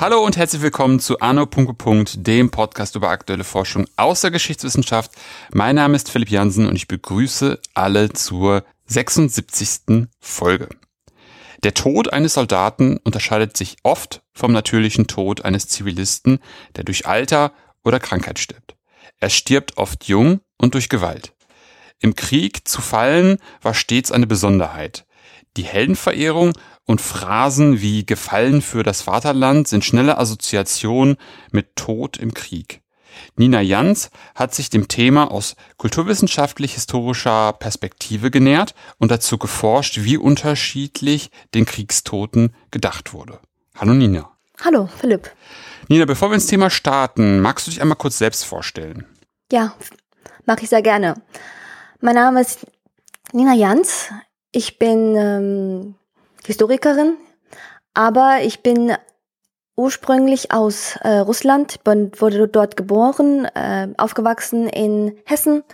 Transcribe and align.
Hallo 0.00 0.24
und 0.24 0.38
herzlich 0.38 0.62
willkommen 0.62 0.98
zu 0.98 1.20
Anno. 1.20 1.46
dem 2.16 2.50
Podcast 2.50 2.96
über 2.96 3.10
aktuelle 3.10 3.44
Forschung 3.44 3.86
aus 3.96 4.22
der 4.22 4.30
Geschichtswissenschaft. 4.30 5.12
Mein 5.52 5.76
Name 5.76 5.94
ist 5.94 6.10
Philipp 6.10 6.30
Jansen 6.30 6.66
und 6.66 6.74
ich 6.74 6.88
begrüße 6.88 7.60
alle 7.74 8.10
zur 8.14 8.64
76. 8.86 10.08
Folge. 10.18 10.68
Der 11.62 11.74
Tod 11.74 12.12
eines 12.12 12.34
Soldaten 12.34 12.96
unterscheidet 12.96 13.56
sich 13.58 13.76
oft 13.82 14.22
vom 14.32 14.52
natürlichen 14.52 15.06
Tod 15.06 15.44
eines 15.44 15.68
Zivilisten, 15.68 16.38
der 16.76 16.84
durch 16.84 17.06
Alter 17.06 17.52
oder 17.84 18.00
Krankheit 18.00 18.38
stirbt. 18.38 18.79
Er 19.20 19.30
stirbt 19.30 19.76
oft 19.76 20.04
jung 20.04 20.40
und 20.58 20.74
durch 20.74 20.88
Gewalt. 20.88 21.34
Im 22.00 22.14
Krieg 22.14 22.66
zu 22.66 22.80
fallen 22.80 23.36
war 23.60 23.74
stets 23.74 24.10
eine 24.10 24.26
Besonderheit. 24.26 25.06
Die 25.56 25.64
Heldenverehrung 25.64 26.54
und 26.86 27.02
Phrasen 27.02 27.82
wie 27.82 28.06
Gefallen 28.06 28.62
für 28.62 28.82
das 28.82 29.02
Vaterland 29.02 29.68
sind 29.68 29.84
schnelle 29.84 30.16
Assoziationen 30.16 31.16
mit 31.52 31.76
Tod 31.76 32.16
im 32.16 32.32
Krieg. 32.32 32.80
Nina 33.36 33.60
Jans 33.60 34.10
hat 34.34 34.54
sich 34.54 34.70
dem 34.70 34.88
Thema 34.88 35.30
aus 35.30 35.56
kulturwissenschaftlich-historischer 35.76 37.52
Perspektive 37.54 38.30
genähert 38.30 38.74
und 38.98 39.10
dazu 39.10 39.36
geforscht, 39.36 39.98
wie 40.00 40.16
unterschiedlich 40.16 41.30
den 41.54 41.66
Kriegstoten 41.66 42.54
gedacht 42.70 43.12
wurde. 43.12 43.40
Hallo 43.76 43.92
Nina. 43.92 44.30
Hallo 44.64 44.88
Philipp. 45.00 45.30
Nina, 45.88 46.04
bevor 46.04 46.30
wir 46.30 46.34
ins 46.34 46.46
Thema 46.46 46.70
starten, 46.70 47.40
magst 47.40 47.66
du 47.66 47.70
dich 47.70 47.82
einmal 47.82 47.98
kurz 47.98 48.18
selbst 48.18 48.44
vorstellen? 48.44 49.06
Ja, 49.52 49.72
mache 50.46 50.62
ich 50.62 50.68
sehr 50.68 50.82
gerne. 50.82 51.14
Mein 52.00 52.14
Name 52.14 52.40
ist 52.40 52.66
Nina 53.32 53.52
Jans. 53.52 54.08
Ich 54.52 54.78
bin 54.78 55.16
ähm, 55.16 55.94
Historikerin, 56.46 57.16
aber 57.92 58.42
ich 58.42 58.62
bin 58.62 58.92
ursprünglich 59.74 60.52
aus 60.52 60.94
äh, 61.00 61.18
Russland, 61.18 61.80
wurde 61.84 62.46
dort 62.46 62.76
geboren, 62.76 63.44
äh, 63.56 63.88
aufgewachsen 63.96 64.68
in 64.68 65.18
Hessen 65.24 65.64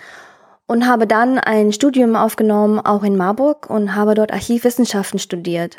und 0.66 0.86
habe 0.86 1.06
dann 1.06 1.38
ein 1.38 1.72
Studium 1.72 2.16
aufgenommen, 2.16 2.80
auch 2.80 3.04
in 3.04 3.16
Marburg 3.16 3.70
und 3.70 3.94
habe 3.94 4.14
dort 4.14 4.32
Archivwissenschaften 4.32 5.20
studiert. 5.20 5.76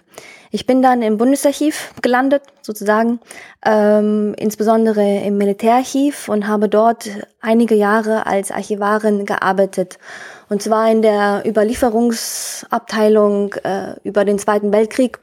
Ich 0.49 0.65
bin 0.65 0.81
dann 0.81 1.01
im 1.01 1.17
Bundesarchiv 1.17 1.93
gelandet, 2.01 2.43
sozusagen, 2.61 3.19
ähm, 3.65 4.33
insbesondere 4.37 5.25
im 5.25 5.37
Militärarchiv 5.37 6.29
und 6.29 6.47
habe 6.47 6.69
dort 6.69 7.09
einige 7.41 7.75
Jahre 7.75 8.25
als 8.25 8.51
Archivarin 8.51 9.25
gearbeitet. 9.25 9.99
Und 10.47 10.61
zwar 10.61 10.89
in 10.89 11.01
der 11.01 11.43
Überlieferungsabteilung 11.45 13.55
äh, 13.63 13.95
über 14.03 14.23
den 14.23 14.39
Zweiten 14.39 14.71
Weltkrieg, 14.71 15.19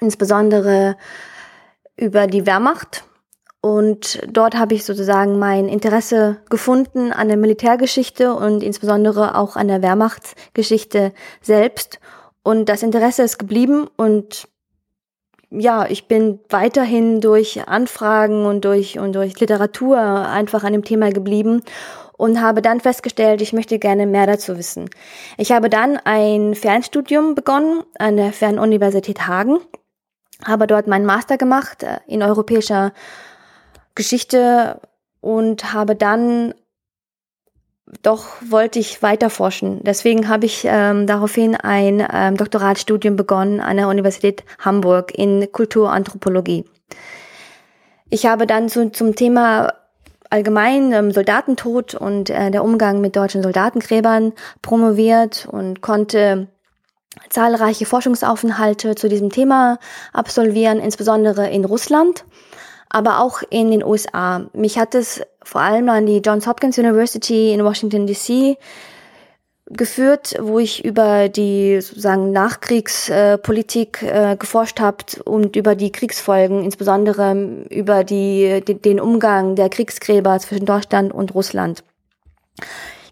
insbesondere 0.00 0.96
über 1.96 2.26
die 2.26 2.46
Wehrmacht. 2.46 3.04
Und 3.60 4.20
dort 4.30 4.56
habe 4.56 4.74
ich 4.74 4.84
sozusagen 4.84 5.38
mein 5.38 5.68
Interesse 5.68 6.38
gefunden 6.48 7.12
an 7.12 7.28
der 7.28 7.36
Militärgeschichte 7.36 8.34
und 8.34 8.62
insbesondere 8.62 9.36
auch 9.36 9.56
an 9.56 9.68
der 9.68 9.82
Wehrmachtsgeschichte 9.82 11.12
selbst. 11.42 11.98
Und 12.44 12.68
das 12.68 12.82
Interesse 12.82 13.24
ist 13.24 13.38
geblieben 13.38 13.88
und 13.96 14.48
ja, 15.50 15.86
ich 15.86 16.06
bin 16.06 16.40
weiterhin 16.50 17.20
durch 17.20 17.66
Anfragen 17.66 18.44
und 18.44 18.64
durch, 18.64 18.98
und 18.98 19.14
durch 19.14 19.40
Literatur 19.40 19.98
einfach 19.98 20.62
an 20.62 20.74
dem 20.74 20.84
Thema 20.84 21.10
geblieben 21.10 21.62
und 22.18 22.40
habe 22.40 22.60
dann 22.60 22.80
festgestellt, 22.80 23.40
ich 23.40 23.54
möchte 23.54 23.78
gerne 23.78 24.06
mehr 24.06 24.26
dazu 24.26 24.58
wissen. 24.58 24.90
Ich 25.38 25.50
habe 25.50 25.70
dann 25.70 25.96
ein 26.04 26.54
Fernstudium 26.54 27.34
begonnen 27.34 27.82
an 27.98 28.18
der 28.18 28.32
Fernuniversität 28.32 29.26
Hagen 29.26 29.58
habe 30.44 30.66
dort 30.66 30.86
meinen 30.86 31.06
Master 31.06 31.36
gemacht 31.36 31.82
äh, 31.82 31.98
in 32.06 32.22
europäischer 32.22 32.92
Geschichte 33.98 34.80
und 35.20 35.74
habe 35.74 35.94
dann 35.96 36.54
doch 38.02 38.26
wollte 38.46 38.78
ich 38.78 39.02
weiter 39.02 39.28
forschen. 39.30 39.80
Deswegen 39.82 40.28
habe 40.28 40.46
ich 40.46 40.64
ähm, 40.66 41.06
daraufhin 41.06 41.56
ein 41.56 42.06
ähm, 42.12 42.36
Doktoratstudium 42.36 43.16
begonnen 43.16 43.60
an 43.60 43.76
der 43.76 43.88
Universität 43.88 44.44
Hamburg 44.58 45.12
in 45.16 45.50
Kulturanthropologie. 45.50 46.64
Ich 48.10 48.26
habe 48.26 48.46
dann 48.46 48.68
zu, 48.68 48.92
zum 48.92 49.16
Thema 49.16 49.72
allgemein 50.30 50.92
ähm, 50.92 51.10
Soldatentod 51.12 51.94
und 51.94 52.30
äh, 52.30 52.50
der 52.50 52.62
Umgang 52.62 53.00
mit 53.00 53.16
deutschen 53.16 53.42
Soldatengräbern 53.42 54.32
promoviert 54.62 55.48
und 55.50 55.80
konnte 55.80 56.48
zahlreiche 57.30 57.86
Forschungsaufenthalte 57.86 58.94
zu 58.94 59.08
diesem 59.08 59.30
Thema 59.30 59.78
absolvieren, 60.12 60.78
insbesondere 60.78 61.48
in 61.48 61.64
Russland, 61.64 62.24
aber 62.90 63.20
auch 63.20 63.42
in 63.50 63.70
den 63.70 63.84
USA. 63.84 64.46
Mich 64.52 64.78
hat 64.78 64.94
es 64.94 65.22
vor 65.42 65.60
allem 65.60 65.88
an 65.88 66.06
die 66.06 66.18
Johns 66.18 66.46
Hopkins 66.46 66.78
University 66.78 67.52
in 67.52 67.64
Washington 67.64 68.06
DC 68.06 68.56
geführt, 69.70 70.34
wo 70.40 70.58
ich 70.58 70.84
über 70.84 71.28
die 71.28 71.80
sozusagen 71.80 72.32
Nachkriegspolitik 72.32 74.02
äh, 74.02 74.36
geforscht 74.38 74.80
habe 74.80 75.04
und 75.24 75.56
über 75.56 75.74
die 75.74 75.92
Kriegsfolgen, 75.92 76.64
insbesondere 76.64 77.64
über 77.68 78.02
die, 78.04 78.62
den 78.64 79.00
Umgang 79.00 79.56
der 79.56 79.68
Kriegsgräber 79.68 80.38
zwischen 80.38 80.64
Deutschland 80.64 81.12
und 81.12 81.34
Russland. 81.34 81.84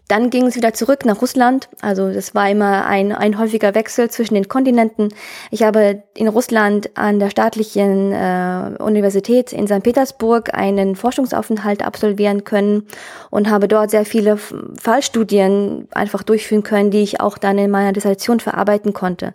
Dann 0.07 0.29
ging 0.29 0.47
es 0.47 0.55
wieder 0.55 0.73
zurück 0.73 1.03
nach 1.03 1.21
Russland. 1.21 1.67
Also 1.81 2.11
das 2.11 2.33
war 2.33 2.49
immer 2.49 2.85
ein, 2.85 3.11
ein 3.11 3.37
häufiger 3.37 3.75
Wechsel 3.75 4.09
zwischen 4.09 4.35
den 4.35 4.47
Kontinenten. 4.47 5.09
Ich 5.51 5.63
habe 5.63 6.03
in 6.15 6.29
Russland 6.29 6.97
an 6.97 7.19
der 7.19 7.29
staatlichen 7.29 8.13
äh, 8.13 8.77
Universität 8.79 9.51
in 9.51 9.67
St. 9.67 9.83
Petersburg 9.83 10.53
einen 10.53 10.95
Forschungsaufenthalt 10.95 11.83
absolvieren 11.83 12.45
können 12.45 12.87
und 13.31 13.49
habe 13.49 13.67
dort 13.67 13.91
sehr 13.91 14.05
viele 14.05 14.37
Fallstudien 14.37 15.89
einfach 15.91 16.23
durchführen 16.23 16.63
können, 16.63 16.89
die 16.89 17.03
ich 17.03 17.19
auch 17.19 17.37
dann 17.37 17.57
in 17.57 17.69
meiner 17.69 17.91
Dissertation 17.91 18.39
verarbeiten 18.39 18.93
konnte. 18.93 19.33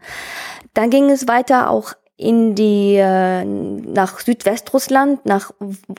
Dann 0.72 0.88
ging 0.88 1.10
es 1.10 1.28
weiter 1.28 1.68
auch 1.68 1.92
in 2.16 2.54
die 2.54 2.96
äh, 2.96 3.44
nach 3.44 4.20
Südwestrussland, 4.20 5.26
nach 5.26 5.50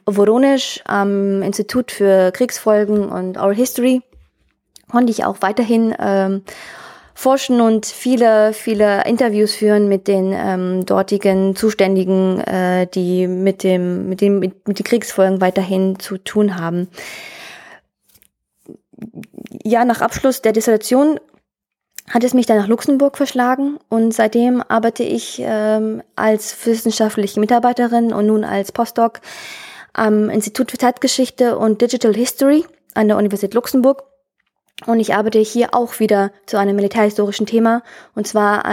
Voronezh 0.05 0.81
am 0.85 1.43
Institut 1.43 1.91
für 1.91 2.31
Kriegsfolgen 2.31 3.09
und 3.09 3.37
Our 3.37 3.53
History 3.53 4.01
konnte 4.93 5.11
ich 5.11 5.25
auch 5.25 5.37
weiterhin 5.41 5.95
ähm, 5.97 6.43
forschen 7.15 7.61
und 7.61 7.87
viele, 7.87 8.53
viele 8.53 9.03
Interviews 9.05 9.55
führen 9.55 9.89
mit 9.89 10.07
den 10.07 10.31
ähm, 10.35 10.85
dortigen 10.85 11.55
Zuständigen, 11.55 12.39
äh, 12.41 12.85
die 12.85 13.25
mit 13.25 13.63
dem, 13.63 14.07
mit 14.07 14.21
dem, 14.21 14.37
mit, 14.37 14.67
mit 14.67 14.77
den 14.77 14.83
Kriegsfolgen 14.85 15.41
weiterhin 15.41 15.97
zu 15.97 16.19
tun 16.19 16.59
haben. 16.59 16.89
Ja, 19.63 19.83
nach 19.83 20.01
Abschluss 20.01 20.43
der 20.43 20.53
Dissertation 20.53 21.19
hat 22.11 22.23
es 22.23 22.35
mich 22.35 22.45
dann 22.45 22.57
nach 22.57 22.67
Luxemburg 22.67 23.17
verschlagen 23.17 23.79
und 23.89 24.13
seitdem 24.13 24.61
arbeite 24.61 25.01
ich 25.01 25.41
ähm, 25.43 26.03
als 26.15 26.55
wissenschaftliche 26.67 27.39
Mitarbeiterin 27.39 28.13
und 28.13 28.27
nun 28.27 28.43
als 28.43 28.71
Postdoc 28.71 29.21
am 29.93 30.29
Institut 30.29 30.69
für 30.69 30.77
Zeitgeschichte 30.77 31.57
und 31.57 31.81
Digital 31.81 32.13
History 32.13 32.63
an 32.93 33.07
der 33.07 33.17
Universität 33.17 33.55
Luxemburg 33.55 34.12
und 34.85 34.99
ich 34.99 35.13
arbeite 35.13 35.39
hier 35.39 35.69
auch 35.73 35.99
wieder 35.99 36.31
zu 36.45 36.57
einem 36.57 36.75
militärhistorischen 36.75 37.45
Thema, 37.45 37.83
und 38.15 38.27
zwar 38.27 38.63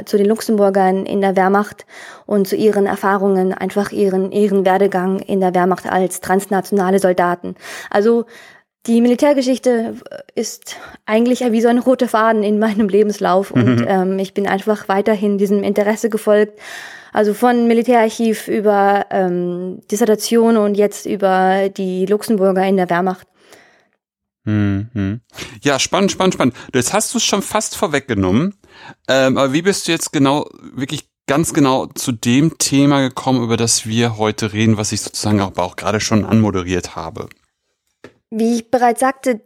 äh, 0.00 0.04
zu 0.04 0.16
den 0.16 0.26
Luxemburgern 0.26 1.06
in 1.06 1.20
der 1.20 1.36
Wehrmacht 1.36 1.86
und 2.26 2.48
zu 2.48 2.56
ihren 2.56 2.86
Erfahrungen, 2.86 3.52
einfach 3.52 3.92
ihren, 3.92 4.32
ihren 4.32 4.64
Werdegang 4.64 5.18
in 5.20 5.40
der 5.40 5.54
Wehrmacht 5.54 5.90
als 5.90 6.20
transnationale 6.20 6.98
Soldaten. 6.98 7.54
Also 7.90 8.24
die 8.86 9.00
Militärgeschichte 9.00 9.94
ist 10.34 10.76
eigentlich 11.06 11.40
wie 11.40 11.60
so 11.62 11.68
ein 11.68 11.78
roter 11.78 12.08
Faden 12.08 12.42
in 12.42 12.58
meinem 12.58 12.88
Lebenslauf 12.88 13.54
mhm. 13.54 13.62
und 13.62 13.84
ähm, 13.88 14.18
ich 14.18 14.34
bin 14.34 14.46
einfach 14.46 14.88
weiterhin 14.88 15.38
diesem 15.38 15.62
Interesse 15.62 16.10
gefolgt. 16.10 16.58
Also 17.12 17.32
von 17.32 17.68
Militärarchiv 17.68 18.48
über 18.48 19.06
ähm, 19.10 19.80
Dissertation 19.90 20.56
und 20.56 20.74
jetzt 20.74 21.06
über 21.06 21.68
die 21.68 22.06
Luxemburger 22.06 22.66
in 22.66 22.76
der 22.76 22.90
Wehrmacht. 22.90 23.28
Mhm. 24.44 25.20
Ja, 25.62 25.78
spannend, 25.78 26.12
spannend, 26.12 26.34
spannend. 26.34 26.54
Jetzt 26.74 26.92
hast 26.92 27.14
du 27.14 27.18
es 27.18 27.24
schon 27.24 27.42
fast 27.42 27.76
vorweggenommen. 27.76 28.54
Ähm, 29.08 29.38
aber 29.38 29.52
wie 29.52 29.62
bist 29.62 29.88
du 29.88 29.92
jetzt 29.92 30.12
genau, 30.12 30.48
wirklich 30.74 31.08
ganz 31.26 31.54
genau 31.54 31.86
zu 31.86 32.12
dem 32.12 32.58
Thema 32.58 33.00
gekommen, 33.00 33.42
über 33.42 33.56
das 33.56 33.86
wir 33.86 34.18
heute 34.18 34.52
reden, 34.52 34.76
was 34.76 34.92
ich 34.92 35.00
sozusagen 35.00 35.40
auch, 35.40 35.56
auch 35.56 35.76
gerade 35.76 36.00
schon 36.00 36.24
anmoderiert 36.24 36.94
habe? 36.96 37.28
Wie 38.30 38.56
ich 38.56 38.70
bereits 38.70 39.00
sagte, 39.00 39.40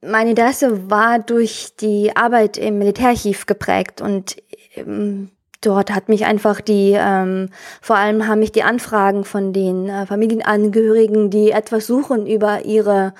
mein 0.00 0.28
Interesse 0.28 0.90
war 0.90 1.18
durch 1.18 1.74
die 1.80 2.16
Arbeit 2.16 2.56
im 2.56 2.78
Militärarchiv 2.78 3.46
geprägt 3.46 4.00
und 4.00 4.36
ähm, 4.74 5.30
dort 5.60 5.94
hat 5.94 6.08
mich 6.08 6.26
einfach 6.26 6.60
die, 6.60 6.96
ähm, 6.96 7.50
vor 7.80 7.96
allem 7.96 8.26
haben 8.26 8.40
mich 8.40 8.52
die 8.52 8.62
Anfragen 8.62 9.24
von 9.24 9.52
den 9.52 9.88
äh, 9.88 10.06
Familienangehörigen, 10.06 11.30
die 11.30 11.50
etwas 11.50 11.86
suchen 11.86 12.26
über 12.26 12.64
ihre 12.64 13.14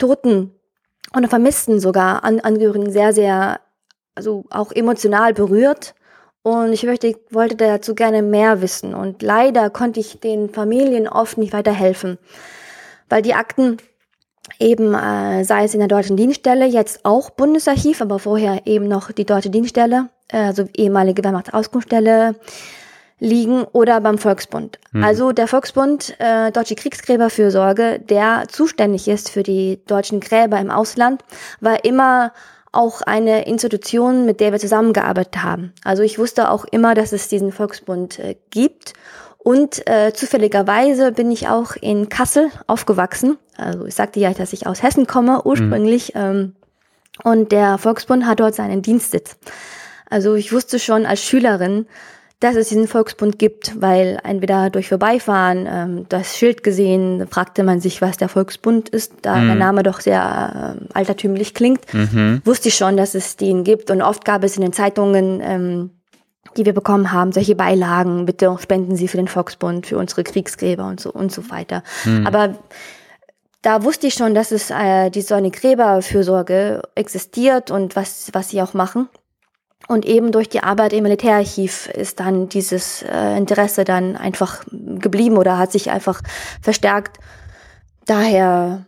Toten 0.00 0.52
oder 1.16 1.28
Vermissten 1.28 1.78
sogar, 1.78 2.24
An 2.24 2.40
Angehörigen 2.40 2.90
sehr, 2.90 3.12
sehr, 3.12 3.60
also 4.14 4.44
auch 4.50 4.72
emotional 4.72 5.32
berührt. 5.34 5.94
Und 6.42 6.72
ich 6.72 6.84
möchte, 6.84 7.14
wollte 7.30 7.56
dazu 7.56 7.94
gerne 7.94 8.22
mehr 8.22 8.62
wissen. 8.62 8.94
Und 8.94 9.22
leider 9.22 9.68
konnte 9.70 10.00
ich 10.00 10.20
den 10.20 10.48
Familien 10.48 11.06
oft 11.06 11.36
nicht 11.36 11.52
weiterhelfen, 11.52 12.18
weil 13.08 13.22
die 13.22 13.34
Akten 13.34 13.76
eben, 14.58 14.94
äh, 14.94 15.44
sei 15.44 15.64
es 15.64 15.74
in 15.74 15.80
der 15.80 15.88
deutschen 15.88 16.16
Dienststelle, 16.16 16.64
jetzt 16.64 17.04
auch 17.04 17.30
Bundesarchiv, 17.30 18.00
aber 18.00 18.18
vorher 18.18 18.66
eben 18.66 18.88
noch 18.88 19.12
die 19.12 19.26
deutsche 19.26 19.50
Dienststelle, 19.50 20.08
äh, 20.28 20.38
also 20.38 20.66
ehemalige 20.74 21.22
Wehrmachtsauskunftsstelle, 21.22 22.36
liegen 23.20 23.64
oder 23.64 24.00
beim 24.00 24.18
Volksbund. 24.18 24.78
Mhm. 24.92 25.04
Also 25.04 25.32
der 25.32 25.46
Volksbund 25.46 26.16
äh, 26.18 26.50
Deutsche 26.50 26.74
Kriegsgräberfürsorge, 26.74 28.00
der 28.00 28.44
zuständig 28.48 29.06
ist 29.06 29.30
für 29.30 29.42
die 29.42 29.80
deutschen 29.86 30.20
Gräber 30.20 30.58
im 30.58 30.70
Ausland, 30.70 31.22
war 31.60 31.84
immer 31.84 32.32
auch 32.72 33.02
eine 33.02 33.46
Institution, 33.46 34.24
mit 34.24 34.40
der 34.40 34.52
wir 34.52 34.58
zusammengearbeitet 34.58 35.42
haben. 35.42 35.72
Also 35.84 36.02
ich 36.02 36.18
wusste 36.18 36.50
auch 36.50 36.64
immer, 36.64 36.94
dass 36.94 37.12
es 37.12 37.28
diesen 37.28 37.52
Volksbund 37.52 38.18
äh, 38.18 38.36
gibt. 38.50 38.94
Und 39.38 39.88
äh, 39.88 40.12
zufälligerweise 40.12 41.12
bin 41.12 41.30
ich 41.30 41.48
auch 41.48 41.74
in 41.76 42.08
Kassel 42.08 42.50
aufgewachsen. 42.66 43.38
Also 43.56 43.86
ich 43.86 43.94
sagte 43.94 44.20
ja, 44.20 44.32
dass 44.32 44.52
ich 44.52 44.66
aus 44.66 44.82
Hessen 44.82 45.06
komme 45.06 45.42
ursprünglich. 45.44 46.14
Mhm. 46.14 46.20
Ähm, 46.20 46.56
und 47.24 47.52
der 47.52 47.78
Volksbund 47.78 48.26
hat 48.26 48.40
dort 48.40 48.54
seinen 48.54 48.82
Dienstsitz. 48.82 49.36
Also 50.08 50.34
ich 50.34 50.52
wusste 50.52 50.78
schon 50.78 51.06
als 51.06 51.22
Schülerin, 51.22 51.86
dass 52.40 52.56
es 52.56 52.70
diesen 52.70 52.88
Volksbund 52.88 53.38
gibt, 53.38 53.80
weil 53.80 54.18
entweder 54.24 54.70
durch 54.70 54.88
Vorbeifahren 54.88 55.68
ähm, 55.70 56.06
das 56.08 56.38
Schild 56.38 56.62
gesehen, 56.62 57.26
fragte 57.30 57.62
man 57.62 57.80
sich, 57.80 58.00
was 58.00 58.16
der 58.16 58.30
Volksbund 58.30 58.88
ist, 58.88 59.12
da 59.22 59.36
mhm. 59.36 59.46
der 59.46 59.54
Name 59.56 59.82
doch 59.82 60.00
sehr 60.00 60.76
äh, 60.80 60.84
altertümlich 60.94 61.52
klingt, 61.52 61.92
mhm. 61.92 62.40
wusste 62.46 62.68
ich 62.68 62.76
schon, 62.76 62.96
dass 62.96 63.14
es 63.14 63.36
den 63.36 63.62
gibt 63.62 63.90
und 63.90 64.00
oft 64.00 64.24
gab 64.24 64.42
es 64.42 64.56
in 64.56 64.62
den 64.62 64.72
Zeitungen, 64.72 65.40
ähm, 65.42 65.90
die 66.56 66.64
wir 66.64 66.72
bekommen 66.72 67.12
haben, 67.12 67.30
solche 67.32 67.54
Beilagen, 67.54 68.24
bitte 68.24 68.56
spenden 68.58 68.96
Sie 68.96 69.06
für 69.06 69.18
den 69.18 69.28
Volksbund, 69.28 69.86
für 69.86 69.98
unsere 69.98 70.24
Kriegsgräber 70.24 70.86
und 70.86 70.98
so 70.98 71.12
und 71.12 71.30
so 71.30 71.50
weiter. 71.50 71.82
Mhm. 72.06 72.26
Aber 72.26 72.54
da 73.60 73.84
wusste 73.84 74.06
ich 74.06 74.14
schon, 74.14 74.34
dass 74.34 74.50
es 74.50 74.70
äh, 74.70 75.10
die 75.10 75.20
so 75.20 75.34
eine 75.34 75.50
Gräberfürsorge 75.50 76.82
existiert 76.94 77.70
und 77.70 77.96
was 77.96 78.30
was 78.32 78.48
sie 78.48 78.62
auch 78.62 78.72
machen. 78.72 79.10
Und 79.90 80.06
eben 80.06 80.30
durch 80.30 80.48
die 80.48 80.62
Arbeit 80.62 80.92
im 80.92 81.02
Militärarchiv 81.02 81.88
ist 81.88 82.20
dann 82.20 82.48
dieses 82.48 83.02
äh, 83.02 83.36
Interesse 83.36 83.82
dann 83.82 84.16
einfach 84.16 84.62
geblieben 84.70 85.36
oder 85.36 85.58
hat 85.58 85.72
sich 85.72 85.90
einfach 85.90 86.22
verstärkt. 86.62 87.18
Daher 88.06 88.86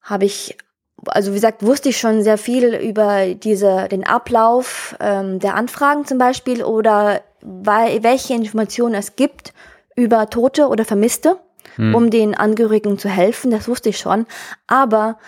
habe 0.00 0.24
ich, 0.24 0.56
also 1.04 1.32
wie 1.32 1.34
gesagt, 1.34 1.62
wusste 1.62 1.90
ich 1.90 1.98
schon 1.98 2.22
sehr 2.22 2.38
viel 2.38 2.74
über 2.74 3.34
diese, 3.34 3.88
den 3.88 4.06
Ablauf 4.06 4.96
ähm, 5.00 5.38
der 5.38 5.54
Anfragen 5.54 6.06
zum 6.06 6.16
Beispiel 6.16 6.64
oder 6.64 7.20
weil, 7.42 8.02
welche 8.02 8.32
Informationen 8.32 8.94
es 8.94 9.16
gibt 9.16 9.52
über 9.96 10.30
Tote 10.30 10.68
oder 10.68 10.86
Vermisste, 10.86 11.36
hm. 11.76 11.94
um 11.94 12.08
den 12.08 12.34
Angehörigen 12.34 12.98
zu 12.98 13.10
helfen. 13.10 13.50
Das 13.50 13.68
wusste 13.68 13.90
ich 13.90 13.98
schon. 13.98 14.24
Aber 14.66 15.18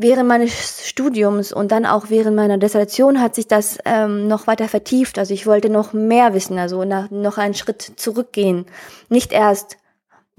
während 0.00 0.28
meines 0.28 0.88
Studiums 0.88 1.52
und 1.52 1.72
dann 1.72 1.84
auch 1.84 2.06
während 2.08 2.34
meiner 2.34 2.56
Dissertation 2.56 3.20
hat 3.20 3.34
sich 3.34 3.46
das 3.46 3.78
ähm, 3.84 4.28
noch 4.28 4.46
weiter 4.46 4.66
vertieft. 4.66 5.18
Also 5.18 5.34
ich 5.34 5.46
wollte 5.46 5.68
noch 5.68 5.92
mehr 5.92 6.32
wissen, 6.32 6.58
also 6.58 6.84
nach, 6.84 7.10
noch 7.10 7.36
einen 7.36 7.54
Schritt 7.54 7.82
zurückgehen. 7.96 8.64
Nicht 9.10 9.32
erst, 9.32 9.76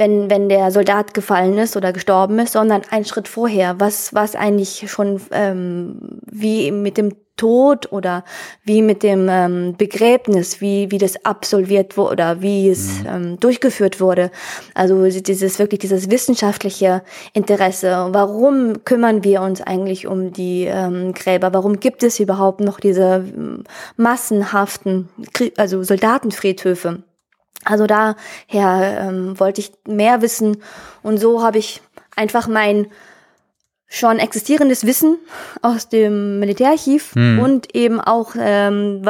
wenn, 0.02 0.32
wenn 0.32 0.50
der 0.50 0.72
Soldat 0.72 1.14
gefallen 1.14 1.60
ist 1.60 1.78
oder 1.78 1.94
gestorben 1.94 2.40
ist, 2.40 2.54
sondern 2.54 2.82
einen 2.90 3.06
Schritt 3.06 3.28
vorher. 3.28 3.80
Was, 3.80 4.16
was 4.16 4.36
eigentlich 4.36 4.90
schon 4.90 5.22
ähm, 5.32 6.20
wie 6.26 6.72
mit 6.72 6.98
dem 6.98 7.14
Tod 7.38 7.92
oder 7.92 8.24
wie 8.64 8.82
mit 8.82 9.04
dem 9.04 9.28
ähm, 9.30 9.76
Begräbnis, 9.78 10.60
wie, 10.60 10.90
wie 10.90 10.98
das 10.98 11.24
absolviert 11.24 11.98
wurde 11.98 12.12
oder 12.14 12.42
wie 12.42 12.68
es 12.68 13.02
mhm. 13.02 13.08
ähm, 13.08 13.40
durchgeführt 13.40 14.00
wurde. 14.00 14.32
Also 14.74 15.08
dieses 15.08 15.60
wirklich 15.60 15.80
dieses 15.82 16.10
wissenschaftliche 16.10 17.04
Interesse. 17.34 18.10
Warum 18.12 18.84
kümmern 18.84 19.24
wir 19.24 19.42
uns 19.44 19.62
eigentlich 19.62 20.08
um 20.08 20.34
die 20.34 20.66
ähm, 20.66 21.14
Gräber? 21.14 21.54
Warum 21.54 21.80
gibt 21.80 22.02
es 22.02 22.20
überhaupt 22.20 22.60
noch 22.60 22.80
diese 22.80 23.24
ähm, 23.36 23.66
massenhaften, 23.98 25.10
also 25.58 25.84
Soldatenfriedhöfe? 25.84 27.04
Also 27.66 27.88
daher 27.88 28.16
ähm, 28.50 29.40
wollte 29.40 29.62
ich 29.62 29.72
mehr 29.88 30.22
wissen 30.22 30.58
und 31.04 31.18
so 31.20 31.44
habe 31.44 31.60
ich 31.60 31.82
einfach 32.16 32.48
mein 32.48 32.88
schon 33.94 34.20
existierendes 34.20 34.86
Wissen 34.86 35.18
aus 35.62 35.90
dem 35.90 36.40
Militärarchiv 36.40 37.14
hm. 37.14 37.40
und 37.40 37.76
eben 37.76 38.00
auch 38.00 38.36
ähm, 38.40 39.02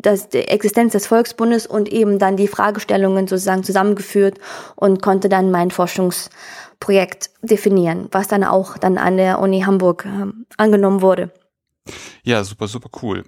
das, 0.00 0.30
die 0.30 0.48
Existenz 0.48 0.92
des 0.92 1.06
Volksbundes 1.06 1.66
und 1.66 1.90
eben 1.90 2.18
dann 2.18 2.38
die 2.38 2.48
Fragestellungen 2.48 3.28
sozusagen 3.28 3.62
zusammengeführt 3.62 4.38
und 4.74 5.02
konnte 5.02 5.28
dann 5.28 5.50
mein 5.50 5.70
Forschungsprojekt 5.70 7.30
definieren, 7.42 8.08
was 8.10 8.26
dann 8.26 8.42
auch 8.42 8.78
dann 8.78 8.96
an 8.96 9.18
der 9.18 9.38
Uni 9.38 9.60
Hamburg 9.60 10.06
ähm, 10.06 10.46
angenommen 10.56 11.02
wurde. 11.02 11.30
Ja, 12.22 12.42
super, 12.42 12.68
super 12.68 12.88
cool. 13.02 13.24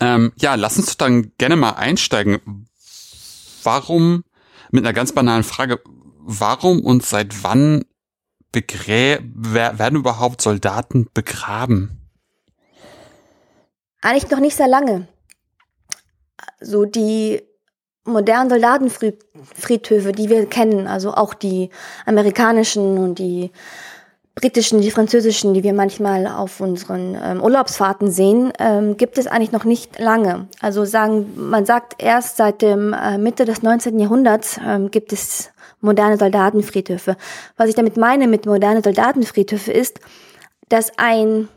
Ähm, 0.00 0.32
ja, 0.36 0.54
lass 0.54 0.78
uns 0.78 0.96
dann 0.96 1.32
gerne 1.36 1.56
mal 1.56 1.72
einsteigen. 1.72 2.68
Warum, 3.64 4.24
mit 4.70 4.84
einer 4.84 4.92
ganz 4.92 5.12
banalen 5.12 5.44
Frage, 5.44 5.80
warum 6.20 6.80
und 6.80 7.04
seit 7.04 7.42
wann 7.42 7.84
begrä 8.52 9.18
werden 9.22 9.98
überhaupt 9.98 10.40
Soldaten 10.40 11.08
begraben? 11.12 12.00
Eigentlich 14.00 14.30
noch 14.30 14.40
nicht 14.40 14.56
sehr 14.56 14.68
lange. 14.68 15.08
So 16.60 16.84
die 16.84 17.42
modernen 18.04 18.50
Soldatenfriedhöfe, 18.50 20.12
die 20.12 20.28
wir 20.28 20.46
kennen, 20.46 20.86
also 20.86 21.14
auch 21.14 21.34
die 21.34 21.70
amerikanischen 22.04 22.98
und 22.98 23.18
die 23.18 23.50
britischen, 24.34 24.80
die 24.80 24.90
französischen, 24.90 25.54
die 25.54 25.62
wir 25.62 25.74
manchmal 25.74 26.26
auf 26.26 26.60
unseren 26.60 27.16
ähm, 27.22 27.42
Urlaubsfahrten 27.42 28.10
sehen, 28.10 28.52
ähm, 28.58 28.96
gibt 28.96 29.16
es 29.16 29.26
eigentlich 29.26 29.52
noch 29.52 29.64
nicht 29.64 29.98
lange. 29.98 30.48
Also 30.60 30.84
sagen, 30.84 31.32
man 31.36 31.66
sagt 31.66 32.02
erst 32.02 32.36
seit 32.36 32.60
dem 32.60 32.92
äh, 32.92 33.16
Mitte 33.16 33.44
des 33.44 33.62
19. 33.62 33.98
Jahrhunderts 33.98 34.58
ähm, 34.64 34.90
gibt 34.90 35.12
es 35.12 35.50
moderne 35.80 36.16
Soldatenfriedhöfe. 36.16 37.16
Was 37.56 37.68
ich 37.68 37.76
damit 37.76 37.96
meine 37.96 38.26
mit 38.26 38.46
moderne 38.46 38.82
Soldatenfriedhöfe 38.82 39.70
ist, 39.70 40.00
dass 40.68 40.98
ein 40.98 41.48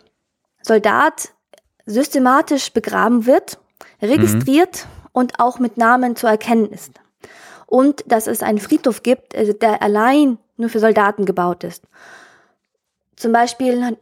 Soldat 0.61 1.29
systematisch 1.85 2.71
begraben 2.73 3.25
wird, 3.25 3.57
registriert 4.01 4.85
mhm. 4.85 5.09
und 5.13 5.39
auch 5.39 5.57
mit 5.59 5.77
Namen 5.77 6.15
zu 6.15 6.27
erkennen 6.27 6.69
ist. 6.69 6.91
Und 7.65 8.03
dass 8.05 8.27
es 8.27 8.43
einen 8.43 8.59
Friedhof 8.59 9.01
gibt, 9.01 9.33
äh, 9.33 9.55
der 9.55 9.81
allein 9.81 10.37
nur 10.57 10.69
für 10.69 10.79
Soldaten 10.79 11.25
gebaut 11.25 11.63
ist. 11.63 11.83
Zum 13.17 13.31
Beispiel, 13.31 13.97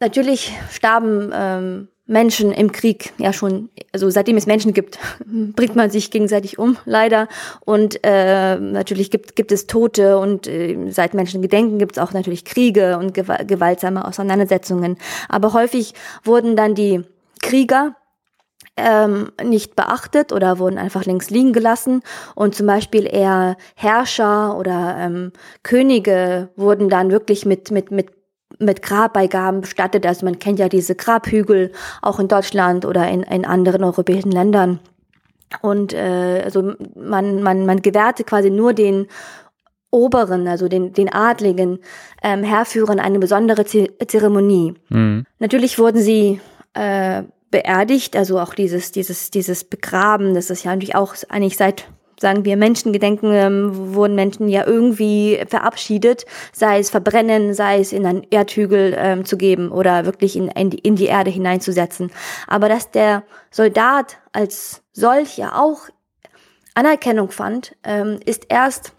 natürlich 0.00 0.52
starben 0.70 1.30
ähm, 1.34 1.88
Menschen 2.06 2.52
im 2.52 2.70
Krieg 2.70 3.12
ja 3.18 3.32
schon, 3.32 3.68
also 3.92 4.08
seitdem 4.10 4.36
es 4.36 4.46
Menschen 4.46 4.74
gibt, 4.74 4.98
bringt 5.26 5.74
man 5.74 5.90
sich 5.90 6.10
gegenseitig 6.12 6.58
um, 6.58 6.76
leider. 6.84 7.28
Und 7.64 7.98
äh, 8.04 8.56
natürlich 8.60 9.10
gibt, 9.10 9.34
gibt 9.34 9.50
es 9.50 9.66
Tote 9.66 10.18
und 10.18 10.46
äh, 10.46 10.90
seit 10.90 11.14
Menschen 11.14 11.42
gedenken 11.42 11.78
gibt 11.78 11.96
es 11.96 12.02
auch 12.02 12.12
natürlich 12.12 12.44
Kriege 12.44 12.96
und 12.96 13.12
gewaltsame 13.12 14.06
Auseinandersetzungen. 14.06 14.96
Aber 15.28 15.52
häufig 15.52 15.94
wurden 16.22 16.56
dann 16.56 16.76
die 16.76 17.02
Krieger 17.42 17.96
ähm, 18.76 19.30
nicht 19.42 19.76
beachtet 19.76 20.32
oder 20.32 20.58
wurden 20.58 20.78
einfach 20.78 21.04
links 21.04 21.30
liegen 21.30 21.52
gelassen 21.52 22.02
und 22.34 22.54
zum 22.54 22.66
Beispiel 22.66 23.06
eher 23.06 23.56
Herrscher 23.76 24.56
oder 24.58 24.96
ähm, 24.98 25.32
Könige 25.62 26.48
wurden 26.56 26.88
dann 26.88 27.10
wirklich 27.10 27.46
mit 27.46 27.70
mit 27.70 27.90
mit 27.90 28.10
mit 28.58 28.82
Grabbeigaben 28.82 29.62
bestattet. 29.62 30.06
Also 30.06 30.24
man 30.24 30.38
kennt 30.38 30.58
ja 30.58 30.68
diese 30.68 30.94
Grabhügel 30.94 31.72
auch 32.02 32.20
in 32.20 32.28
Deutschland 32.28 32.84
oder 32.84 33.08
in, 33.08 33.22
in 33.22 33.44
anderen 33.44 33.82
europäischen 33.82 34.30
Ländern. 34.30 34.78
Und 35.60 35.92
äh, 35.92 36.42
also 36.44 36.74
man, 36.94 37.42
man, 37.42 37.66
man 37.66 37.82
gewährte 37.82 38.24
quasi 38.24 38.50
nur 38.50 38.72
den 38.72 39.06
Oberen, 39.90 40.48
also 40.48 40.68
den, 40.68 40.92
den 40.92 41.12
Adligen, 41.12 41.78
ähm, 42.22 42.42
Herrführern 42.42 42.98
eine 42.98 43.20
besondere 43.20 43.64
Zeremonie. 43.64 44.74
Mhm. 44.88 45.24
Natürlich 45.38 45.78
wurden 45.78 46.00
sie 46.00 46.40
äh, 46.74 47.22
beerdigt, 47.54 48.16
also 48.16 48.40
auch 48.40 48.52
dieses, 48.52 48.90
dieses, 48.90 49.30
dieses 49.30 49.62
Begraben, 49.62 50.34
das 50.34 50.50
ist 50.50 50.64
ja 50.64 50.72
natürlich 50.72 50.96
auch 50.96 51.14
eigentlich 51.28 51.56
seit 51.56 51.86
sagen 52.18 52.44
wir, 52.44 52.56
Menschengedenken 52.56 53.32
ähm, 53.32 53.94
wurden 53.94 54.16
Menschen 54.16 54.48
ja 54.48 54.66
irgendwie 54.66 55.40
verabschiedet, 55.48 56.26
sei 56.52 56.80
es 56.80 56.90
verbrennen, 56.90 57.54
sei 57.54 57.78
es 57.78 57.92
in 57.92 58.06
einen 58.06 58.26
Erdhügel 58.28 58.96
ähm, 58.98 59.24
zu 59.24 59.36
geben 59.36 59.70
oder 59.70 60.04
wirklich 60.04 60.34
in, 60.34 60.48
in, 60.48 60.70
die, 60.70 60.78
in 60.78 60.96
die 60.96 61.06
Erde 61.06 61.30
hineinzusetzen. 61.30 62.10
Aber 62.48 62.68
dass 62.68 62.90
der 62.90 63.22
Soldat 63.52 64.18
als 64.32 64.82
solcher 64.92 65.60
auch 65.60 65.82
Anerkennung 66.74 67.30
fand, 67.30 67.76
ähm, 67.84 68.18
ist 68.24 68.46
erst 68.48 68.94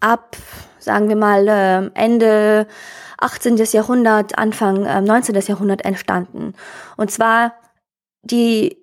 ab, 0.00 0.36
sagen 0.78 1.08
wir 1.08 1.16
mal, 1.16 1.48
äh, 1.48 1.90
Ende 2.00 2.66
18. 3.18 3.56
Jahrhundert, 3.56 4.38
Anfang 4.38 4.84
äh, 4.84 5.00
19. 5.00 5.34
Jahrhundert 5.46 5.84
entstanden. 5.84 6.54
Und 6.96 7.10
zwar 7.10 7.52
die, 8.22 8.76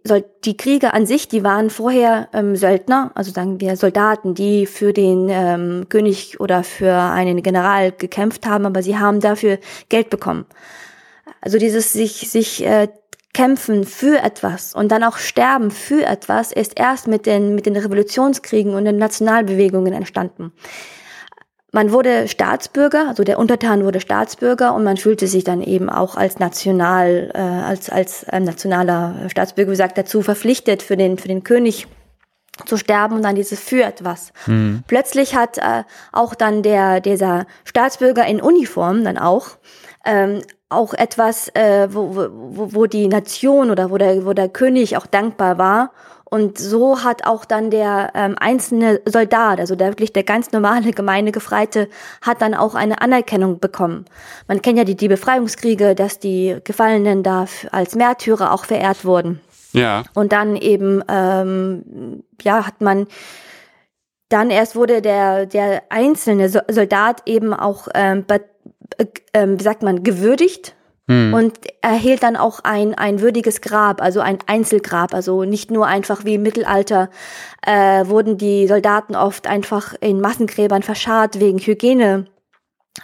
die 0.45 0.57
Krieger 0.57 0.93
an 0.93 1.05
sich, 1.05 1.27
die 1.27 1.43
waren 1.43 1.69
vorher 1.69 2.29
ähm, 2.33 2.55
Söldner, 2.55 3.11
also 3.15 3.31
sagen 3.31 3.59
wir 3.59 3.75
Soldaten, 3.75 4.33
die 4.33 4.65
für 4.65 4.93
den 4.93 5.27
ähm, 5.29 5.85
König 5.89 6.39
oder 6.39 6.63
für 6.63 6.93
einen 6.93 7.43
General 7.43 7.91
gekämpft 7.91 8.45
haben, 8.45 8.65
aber 8.65 8.81
sie 8.81 8.97
haben 8.97 9.19
dafür 9.19 9.59
Geld 9.89 10.09
bekommen. 10.09 10.45
Also 11.41 11.57
dieses 11.57 11.93
sich, 11.93 12.29
sich 12.29 12.65
äh, 12.65 12.87
kämpfen 13.33 13.83
für 13.83 14.19
etwas 14.23 14.73
und 14.73 14.91
dann 14.91 15.03
auch 15.03 15.17
sterben 15.17 15.69
für 15.69 16.05
etwas 16.05 16.53
ist 16.53 16.79
erst 16.79 17.07
mit 17.07 17.25
den, 17.25 17.53
mit 17.53 17.65
den 17.65 17.75
Revolutionskriegen 17.75 18.73
und 18.73 18.85
den 18.85 18.97
Nationalbewegungen 18.97 19.93
entstanden. 19.93 20.53
Man 21.75 21.91
wurde 21.91 22.29
Staatsbürger, 22.29 23.09
also 23.09 23.25
der 23.25 23.37
Untertan 23.37 23.83
wurde 23.83 23.99
Staatsbürger 23.99 24.73
und 24.73 24.85
man 24.85 24.95
fühlte 24.95 25.27
sich 25.27 25.43
dann 25.43 25.61
eben 25.61 25.89
auch 25.89 26.15
als 26.15 26.39
national, 26.39 27.31
äh, 27.33 27.37
als 27.37 27.89
als 27.89 28.23
äh, 28.23 28.39
nationaler 28.39 29.27
Staatsbürger, 29.27 29.71
wie 29.71 29.73
gesagt, 29.73 29.97
dazu 29.97 30.21
verpflichtet 30.21 30.81
für 30.81 30.95
den 30.95 31.17
für 31.17 31.27
den 31.27 31.43
König 31.43 31.87
zu 32.65 32.77
sterben 32.77 33.17
und 33.17 33.23
dann 33.23 33.35
dieses 33.35 33.59
für 33.59 33.83
etwas. 33.83 34.31
Mhm. 34.45 34.83
Plötzlich 34.87 35.35
hat 35.35 35.57
äh, 35.57 35.83
auch 36.13 36.33
dann 36.33 36.63
der 36.63 37.01
dieser 37.01 37.45
Staatsbürger 37.65 38.25
in 38.25 38.39
Uniform 38.39 39.03
dann 39.03 39.17
auch 39.17 39.57
ähm, 40.05 40.43
auch 40.69 40.93
etwas, 40.93 41.49
äh, 41.55 41.89
wo, 41.91 42.15
wo, 42.15 42.73
wo 42.73 42.85
die 42.85 43.09
Nation 43.09 43.69
oder 43.69 43.91
wo 43.91 43.97
der, 43.97 44.25
wo 44.25 44.31
der 44.31 44.47
König 44.47 44.95
auch 44.95 45.07
dankbar 45.07 45.57
war 45.57 45.91
und 46.27 46.57
so 46.57 47.03
hat 47.03 47.25
auch 47.25 47.45
dann 47.45 47.69
der 47.69 48.11
ähm, 48.15 48.35
einzelne 48.39 48.99
Soldat, 49.05 49.59
also 49.59 49.75
der 49.75 49.89
wirklich 49.89 50.11
der 50.11 50.23
ganz 50.23 50.51
normale 50.51 50.91
Gemeindegefreite, 50.91 51.87
hat 52.21 52.41
dann 52.41 52.55
auch 52.55 52.73
eine 52.73 53.01
Anerkennung 53.01 53.59
bekommen. 53.59 54.05
Man 54.47 54.61
kennt 54.61 54.77
ja 54.77 54.83
die, 54.83 54.95
die 54.95 55.07
Befreiungskriege, 55.07 55.93
dass 55.93 56.19
die 56.19 56.57
Gefallenen 56.63 57.21
da 57.21 57.45
als 57.71 57.95
Märtyrer 57.95 58.51
auch 58.51 58.65
verehrt 58.65 59.05
wurden. 59.05 59.39
Ja. 59.71 60.03
Und 60.15 60.31
dann 60.31 60.55
eben, 60.55 61.03
ähm, 61.07 62.23
ja, 62.41 62.65
hat 62.65 62.81
man 62.81 63.07
dann 64.29 64.49
erst 64.49 64.75
wurde 64.75 65.01
der, 65.03 65.45
der 65.45 65.83
einzelne 65.89 66.49
Soldat 66.49 67.21
eben 67.27 67.53
auch, 67.53 67.87
ähm, 67.93 68.25
äh, 68.97 69.47
wie 69.47 69.63
sagt 69.63 69.83
man, 69.83 70.03
gewürdigt 70.03 70.75
hm. 71.07 71.33
und 71.33 71.59
erhielt 71.81 72.23
dann 72.23 72.35
auch 72.35 72.61
ein, 72.63 72.95
ein 72.95 73.21
würdiges 73.21 73.61
Grab, 73.61 74.01
also 74.01 74.21
ein 74.21 74.39
Einzelgrab, 74.47 75.13
also 75.13 75.43
nicht 75.43 75.71
nur 75.71 75.87
einfach 75.87 76.25
wie 76.25 76.35
im 76.35 76.41
Mittelalter 76.41 77.09
äh, 77.65 78.05
wurden 78.07 78.37
die 78.37 78.67
Soldaten 78.67 79.15
oft 79.15 79.47
einfach 79.47 79.93
in 80.01 80.21
Massengräbern 80.21 80.83
verscharrt 80.83 81.39
wegen 81.39 81.59
Hygiene. 81.59 82.25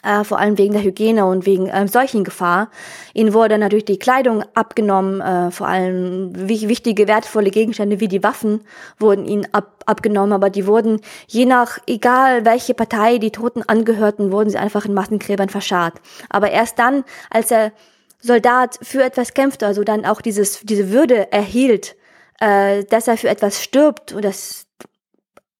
Äh, 0.03 0.23
vor 0.23 0.39
allem 0.39 0.57
wegen 0.57 0.73
der 0.73 0.83
Hygiene 0.83 1.25
und 1.25 1.45
wegen 1.45 1.69
ähm, 1.71 1.87
Seuchengefahr. 1.87 2.71
Ihnen 3.13 3.33
wurde 3.33 3.57
natürlich 3.57 3.85
die 3.85 3.99
Kleidung 3.99 4.43
abgenommen, 4.53 5.19
äh, 5.19 5.51
vor 5.51 5.67
allem 5.67 6.31
wichtige, 6.33 7.09
wertvolle 7.09 7.51
Gegenstände 7.51 7.99
wie 7.99 8.07
die 8.07 8.23
Waffen 8.23 8.61
wurden 8.99 9.25
ihnen 9.25 9.47
ab, 9.51 9.83
abgenommen, 9.85 10.31
aber 10.31 10.49
die 10.49 10.65
wurden 10.65 11.01
je 11.27 11.45
nach, 11.45 11.77
egal 11.87 12.45
welche 12.45 12.73
Partei 12.73 13.17
die 13.17 13.31
Toten 13.31 13.63
angehörten, 13.63 14.31
wurden 14.31 14.49
sie 14.49 14.57
einfach 14.57 14.85
in 14.85 14.93
Massengräbern 14.93 15.49
verscharrt. 15.49 15.95
Aber 16.29 16.49
erst 16.49 16.79
dann, 16.79 17.03
als 17.29 17.51
er 17.51 17.73
Soldat 18.21 18.79
für 18.81 19.03
etwas 19.03 19.33
kämpfte, 19.33 19.67
also 19.67 19.83
dann 19.83 20.05
auch 20.05 20.21
dieses, 20.21 20.61
diese 20.61 20.91
Würde 20.91 21.31
erhielt, 21.33 21.97
äh, 22.39 22.85
dass 22.85 23.09
er 23.09 23.17
für 23.17 23.29
etwas 23.29 23.61
stirbt 23.61 24.13
und 24.13 24.23
das 24.23 24.67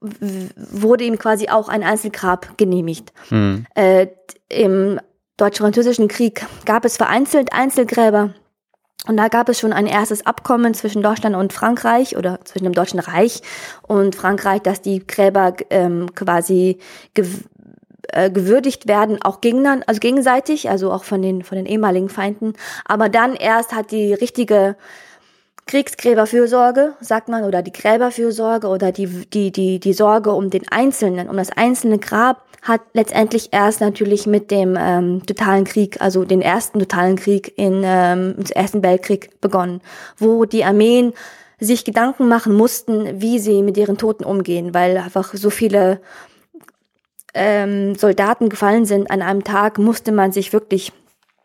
wurde 0.01 1.03
ihm 1.03 1.19
quasi 1.19 1.47
auch 1.49 1.69
ein 1.69 1.83
Einzelgrab 1.83 2.57
genehmigt. 2.57 3.13
Mhm. 3.29 3.67
Äh, 3.75 4.07
Im 4.51 4.99
deutsch-französischen 5.37 6.07
Krieg 6.07 6.45
gab 6.65 6.85
es 6.85 6.97
vereinzelt 6.97 7.53
Einzelgräber. 7.53 8.33
Und 9.07 9.17
da 9.17 9.29
gab 9.29 9.49
es 9.49 9.59
schon 9.59 9.73
ein 9.73 9.87
erstes 9.87 10.25
Abkommen 10.27 10.75
zwischen 10.75 11.01
Deutschland 11.01 11.35
und 11.35 11.53
Frankreich 11.53 12.17
oder 12.17 12.39
zwischen 12.43 12.65
dem 12.65 12.73
Deutschen 12.73 12.99
Reich 12.99 13.41
und 13.81 14.15
Frankreich, 14.15 14.61
dass 14.61 14.81
die 14.81 15.05
Gräber 15.05 15.55
ähm, 15.71 16.13
quasi 16.13 16.77
äh, 17.15 18.29
gewürdigt 18.29 18.87
werden, 18.87 19.19
auch 19.21 19.41
gegeneinander, 19.41 19.85
also 19.87 19.99
gegenseitig, 19.99 20.69
also 20.69 20.91
auch 20.91 21.03
von 21.03 21.21
den, 21.21 21.43
von 21.43 21.55
den 21.55 21.65
ehemaligen 21.65 22.09
Feinden. 22.09 22.53
Aber 22.85 23.09
dann 23.09 23.33
erst 23.33 23.73
hat 23.73 23.89
die 23.89 24.13
richtige 24.13 24.75
Kriegsgräberfürsorge, 25.67 26.93
sagt 26.99 27.29
man, 27.29 27.43
oder 27.43 27.61
die 27.61 27.71
Gräberfürsorge 27.71 28.67
oder 28.67 28.91
die, 28.91 29.07
die, 29.07 29.51
die, 29.51 29.79
die 29.79 29.93
Sorge 29.93 30.31
um 30.31 30.49
den 30.49 30.67
Einzelnen, 30.69 31.29
um 31.29 31.37
das 31.37 31.51
einzelne 31.51 31.97
Grab, 31.97 32.43
hat 32.61 32.81
letztendlich 32.93 33.49
erst 33.51 33.81
natürlich 33.81 34.27
mit 34.27 34.51
dem 34.51 34.77
ähm, 34.79 35.25
totalen 35.25 35.63
Krieg, 35.63 35.99
also 35.99 36.25
den 36.25 36.41
ersten 36.41 36.79
totalen 36.79 37.15
Krieg 37.15 37.57
in, 37.57 37.81
ähm, 37.83 38.35
im 38.37 38.45
Ersten 38.53 38.83
Weltkrieg 38.83 39.41
begonnen, 39.41 39.81
wo 40.17 40.45
die 40.45 40.63
Armeen 40.63 41.13
sich 41.59 41.85
Gedanken 41.85 42.27
machen 42.27 42.53
mussten, 42.55 43.21
wie 43.21 43.39
sie 43.39 43.61
mit 43.63 43.77
ihren 43.77 43.97
Toten 43.97 44.23
umgehen, 44.23 44.73
weil 44.73 44.97
einfach 44.97 45.33
so 45.33 45.49
viele 45.49 46.01
ähm, 47.33 47.95
Soldaten 47.95 48.49
gefallen 48.49 48.85
sind 48.85 49.09
an 49.09 49.21
einem 49.21 49.43
Tag, 49.43 49.77
musste 49.77 50.11
man 50.11 50.31
sich 50.31 50.53
wirklich 50.53 50.91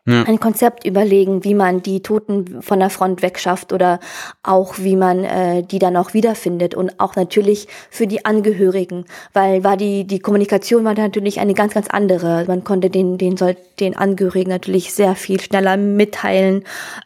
ja. 0.07 0.23
ein 0.23 0.39
Konzept 0.39 0.85
überlegen, 0.85 1.43
wie 1.43 1.53
man 1.53 1.83
die 1.83 2.01
Toten 2.01 2.61
von 2.61 2.79
der 2.79 2.89
Front 2.89 3.21
wegschafft 3.21 3.73
oder 3.73 3.99
auch 4.41 4.75
wie 4.77 4.95
man 4.95 5.23
äh, 5.25 5.63
die 5.63 5.79
dann 5.79 5.97
auch 5.97 6.13
wiederfindet 6.13 6.75
und 6.75 6.99
auch 6.99 7.15
natürlich 7.15 7.67
für 7.91 8.07
die 8.07 8.25
Angehörigen, 8.25 9.05
weil 9.33 9.63
war 9.63 9.75
die 9.75 10.05
die 10.05 10.19
Kommunikation 10.19 10.85
war 10.85 10.93
natürlich 10.93 11.39
eine 11.41 11.53
ganz 11.53 11.73
ganz 11.73 11.87
andere. 11.89 12.45
Man 12.47 12.63
konnte 12.63 12.89
den 12.89 13.17
den 13.17 13.35
soll 13.35 13.57
den 13.79 13.97
Angehörigen 13.97 14.49
natürlich 14.49 14.93
sehr 14.93 15.15
viel 15.15 15.41
schneller 15.41 15.75
mitteilen, 15.75 16.63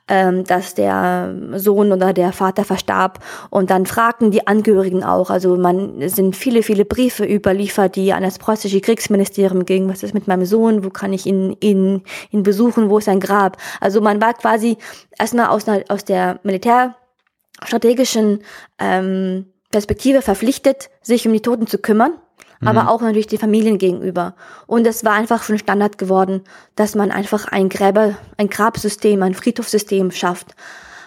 ähm, 0.08 0.43
dass 0.43 0.75
der 0.75 1.34
Sohn 1.55 1.91
oder 1.91 2.13
der 2.13 2.31
Vater 2.34 2.63
verstarb 2.63 3.20
und 3.50 3.72
dann 3.72 3.88
fragten 3.88 4.29
die 4.29 4.46
Angehörigen 4.46 5.03
auch. 5.03 5.31
Also 5.31 5.58
man 5.58 6.08
sind 6.08 6.36
viele 6.36 6.62
viele 6.62 6.86
Briefe 6.86 7.25
überliefert, 7.25 7.96
die 7.96 8.13
an 8.13 8.22
das 8.22 8.38
preußische 8.38 8.79
Kriegsministerium 8.79 9.65
gingen. 9.65 9.89
Was 9.89 10.03
ist 10.03 10.13
mit 10.13 10.27
meinem 10.27 10.46
Sohn? 10.46 10.84
Wo 10.84 10.91
kann 10.91 11.13
ich 11.13 11.25
ihn 11.25 11.58
ihn 11.62 12.03
ihn 12.29 12.43
besuchen? 12.43 12.90
Wo 12.91 13.00
ist 13.00 13.05
sein 13.05 13.19
Grab? 13.19 13.57
Also 13.79 14.01
man 14.01 14.21
war 14.21 14.33
quasi 14.33 14.77
erstmal 15.17 15.48
aus, 15.48 15.67
einer, 15.67 15.83
aus 15.89 16.05
der 16.05 16.39
militärstrategischen 16.43 18.43
ähm, 18.79 19.45
Perspektive 19.71 20.21
verpflichtet, 20.21 20.89
sich 21.01 21.25
um 21.25 21.33
die 21.33 21.41
Toten 21.41 21.65
zu 21.65 21.79
kümmern, 21.79 22.13
mhm. 22.60 22.67
aber 22.67 22.89
auch 22.89 23.01
natürlich 23.01 23.27
die 23.27 23.38
Familien 23.38 23.77
gegenüber. 23.77 24.36
Und 24.67 24.86
es 24.86 25.03
war 25.03 25.13
einfach 25.13 25.43
schon 25.43 25.57
Standard 25.57 25.98
geworden, 25.98 26.41
dass 26.75 26.95
man 26.95 27.12
einfach 27.12 27.48
ein 27.48 27.69
Gräber, 27.69 28.15
ein 28.38 28.50
Grabsystem, 28.50 29.24
ein 29.24 29.33
Friedhofssystem 29.33 30.12
schafft. 30.12 30.55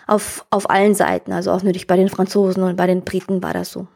Auf, 0.07 0.45
auf 0.51 0.69
allen 0.69 0.95
Seiten, 0.95 1.33
also 1.33 1.51
auch 1.51 1.63
natürlich 1.63 1.87
bei 1.87 1.97
den 1.97 2.11
Franzosen 2.11 2.63
und 2.63 2.77
bei 2.77 2.87
den 2.87 3.05
Briten 3.05 3.43
war 3.43 3.55
das 3.55 3.71
so. 3.71 3.87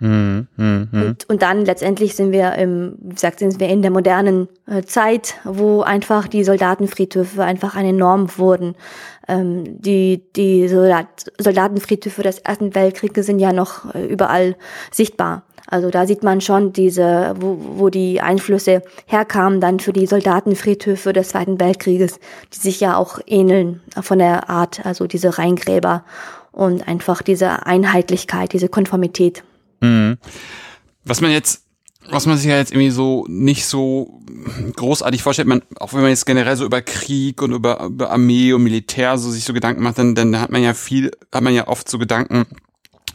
Mhm, 0.00 0.48
mh, 0.56 0.86
mh. 0.90 1.04
Und, 1.04 1.28
und 1.28 1.42
dann 1.42 1.64
letztendlich 1.64 2.14
sind 2.14 2.32
wir, 2.32 2.54
im, 2.54 2.96
wie 3.00 3.14
gesagt, 3.14 3.38
sind 3.38 3.60
wir 3.60 3.68
in 3.68 3.82
der 3.82 3.90
modernen 3.90 4.48
äh, 4.66 4.82
Zeit, 4.82 5.34
wo 5.44 5.82
einfach 5.82 6.28
die 6.28 6.44
Soldatenfriedhöfe 6.44 7.42
einfach 7.42 7.76
eine 7.76 7.92
Norm 7.92 8.28
wurden. 8.36 8.74
Ähm, 9.26 9.80
die 9.80 10.22
die 10.36 10.68
Soldat, 10.68 11.32
Soldatenfriedhöfe 11.38 12.22
des 12.22 12.40
Ersten 12.40 12.74
Weltkrieges 12.74 13.26
sind 13.26 13.38
ja 13.38 13.52
noch 13.52 13.94
äh, 13.94 14.04
überall 14.04 14.56
sichtbar. 14.90 15.44
Also 15.66 15.90
da 15.90 16.06
sieht 16.06 16.22
man 16.22 16.40
schon 16.40 16.72
diese, 16.72 17.34
wo, 17.40 17.56
wo 17.76 17.88
die 17.88 18.20
Einflüsse 18.20 18.82
herkamen 19.06 19.60
dann 19.60 19.80
für 19.80 19.94
die 19.94 20.06
Soldatenfriedhöfe 20.06 21.12
des 21.14 21.30
Zweiten 21.30 21.58
Weltkrieges, 21.58 22.20
die 22.52 22.58
sich 22.58 22.80
ja 22.80 22.96
auch 22.96 23.18
ähneln 23.26 23.80
von 24.00 24.18
der 24.18 24.50
Art, 24.50 24.84
also 24.84 25.06
diese 25.06 25.38
Rheingräber 25.38 26.04
und 26.52 26.86
einfach 26.86 27.22
diese 27.22 27.66
Einheitlichkeit, 27.66 28.52
diese 28.52 28.68
Konformität. 28.68 29.42
Mhm. 29.84 30.18
Was 31.04 31.20
man 31.20 31.30
jetzt 31.30 31.64
was 32.10 32.26
man 32.26 32.36
sich 32.36 32.46
ja 32.46 32.56
jetzt 32.56 32.72
irgendwie 32.72 32.90
so 32.90 33.24
nicht 33.28 33.66
so 33.66 34.20
großartig 34.76 35.22
vorstellt, 35.22 35.48
man, 35.48 35.62
auch 35.80 35.94
wenn 35.94 36.02
man 36.02 36.10
jetzt 36.10 36.26
generell 36.26 36.56
so 36.56 36.64
über 36.64 36.82
Krieg 36.82 37.40
und 37.40 37.52
über, 37.52 37.82
über 37.84 38.10
Armee 38.10 38.52
und 38.52 38.62
Militär 38.62 39.16
so 39.16 39.30
sich 39.30 39.44
so 39.44 39.52
Gedanken 39.52 39.82
macht, 39.82 39.98
dann, 39.98 40.14
dann 40.14 40.38
hat 40.40 40.50
man 40.50 40.62
ja 40.62 40.74
viel, 40.74 41.10
hat 41.32 41.42
man 41.42 41.54
ja 41.54 41.66
oft 41.66 41.88
so 41.88 41.98
Gedanken, 41.98 42.46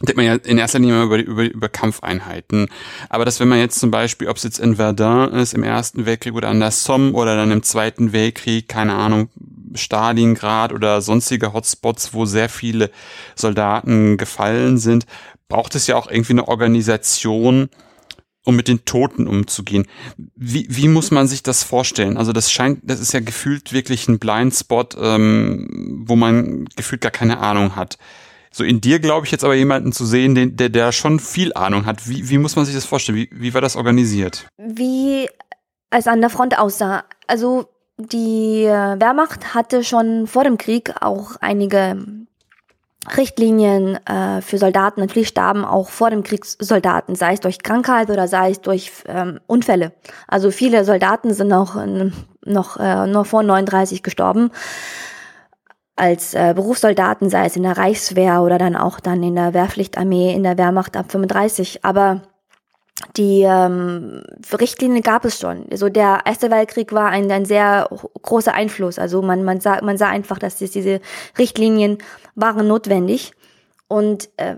denkt 0.00 0.16
man 0.16 0.26
ja 0.26 0.34
in 0.34 0.58
erster 0.58 0.78
Linie 0.78 1.04
über, 1.04 1.18
über, 1.18 1.44
über 1.44 1.68
Kampfeinheiten. 1.68 2.68
Aber 3.08 3.24
dass 3.24 3.38
wenn 3.38 3.48
man 3.48 3.58
jetzt 3.58 3.78
zum 3.78 3.90
Beispiel, 3.90 4.28
ob 4.28 4.38
es 4.38 4.42
jetzt 4.42 4.58
in 4.58 4.76
Verdun 4.76 5.32
ist 5.34 5.54
im 5.54 5.62
Ersten 5.62 6.06
Weltkrieg 6.06 6.34
oder 6.34 6.48
an 6.48 6.60
der 6.60 6.70
Somme 6.70 7.12
oder 7.12 7.36
dann 7.36 7.50
im 7.50 7.62
Zweiten 7.62 8.12
Weltkrieg, 8.12 8.68
keine 8.68 8.94
Ahnung, 8.94 9.28
Stalingrad 9.74 10.72
oder 10.72 11.00
sonstige 11.00 11.52
Hotspots, 11.52 12.12
wo 12.12 12.24
sehr 12.24 12.48
viele 12.48 12.90
Soldaten 13.36 14.16
gefallen 14.16 14.78
sind, 14.78 15.06
braucht 15.50 15.74
es 15.74 15.86
ja 15.86 15.96
auch 15.96 16.10
irgendwie 16.10 16.32
eine 16.32 16.48
Organisation, 16.48 17.68
um 18.46 18.56
mit 18.56 18.68
den 18.68 18.86
Toten 18.86 19.26
umzugehen. 19.26 19.86
Wie, 20.16 20.66
wie 20.70 20.88
muss 20.88 21.10
man 21.10 21.26
sich 21.28 21.42
das 21.42 21.62
vorstellen? 21.62 22.16
Also 22.16 22.32
das 22.32 22.50
scheint, 22.50 22.80
das 22.82 23.00
ist 23.00 23.12
ja 23.12 23.20
gefühlt 23.20 23.74
wirklich 23.74 24.08
ein 24.08 24.18
Blindspot, 24.18 24.96
ähm, 24.98 26.04
wo 26.06 26.16
man 26.16 26.64
gefühlt 26.76 27.02
gar 27.02 27.10
keine 27.10 27.38
Ahnung 27.40 27.76
hat. 27.76 27.98
So 28.50 28.64
in 28.64 28.80
dir 28.80 28.98
glaube 28.98 29.26
ich 29.26 29.32
jetzt 29.32 29.44
aber 29.44 29.54
jemanden 29.54 29.92
zu 29.92 30.06
sehen, 30.06 30.34
den, 30.34 30.56
der, 30.56 30.70
der 30.70 30.92
schon 30.92 31.20
viel 31.20 31.52
Ahnung 31.52 31.84
hat. 31.84 32.08
Wie, 32.08 32.30
wie 32.30 32.38
muss 32.38 32.56
man 32.56 32.64
sich 32.64 32.74
das 32.74 32.86
vorstellen? 32.86 33.18
Wie, 33.18 33.28
wie 33.30 33.52
war 33.52 33.60
das 33.60 33.76
organisiert? 33.76 34.48
Wie 34.56 35.28
es 35.90 36.06
an 36.06 36.20
der 36.20 36.30
Front 36.30 36.58
aussah. 36.58 37.04
Also 37.26 37.68
die 37.98 38.64
Wehrmacht 38.64 39.54
hatte 39.54 39.84
schon 39.84 40.26
vor 40.26 40.44
dem 40.44 40.56
Krieg 40.56 40.94
auch 41.00 41.36
einige 41.40 42.19
Richtlinien 43.16 43.98
äh, 44.06 44.42
für 44.42 44.58
Soldaten. 44.58 45.00
Natürlich 45.00 45.28
starben 45.28 45.64
auch 45.64 45.88
vor 45.88 46.10
dem 46.10 46.22
Krieg 46.22 46.44
Soldaten, 46.44 47.14
sei 47.14 47.34
es 47.34 47.40
durch 47.40 47.62
Krankheit 47.62 48.10
oder 48.10 48.28
sei 48.28 48.50
es 48.50 48.60
durch 48.60 48.92
ähm, 49.06 49.40
Unfälle. 49.46 49.92
Also 50.28 50.50
viele 50.50 50.84
Soldaten 50.84 51.32
sind 51.32 51.52
auch 51.52 51.76
äh, 51.76 52.10
noch, 52.44 52.76
äh, 52.78 53.06
noch 53.06 53.26
vor 53.26 53.42
39 53.42 54.02
gestorben 54.02 54.50
als 55.96 56.32
äh, 56.34 56.54
Berufssoldaten, 56.54 57.28
sei 57.28 57.44
es 57.44 57.56
in 57.56 57.62
der 57.62 57.76
Reichswehr 57.76 58.40
oder 58.42 58.56
dann 58.58 58.74
auch 58.74 59.00
dann 59.00 59.22
in 59.22 59.34
der 59.34 59.52
Wehrpflichtarmee, 59.52 60.34
in 60.34 60.42
der 60.42 60.56
Wehrmacht 60.56 60.96
ab 60.96 61.12
35. 61.12 61.84
Aber 61.84 62.22
die 63.16 63.42
ähm, 63.42 64.22
Richtlinie 64.52 65.02
gab 65.02 65.24
es 65.24 65.38
schon. 65.38 65.66
Also 65.70 65.88
der 65.88 66.20
Erste 66.24 66.50
Weltkrieg 66.50 66.92
war 66.92 67.08
ein, 67.08 67.30
ein 67.30 67.44
sehr 67.44 67.88
großer 68.22 68.54
Einfluss. 68.54 68.98
Also 68.98 69.20
man, 69.22 69.44
man, 69.44 69.60
sah, 69.60 69.82
man 69.82 69.98
sah 69.98 70.08
einfach, 70.08 70.38
dass 70.38 70.56
diese 70.56 71.00
Richtlinien 71.38 71.98
waren 72.40 72.66
notwendig. 72.66 73.32
Und 73.88 74.28
äh, 74.36 74.56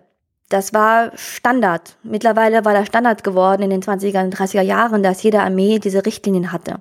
das 0.49 0.75
war 0.75 1.13
Standard. 1.15 1.97
Mittlerweile 2.03 2.65
war 2.65 2.75
das 2.75 2.87
Standard 2.89 3.25
geworden 3.25 3.63
in 3.63 3.71
den 3.71 3.83
20er 3.83 4.25
und 4.25 4.37
30er 4.37 4.61
Jahren, 4.61 5.03
dass 5.03 5.23
jede 5.23 5.41
Armee 5.41 5.79
diese 5.79 6.05
Richtlinien 6.05 6.53
hatte. 6.53 6.81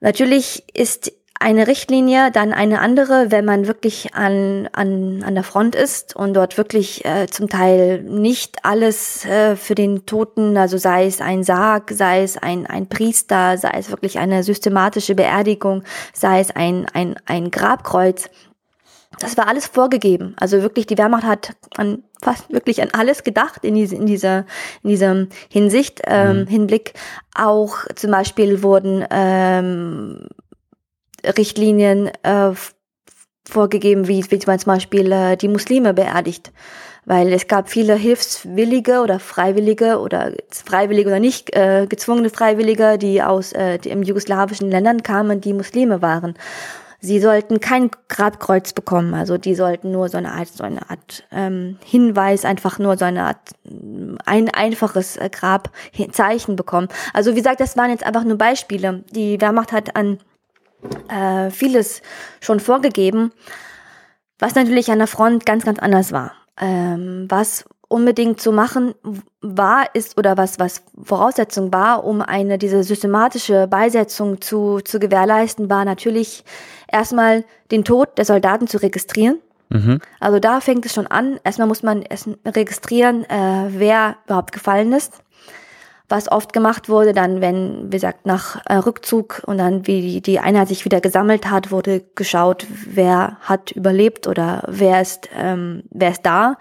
Natürlich 0.00 0.64
ist 0.72 1.12
eine 1.40 1.66
Richtlinie, 1.66 2.30
dann 2.30 2.52
eine 2.52 2.80
andere, 2.80 3.30
wenn 3.30 3.44
man 3.44 3.66
wirklich 3.66 4.14
an, 4.14 4.68
an, 4.72 5.22
an 5.24 5.34
der 5.34 5.42
Front 5.42 5.74
ist 5.74 6.14
und 6.14 6.34
dort 6.34 6.56
wirklich 6.56 7.04
äh, 7.04 7.26
zum 7.26 7.48
Teil 7.48 8.02
nicht 8.02 8.64
alles 8.64 9.24
äh, 9.26 9.56
für 9.56 9.74
den 9.74 10.06
Toten, 10.06 10.56
also 10.56 10.78
sei 10.78 11.06
es 11.06 11.20
ein 11.20 11.42
Sarg, 11.42 11.90
sei 11.90 12.22
es 12.22 12.38
ein, 12.38 12.66
ein 12.66 12.88
Priester, 12.88 13.58
sei 13.58 13.72
es 13.78 13.90
wirklich 13.90 14.18
eine 14.18 14.42
systematische 14.44 15.14
Beerdigung, 15.14 15.82
sei 16.12 16.40
es 16.40 16.50
ein, 16.52 16.86
ein, 16.94 17.16
ein 17.26 17.50
Grabkreuz, 17.50 18.30
das 19.18 19.36
war 19.36 19.48
alles 19.48 19.66
vorgegeben. 19.66 20.34
Also 20.38 20.62
wirklich, 20.62 20.86
die 20.86 20.98
Wehrmacht 20.98 21.24
hat 21.24 21.56
an 21.76 22.02
fast 22.22 22.50
wirklich 22.52 22.80
an 22.82 22.88
alles 22.92 23.22
gedacht 23.22 23.64
in, 23.64 23.74
diese, 23.74 23.96
in 23.96 24.06
dieser 24.06 24.46
in 24.82 24.90
dieser 24.90 25.26
Hinsicht 25.50 26.02
ähm, 26.06 26.40
mhm. 26.40 26.46
Hinblick. 26.46 26.94
Auch 27.34 27.78
zum 27.94 28.10
Beispiel 28.10 28.62
wurden 28.62 29.04
ähm, 29.10 30.28
Richtlinien 31.36 32.10
äh, 32.22 32.52
vorgegeben, 33.46 34.08
wie, 34.08 34.24
wie 34.30 34.40
man 34.46 34.58
zum 34.58 34.72
Beispiel 34.72 35.12
äh, 35.12 35.36
die 35.36 35.48
Muslime 35.48 35.94
beerdigt. 35.94 36.52
Weil 37.06 37.34
es 37.34 37.48
gab 37.48 37.68
viele 37.68 37.96
Hilfswillige 37.96 39.00
oder 39.00 39.20
Freiwillige 39.20 39.98
oder 40.00 40.32
Freiwillige 40.50 41.10
oder 41.10 41.20
nicht 41.20 41.54
äh, 41.54 41.86
gezwungene 41.86 42.30
Freiwillige, 42.30 42.96
die 42.96 43.22
aus 43.22 43.52
äh, 43.52 43.78
die 43.78 43.90
im 43.90 44.02
jugoslawischen 44.02 44.70
Ländern 44.70 45.02
kamen, 45.02 45.42
die 45.42 45.52
Muslime 45.52 46.00
waren. 46.00 46.34
Sie 47.04 47.20
sollten 47.20 47.60
kein 47.60 47.90
Grabkreuz 48.08 48.72
bekommen, 48.72 49.12
also 49.12 49.36
die 49.36 49.54
sollten 49.54 49.90
nur 49.90 50.08
so 50.08 50.16
eine 50.16 50.32
Art, 50.32 50.48
so 50.48 50.64
eine 50.64 50.88
Art 50.88 51.24
ähm, 51.30 51.76
Hinweis, 51.84 52.46
einfach 52.46 52.78
nur 52.78 52.96
so 52.96 53.04
eine 53.04 53.24
Art 53.24 53.50
ein 54.24 54.48
einfaches 54.48 55.18
äh, 55.18 55.28
Grabzeichen 55.28 56.56
bekommen. 56.56 56.88
Also 57.12 57.32
wie 57.32 57.36
gesagt, 57.36 57.60
das 57.60 57.76
waren 57.76 57.90
jetzt 57.90 58.06
einfach 58.06 58.24
nur 58.24 58.38
Beispiele. 58.38 59.04
Die 59.10 59.38
Wehrmacht 59.38 59.72
hat 59.72 59.96
an 59.96 60.18
äh, 61.10 61.50
vieles 61.50 62.00
schon 62.40 62.58
vorgegeben, 62.58 63.32
was 64.38 64.54
natürlich 64.54 64.90
an 64.90 64.98
der 64.98 65.06
Front 65.06 65.44
ganz, 65.44 65.66
ganz 65.66 65.80
anders 65.80 66.10
war. 66.10 66.32
Ähm, 66.58 67.26
was 67.28 67.66
unbedingt 67.94 68.40
zu 68.40 68.50
machen 68.50 68.94
war, 69.40 69.94
ist 69.94 70.18
oder 70.18 70.36
was, 70.36 70.58
was 70.58 70.82
Voraussetzung 71.00 71.72
war, 71.72 72.04
um 72.04 72.22
eine, 72.22 72.58
diese 72.58 72.82
systematische 72.82 73.68
Beisetzung 73.68 74.40
zu, 74.40 74.80
zu 74.80 74.98
gewährleisten, 74.98 75.70
war 75.70 75.84
natürlich 75.84 76.44
erstmal 76.90 77.44
den 77.70 77.84
Tod 77.84 78.18
der 78.18 78.24
Soldaten 78.24 78.66
zu 78.66 78.78
registrieren. 78.78 79.38
Mhm. 79.68 80.00
Also 80.18 80.40
da 80.40 80.60
fängt 80.60 80.84
es 80.86 80.92
schon 80.92 81.06
an. 81.06 81.38
Erstmal 81.44 81.68
muss 81.68 81.84
man 81.84 82.02
erst 82.02 82.28
registrieren, 82.44 83.24
äh, 83.30 83.66
wer 83.68 84.16
überhaupt 84.26 84.50
gefallen 84.50 84.92
ist 84.92 85.24
was 86.08 86.30
oft 86.30 86.52
gemacht 86.52 86.88
wurde, 86.88 87.12
dann, 87.14 87.40
wenn, 87.40 87.86
wie 87.86 87.96
gesagt, 87.96 88.26
nach 88.26 88.60
äh, 88.66 88.74
Rückzug 88.74 89.42
und 89.46 89.58
dann, 89.58 89.86
wie 89.86 90.20
die 90.20 90.38
Einheit 90.38 90.68
sich 90.68 90.84
wieder 90.84 91.00
gesammelt 91.00 91.50
hat, 91.50 91.70
wurde 91.70 92.04
geschaut, 92.14 92.66
wer 92.68 93.38
hat 93.40 93.72
überlebt 93.72 94.26
oder 94.26 94.64
wer 94.68 95.00
ist, 95.00 95.30
ähm, 95.34 95.84
wer 95.90 96.10
ist 96.10 96.26
da. 96.26 96.56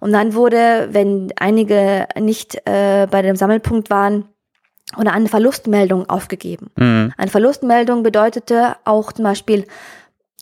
Und 0.00 0.12
dann 0.12 0.34
wurde, 0.34 0.88
wenn 0.92 1.32
einige 1.38 2.08
nicht 2.18 2.56
äh, 2.66 3.06
bei 3.10 3.22
dem 3.22 3.36
Sammelpunkt 3.36 3.90
waren, 3.90 4.24
oder 4.96 5.12
eine 5.12 5.28
Verlustmeldung 5.28 6.08
aufgegeben. 6.08 6.72
Mhm. 6.74 7.12
Eine 7.16 7.30
Verlustmeldung 7.30 8.02
bedeutete 8.02 8.74
auch 8.84 9.12
zum 9.12 9.24
Beispiel 9.24 9.64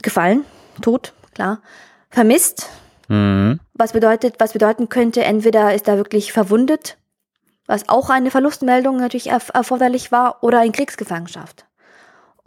gefallen, 0.00 0.46
tot, 0.80 1.12
klar, 1.34 1.60
vermisst, 2.08 2.70
mhm. 3.08 3.60
was 3.74 3.92
bedeutet, 3.92 4.36
was 4.38 4.54
bedeuten 4.54 4.88
könnte, 4.88 5.22
entweder 5.22 5.74
ist 5.74 5.86
er 5.86 5.98
wirklich 5.98 6.32
verwundet 6.32 6.96
was 7.68 7.88
auch 7.88 8.10
eine 8.10 8.32
Verlustmeldung 8.32 8.96
natürlich 8.96 9.28
erf 9.28 9.50
erforderlich 9.54 10.10
war, 10.10 10.42
oder 10.42 10.64
in 10.64 10.72
Kriegsgefangenschaft. 10.72 11.66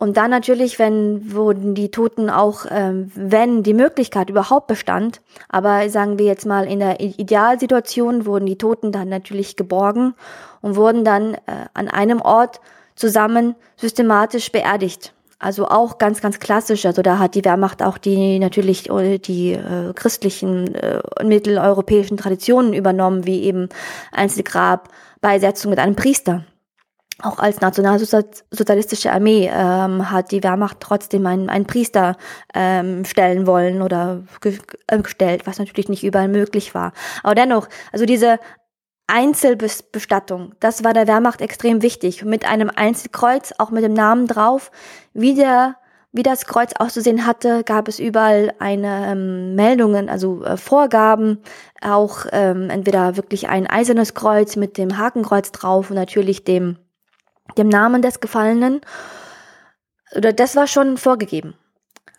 Und 0.02 0.18
dann 0.18 0.32
natürlich, 0.32 0.80
wenn 0.80 1.32
wurden 1.32 1.76
die 1.76 1.92
Toten 1.92 2.32
auch, 2.32 2.66
ähm, 2.72 3.12
wenn 3.14 3.62
die 3.62 3.76
Möglichkeit 3.76 4.32
überhaupt 4.32 4.66
bestand, 4.66 5.22
aber 5.48 5.88
sagen 5.90 6.18
wir 6.18 6.26
jetzt 6.26 6.48
mal 6.48 6.66
in 6.66 6.80
der 6.80 7.00
Idealsituation, 7.00 8.26
wurden 8.26 8.48
die 8.48 8.58
Toten 8.58 8.92
dann 8.92 9.10
natürlich 9.10 9.58
geborgen 9.58 10.16
und 10.62 10.76
wurden 10.76 11.06
dann 11.06 11.36
äh, 11.36 11.68
an 11.76 11.88
einem 11.88 12.20
Ort 12.20 12.62
zusammen 12.96 13.54
systematisch 13.78 14.52
beerdigt. 14.52 15.14
Also 15.38 15.68
auch 15.68 16.00
ganz, 16.00 16.20
ganz 16.20 16.40
klassisch. 16.40 16.88
Also 16.88 17.04
da 17.04 17.20
hat 17.20 17.36
die 17.36 17.46
Wehrmacht 17.46 17.84
auch 17.84 18.00
die 18.00 18.40
natürlich 18.40 18.90
äh, 18.90 19.20
die 19.20 19.52
äh, 19.52 19.94
christlichen 19.94 20.74
äh, 20.74 21.00
mitteleuropäischen 21.24 22.18
Traditionen 22.18 22.74
übernommen, 22.74 23.28
wie 23.28 23.44
eben 23.44 23.70
Einzelgrab, 24.12 24.90
Beisetzung 25.22 25.70
mit 25.70 25.78
einem 25.78 25.96
Priester. 25.96 26.44
Auch 27.24 27.40
als 27.40 27.62
nationalsozialistische 27.62 29.12
Armee 29.12 29.50
ähm, 29.54 30.10
hat 30.10 30.32
die 30.32 30.44
Wehrmacht 30.44 30.80
trotzdem 30.80 31.26
einen, 31.28 31.50
einen 31.50 31.66
Priester 31.66 32.18
ähm, 32.54 33.06
stellen 33.06 33.46
wollen 33.46 33.82
oder 33.82 34.24
äh, 34.44 35.02
gestellt, 35.02 35.46
was 35.46 35.60
natürlich 35.60 35.90
nicht 35.90 36.04
überall 36.04 36.28
möglich 36.28 36.74
war. 36.74 36.94
Aber 37.22 37.36
dennoch, 37.36 37.68
also 37.92 38.06
diese 38.06 38.40
Einzelbestattung, 39.08 40.56
das 40.60 40.84
war 40.84 40.94
der 40.94 41.08
Wehrmacht 41.08 41.42
extrem 41.42 41.82
wichtig. 41.82 42.24
Mit 42.26 42.48
einem 42.50 42.72
Einzelkreuz, 42.74 43.54
auch 43.58 43.70
mit 43.70 43.84
dem 43.84 43.94
Namen 43.94 44.26
drauf, 44.26 44.72
wie 45.14 45.36
der 45.36 45.76
wie 46.14 46.24
das 46.24 46.46
Kreuz 46.46 46.74
auszusehen 46.78 47.26
hatte, 47.26 47.64
gab 47.64 47.88
es 47.88 47.98
überall 47.98 48.54
eine 48.60 49.12
ähm, 49.12 49.56
Meldungen, 49.56 50.10
also 50.10 50.44
äh, 50.44 50.58
Vorgaben, 50.58 51.40
auch 51.82 52.26
ähm, 52.34 52.70
entweder 52.70 53.16
wirklich 53.16 53.48
ein 53.48 53.66
eisernes 53.66 54.14
Kreuz 54.14 54.58
mit 54.58 54.78
dem 54.78 54.98
Hakenkreuz 54.98 55.54
drauf 55.54 55.90
und 55.90 55.96
natürlich 55.96 56.44
dem 56.44 56.78
dem 57.58 57.70
Namen 57.70 58.02
des 58.02 58.20
Gefallenen. 58.20 58.82
Oder 60.16 60.34
das 60.34 60.56
war 60.56 60.68
schon 60.68 60.98
vorgegeben. 60.98 61.54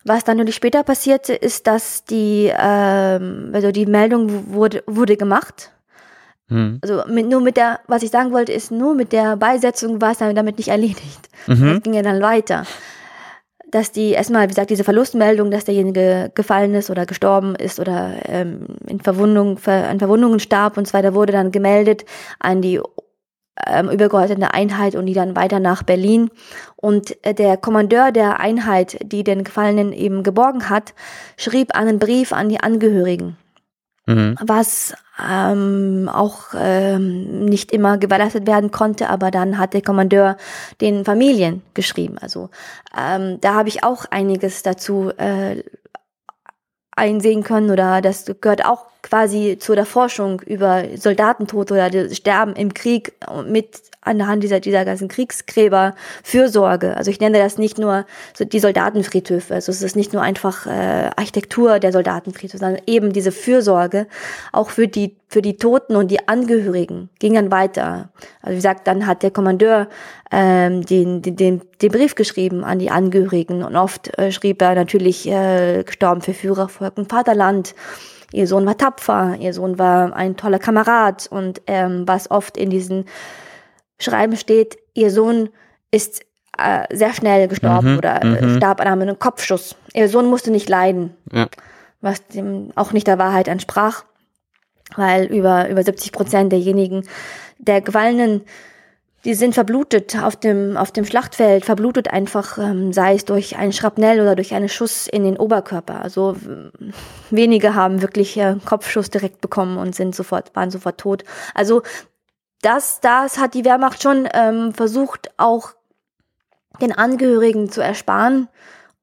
Was 0.05 0.25
dann 0.25 0.37
natürlich 0.37 0.57
später 0.57 0.83
passierte, 0.83 1.35
ist, 1.35 1.66
dass 1.66 2.05
die 2.05 2.53
ähm, 2.57 3.51
also 3.53 3.71
die 3.71 3.87
Meldung 3.87 4.53
wurde 4.53 4.83
wurde 4.87 5.16
gemacht. 5.16 5.71
Hm. 6.49 6.81
Also 6.83 7.03
mit, 7.07 7.29
nur 7.29 7.40
mit 7.40 7.57
der, 7.57 7.81
was 7.87 8.03
ich 8.03 8.11
sagen 8.11 8.33
wollte, 8.33 8.53
ist 8.53 8.71
nur 8.71 8.95
mit 8.95 9.12
der 9.12 9.37
Beisetzung 9.37 10.01
war 10.01 10.12
es 10.12 10.18
damit 10.18 10.59
nicht 10.59 10.68
erledigt. 10.68 11.29
Mhm. 11.47 11.75
Das 11.75 11.83
ging 11.83 11.95
ja 11.95 12.03
dann 12.03 12.21
weiter 12.21 12.64
dass 13.73 13.90
die 13.90 14.11
erstmal, 14.11 14.45
wie 14.45 14.49
gesagt, 14.49 14.71
diese 14.71 14.85
Verlustmeldung, 14.85 15.51
dass 15.51 15.64
derjenige 15.64 16.31
gefallen 16.35 16.75
ist 16.75 16.90
oder 16.90 17.07
gestorben 17.07 17.57
ist 17.57 17.81
oder 17.81 18.16
ähm, 18.29 18.66
in 18.87 19.01
Verwundung, 19.01 19.59
an 19.64 19.99
Verwundungen 19.99 20.40
starb 20.40 20.77
und 20.77 20.87
so 20.87 20.92
weiter, 20.92 21.14
wurde 21.14 21.33
dann 21.33 21.51
gemeldet 21.51 22.05
an 22.38 22.61
die 22.61 22.81
ähm, 23.66 23.90
übergeordnete 23.90 24.55
Einheit 24.55 24.94
und 24.94 25.07
die 25.07 25.14
dann 25.14 25.37
weiter 25.37 25.61
nach 25.61 25.83
Berlin. 25.83 26.31
Und 26.77 27.16
äh, 27.25 27.35
der 27.35 27.57
Kommandeur 27.57 28.12
der 28.12 28.40
Einheit, 28.40 28.98
die 29.03 29.25
den 29.25 29.44
Gefallenen 29.44 29.92
eben 29.92 30.22
geborgen 30.22 30.68
hat, 30.68 30.94
schrieb 31.37 31.75
einen 31.75 31.98
Brief 31.98 32.33
an 32.33 32.48
die 32.48 32.61
Angehörigen 32.61 33.37
mhm. 34.07 34.37
was 34.40 34.94
ähm, 35.22 36.09
auch 36.12 36.55
ähm, 36.57 37.44
nicht 37.44 37.72
immer 37.72 37.98
gewährleistet 37.98 38.46
werden 38.46 38.70
konnte, 38.70 39.11
aber 39.11 39.31
dann 39.31 39.59
hat 39.59 39.75
der 39.75 39.83
Kommandeur 39.83 40.37
den 40.81 41.05
Familien 41.05 41.62
geschrieben. 41.75 42.16
Also 42.18 42.51
ähm, 42.98 43.40
da 43.40 43.55
habe 43.55 43.68
ich 43.68 43.85
auch 43.85 44.07
einiges 44.11 44.62
dazu 44.62 45.11
äh, 45.16 45.62
einsehen 46.96 47.42
können 47.42 47.70
oder 47.70 48.00
das 48.00 48.26
gehört 48.40 48.64
auch 48.64 48.87
quasi 49.02 49.59
zu 49.59 49.74
der 49.74 49.87
Forschung 49.87 50.40
über 50.40 50.85
Soldatentod 50.96 51.72
oder 51.72 51.90
Sterben 52.14 52.55
im 52.55 52.72
Krieg 52.74 53.12
mit 53.46 53.81
anhand 54.02 54.42
dieser, 54.42 54.60
dieser 54.60 54.84
ganzen 54.84 55.08
Kriegsgräber 55.08 55.94
Fürsorge. 56.22 56.96
Also 56.96 57.10
ich 57.10 57.20
nenne 57.20 57.38
das 57.38 57.56
nicht 57.56 57.78
nur 57.78 58.04
so 58.34 58.44
die 58.44 58.58
Soldatenfriedhöfe. 58.58 59.54
Also 59.54 59.70
es 59.70 59.80
ist 59.80 59.96
nicht 59.96 60.12
nur 60.12 60.22
einfach 60.22 60.66
äh, 60.66 61.10
Architektur 61.16 61.78
der 61.78 61.92
Soldatenfriedhöfe, 61.92 62.58
sondern 62.58 62.82
eben 62.86 63.12
diese 63.12 63.32
Fürsorge 63.32 64.06
auch 64.50 64.70
für 64.70 64.88
die, 64.88 65.16
für 65.28 65.40
die 65.40 65.56
Toten 65.56 65.94
und 65.94 66.10
die 66.10 66.28
Angehörigen 66.28 67.10
ging 67.20 67.34
dann 67.34 67.52
weiter. 67.52 68.10
Also 68.40 68.52
wie 68.52 68.56
gesagt, 68.56 68.86
dann 68.88 69.06
hat 69.06 69.22
der 69.22 69.30
Kommandeur 69.30 69.88
ähm, 70.32 70.84
den, 70.84 71.22
den, 71.22 71.36
den, 71.36 71.62
den 71.80 71.92
Brief 71.92 72.16
geschrieben 72.16 72.64
an 72.64 72.80
die 72.80 72.90
Angehörigen 72.90 73.62
und 73.62 73.76
oft 73.76 74.18
äh, 74.18 74.32
schrieb 74.32 74.60
er 74.62 74.74
natürlich 74.74 75.28
äh, 75.28 75.84
gestorben 75.84 76.22
für 76.22 76.34
Führer, 76.34 76.68
Volk 76.68 76.98
und 76.98 77.08
Vaterland. 77.08 77.74
Ihr 78.32 78.46
Sohn 78.46 78.64
war 78.64 78.78
tapfer, 78.78 79.36
ihr 79.38 79.52
Sohn 79.52 79.78
war 79.78 80.16
ein 80.16 80.36
toller 80.36 80.58
Kamerad 80.58 81.28
und 81.30 81.60
ähm, 81.66 82.04
was 82.06 82.30
oft 82.30 82.56
in 82.56 82.70
diesen 82.70 83.04
Schreiben 84.02 84.36
steht, 84.36 84.76
ihr 84.94 85.10
Sohn 85.10 85.48
ist 85.90 86.22
äh, 86.58 86.84
sehr 86.94 87.14
schnell 87.14 87.48
gestorben 87.48 87.92
Mhm, 87.92 87.98
oder 87.98 88.22
äh, 88.22 88.44
mhm. 88.46 88.56
starb 88.56 88.80
an 88.80 88.88
einem 88.88 89.18
Kopfschuss. 89.18 89.74
Ihr 89.94 90.08
Sohn 90.08 90.26
musste 90.26 90.50
nicht 90.50 90.68
leiden, 90.68 91.16
Ja. 91.32 91.46
was 92.00 92.26
dem 92.28 92.72
auch 92.74 92.92
nicht 92.92 93.06
der 93.06 93.18
Wahrheit 93.18 93.48
entsprach, 93.48 94.04
weil 94.96 95.24
über, 95.26 95.68
über 95.70 95.82
70 95.82 96.12
Prozent 96.12 96.52
derjenigen, 96.52 97.06
der 97.58 97.80
Gefallenen, 97.80 98.42
die 99.24 99.34
sind 99.34 99.54
verblutet 99.54 100.18
auf 100.20 100.34
dem, 100.36 100.76
auf 100.76 100.90
dem 100.90 101.04
Schlachtfeld, 101.04 101.64
verblutet 101.64 102.08
einfach, 102.08 102.58
ähm, 102.58 102.92
sei 102.92 103.14
es 103.14 103.24
durch 103.24 103.56
einen 103.56 103.72
Schrapnell 103.72 104.20
oder 104.20 104.34
durch 104.34 104.52
einen 104.52 104.68
Schuss 104.68 105.06
in 105.06 105.22
den 105.22 105.36
Oberkörper. 105.36 106.02
Also 106.02 106.36
wenige 107.30 107.74
haben 107.76 108.02
wirklich 108.02 108.36
äh, 108.36 108.56
Kopfschuss 108.64 109.10
direkt 109.10 109.40
bekommen 109.40 109.78
und 109.78 109.94
sind 109.94 110.14
sofort, 110.14 110.54
waren 110.56 110.70
sofort 110.72 110.98
tot. 110.98 111.22
Also 111.54 111.82
das, 112.62 113.01
das 113.01 113.38
hat 113.38 113.55
die 113.55 113.64
Wehrmacht 113.64 114.03
schon 114.03 114.29
ähm, 114.33 114.72
versucht, 114.72 115.31
auch 115.37 115.70
den 116.81 116.92
Angehörigen 116.92 117.70
zu 117.70 117.83
ersparen 117.83 118.48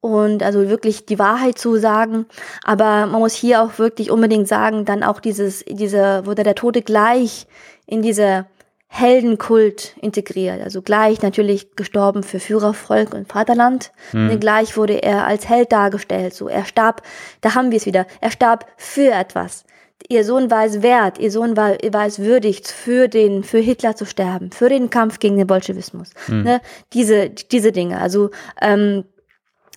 und 0.01 0.43
also 0.43 0.69
wirklich 0.69 1.05
die 1.05 1.19
Wahrheit 1.19 1.57
zu 1.57 1.77
sagen. 1.77 2.25
Aber 2.63 3.05
man 3.05 3.19
muss 3.19 3.33
hier 3.33 3.61
auch 3.61 3.77
wirklich 3.77 4.11
unbedingt 4.11 4.47
sagen, 4.47 4.85
dann 4.85 5.03
auch 5.03 5.19
dieses, 5.19 5.63
diese, 5.65 6.25
wurde 6.25 6.43
der 6.43 6.55
Tote 6.55 6.81
gleich 6.81 7.47
in 7.85 8.01
diese 8.01 8.45
Heldenkult 8.87 9.95
integriert. 10.01 10.61
Also 10.63 10.81
gleich 10.81 11.21
natürlich 11.21 11.75
gestorben 11.75 12.23
für 12.23 12.39
Führer, 12.39 12.73
Volk 12.73 13.13
und 13.13 13.27
Vaterland. 13.27 13.91
Und 14.31 14.39
gleich 14.39 14.77
wurde 14.77 15.03
er 15.03 15.27
als 15.27 15.47
Held 15.47 15.71
dargestellt. 15.71 16.33
So, 16.33 16.47
er 16.47 16.65
starb, 16.65 17.03
da 17.41 17.53
haben 17.53 17.69
wir 17.69 17.77
es 17.77 17.85
wieder, 17.85 18.07
er 18.19 18.31
starb 18.31 18.65
für 18.77 19.11
etwas. 19.11 19.63
Ihr 20.07 20.23
Sohn 20.23 20.49
war 20.49 20.65
es 20.65 20.81
wert, 20.81 21.19
ihr 21.19 21.29
Sohn 21.29 21.57
war, 21.57 21.71
war 21.91 22.05
es 22.05 22.19
würdig, 22.19 22.61
für 22.65 23.07
den, 23.07 23.43
für 23.43 23.59
Hitler 23.59 23.95
zu 23.95 24.05
sterben, 24.05 24.51
für 24.51 24.69
den 24.69 24.89
Kampf 24.89 25.19
gegen 25.19 25.37
den 25.37 25.47
Bolschewismus. 25.47 26.11
Ne? 26.43 26.61
Diese, 26.93 27.29
diese 27.29 27.71
Dinge. 27.71 27.99
Also 27.99 28.31
ähm, 28.61 29.03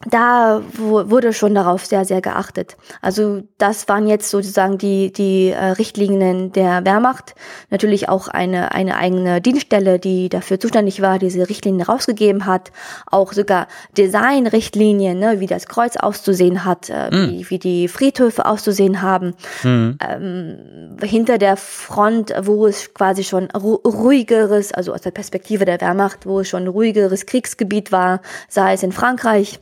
da 0.08 0.62
wu- 0.74 1.10
wurde 1.10 1.32
schon 1.32 1.54
darauf 1.54 1.86
sehr, 1.86 2.04
sehr 2.04 2.20
geachtet. 2.20 2.76
Also 3.00 3.42
das 3.58 3.88
waren 3.88 4.06
jetzt 4.06 4.30
sozusagen 4.30 4.78
die, 4.78 5.12
die 5.12 5.50
äh, 5.50 5.64
Richtlinien 5.64 6.52
der 6.52 6.84
Wehrmacht. 6.84 7.34
Natürlich 7.70 8.08
auch 8.08 8.28
eine, 8.28 8.72
eine 8.72 8.96
eigene 8.96 9.40
Dienststelle, 9.40 9.98
die 9.98 10.28
dafür 10.28 10.58
zuständig 10.58 11.00
war, 11.02 11.18
diese 11.18 11.48
Richtlinien 11.48 11.82
rausgegeben 11.86 12.46
hat. 12.46 12.72
Auch 13.10 13.32
sogar 13.32 13.68
Designrichtlinien, 13.96 15.18
ne, 15.18 15.40
wie 15.40 15.46
das 15.46 15.66
Kreuz 15.66 15.96
auszusehen 15.96 16.64
hat, 16.64 16.90
äh, 16.90 17.10
wie, 17.12 17.50
wie 17.50 17.58
die 17.58 17.88
Friedhöfe 17.88 18.46
auszusehen 18.46 19.02
haben. 19.02 19.34
Ähm, 19.64 20.96
hinter 21.02 21.38
der 21.38 21.56
Front, 21.56 22.34
wo 22.42 22.66
es 22.66 22.92
quasi 22.94 23.24
schon 23.24 23.48
ru 23.50 23.74
ruhigeres, 23.74 24.72
also 24.72 24.92
aus 24.92 25.02
der 25.02 25.10
Perspektive 25.10 25.64
der 25.64 25.80
Wehrmacht, 25.80 26.26
wo 26.26 26.40
es 26.40 26.48
schon 26.48 26.66
ruhigeres 26.66 27.26
Kriegsgebiet 27.26 27.92
war, 27.92 28.20
sei 28.48 28.72
es 28.74 28.82
in 28.82 28.92
Frankreich, 28.92 29.60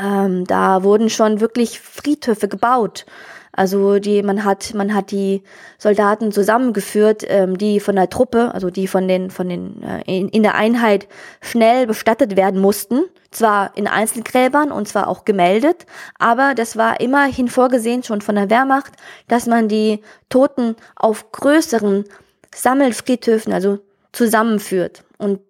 ähm, 0.00 0.44
da 0.46 0.82
wurden 0.82 1.10
schon 1.10 1.40
wirklich 1.40 1.80
Friedhöfe 1.80 2.48
gebaut. 2.48 3.06
Also 3.54 3.98
die, 3.98 4.22
man 4.22 4.44
hat, 4.44 4.72
man 4.72 4.94
hat 4.94 5.10
die 5.10 5.42
Soldaten 5.76 6.32
zusammengeführt, 6.32 7.22
ähm, 7.26 7.58
die 7.58 7.80
von 7.80 7.96
der 7.96 8.08
Truppe, 8.08 8.50
also 8.54 8.70
die 8.70 8.86
von 8.86 9.06
den, 9.06 9.30
von 9.30 9.48
den 9.48 9.82
äh, 9.82 10.02
in, 10.06 10.30
in 10.30 10.42
der 10.42 10.54
Einheit 10.54 11.06
schnell 11.42 11.86
bestattet 11.86 12.34
werden 12.36 12.60
mussten. 12.60 13.04
Zwar 13.30 13.76
in 13.76 13.86
Einzelgräbern 13.86 14.72
und 14.72 14.88
zwar 14.88 15.08
auch 15.08 15.24
gemeldet, 15.24 15.86
aber 16.18 16.54
das 16.54 16.76
war 16.76 17.00
immerhin 17.00 17.48
vorgesehen 17.48 18.02
schon 18.02 18.20
von 18.20 18.34
der 18.34 18.50
Wehrmacht, 18.50 18.92
dass 19.28 19.46
man 19.46 19.68
die 19.68 20.00
Toten 20.28 20.76
auf 20.96 21.32
größeren 21.32 22.04
Sammelfriedhöfen, 22.54 23.52
also 23.54 23.78
zusammenführt. 24.12 25.04
Und 25.16 25.40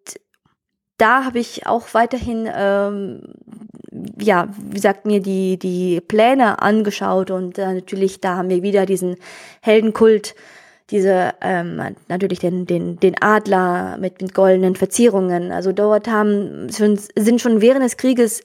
da 0.99 1.25
habe 1.25 1.41
ich 1.41 1.67
auch 1.67 1.95
weiterhin, 1.95 2.49
ähm, 2.55 3.23
ja, 4.19 4.49
wie 4.71 4.79
sagt 4.79 5.07
mir, 5.07 5.21
die, 5.21 5.59
die 5.59 6.01
Pläne 6.01 6.61
angeschaut 6.63 7.31
und 7.31 7.59
äh, 7.59 7.75
natürlich, 7.75 8.21
da 8.21 8.37
haben 8.37 8.49
wir 8.49 8.63
wieder 8.63 8.87
diesen 8.87 9.17
Heldenkult, 9.61 10.35
diese, 10.91 11.33
ähm, 11.41 11.81
natürlich 12.09 12.41
den, 12.41 12.67
den, 12.67 12.99
den 13.01 13.21
Adler 13.21 13.97
mit, 13.99 14.21
mit 14.21 14.35
goldenen 14.35 14.77
Verzierungen. 14.77 15.51
Also 15.53 15.73
dort 15.73 16.09
haben 16.09 16.69
schon, 16.71 16.99
sind 17.17 17.41
schon 17.41 17.61
während 17.61 17.85
des 17.85 17.97
Krieges 17.97 18.43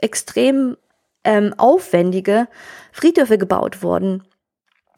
extrem 0.00 0.76
ähm, 1.24 1.54
aufwendige 1.56 2.46
Friedhöfe 2.92 3.38
gebaut 3.38 3.82
worden 3.82 4.22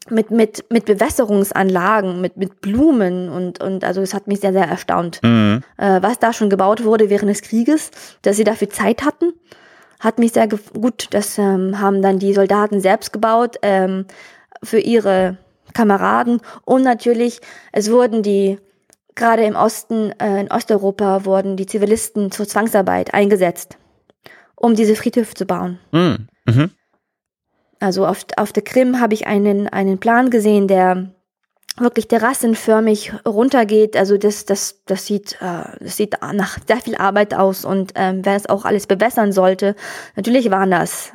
mit, 0.09 0.31
mit, 0.31 0.65
mit 0.69 0.85
Bewässerungsanlagen, 0.85 2.21
mit, 2.21 2.37
mit 2.37 2.61
Blumen 2.61 3.29
und, 3.29 3.61
und 3.61 3.83
also 3.83 4.01
es 4.01 4.13
hat 4.13 4.27
mich 4.27 4.39
sehr, 4.39 4.53
sehr 4.53 4.67
erstaunt, 4.67 5.19
Mhm. 5.23 5.63
äh, 5.77 6.01
was 6.01 6.19
da 6.19 6.33
schon 6.33 6.49
gebaut 6.49 6.83
wurde 6.83 7.09
während 7.09 7.29
des 7.29 7.41
Krieges, 7.41 7.91
dass 8.21 8.37
sie 8.37 8.43
dafür 8.43 8.69
Zeit 8.69 9.03
hatten. 9.03 9.33
Hat 10.01 10.17
mich 10.17 10.33
sehr 10.33 10.47
gut, 10.47 11.07
das 11.11 11.37
ähm, 11.37 11.79
haben 11.79 12.01
dann 12.01 12.17
die 12.17 12.33
Soldaten 12.33 12.81
selbst 12.81 13.13
gebaut 13.13 13.57
ähm, 13.61 14.05
für 14.63 14.79
ihre 14.79 15.37
Kameraden 15.73 16.41
und 16.65 16.81
natürlich, 16.81 17.39
es 17.71 17.91
wurden 17.91 18.23
die, 18.23 18.57
gerade 19.13 19.43
im 19.43 19.55
Osten, 19.55 20.11
äh, 20.19 20.41
in 20.41 20.51
Osteuropa 20.51 21.23
wurden 21.23 21.55
die 21.55 21.67
Zivilisten 21.67 22.31
zur 22.31 22.47
Zwangsarbeit 22.47 23.13
eingesetzt, 23.13 23.77
um 24.55 24.75
diese 24.75 24.95
Friedhöfe 24.95 25.35
zu 25.35 25.45
bauen. 25.45 25.79
Mhm. 25.91 26.27
Mhm. 26.45 26.71
Also 27.79 28.07
auf, 28.07 28.25
auf 28.37 28.51
der 28.51 28.63
Krim 28.63 28.99
habe 28.99 29.13
ich 29.13 29.27
einen, 29.27 29.67
einen 29.69 29.99
Plan 29.99 30.31
gesehen, 30.31 30.67
der 30.67 31.13
wirklich 31.77 32.07
terrassenförmig 32.07 33.13
runtergeht. 33.25 33.95
Also 33.95 34.17
das, 34.17 34.45
das, 34.45 34.81
das 34.85 35.05
sieht, 35.05 35.33
äh, 35.41 35.63
das 35.79 35.97
sieht 35.97 36.17
nach 36.33 36.57
sehr 36.67 36.77
viel 36.77 36.95
Arbeit 36.95 37.33
aus 37.33 37.65
und 37.65 37.93
ähm, 37.95 38.21
wer 38.23 38.35
es 38.35 38.47
auch 38.49 38.65
alles 38.65 38.87
bewässern 38.87 39.31
sollte, 39.31 39.75
natürlich 40.15 40.51
waren 40.51 40.71
das 40.71 41.11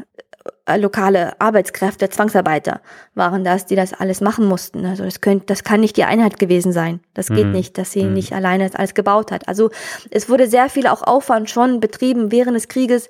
äh, 0.64 0.79
lokale 0.79 1.38
Arbeitskräfte, 1.40 2.09
Zwangsarbeiter 2.09 2.81
waren 3.14 3.45
das, 3.45 3.66
die 3.66 3.77
das 3.77 3.92
alles 3.92 4.21
machen 4.21 4.47
mussten. 4.47 4.87
Also 4.87 5.05
das 5.05 5.21
könnte, 5.21 5.47
das 5.47 5.62
kann 5.62 5.81
nicht 5.81 5.97
die 5.97 6.05
Einheit 6.05 6.38
gewesen 6.38 6.73
sein. 6.73 7.01
Das 7.14 7.29
geht 7.29 7.47
Mhm. 7.47 7.53
nicht, 7.53 7.79
dass 7.79 7.92
sie 7.92 8.05
Mhm. 8.05 8.14
nicht 8.14 8.33
alleine 8.33 8.64
das 8.66 8.75
alles 8.75 8.95
gebaut 8.95 9.31
hat. 9.33 9.49
Also 9.49 9.71
es 10.11 10.29
wurde 10.29 10.49
sehr 10.49 10.69
viel 10.69 10.87
auch 10.87 11.03
Aufwand 11.03 11.51
schon 11.51 11.81
betrieben 11.81 12.33
während 12.33 12.57
des 12.57 12.69
Krieges, 12.69 13.09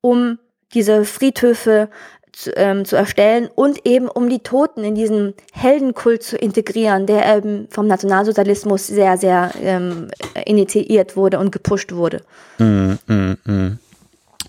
um 0.00 0.38
diese 0.72 1.04
Friedhöfe 1.04 1.88
zu, 2.36 2.56
ähm, 2.56 2.84
zu 2.84 2.96
erstellen 2.96 3.48
und 3.54 3.86
eben 3.86 4.08
um 4.08 4.28
die 4.28 4.40
Toten 4.40 4.84
in 4.84 4.94
diesen 4.94 5.34
Heldenkult 5.52 6.22
zu 6.22 6.36
integrieren, 6.36 7.06
der 7.06 7.36
eben 7.36 7.68
vom 7.70 7.86
Nationalsozialismus 7.86 8.86
sehr, 8.86 9.18
sehr 9.18 9.52
ähm, 9.60 10.08
initiiert 10.44 11.16
wurde 11.16 11.38
und 11.38 11.52
gepusht 11.52 11.92
wurde. 11.92 12.22
Mhm. 12.58 12.98
Mhm. 13.06 13.36
Mhm. 13.44 13.78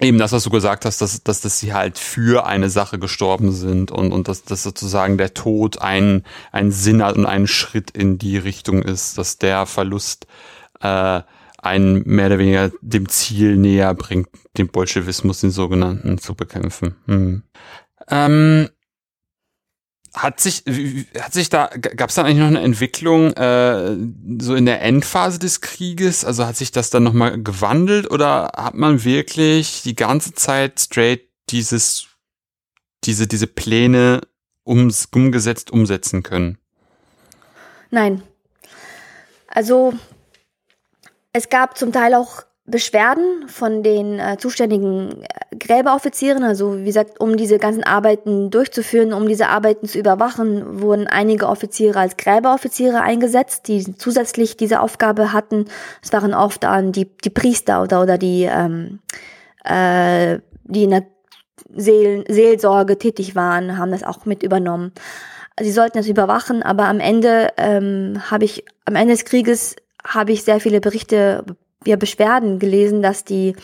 Eben 0.01 0.17
das, 0.17 0.33
was 0.33 0.43
du 0.43 0.49
gesagt 0.49 0.83
hast, 0.83 0.99
dass, 1.01 1.23
dass, 1.23 1.39
dass 1.39 1.59
sie 1.59 1.73
halt 1.73 1.97
für 1.97 2.45
eine 2.45 2.69
Sache 2.69 2.99
gestorben 2.99 3.53
sind 3.53 3.91
und, 3.91 4.11
und 4.11 4.27
dass, 4.27 4.43
dass 4.43 4.61
sozusagen 4.61 5.17
der 5.17 5.33
Tod 5.33 5.81
ein, 5.81 6.23
ein 6.51 6.71
Sinn 6.71 7.01
hat 7.01 7.15
und 7.15 7.25
ein 7.25 7.47
Schritt 7.47 7.91
in 7.91 8.17
die 8.17 8.37
Richtung 8.37 8.81
ist, 8.81 9.17
dass 9.17 9.37
der 9.37 9.65
Verlust 9.65 10.27
äh, 10.81 11.21
einen 11.65 12.03
mehr 12.05 12.27
oder 12.27 12.39
weniger 12.39 12.71
dem 12.81 13.09
Ziel 13.09 13.57
näher 13.57 13.93
bringt, 13.93 14.29
den 14.57 14.67
Bolschewismus, 14.67 15.41
den 15.41 15.51
sogenannten, 15.51 16.17
zu 16.17 16.35
bekämpfen. 16.35 16.95
Hm. 17.05 17.43
Ähm, 18.09 18.69
hat 20.13 20.39
sich, 20.39 20.63
hat 21.19 21.33
sich 21.33 21.49
da, 21.49 21.69
gab 21.75 22.09
es 22.09 22.15
dann 22.15 22.25
eigentlich 22.25 22.39
noch 22.39 22.47
eine 22.47 22.61
Entwicklung 22.61 23.33
äh, 23.33 23.97
so 24.39 24.55
in 24.55 24.65
der 24.65 24.81
Endphase 24.81 25.39
des 25.39 25.59
Krieges? 25.59 26.23
Also 26.23 26.45
hat 26.45 26.55
sich 26.55 26.71
das 26.71 26.89
dann 26.89 27.03
nochmal 27.03 27.41
gewandelt 27.41 28.09
oder 28.09 28.51
hat 28.55 28.75
man 28.75 29.03
wirklich 29.03 29.81
die 29.83 29.95
ganze 29.95 30.33
Zeit 30.33 30.79
straight 30.79 31.27
dieses, 31.49 32.07
diese, 33.03 33.27
diese 33.27 33.47
Pläne 33.47 34.21
ums, 34.65 35.09
umgesetzt 35.13 35.71
umsetzen 35.71 36.23
können? 36.23 36.57
Nein. 37.91 38.23
Also 39.47 39.93
es 41.35 41.49
gab 41.49 41.77
zum 41.77 41.91
Teil 41.91 42.13
auch 42.13 42.43
Beschwerden 42.65 43.49
von 43.49 43.83
den 43.83 44.19
äh, 44.19 44.37
zuständigen 44.37 45.21
äh, 45.21 45.55
Gräberoffizieren, 45.57 46.43
also 46.43 46.79
wie 46.79 46.85
gesagt, 46.85 47.19
um 47.19 47.35
diese 47.35 47.59
ganzen 47.59 47.83
Arbeiten 47.83 48.49
durchzuführen, 48.51 49.11
um 49.11 49.27
diese 49.27 49.47
Arbeiten 49.47 49.85
zu 49.85 49.99
überwachen, 49.99 50.79
wurden 50.79 51.07
einige 51.07 51.49
Offiziere 51.49 51.99
als 51.99 52.15
Gräberoffiziere 52.15 53.01
eingesetzt, 53.01 53.67
die 53.67 53.97
zusätzlich 53.97 54.55
diese 54.55 54.79
Aufgabe 54.79 55.33
hatten. 55.33 55.65
Es 56.01 56.13
waren 56.13 56.33
oft 56.33 56.63
dann 56.63 56.93
die, 56.93 57.05
die 57.17 57.29
Priester 57.29 57.83
oder, 57.83 58.01
oder 58.01 58.17
die, 58.17 58.43
ähm, 58.49 58.99
äh, 59.65 60.39
die 60.63 60.85
in 60.85 60.91
der 60.91 61.05
Seel 61.75 62.23
Seelsorge 62.29 62.97
tätig 62.97 63.35
waren, 63.35 63.77
haben 63.77 63.91
das 63.91 64.03
auch 64.03 64.25
mit 64.25 64.41
übernommen. 64.41 64.93
Sie 65.59 65.71
sollten 65.71 65.97
das 65.97 66.07
überwachen, 66.07 66.63
aber 66.63 66.85
am 66.85 67.01
Ende 67.01 67.49
ähm, 67.57 68.21
habe 68.31 68.45
ich, 68.45 68.63
am 68.85 68.95
Ende 68.95 69.13
des 69.13 69.25
Krieges 69.25 69.75
habe 70.05 70.31
ich 70.31 70.43
sehr 70.43 70.59
viele 70.59 70.79
Berichte 70.81 71.45
ja, 71.85 71.95
Beschwerden 71.95 72.59
gelesen, 72.59 73.01
dass 73.01 73.23
die 73.23 73.55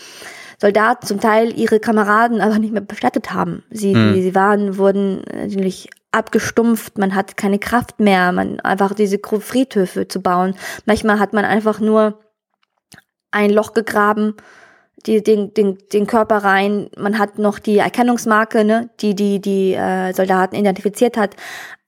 Soldaten 0.60 1.08
zum 1.08 1.19
Teil 1.19 1.58
ihre 1.58 1.80
Kameraden 1.80 2.39
aber 2.39 2.60
nicht 2.60 2.71
mehr 2.71 2.82
bestattet 2.82 3.34
haben. 3.34 3.63
Sie, 3.71 3.95
mhm. 3.95 4.13
die, 4.13 4.21
sie 4.21 4.36
waren, 4.36 4.77
wurden 4.77 5.23
natürlich 5.34 5.89
abgestumpft, 6.12 6.97
man 6.97 7.15
hat 7.15 7.38
keine 7.38 7.58
Kraft 7.58 7.99
mehr, 7.99 8.32
man 8.32 8.60
einfach 8.60 8.93
diese 8.93 9.19
Friedhöfe 9.19 10.08
zu 10.08 10.21
bauen. 10.21 10.56
Manchmal 10.86 11.19
hat 11.19 11.34
man 11.34 11.45
einfach 11.45 11.80
nur 11.80 12.19
ein 13.32 13.49
Loch 13.49 13.73
gegraben, 13.73 14.36
die, 15.06 15.23
den, 15.23 15.54
den, 15.54 15.80
den 15.93 16.06
Körper 16.06 16.38
rein, 16.38 16.89
man 16.95 17.17
hat 17.17 17.39
noch 17.39 17.58
die 17.58 17.80
Erkennungsmarke, 17.80 18.63
ne, 18.63 18.89
die 18.99 19.15
die, 19.15 19.41
die 19.41 19.73
äh, 19.73 20.13
Soldaten 20.13 20.56
identifiziert 20.56 21.17
hat, 21.17 21.36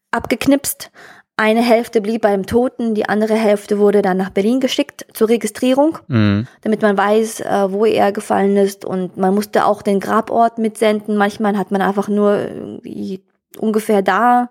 abgeknipst, 0.10 0.90
eine 1.36 1.62
Hälfte 1.62 2.00
blieb 2.00 2.22
beim 2.22 2.46
Toten, 2.46 2.94
die 2.94 3.10
andere 3.10 3.34
Hälfte 3.34 3.80
wurde 3.80 4.02
dann 4.02 4.18
nach 4.18 4.30
Berlin 4.30 4.60
geschickt 4.60 5.06
zur 5.14 5.30
Registrierung, 5.30 5.98
mhm. 6.08 6.48
damit 6.62 6.82
man 6.82 6.98
weiß, 6.98 7.42
äh, 7.42 7.72
wo 7.72 7.86
er 7.86 8.12
gefallen 8.12 8.56
ist. 8.56 8.86
Und 8.86 9.18
man 9.18 9.34
musste 9.34 9.66
auch 9.66 9.82
den 9.82 10.00
Grabort 10.00 10.60
mitsenden. 10.60 11.18
Manchmal 11.18 11.58
hat 11.58 11.72
man 11.72 11.82
einfach 11.82 12.08
nur 12.08 12.80
ungefähr 13.58 14.02
da 14.02 14.50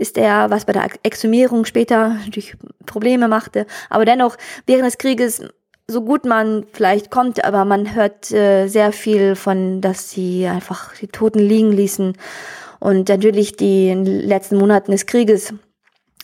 ist 0.00 0.16
er, 0.16 0.50
was 0.50 0.64
bei 0.64 0.72
der 0.72 0.88
Exhumierung 1.02 1.66
später 1.66 2.16
natürlich 2.24 2.56
Probleme 2.86 3.28
machte. 3.28 3.66
Aber 3.90 4.06
dennoch, 4.06 4.36
während 4.66 4.86
des 4.86 4.96
Krieges, 4.96 5.42
so 5.86 6.00
gut 6.02 6.24
man 6.24 6.64
vielleicht 6.72 7.10
kommt, 7.10 7.44
aber 7.44 7.66
man 7.66 7.94
hört 7.94 8.32
äh, 8.32 8.66
sehr 8.66 8.92
viel 8.92 9.36
von, 9.36 9.82
dass 9.82 10.10
sie 10.10 10.46
einfach 10.46 10.94
die 10.94 11.08
Toten 11.08 11.40
liegen 11.40 11.70
ließen. 11.70 12.14
Und 12.78 13.10
natürlich 13.10 13.56
die 13.56 13.92
letzten 13.92 14.56
Monaten 14.56 14.92
des 14.92 15.04
Krieges 15.04 15.52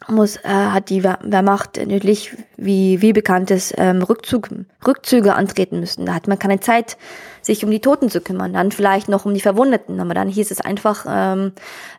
muss, 0.09 0.37
äh, 0.37 0.48
hat 0.48 0.90
die 0.90 1.02
Wehrmacht 1.02 1.78
natürlich, 1.78 2.37
wie, 2.56 3.00
wie 3.00 3.12
bekannt 3.12 3.50
ist, 3.50 3.74
ähm, 3.76 4.02
Rückzug, 4.02 4.50
Rückzüge 4.87 5.35
antreten 5.35 5.80
müssen. 5.80 6.06
Da 6.06 6.14
hat 6.14 6.28
man 6.28 6.38
keine 6.38 6.61
Zeit, 6.61 6.96
sich 7.42 7.64
um 7.64 7.70
die 7.70 7.80
Toten 7.80 8.11
zu 8.11 8.20
kümmern, 8.20 8.52
dann 8.52 8.72
vielleicht 8.72 9.09
noch 9.09 9.24
um 9.24 9.35
die 9.35 9.40
Verwundeten. 9.40 9.98
Aber 10.00 10.14
dann 10.14 10.28
hieß 10.28 10.50
es 10.50 10.61
einfach, 10.61 11.06
ähm, 11.09 11.52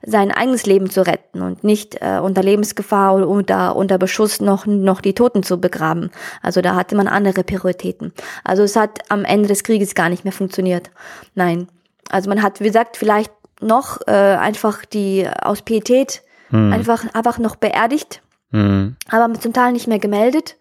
sein 0.05 0.31
eigenes 0.31 0.65
Leben 0.65 0.89
zu 0.89 1.05
retten 1.05 1.41
und 1.41 1.63
nicht 1.63 1.97
äh, 2.01 2.19
unter 2.19 2.43
Lebensgefahr 2.43 3.15
oder 3.15 3.27
unter, 3.27 3.75
unter 3.75 3.97
Beschuss 3.97 4.41
noch, 4.41 4.65
noch 4.65 5.01
die 5.01 5.13
Toten 5.13 5.43
zu 5.43 5.59
begraben. 5.59 6.11
Also 6.41 6.61
da 6.61 6.75
hatte 6.75 6.95
man 6.95 7.07
andere 7.07 7.43
Prioritäten. 7.43 8.13
Also 8.43 8.63
es 8.63 8.75
hat 8.75 8.99
am 9.09 9.25
Ende 9.25 9.47
des 9.47 9.63
Krieges 9.63 9.95
gar 9.95 10.09
nicht 10.09 10.23
mehr 10.23 10.33
funktioniert. 10.33 10.91
Nein. 11.33 11.67
Also 12.09 12.29
man 12.29 12.41
hat, 12.41 12.59
wie 12.59 12.65
gesagt, 12.65 12.95
vielleicht 12.95 13.31
noch 13.59 13.99
äh, 14.07 14.11
einfach 14.11 14.85
die 14.85 15.27
aus 15.41 15.61
Pietät 15.63 16.21
hm. 16.49 16.73
einfach, 16.73 17.05
einfach 17.13 17.37
noch 17.37 17.55
beerdigt, 17.55 18.21
hm. 18.51 18.95
aber 19.09 19.33
zum 19.39 19.53
Teil 19.53 19.73
nicht 19.73 19.87
mehr 19.87 19.99
gemeldet. 19.99 20.57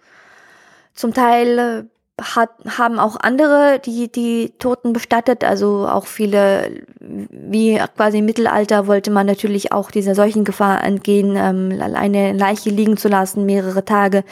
Zum 0.95 1.13
Teil 1.13 1.59
äh, 1.59 2.23
hat, 2.23 2.51
haben 2.67 2.99
auch 2.99 3.17
andere 3.21 3.81
die, 3.85 4.11
die 4.11 4.55
Toten 4.59 4.93
bestattet, 4.93 5.45
also 5.45 5.87
auch 5.87 6.07
viele, 6.07 6.85
wie 6.99 7.79
quasi 7.97 8.19
im 8.19 8.25
Mittelalter 8.25 8.87
wollte 8.87 9.11
man 9.11 9.27
natürlich 9.27 9.73
auch 9.73 9.91
dieser 9.91 10.15
solchen 10.15 10.45
Gefahr 10.45 10.83
entgehen, 10.83 11.37
ähm, 11.37 11.79
eine 11.95 12.33
Leiche 12.33 12.71
liegen 12.71 12.97
zu 12.97 13.09
lassen, 13.09 13.45
mehrere 13.45 13.85
Tage 13.85 14.25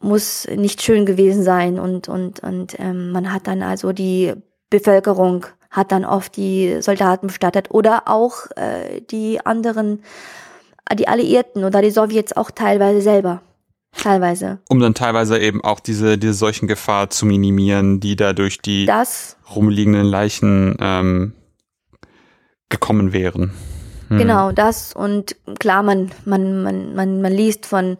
muss 0.00 0.46
nicht 0.54 0.82
schön 0.82 1.06
gewesen 1.06 1.42
sein 1.42 1.78
und 1.78 2.08
und 2.08 2.40
und 2.40 2.78
ähm, 2.78 3.10
man 3.10 3.32
hat 3.32 3.46
dann 3.46 3.62
also 3.62 3.92
die 3.92 4.34
Bevölkerung 4.70 5.46
hat 5.76 5.92
dann 5.92 6.04
oft 6.04 6.36
die 6.36 6.78
Soldaten 6.80 7.26
bestattet 7.26 7.70
oder 7.70 8.04
auch 8.06 8.46
äh, 8.56 9.02
die 9.02 9.44
anderen, 9.44 10.02
die 10.98 11.06
Alliierten 11.06 11.64
oder 11.64 11.82
die 11.82 11.90
Sowjets 11.90 12.34
auch 12.36 12.50
teilweise 12.50 13.02
selber. 13.02 13.42
Teilweise. 13.96 14.58
Um 14.68 14.80
dann 14.80 14.94
teilweise 14.94 15.38
eben 15.38 15.62
auch 15.64 15.80
diese, 15.80 16.18
diese 16.18 16.34
solchen 16.34 16.66
Gefahr 16.66 17.08
zu 17.10 17.24
minimieren, 17.24 18.00
die 18.00 18.16
da 18.16 18.32
durch 18.32 18.58
die 18.60 18.84
das, 18.84 19.36
rumliegenden 19.54 20.04
Leichen 20.04 20.76
ähm, 20.80 21.32
gekommen 22.68 23.12
wären. 23.12 23.52
Hm. 24.08 24.18
Genau, 24.18 24.52
das 24.52 24.92
und 24.92 25.36
klar, 25.58 25.82
man, 25.82 26.10
man, 26.24 26.62
man, 26.62 26.94
man, 26.94 27.22
man 27.22 27.32
liest 27.32 27.66
von 27.66 27.96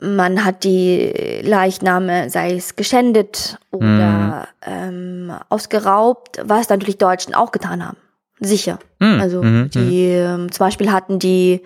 man 0.00 0.44
hat 0.44 0.64
die 0.64 1.40
Leichname, 1.42 2.30
sei 2.30 2.54
es 2.54 2.76
geschändet 2.76 3.58
oder 3.70 4.48
mhm. 4.66 5.28
ähm, 5.30 5.32
ausgeraubt, 5.48 6.40
was 6.44 6.68
natürlich 6.68 6.98
Deutschen 6.98 7.34
auch 7.34 7.52
getan 7.52 7.86
haben. 7.86 7.96
Sicher. 8.40 8.78
Mhm. 8.98 9.20
Also 9.20 9.42
mhm. 9.42 9.70
die 9.70 10.06
ähm, 10.06 10.50
zum 10.50 10.66
Beispiel 10.66 10.90
hatten 10.90 11.18
die, 11.18 11.62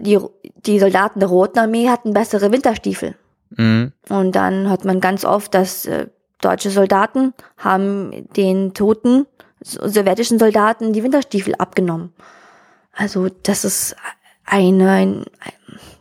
die 0.00 0.18
die 0.64 0.78
Soldaten 0.78 1.18
der 1.18 1.28
Roten 1.28 1.58
Armee 1.58 1.88
hatten 1.88 2.12
bessere 2.12 2.52
Winterstiefel. 2.52 3.16
Mhm. 3.50 3.92
Und 4.08 4.32
dann 4.36 4.70
hat 4.70 4.84
man 4.84 5.00
ganz 5.00 5.24
oft, 5.24 5.54
dass 5.54 5.86
äh, 5.86 6.06
deutsche 6.40 6.70
Soldaten 6.70 7.34
haben 7.56 8.28
den 8.36 8.74
toten 8.74 9.26
sowjetischen 9.60 10.38
Soldaten 10.38 10.92
die 10.92 11.02
Winterstiefel 11.02 11.54
abgenommen. 11.54 12.12
Also 12.92 13.28
das 13.42 13.64
ist 13.64 13.96
eine, 14.44 14.90
ein, 14.90 15.24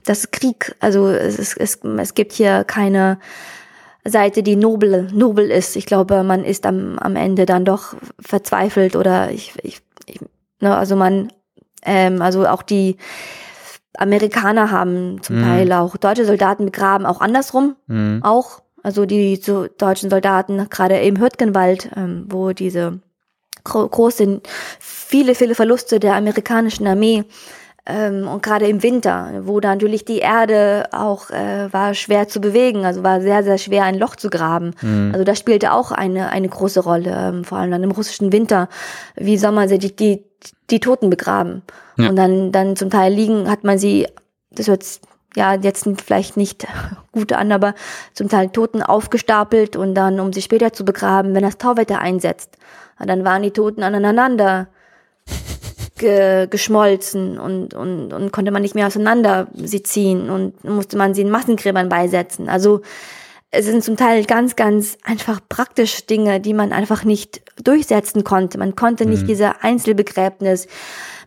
das 0.06 0.20
ist 0.20 0.32
Krieg. 0.32 0.76
Also 0.80 1.08
es, 1.08 1.38
ist, 1.40 1.58
es, 1.58 1.80
es 1.84 2.14
gibt 2.14 2.34
hier 2.34 2.64
keine 2.64 3.20
Seite, 4.04 4.44
die 4.44 4.56
nobel, 4.56 5.08
nobel 5.14 5.52
ist. 5.52 5.76
Ich 5.76 5.86
glaube, 5.86 6.24
man 6.24 6.44
ist 6.44 6.66
am, 6.66 6.98
am 7.00 7.16
Ende 7.16 7.46
dann 7.46 7.66
doch 7.66 7.96
verzweifelt 8.20 8.96
oder 8.96 9.32
ich, 9.32 9.54
ich, 9.62 9.82
ich 10.08 10.20
ne, 10.60 10.76
also 10.76 10.96
man, 10.96 11.32
ähm, 11.84 12.22
also 12.22 12.48
auch 12.48 12.64
die 12.64 12.98
Amerikaner 13.98 14.72
haben 14.72 15.22
zum 15.22 15.40
mhm. 15.40 15.44
Teil 15.44 15.74
auch 15.74 15.98
deutsche 15.98 16.26
Soldaten 16.26 16.66
begraben, 16.66 17.06
auch 17.06 17.22
andersrum, 17.22 17.76
mhm. 17.88 18.22
auch. 18.24 18.62
Also 18.84 19.06
die 19.06 19.36
so 19.36 19.68
deutschen 19.68 20.10
Soldaten, 20.10 20.68
gerade 20.70 20.98
im 20.98 21.20
Hürtgenwald, 21.20 21.92
ähm, 21.96 22.26
wo 22.30 22.52
diese 22.52 23.00
großen, 23.64 24.42
viele, 24.80 25.36
viele 25.36 25.54
Verluste 25.54 26.00
der 26.00 26.16
amerikanischen 26.16 26.88
Armee 26.88 27.26
ähm, 27.92 28.28
und 28.28 28.42
gerade 28.42 28.68
im 28.68 28.84
Winter, 28.84 29.42
wo 29.44 29.60
dann 29.60 29.78
natürlich 29.78 30.06
die 30.06 30.20
Erde 30.20 30.86
auch 30.92 31.30
äh, 31.30 31.72
war 31.72 31.94
schwer 31.94 32.28
zu 32.28 32.40
bewegen, 32.40 32.86
also 32.86 33.04
war 33.04 33.22
sehr, 33.22 33.44
sehr 33.44 33.58
schwer, 33.58 33.84
ein 33.84 33.98
Loch 33.98 34.16
zu 34.16 34.30
graben. 34.30 34.72
Mhm. 34.82 35.12
Also 35.14 35.24
das 35.24 35.40
spielte 35.40 35.74
auch 35.74 35.92
eine, 35.92 36.30
eine 36.30 36.48
große 36.48 36.82
Rolle, 36.82 37.14
ähm, 37.16 37.44
vor 37.44 37.58
allem 37.58 37.72
dann 37.72 37.84
im 37.84 37.92
russischen 37.92 38.32
Winter. 38.32 38.70
Wie 39.16 39.38
soll 39.38 39.52
man 39.52 39.68
sich 39.68 39.96
die, 39.96 40.24
die 40.70 40.80
Toten 40.80 41.10
begraben? 41.10 41.64
Ja. 41.98 42.10
Und 42.10 42.16
dann, 42.16 42.52
dann 42.52 42.76
zum 42.76 42.90
Teil 42.90 43.14
liegen, 43.14 43.50
hat 43.50 43.64
man 43.64 43.78
sie, 43.78 44.08
das 44.52 44.68
hört 44.68 44.86
ja 45.36 45.56
jetzt 45.56 45.88
vielleicht 46.04 46.38
nicht 46.38 46.68
gut 47.12 47.34
an, 47.34 47.52
aber 47.52 47.74
zum 48.14 48.30
Teil 48.30 48.50
Toten 48.50 48.82
aufgestapelt 48.82 49.76
und 49.76 49.96
dann, 49.96 50.20
um 50.20 50.34
sie 50.34 50.42
später 50.42 50.74
zu 50.74 50.86
begraben, 50.86 51.36
wenn 51.36 51.44
das 51.44 51.58
Tauwetter 51.58 52.00
einsetzt. 52.00 52.58
Und 53.00 53.10
dann 53.10 53.24
waren 53.24 53.42
die 53.42 53.52
Toten 53.52 53.84
aneinander 53.84 54.68
ge 56.02 56.48
geschmolzen 56.50 57.38
und, 57.38 57.74
und, 57.74 58.12
und 58.12 58.32
konnte 58.32 58.52
man 58.52 58.62
nicht 58.62 58.76
mehr 58.76 58.88
auseinander 58.88 59.48
sie 59.54 59.84
ziehen 59.84 60.30
und 60.30 60.64
musste 60.66 60.98
man 60.98 61.14
sie 61.14 61.22
in 61.22 61.30
Massengräbern 61.30 61.88
beisetzen. 61.88 62.50
Also 62.50 62.82
es 63.52 63.66
sind 63.66 63.84
zum 63.84 63.98
Teil 63.98 64.26
ganz, 64.26 64.56
ganz 64.56 64.98
einfach 65.04 65.40
praktisch 65.48 66.06
Dinge, 66.06 66.40
die 66.40 66.54
man 66.54 66.72
einfach 66.72 67.04
nicht 67.04 67.42
durchsetzen 67.62 68.24
konnte. 68.24 68.58
Man 68.58 68.76
konnte 68.76 69.06
nicht 69.06 69.24
mhm. 69.24 69.28
diese 69.28 69.62
Einzelbegräbnis 69.62 70.68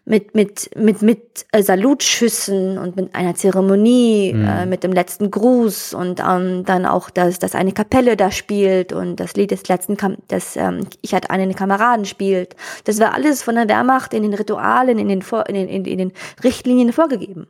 mit, 0.06 0.34
mit, 0.34 0.70
mit, 0.76 1.00
mit 1.00 1.46
äh, 1.52 1.62
Salutschüssen 1.62 2.76
und 2.76 2.94
mit 2.96 3.14
einer 3.14 3.34
Zeremonie, 3.34 4.34
mhm. 4.34 4.46
äh, 4.46 4.66
mit 4.66 4.84
dem 4.84 4.92
letzten 4.92 5.30
Gruß 5.30 5.94
und 5.94 6.20
ähm, 6.20 6.64
dann 6.66 6.84
auch, 6.84 7.08
dass, 7.08 7.38
dass 7.38 7.54
eine 7.54 7.72
Kapelle 7.72 8.16
da 8.16 8.30
spielt 8.30 8.92
und 8.92 9.16
das 9.16 9.34
Lied 9.34 9.50
des 9.50 9.66
letzten, 9.68 9.96
Kam 9.96 10.16
das 10.28 10.56
ähm, 10.56 10.86
Ich 11.00 11.14
hatte 11.14 11.30
einen 11.30 11.54
Kameraden 11.54 12.04
spielt. 12.04 12.54
Das 12.84 13.00
war 13.00 13.14
alles 13.14 13.42
von 13.42 13.54
der 13.54 13.68
Wehrmacht 13.68 14.12
in 14.12 14.22
den 14.22 14.34
Ritualen, 14.34 14.98
in 14.98 15.08
den, 15.08 15.22
Vor 15.22 15.48
in 15.48 15.54
den, 15.54 15.68
in, 15.68 15.84
in 15.86 15.98
den 15.98 16.12
Richtlinien 16.42 16.92
vorgegeben. 16.92 17.46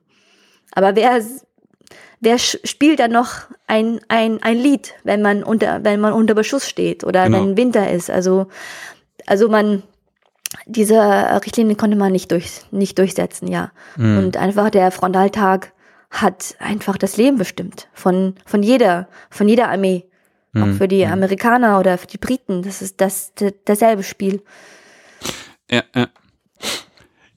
Aber 0.72 0.94
wer, 0.94 1.20
wer 2.20 2.38
spielt 2.38 3.00
dann 3.00 3.10
noch 3.10 3.32
ein, 3.66 4.00
ein, 4.06 4.40
ein 4.42 4.56
Lied, 4.56 4.94
wenn 5.02 5.22
man 5.22 5.42
unter, 5.42 5.82
wenn 5.82 6.00
man 6.00 6.12
unter 6.12 6.34
Beschuss 6.34 6.68
steht 6.68 7.02
oder 7.02 7.24
genau. 7.24 7.40
wenn 7.40 7.56
Winter 7.56 7.90
ist? 7.90 8.10
Also, 8.10 8.46
also 9.26 9.48
man, 9.48 9.82
diese 10.66 10.98
Richtlinie 11.44 11.76
konnte 11.76 11.96
man 11.96 12.12
nicht, 12.12 12.30
durch, 12.30 12.60
nicht 12.70 12.98
durchsetzen, 12.98 13.48
ja. 13.48 13.70
Mhm. 13.96 14.18
Und 14.18 14.36
einfach 14.36 14.70
der 14.70 14.90
Frontaltag 14.90 15.72
hat 16.10 16.56
einfach 16.58 16.96
das 16.96 17.16
Leben 17.16 17.38
bestimmt 17.38 17.88
von, 17.92 18.34
von 18.46 18.62
jeder, 18.62 19.08
von 19.30 19.48
jeder 19.48 19.68
Armee. 19.70 20.04
Auch 20.56 20.66
Mhm. 20.66 20.76
für 20.76 20.86
die 20.86 21.04
Amerikaner 21.04 21.80
oder 21.80 21.98
für 21.98 22.06
die 22.06 22.18
Briten. 22.18 22.62
Das 22.62 22.80
ist 22.80 23.00
das, 23.00 23.32
dasselbe 23.64 24.04
Spiel. 24.04 24.40
Ja, 25.68 25.82
ja. 25.94 26.08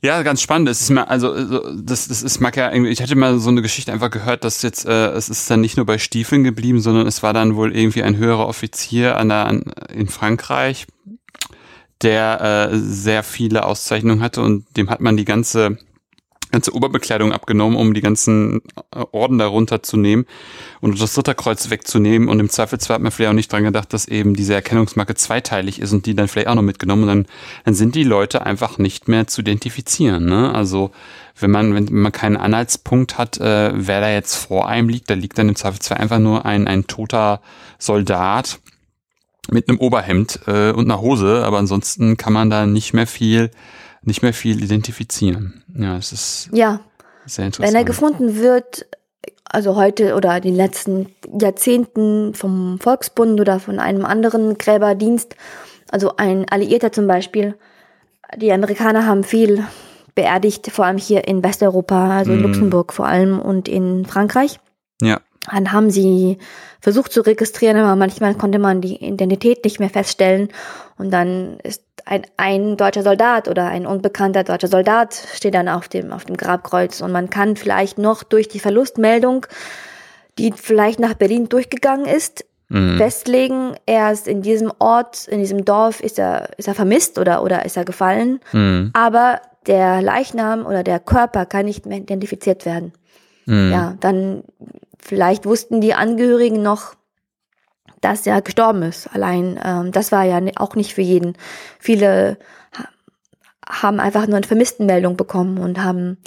Ja, 0.03 0.21
ganz 0.21 0.41
spannend. 0.43 0.69
Es 0.69 0.81
ist 0.81 0.91
mal, 0.91 1.05
also 1.05 1.31
also, 1.31 1.75
das, 1.81 2.07
das 2.07 2.21
ist 2.21 2.39
mag 2.39 2.55
ja 2.55 2.71
irgendwie. 2.71 2.91
Ich 2.91 3.01
hatte 3.01 3.15
mal 3.15 3.39
so 3.39 3.49
eine 3.49 3.63
Geschichte 3.63 3.91
einfach 3.91 4.11
gehört, 4.11 4.43
dass 4.43 4.61
jetzt 4.61 4.85
äh, 4.85 5.07
es 5.13 5.29
ist 5.29 5.49
dann 5.49 5.61
nicht 5.61 5.77
nur 5.77 5.87
bei 5.87 5.97
Stiefeln 5.97 6.43
geblieben, 6.43 6.79
sondern 6.79 7.07
es 7.07 7.23
war 7.23 7.33
dann 7.33 7.55
wohl 7.55 7.75
irgendwie 7.75 8.03
ein 8.03 8.15
höherer 8.17 8.47
Offizier 8.47 9.17
an 9.17 9.29
der 9.29 9.47
an, 9.47 9.63
in 9.91 10.07
Frankreich, 10.07 10.85
der 12.01 12.69
äh, 12.71 12.77
sehr 12.77 13.23
viele 13.23 13.65
Auszeichnungen 13.65 14.21
hatte 14.21 14.41
und 14.41 14.65
dem 14.77 14.89
hat 14.89 15.01
man 15.01 15.17
die 15.17 15.25
ganze 15.25 15.77
ganze 16.51 16.73
Oberbekleidung 16.73 17.33
abgenommen, 17.33 17.77
um 17.77 17.93
die 17.93 18.01
ganzen 18.01 18.61
äh, 18.95 19.03
Orden 19.11 19.37
darunter 19.37 19.83
zu 19.83 19.97
nehmen 19.97 20.25
und 20.79 20.99
das 21.01 21.17
Ritterkreuz 21.17 21.69
wegzunehmen. 21.69 22.29
Und 22.29 22.39
im 22.39 22.49
Zweifelsfall 22.49 22.95
hat 22.95 23.01
man 23.01 23.11
vielleicht 23.11 23.31
auch 23.31 23.35
nicht 23.35 23.51
dran 23.51 23.63
gedacht, 23.63 23.91
dass 23.93 24.07
eben 24.07 24.33
diese 24.35 24.53
Erkennungsmarke 24.53 25.15
zweiteilig 25.15 25.79
ist 25.79 25.91
und 25.91 26.05
die 26.05 26.15
dann 26.15 26.27
vielleicht 26.27 26.47
auch 26.47 26.55
noch 26.55 26.61
mitgenommen. 26.61 27.03
Und 27.03 27.09
dann, 27.09 27.25
dann 27.65 27.73
sind 27.73 27.95
die 27.95 28.03
Leute 28.03 28.45
einfach 28.45 28.77
nicht 28.77 29.07
mehr 29.07 29.27
zu 29.27 29.41
identifizieren. 29.41 30.25
Ne? 30.25 30.53
Also 30.53 30.91
wenn 31.39 31.51
man, 31.51 31.75
wenn 31.75 31.87
man 31.91 32.11
keinen 32.11 32.37
Anhaltspunkt 32.37 33.17
hat, 33.17 33.37
äh, 33.39 33.71
wer 33.75 34.01
da 34.01 34.09
jetzt 34.09 34.35
vor 34.35 34.69
einem 34.69 34.89
liegt, 34.89 35.09
da 35.09 35.15
liegt 35.15 35.37
dann 35.37 35.49
im 35.49 35.55
Zweifelsfall 35.55 35.97
einfach 35.97 36.19
nur 36.19 36.45
ein, 36.45 36.67
ein 36.67 36.87
toter 36.87 37.41
Soldat 37.77 38.59
mit 39.51 39.69
einem 39.69 39.79
Oberhemd 39.79 40.39
äh, 40.47 40.71
und 40.71 40.85
einer 40.91 41.01
Hose, 41.01 41.43
aber 41.45 41.57
ansonsten 41.57 42.17
kann 42.17 42.33
man 42.33 42.49
da 42.49 42.65
nicht 42.65 42.93
mehr 42.93 43.07
viel 43.07 43.51
nicht 44.03 44.21
mehr 44.21 44.33
viel 44.33 44.63
identifizieren. 44.63 45.63
Ja, 45.75 45.97
es 45.97 46.13
ist 46.13 46.49
Ja, 46.53 46.79
sehr 47.25 47.45
interessant. 47.47 47.73
wenn 47.73 47.75
er 47.81 47.83
gefunden 47.83 48.37
wird, 48.37 48.85
also 49.43 49.75
heute 49.75 50.15
oder 50.15 50.37
in 50.37 50.43
den 50.43 50.55
letzten 50.55 51.07
Jahrzehnten 51.41 52.33
vom 52.33 52.79
Volksbund 52.79 53.39
oder 53.41 53.59
von 53.59 53.79
einem 53.79 54.05
anderen 54.05 54.57
Gräberdienst, 54.57 55.35
also 55.91 56.15
ein 56.17 56.45
Alliierter 56.49 56.91
zum 56.93 57.07
Beispiel, 57.07 57.55
die 58.37 58.51
Amerikaner 58.51 59.05
haben 59.05 59.23
viel 59.25 59.63
beerdigt, 60.15 60.71
vor 60.71 60.85
allem 60.85 60.97
hier 60.97 61.27
in 61.27 61.43
Westeuropa, 61.43 62.17
also 62.17 62.31
in 62.31 62.37
Mhm. 62.39 62.43
Luxemburg 62.45 62.93
vor 62.93 63.07
allem 63.07 63.39
und 63.39 63.67
in 63.67 64.05
Frankreich. 64.05 64.59
Dann 65.51 65.71
haben 65.71 65.89
sie 65.89 66.37
versucht 66.79 67.11
zu 67.11 67.21
registrieren, 67.21 67.77
aber 67.77 67.95
manchmal 67.95 68.35
konnte 68.35 68.59
man 68.59 68.81
die 68.81 69.03
Identität 69.03 69.63
nicht 69.63 69.79
mehr 69.79 69.89
feststellen. 69.89 70.49
Und 70.97 71.11
dann 71.11 71.59
ist 71.63 71.83
ein, 72.05 72.23
ein 72.37 72.77
deutscher 72.77 73.03
Soldat 73.03 73.47
oder 73.47 73.65
ein 73.65 73.85
unbekannter 73.85 74.43
deutscher 74.43 74.67
Soldat 74.67 75.13
steht 75.33 75.53
dann 75.53 75.69
auf 75.69 75.87
dem, 75.87 76.11
auf 76.11 76.25
dem 76.25 76.37
Grabkreuz. 76.37 77.01
Und 77.01 77.11
man 77.11 77.29
kann 77.29 77.55
vielleicht 77.55 77.97
noch 77.97 78.23
durch 78.23 78.47
die 78.47 78.59
Verlustmeldung, 78.59 79.45
die 80.37 80.53
vielleicht 80.55 80.99
nach 80.99 81.13
Berlin 81.13 81.49
durchgegangen 81.49 82.05
ist, 82.05 82.45
mhm. 82.69 82.97
festlegen, 82.97 83.75
er 83.85 84.11
ist 84.11 84.27
in 84.27 84.41
diesem 84.41 84.71
Ort, 84.79 85.27
in 85.27 85.39
diesem 85.39 85.65
Dorf, 85.65 85.99
ist 85.99 86.19
er, 86.19 86.49
ist 86.57 86.67
er 86.67 86.75
vermisst 86.75 87.17
oder, 87.17 87.43
oder 87.43 87.65
ist 87.65 87.77
er 87.77 87.85
gefallen. 87.85 88.39
Mhm. 88.51 88.91
Aber 88.93 89.41
der 89.65 90.01
Leichnam 90.01 90.65
oder 90.65 90.83
der 90.83 90.99
Körper 90.99 91.45
kann 91.45 91.65
nicht 91.65 91.85
mehr 91.85 91.97
identifiziert 91.97 92.65
werden 92.65 92.93
Mhm. 93.47 93.71
ja, 93.71 93.97
dann 93.99 94.43
vielleicht 94.99 95.45
wussten 95.45 95.81
die 95.81 95.93
Angehörigen 95.93 96.61
noch, 96.61 96.95
dass 98.01 98.27
er 98.27 98.41
gestorben 98.41 98.83
ist. 98.83 99.07
Allein 99.13 99.59
ähm, 99.63 99.91
das 99.91 100.11
war 100.11 100.23
ja 100.23 100.39
auch 100.57 100.75
nicht 100.75 100.93
für 100.93 101.01
jeden. 101.01 101.33
Viele 101.79 102.37
ha 102.75 102.87
haben 103.81 103.99
einfach 103.99 104.27
nur 104.27 104.37
eine 104.37 104.47
Vermisstenmeldung 104.47 105.17
bekommen 105.17 105.57
und 105.57 105.83
haben 105.83 106.17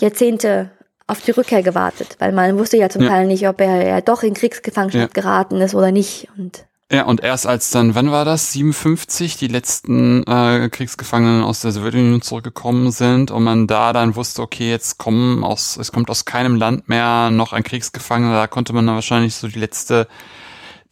Jahrzehnte 0.00 0.70
auf 1.06 1.20
die 1.20 1.30
Rückkehr 1.30 1.62
gewartet, 1.62 2.16
weil 2.18 2.32
man 2.32 2.58
wusste 2.58 2.76
ja 2.76 2.88
zum 2.88 3.02
Ja. 3.02 3.10
Teil 3.10 3.26
nicht, 3.26 3.48
ob 3.48 3.60
er 3.60 3.86
ja 3.86 4.00
doch 4.00 4.22
in 4.22 4.34
Kriegsgefangenschaft 4.34 5.14
geraten 5.14 5.60
ist 5.60 5.74
oder 5.74 5.92
nicht. 5.92 6.28
Und 6.36 6.66
Ja, 6.92 7.04
und 7.04 7.20
erst 7.20 7.48
als 7.48 7.70
dann, 7.70 7.96
wann 7.96 8.12
war 8.12 8.24
das? 8.24 8.52
57, 8.52 9.36
die 9.36 9.48
letzten 9.48 10.22
äh, 10.22 10.68
Kriegsgefangenen 10.70 11.42
aus 11.42 11.60
der 11.60 11.72
Sowjetunion 11.72 12.22
zurückgekommen 12.22 12.92
sind 12.92 13.32
und 13.32 13.42
man 13.42 13.66
da 13.66 13.92
dann 13.92 14.14
wusste, 14.14 14.40
okay, 14.40 14.70
jetzt 14.70 14.96
kommen 14.96 15.42
aus, 15.42 15.76
es 15.78 15.90
kommt 15.90 16.10
aus 16.10 16.24
keinem 16.26 16.54
Land 16.54 16.88
mehr 16.88 17.30
noch 17.30 17.52
ein 17.52 17.64
Kriegsgefangener, 17.64 18.34
da 18.34 18.46
konnte 18.46 18.72
man 18.72 18.86
dann 18.86 18.94
wahrscheinlich 18.94 19.34
so 19.34 19.48
die 19.48 19.58
letzte, 19.58 20.06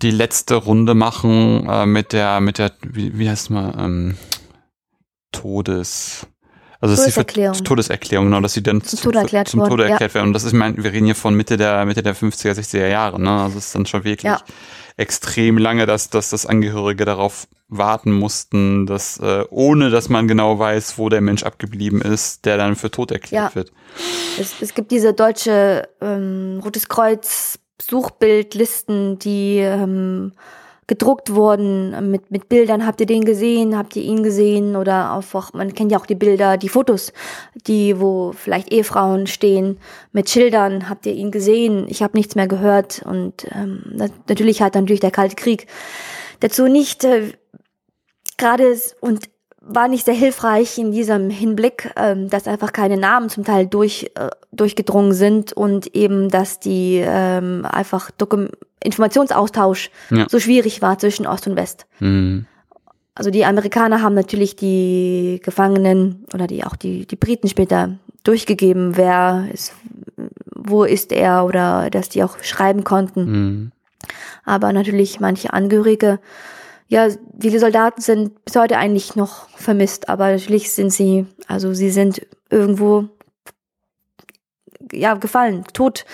die 0.03 0.11
letzte 0.11 0.57
Runde 0.57 0.95
machen 0.95 1.69
äh, 1.69 1.87
mit 1.87 2.13
der, 2.13 2.41
mit 2.41 2.59
der, 2.59 2.73
wie, 2.83 3.17
wie 3.17 3.31
heißt 3.31 3.51
mal, 3.51 3.73
ähm, 3.79 4.17
Todes, 5.31 6.27
also 6.85 6.97
dass 6.97 7.05
sie 7.07 7.13
für 7.13 7.21
Todeserklärung. 7.27 7.65
Todeserklärung, 7.65 8.27
genau, 8.27 8.41
dass 8.41 8.53
sie 8.53 8.63
dann 8.63 8.83
Zum 8.83 9.01
Tode 9.01 9.19
erklärt 9.21 9.49
zum 9.49 9.65
Tode 9.65 9.85
ja. 9.85 9.91
erklärt 9.91 10.15
werden. 10.15 10.27
Und 10.29 10.33
das 10.35 10.45
ist, 10.45 10.53
ich 10.53 10.59
meine, 10.59 10.77
wir 10.83 10.93
reden 10.93 11.07
hier 11.07 11.15
von 11.15 11.35
Mitte 11.35 11.57
der, 11.57 11.85
Mitte 11.87 12.03
der 12.03 12.15
50er, 12.15 12.53
60er 12.53 12.89
Jahre, 12.89 13.21
ne? 13.21 13.31
Also 13.31 13.59
es 13.59 13.67
ist 13.67 13.75
dann 13.75 13.87
schon 13.87 14.05
wirklich 14.05 14.23
Ja. 14.25 14.41
extrem 14.97 15.57
lange, 15.59 15.87
dass, 15.87 16.11
dass 16.11 16.31
das 16.31 16.47
Angehörige 16.47 17.05
darauf 17.05 17.49
warten 17.69 18.13
mussten, 18.13 18.87
dass 18.87 19.19
äh, 19.19 19.45
ohne 19.51 19.91
dass 19.91 20.09
man 20.11 20.29
genau 20.29 20.59
weiß, 20.59 20.99
wo 20.99 21.09
der 21.09 21.21
Mensch 21.23 21.43
abgeblieben 21.43 22.03
ist, 22.03 22.45
der 22.45 22.59
dann 22.59 22.77
für 22.77 22.91
tot 22.91 23.11
erklärt 23.11 23.51
Ja. 23.51 23.55
wird. 23.55 23.73
es, 24.39 24.55
es 24.61 24.75
gibt 24.75 24.91
diese 24.91 25.15
deutsche 25.15 25.89
ähm, 26.01 26.61
Rotes 26.63 26.89
Kreuz 26.89 27.59
Suchbildlisten, 27.81 29.19
die 29.19 29.59
ähm, 29.59 30.33
gedruckt 30.87 31.35
wurden 31.35 32.11
mit, 32.11 32.31
mit 32.31 32.49
Bildern. 32.49 32.87
Habt 32.87 33.01
ihr 33.01 33.07
den 33.07 33.25
gesehen? 33.25 33.77
Habt 33.77 33.97
ihr 33.97 34.03
ihn 34.03 34.23
gesehen? 34.23 34.77
Oder 34.77 35.13
einfach, 35.13 35.53
man 35.53 35.73
kennt 35.75 35.93
ja 35.93 35.99
auch 35.99 36.07
die 36.07 36.15
Bilder, 36.15 36.57
die 36.57 36.69
Fotos, 36.69 37.13
die, 37.67 38.01
wo 38.01 38.33
vielleicht 38.33 38.73
Ehefrauen 38.73 39.27
stehen 39.27 39.79
mit 40.13 40.29
Schildern. 40.29 40.89
Habt 40.89 41.07
ihr 41.07 41.15
ihn 41.15 41.31
gesehen? 41.31 41.87
Ich 41.89 42.03
habe 42.03 42.17
nichts 42.17 42.35
mehr 42.35 42.49
gehört. 42.49 43.03
Und 43.05 43.47
ähm, 43.53 43.83
na- 43.95 44.09
natürlich 44.29 44.61
hat 44.63 44.75
natürlich 44.75 45.01
der 45.01 45.11
Kalte 45.11 45.37
Krieg 45.37 45.67
dazu 46.41 46.67
nicht 46.67 47.05
äh, 47.05 47.33
gerade 48.37 48.77
und 49.01 49.29
war 49.67 49.89
nicht 49.89 50.05
sehr 50.05 50.13
hilfreich 50.13 50.77
in 50.77 50.93
diesem 50.93 51.31
Hinblick, 51.31 51.91
ähm, 51.97 52.29
dass 52.29 52.47
einfach 52.47 52.73
keine 52.75 52.99
Namen 52.99 53.31
zum 53.31 53.45
Teil 53.45 53.67
durch, 53.67 54.11
äh, 54.15 54.29
durchgedrungen 54.53 55.15
sind 55.15 55.55
und 55.55 55.97
eben, 55.97 56.29
dass 56.29 56.61
die 56.61 57.03
ähm, 57.03 57.65
einfach 57.65 58.11
Dokum 58.11 58.49
Informationsaustausch 58.85 59.91
Ja. 60.11 60.27
so 60.29 60.39
schwierig 60.39 60.83
war 60.83 60.99
zwischen 60.99 61.27
Ost 61.27 61.47
und 61.47 61.57
West. 61.57 61.87
Hm. 61.99 62.47
Also 63.15 63.31
die 63.31 63.45
Amerikaner 63.45 64.03
haben 64.03 64.15
natürlich 64.15 64.57
die 64.57 65.41
Gefangenen 65.45 66.25
oder 66.35 66.47
die 66.47 66.65
auch 66.65 66.77
die, 66.77 67.07
die 67.07 67.17
Briten 67.17 67.49
später 67.49 67.99
durchgegeben, 68.25 68.97
wer 68.97 69.49
ist, 69.53 69.73
wo 70.55 70.85
ist 70.85 71.13
er 71.13 71.45
oder 71.45 71.91
dass 71.91 72.09
die 72.09 72.25
auch 72.25 72.39
schreiben 72.43 72.83
konnten. 72.85 73.27
Hm. 73.27 73.73
Aber 74.45 74.73
natürlich 74.73 75.21
manche 75.21 75.53
Angehörige, 75.53 76.19
ja, 76.89 77.09
viele 77.41 77.59
Soldaten 77.59 78.01
sind 78.01 78.45
bis 78.45 78.57
heute 78.57 78.77
eigentlich 78.77 79.17
noch 79.17 79.49
vermisst, 79.51 80.09
aber 80.09 80.31
natürlich 80.31 80.73
sind 80.73 80.93
sie, 80.93 81.27
also 81.47 81.73
sie 81.73 81.91
sind 81.91 82.27
irgendwo, 82.51 83.07
ja, 84.93 85.15
gefallen, 85.15 85.65
tot, 85.73 86.05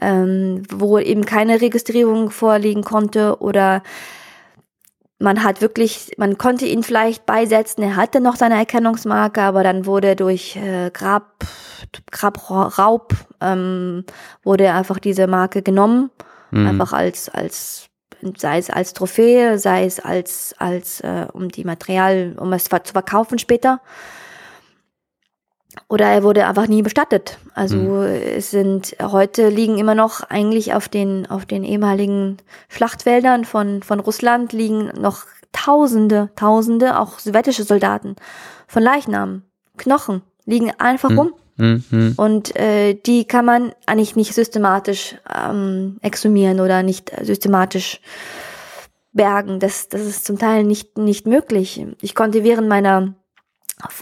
ähm, 0.00 0.62
wo 0.70 0.98
eben 0.98 1.24
keine 1.24 1.60
Registrierung 1.60 2.30
vorliegen 2.30 2.82
konnte 2.82 3.40
oder 3.40 3.82
man 5.18 5.42
hat 5.42 5.60
wirklich, 5.60 6.12
man 6.18 6.38
konnte 6.38 6.66
ihn 6.66 6.82
vielleicht 6.82 7.24
beisetzen, 7.24 7.82
er 7.82 7.96
hatte 7.96 8.20
noch 8.20 8.36
seine 8.36 8.56
Erkennungsmarke, 8.56 9.42
aber 9.42 9.62
dann 9.62 9.86
wurde 9.86 10.16
durch 10.16 10.56
äh, 10.56 10.90
Grab, 10.92 11.44
Grabraub, 12.10 13.14
ähm, 13.40 14.04
wurde 14.42 14.72
einfach 14.72 14.98
diese 14.98 15.26
Marke 15.26 15.62
genommen 15.62 16.10
Hm. 16.54 16.68
einfach 16.68 16.92
als 16.92 17.28
als 17.28 17.88
sei 18.36 18.58
es 18.58 18.70
als 18.70 18.94
Trophäe, 18.94 19.58
sei 19.58 19.84
es 19.84 19.98
als 19.98 20.54
als 20.58 21.00
äh, 21.00 21.26
um 21.32 21.48
die 21.48 21.64
Material, 21.64 22.36
um 22.38 22.52
es 22.52 22.64
zu 22.64 22.92
verkaufen 22.92 23.38
später. 23.38 23.80
Oder 25.94 26.06
er 26.06 26.24
wurde 26.24 26.44
einfach 26.48 26.66
nie 26.66 26.82
bestattet. 26.82 27.38
Also 27.54 27.76
Mhm. 27.76 28.02
es 28.36 28.50
sind 28.50 28.96
heute 29.00 29.48
liegen 29.48 29.78
immer 29.78 29.94
noch 29.94 30.22
eigentlich 30.28 30.74
auf 30.74 30.88
den 30.88 31.30
auf 31.30 31.46
den 31.46 31.62
ehemaligen 31.62 32.38
Schlachtfeldern 32.68 33.44
von 33.44 33.84
von 33.84 34.00
Russland 34.00 34.52
liegen 34.52 34.90
noch 35.00 35.18
Tausende, 35.52 36.30
Tausende 36.34 36.98
auch 36.98 37.20
sowjetische 37.20 37.62
Soldaten 37.62 38.16
von 38.66 38.82
Leichnamen, 38.82 39.44
Knochen 39.76 40.22
liegen 40.46 40.72
einfach 40.78 41.10
Mhm. 41.10 41.18
rum. 41.18 41.32
Hm. 41.58 41.84
Hm. 41.90 42.14
Und 42.16 42.56
äh, 42.56 42.94
die 42.94 43.24
kann 43.24 43.44
man 43.44 43.72
eigentlich 43.86 44.16
nicht 44.16 44.34
systematisch 44.34 45.14
ähm, 45.32 45.98
exhumieren 46.02 46.58
oder 46.58 46.82
nicht 46.82 47.12
systematisch 47.22 48.00
bergen. 49.12 49.60
Das, 49.60 49.88
das 49.88 50.02
ist 50.02 50.24
zum 50.24 50.40
Teil 50.40 50.64
nicht, 50.64 50.98
nicht 50.98 51.24
möglich. 51.28 51.86
Ich 52.00 52.16
konnte 52.16 52.42
während 52.42 52.68
meiner 52.68 53.14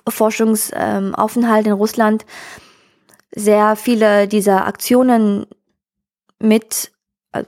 Forschungsaufenthalt 0.08 1.66
ähm, 1.66 1.72
in 1.72 1.78
Russland 1.78 2.24
sehr 3.34 3.76
viele 3.76 4.28
dieser 4.28 4.66
Aktionen 4.66 5.46
mit, 6.38 6.92
äh, 7.32 7.44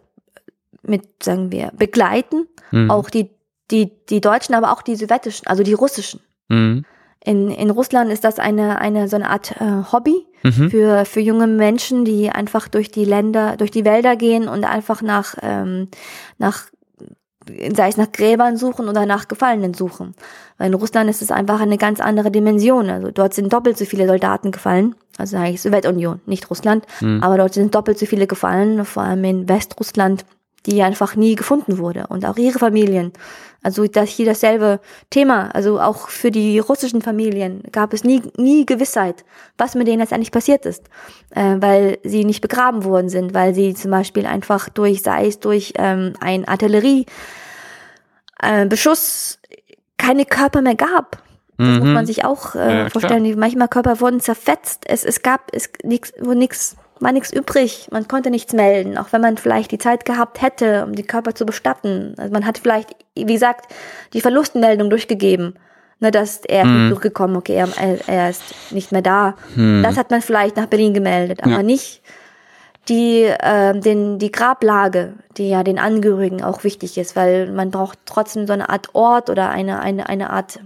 mit 0.82 1.22
sagen 1.22 1.52
wir, 1.52 1.72
begleiten. 1.76 2.46
Hm. 2.70 2.90
Auch 2.90 3.10
die, 3.10 3.30
die, 3.70 3.92
die 4.06 4.20
Deutschen, 4.20 4.54
aber 4.54 4.72
auch 4.72 4.82
die 4.82 4.96
sowjetischen, 4.96 5.46
also 5.46 5.62
die 5.62 5.74
russischen 5.74 6.20
Hm. 6.50 6.84
In, 7.26 7.50
in 7.50 7.70
Russland 7.70 8.12
ist 8.12 8.22
das 8.22 8.38
eine, 8.38 8.78
eine 8.80 9.08
so 9.08 9.16
eine 9.16 9.30
Art 9.30 9.52
äh, 9.58 9.92
Hobby 9.92 10.26
mhm. 10.42 10.70
für, 10.70 11.06
für 11.06 11.20
junge 11.20 11.46
Menschen, 11.46 12.04
die 12.04 12.28
einfach 12.28 12.68
durch 12.68 12.90
die 12.90 13.06
Länder, 13.06 13.56
durch 13.56 13.70
die 13.70 13.86
Wälder 13.86 14.14
gehen 14.16 14.46
und 14.46 14.64
einfach 14.64 15.00
nach, 15.00 15.34
ähm, 15.40 15.88
nach 16.36 16.66
sei 17.74 17.88
es 17.88 17.96
nach 17.96 18.12
Gräbern 18.12 18.56
suchen 18.56 18.88
oder 18.88 19.06
nach 19.06 19.28
Gefallenen 19.28 19.74
suchen. 19.74 20.14
Weil 20.58 20.68
in 20.68 20.74
Russland 20.74 21.10
ist 21.10 21.22
es 21.22 21.30
einfach 21.30 21.60
eine 21.60 21.78
ganz 21.78 22.00
andere 22.00 22.30
Dimension. 22.30 22.88
Also 22.90 23.10
dort 23.10 23.34
sind 23.34 23.52
doppelt 23.52 23.76
so 23.76 23.84
viele 23.84 24.06
Soldaten 24.06 24.50
gefallen, 24.50 24.94
also 25.18 25.36
eigentlich 25.36 25.62
Sowjetunion, 25.62 26.20
nicht 26.26 26.48
Russland, 26.50 26.86
mhm. 27.00 27.22
aber 27.22 27.38
dort 27.38 27.54
sind 27.54 27.74
doppelt 27.74 27.98
so 27.98 28.06
viele 28.06 28.26
gefallen, 28.26 28.84
vor 28.84 29.02
allem 29.02 29.24
in 29.24 29.48
Westrussland, 29.48 30.24
die 30.66 30.82
einfach 30.82 31.16
nie 31.16 31.34
gefunden 31.34 31.78
wurde 31.78 32.06
und 32.08 32.24
auch 32.24 32.36
ihre 32.36 32.58
Familien. 32.58 33.12
Also 33.64 33.86
das 33.86 34.10
hier 34.10 34.26
dasselbe 34.26 34.78
Thema. 35.10 35.48
Also 35.54 35.80
auch 35.80 36.08
für 36.08 36.30
die 36.30 36.58
russischen 36.58 37.02
Familien 37.02 37.62
gab 37.72 37.92
es 37.94 38.04
nie 38.04 38.22
nie 38.36 38.66
Gewissheit, 38.66 39.24
was 39.58 39.74
mit 39.74 39.88
denen 39.88 40.00
jetzt 40.00 40.12
eigentlich 40.12 40.30
passiert 40.30 40.66
ist, 40.66 40.84
äh, 41.30 41.56
weil 41.58 41.98
sie 42.04 42.24
nicht 42.24 42.42
begraben 42.42 42.84
worden 42.84 43.08
sind, 43.08 43.34
weil 43.34 43.54
sie 43.54 43.74
zum 43.74 43.90
Beispiel 43.90 44.26
einfach 44.26 44.68
durch 44.68 45.02
sei 45.02 45.26
es 45.26 45.40
durch 45.40 45.72
ähm, 45.78 46.12
ein 46.20 46.46
Artillerie 46.46 47.06
äh, 48.40 48.68
keine 49.96 50.26
Körper 50.26 50.60
mehr 50.60 50.76
gab. 50.76 51.22
Das 51.56 51.66
mhm. 51.66 51.78
muss 51.78 51.88
man 51.88 52.06
sich 52.06 52.24
auch 52.24 52.54
äh, 52.54 52.78
ja, 52.80 52.90
vorstellen. 52.90 53.24
Klar. 53.24 53.38
Manchmal 53.38 53.68
Körper 53.68 54.00
wurden 54.00 54.20
zerfetzt. 54.20 54.84
Es, 54.86 55.04
es 55.04 55.22
gab 55.22 55.50
es 55.52 55.70
nix, 55.82 56.12
wo 56.20 56.34
nichts 56.34 56.76
war 57.00 57.12
nichts 57.12 57.32
übrig. 57.32 57.88
Man 57.90 58.08
konnte 58.08 58.30
nichts 58.30 58.52
melden, 58.52 58.96
auch 58.98 59.12
wenn 59.12 59.20
man 59.20 59.36
vielleicht 59.36 59.70
die 59.70 59.78
Zeit 59.78 60.04
gehabt 60.04 60.40
hätte, 60.42 60.84
um 60.84 60.94
die 60.94 61.02
Körper 61.02 61.34
zu 61.34 61.44
bestatten. 61.44 62.14
Also 62.18 62.32
man 62.32 62.46
hat 62.46 62.58
vielleicht, 62.58 62.94
wie 63.14 63.24
gesagt, 63.24 63.72
die 64.12 64.20
Verlustmeldung 64.20 64.90
durchgegeben. 64.90 65.58
Ne, 66.00 66.10
dass 66.10 66.44
er 66.44 66.64
hm. 66.64 66.84
ist 66.84 66.90
durchgekommen, 66.90 67.36
okay, 67.36 67.54
er, 67.54 67.68
er, 68.08 68.28
ist 68.28 68.42
nicht 68.72 68.90
mehr 68.90 69.00
da. 69.00 69.36
Hm. 69.54 69.82
Das 69.84 69.96
hat 69.96 70.10
man 70.10 70.22
vielleicht 70.22 70.56
nach 70.56 70.66
Berlin 70.66 70.92
gemeldet, 70.92 71.44
aber 71.44 71.52
ja. 71.52 71.62
nicht 71.62 72.02
die, 72.88 73.22
äh, 73.22 73.78
den, 73.78 74.18
die 74.18 74.32
Grablage, 74.32 75.14
die 75.36 75.48
ja 75.48 75.62
den 75.62 75.78
Angehörigen 75.78 76.42
auch 76.42 76.64
wichtig 76.64 76.98
ist, 76.98 77.14
weil 77.14 77.50
man 77.50 77.70
braucht 77.70 77.98
trotzdem 78.06 78.46
so 78.46 78.52
eine 78.52 78.68
Art 78.70 78.94
Ort 78.94 79.30
oder 79.30 79.50
eine, 79.50 79.80
eine, 79.80 80.08
eine 80.08 80.30
Art 80.30 80.58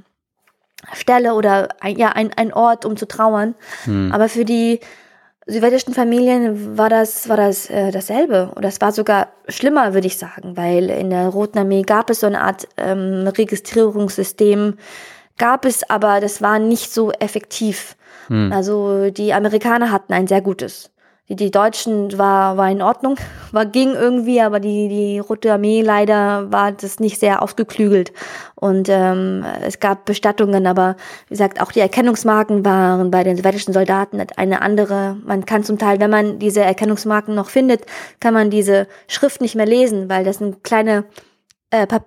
Stelle 0.94 1.34
oder 1.34 1.68
ein, 1.80 1.96
ja, 1.96 2.08
ein, 2.08 2.30
ein 2.34 2.52
Ort, 2.52 2.84
um 2.84 2.96
zu 2.96 3.06
trauern. 3.06 3.54
Hm. 3.84 4.10
Aber 4.12 4.28
für 4.28 4.44
die 4.44 4.80
südwestlichen 5.48 5.94
Familien 5.94 6.76
war 6.76 6.90
das, 6.90 7.28
war 7.28 7.36
das 7.36 7.70
äh, 7.70 7.90
dasselbe. 7.90 8.52
Und 8.54 8.64
das 8.64 8.80
war 8.80 8.92
sogar 8.92 9.28
schlimmer, 9.48 9.94
würde 9.94 10.06
ich 10.06 10.18
sagen, 10.18 10.56
weil 10.56 10.90
in 10.90 11.10
der 11.10 11.28
Roten 11.28 11.58
Armee 11.58 11.82
gab 11.82 12.10
es 12.10 12.20
so 12.20 12.26
eine 12.26 12.42
Art 12.42 12.68
ähm, 12.76 13.26
Registrierungssystem, 13.26 14.76
gab 15.38 15.64
es, 15.64 15.88
aber 15.88 16.20
das 16.20 16.42
war 16.42 16.58
nicht 16.58 16.92
so 16.92 17.10
effektiv. 17.12 17.96
Hm. 18.28 18.52
Also 18.52 19.10
die 19.10 19.32
Amerikaner 19.32 19.90
hatten 19.90 20.12
ein 20.12 20.26
sehr 20.26 20.42
gutes. 20.42 20.90
Die, 21.28 21.36
die 21.36 21.50
Deutschen 21.50 22.16
war, 22.16 22.56
war 22.56 22.70
in 22.70 22.80
Ordnung, 22.80 23.16
war 23.52 23.66
ging 23.66 23.92
irgendwie, 23.92 24.40
aber 24.40 24.60
die, 24.60 24.88
die 24.88 25.18
Rote 25.18 25.52
Armee 25.52 25.82
leider 25.82 26.50
war 26.50 26.72
das 26.72 27.00
nicht 27.00 27.20
sehr 27.20 27.42
ausgeklügelt. 27.42 28.12
Und 28.54 28.88
ähm, 28.88 29.44
es 29.62 29.78
gab 29.78 30.04
Bestattungen, 30.04 30.66
aber 30.66 30.96
wie 31.28 31.34
gesagt, 31.34 31.60
auch 31.60 31.70
die 31.70 31.80
Erkennungsmarken 31.80 32.64
waren 32.64 33.10
bei 33.10 33.24
den 33.24 33.36
sowjetischen 33.36 33.74
Soldaten 33.74 34.24
eine 34.36 34.62
andere. 34.62 35.16
Man 35.24 35.44
kann 35.44 35.64
zum 35.64 35.78
Teil, 35.78 36.00
wenn 36.00 36.10
man 36.10 36.38
diese 36.38 36.62
Erkennungsmarken 36.62 37.34
noch 37.34 37.50
findet, 37.50 37.84
kann 38.20 38.34
man 38.34 38.50
diese 38.50 38.88
Schrift 39.06 39.40
nicht 39.40 39.54
mehr 39.54 39.66
lesen, 39.66 40.08
weil 40.08 40.24
das 40.24 40.38
sind 40.38 40.64
kleine 40.64 41.04
äh, 41.70 41.86
Pap 41.86 42.06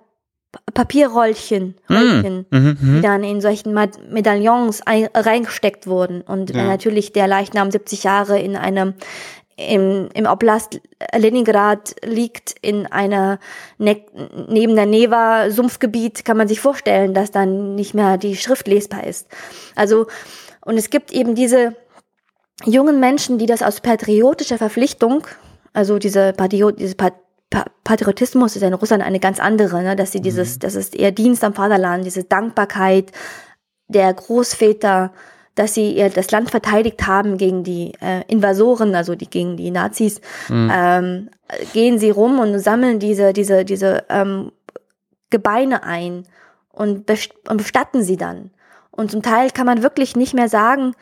Papierrollchen, 0.74 1.74
mm. 1.88 1.92
Rollchen, 1.92 2.46
mm 2.50 2.56
-hmm. 2.56 2.96
die 2.96 3.00
dann 3.00 3.24
in 3.24 3.40
solchen 3.40 3.74
Medaillons 4.10 4.82
reingesteckt 4.86 5.86
wurden. 5.86 6.22
Und 6.22 6.54
ja. 6.54 6.64
natürlich 6.64 7.12
der 7.12 7.26
Leichnam 7.26 7.70
70 7.70 8.04
Jahre 8.04 8.38
in 8.38 8.56
einem 8.56 8.94
im, 9.56 10.08
im 10.14 10.26
Oblast 10.26 10.80
Leningrad 11.14 11.94
liegt 12.04 12.54
in 12.62 12.86
einer 12.86 13.38
ne 13.78 14.02
neben 14.48 14.74
der 14.74 14.86
Neva 14.86 15.50
Sumpfgebiet 15.50 16.24
kann 16.24 16.38
man 16.38 16.48
sich 16.48 16.58
vorstellen, 16.60 17.12
dass 17.12 17.30
dann 17.30 17.74
nicht 17.74 17.94
mehr 17.94 18.16
die 18.16 18.36
Schrift 18.36 18.66
lesbar 18.66 19.04
ist. 19.04 19.28
Also 19.74 20.06
und 20.64 20.78
es 20.78 20.90
gibt 20.90 21.12
eben 21.12 21.34
diese 21.34 21.76
jungen 22.64 23.00
Menschen, 23.00 23.38
die 23.38 23.46
das 23.46 23.62
aus 23.62 23.80
patriotischer 23.80 24.58
Verpflichtung, 24.58 25.26
also 25.72 25.98
diese, 25.98 26.32
Patriot, 26.32 26.78
diese 26.78 26.94
Pat 26.94 27.14
Patriotismus 27.84 28.56
ist 28.56 28.62
in 28.62 28.74
Russland 28.74 29.02
eine 29.02 29.20
ganz 29.20 29.40
andere, 29.40 29.82
ne? 29.82 29.96
dass 29.96 30.12
sie 30.12 30.20
dieses, 30.20 30.56
mhm. 30.56 30.60
das 30.60 30.74
ist 30.74 30.96
eher 30.96 31.12
Dienst 31.12 31.44
am 31.44 31.54
Vaterland, 31.54 32.04
diese 32.04 32.24
Dankbarkeit 32.24 33.12
der 33.88 34.12
Großväter, 34.12 35.12
dass 35.54 35.74
sie 35.74 35.92
ihr 35.92 36.08
das 36.08 36.30
Land 36.30 36.50
verteidigt 36.50 37.06
haben 37.06 37.36
gegen 37.36 37.62
die 37.62 37.92
äh, 38.00 38.22
Invasoren, 38.28 38.94
also 38.94 39.14
die 39.14 39.28
gegen 39.28 39.56
die 39.56 39.70
Nazis, 39.70 40.20
mhm. 40.48 40.70
ähm, 40.74 41.30
gehen 41.72 41.98
sie 41.98 42.10
rum 42.10 42.38
und 42.38 42.58
sammeln 42.58 42.98
diese 42.98 43.34
diese 43.34 43.64
diese 43.64 44.04
ähm, 44.08 44.52
Gebeine 45.28 45.82
ein 45.82 46.24
und, 46.72 47.06
best 47.06 47.32
und 47.48 47.58
bestatten 47.58 48.02
sie 48.02 48.16
dann. 48.16 48.50
Und 48.90 49.10
zum 49.10 49.22
Teil 49.22 49.50
kann 49.50 49.66
man 49.66 49.82
wirklich 49.82 50.16
nicht 50.16 50.34
mehr 50.34 50.48
sagen, 50.48 50.94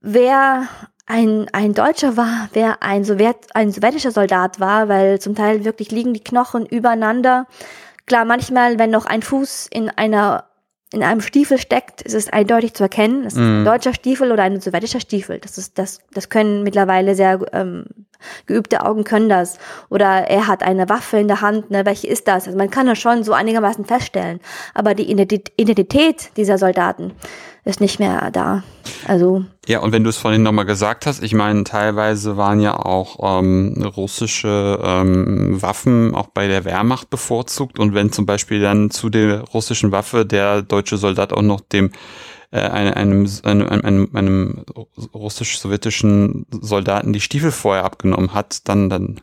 wer 0.00 0.68
ein, 1.06 1.46
ein 1.52 1.72
Deutscher 1.72 2.16
war, 2.16 2.48
wer 2.52 2.82
ein, 2.82 3.04
Sowjet, 3.04 3.36
ein 3.54 3.70
sowjetischer 3.70 4.10
Soldat 4.10 4.58
war, 4.58 4.88
weil 4.88 5.20
zum 5.20 5.34
Teil 5.34 5.64
wirklich 5.64 5.90
liegen 5.92 6.12
die 6.14 6.22
Knochen 6.22 6.66
übereinander. 6.66 7.46
Klar, 8.06 8.24
manchmal, 8.24 8.78
wenn 8.78 8.90
noch 8.90 9.06
ein 9.06 9.22
Fuß 9.22 9.68
in 9.70 9.88
einer 9.88 10.44
in 10.92 11.02
einem 11.02 11.20
Stiefel 11.20 11.58
steckt, 11.58 12.00
ist 12.02 12.14
es 12.14 12.32
eindeutig 12.32 12.74
zu 12.74 12.84
erkennen. 12.84 13.24
Es 13.24 13.34
ist 13.34 13.40
ein 13.40 13.60
mhm. 13.60 13.64
deutscher 13.64 13.92
Stiefel 13.92 14.30
oder 14.30 14.44
ein 14.44 14.60
sowjetischer 14.60 15.00
Stiefel. 15.00 15.40
Das 15.40 15.58
ist 15.58 15.78
das, 15.78 15.98
das 16.12 16.28
können 16.28 16.62
mittlerweile 16.62 17.16
sehr 17.16 17.40
ähm, 17.52 17.86
geübte 18.46 18.84
Augen 18.84 19.04
können 19.04 19.28
das. 19.28 19.58
Oder 19.88 20.28
er 20.28 20.46
hat 20.46 20.62
eine 20.62 20.88
Waffe 20.88 21.18
in 21.18 21.28
der 21.28 21.40
Hand. 21.40 21.70
Ne? 21.70 21.84
Welche 21.84 22.06
ist 22.06 22.28
das? 22.28 22.46
Also 22.46 22.58
man 22.58 22.70
kann 22.70 22.86
das 22.86 22.98
schon 22.98 23.24
so 23.24 23.32
einigermaßen 23.32 23.84
feststellen. 23.84 24.40
Aber 24.74 24.94
die 24.94 25.10
Identität 25.10 26.30
dieser 26.36 26.58
Soldaten 26.58 27.12
ist 27.66 27.80
nicht 27.80 27.98
mehr 27.98 28.30
da. 28.30 28.62
Also 29.08 29.44
ja, 29.66 29.80
und 29.80 29.90
wenn 29.90 30.04
du 30.04 30.10
es 30.10 30.16
vorhin 30.16 30.44
nochmal 30.44 30.64
gesagt 30.64 31.06
hast, 31.06 31.20
ich 31.20 31.34
meine, 31.34 31.64
teilweise 31.64 32.36
waren 32.36 32.60
ja 32.60 32.78
auch 32.78 33.40
ähm, 33.40 33.82
russische 33.96 34.78
ähm, 34.82 35.60
Waffen 35.60 36.14
auch 36.14 36.28
bei 36.28 36.46
der 36.46 36.64
Wehrmacht 36.64 37.10
bevorzugt. 37.10 37.80
Und 37.80 37.92
wenn 37.92 38.12
zum 38.12 38.24
Beispiel 38.24 38.60
dann 38.60 38.90
zu 38.90 39.10
der 39.10 39.40
russischen 39.40 39.90
Waffe 39.90 40.24
der 40.24 40.62
deutsche 40.62 40.96
Soldat 40.96 41.32
auch 41.32 41.42
noch 41.42 41.60
dem 41.60 41.90
äh, 42.50 42.60
einem, 42.60 43.28
einem, 43.42 43.68
einem, 43.68 44.08
einem 44.14 44.64
russisch-sowjetischen 45.14 46.46
Soldaten 46.50 47.12
die 47.12 47.20
Stiefel 47.20 47.52
vorher 47.52 47.84
abgenommen 47.84 48.34
hat, 48.34 48.68
dann, 48.68 48.88
dann, 48.88 49.20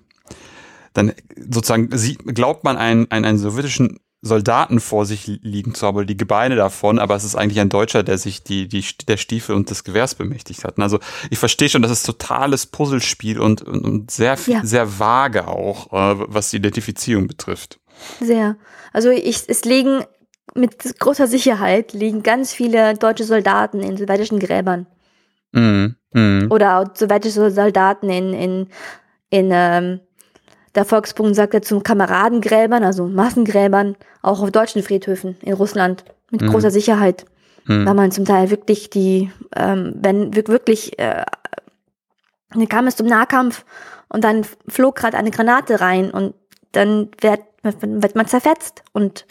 dann 0.93 1.13
sozusagen 1.49 1.89
sie, 1.97 2.15
glaubt 2.15 2.63
man 2.63 2.77
einen, 2.77 3.09
einen, 3.11 3.25
einen 3.25 3.37
sowjetischen 3.37 3.99
Soldaten 4.25 4.79
vor 4.79 5.05
sich 5.05 5.27
liegen 5.27 5.75
zu 5.75 5.85
haben, 5.85 6.07
die 6.07 6.15
Gebeine 6.15 6.55
davon, 6.55 6.97
aber 6.97 7.13
es 7.15 7.25
ist 7.25 7.35
eigentlich 7.35 7.59
ein 7.59 7.67
Deutscher, 7.67 8.03
der 8.03 8.17
sich 8.17 8.41
die, 8.41 8.69
die, 8.69 8.85
der 9.05 9.17
Stiefel 9.17 9.53
und 9.53 9.69
des 9.69 9.83
Gewehrs 9.83 10.15
bemächtigt 10.15 10.63
hat. 10.63 10.79
Also 10.79 10.99
ich 11.29 11.39
verstehe 11.39 11.67
schon, 11.67 11.81
das 11.81 11.91
ist 11.91 12.05
totales 12.05 12.65
Puzzlespiel 12.65 13.37
und, 13.39 13.61
und, 13.63 13.83
und 13.83 14.11
sehr, 14.11 14.37
ja. 14.47 14.61
sehr 14.63 14.97
vage 14.97 15.49
auch, 15.49 15.91
äh, 15.91 16.25
was 16.29 16.51
die 16.51 16.57
Identifizierung 16.57 17.27
betrifft. 17.27 17.81
Sehr. 18.21 18.55
Also 18.93 19.09
ich, 19.09 19.43
es 19.47 19.65
liegen 19.65 20.05
mit 20.55 20.99
großer 20.99 21.27
Sicherheit 21.27 21.93
liegen 21.93 22.23
ganz 22.23 22.53
viele 22.53 22.93
deutsche 22.95 23.23
Soldaten 23.23 23.79
in 23.79 23.97
sowjetischen 23.97 24.39
Gräbern. 24.39 24.85
Mm, 25.51 25.95
mm. 26.13 26.51
Oder 26.51 26.91
sowjetische 26.95 27.49
Soldaten 27.51 28.09
in, 28.09 28.33
in, 28.33 28.67
in 29.29 29.49
ähm, 29.51 29.99
der 30.75 30.85
Volksbund 30.85 31.35
sagt 31.35 31.53
dazu 31.53 31.79
Kameradengräbern, 31.79 32.83
also 32.83 33.07
Massengräbern, 33.07 33.95
auch 34.21 34.41
auf 34.41 34.51
deutschen 34.51 34.81
Friedhöfen 34.81 35.37
in 35.41 35.53
Russland 35.53 36.03
mit 36.31 36.41
mhm. 36.41 36.47
großer 36.47 36.71
Sicherheit. 36.71 37.25
Mhm. 37.65 37.85
Weil 37.85 37.93
man 37.93 38.11
zum 38.11 38.25
Teil 38.25 38.49
wirklich 38.49 38.89
die, 38.89 39.31
ähm, 39.55 39.93
wenn 40.01 40.35
wirklich, 40.35 40.97
äh, 40.99 41.23
kam 42.69 42.87
es 42.87 42.95
zum 42.95 43.07
Nahkampf 43.07 43.65
und 44.09 44.23
dann 44.23 44.45
flog 44.67 44.95
gerade 44.95 45.17
eine 45.17 45.31
Granate 45.31 45.79
rein 45.79 46.11
und 46.11 46.33
dann 46.71 47.09
wird, 47.21 47.41
wird 47.63 48.15
man 48.15 48.27
zerfetzt 48.27 48.83
und 48.91 49.25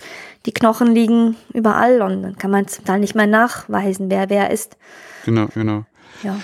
die 0.47 0.53
Knochen 0.53 0.95
liegen 0.95 1.37
überall 1.53 2.03
und 2.03 2.23
dann 2.23 2.37
kann 2.37 2.51
man 2.51 2.67
zum 2.67 2.85
Teil 2.85 3.01
nicht 3.01 3.15
mehr 3.15 3.27
nachweisen, 3.27 4.11
wer 4.11 4.31
wer 4.31 4.51
ist. 4.51 4.77
Genau, 5.25 5.47
genau. 5.55 5.85
Ja. 6.23 6.37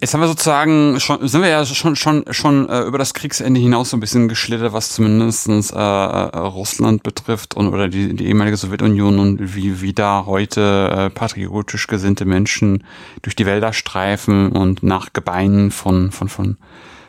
Jetzt 0.00 0.12
haben 0.12 0.20
wir 0.20 0.28
sozusagen 0.28 1.00
schon, 1.00 1.26
sind 1.26 1.40
wir 1.40 1.48
ja 1.48 1.64
schon 1.64 1.96
schon 1.96 2.24
schon 2.30 2.68
äh, 2.68 2.82
über 2.82 2.98
das 2.98 3.14
Kriegsende 3.14 3.58
hinaus 3.58 3.90
so 3.90 3.96
ein 3.96 4.00
bisschen 4.00 4.28
geschlittert, 4.28 4.72
was 4.72 4.90
zumindestens 4.90 5.70
äh, 5.70 5.76
äh, 5.76 6.36
Russland 6.36 7.02
betrifft 7.02 7.54
und 7.54 7.68
oder 7.68 7.88
die, 7.88 8.14
die 8.14 8.26
ehemalige 8.26 8.56
Sowjetunion 8.56 9.18
und 9.18 9.54
wie 9.54 9.80
wie 9.80 9.94
da 9.94 10.24
heute 10.26 10.90
äh, 10.94 11.10
patriotisch 11.10 11.86
gesinnte 11.86 12.26
Menschen 12.26 12.84
durch 13.22 13.34
die 13.34 13.46
Wälder 13.46 13.72
streifen 13.72 14.52
und 14.52 14.82
nach 14.82 15.12
Gebeinen 15.14 15.70
von 15.70 16.10
von 16.10 16.28
von 16.28 16.58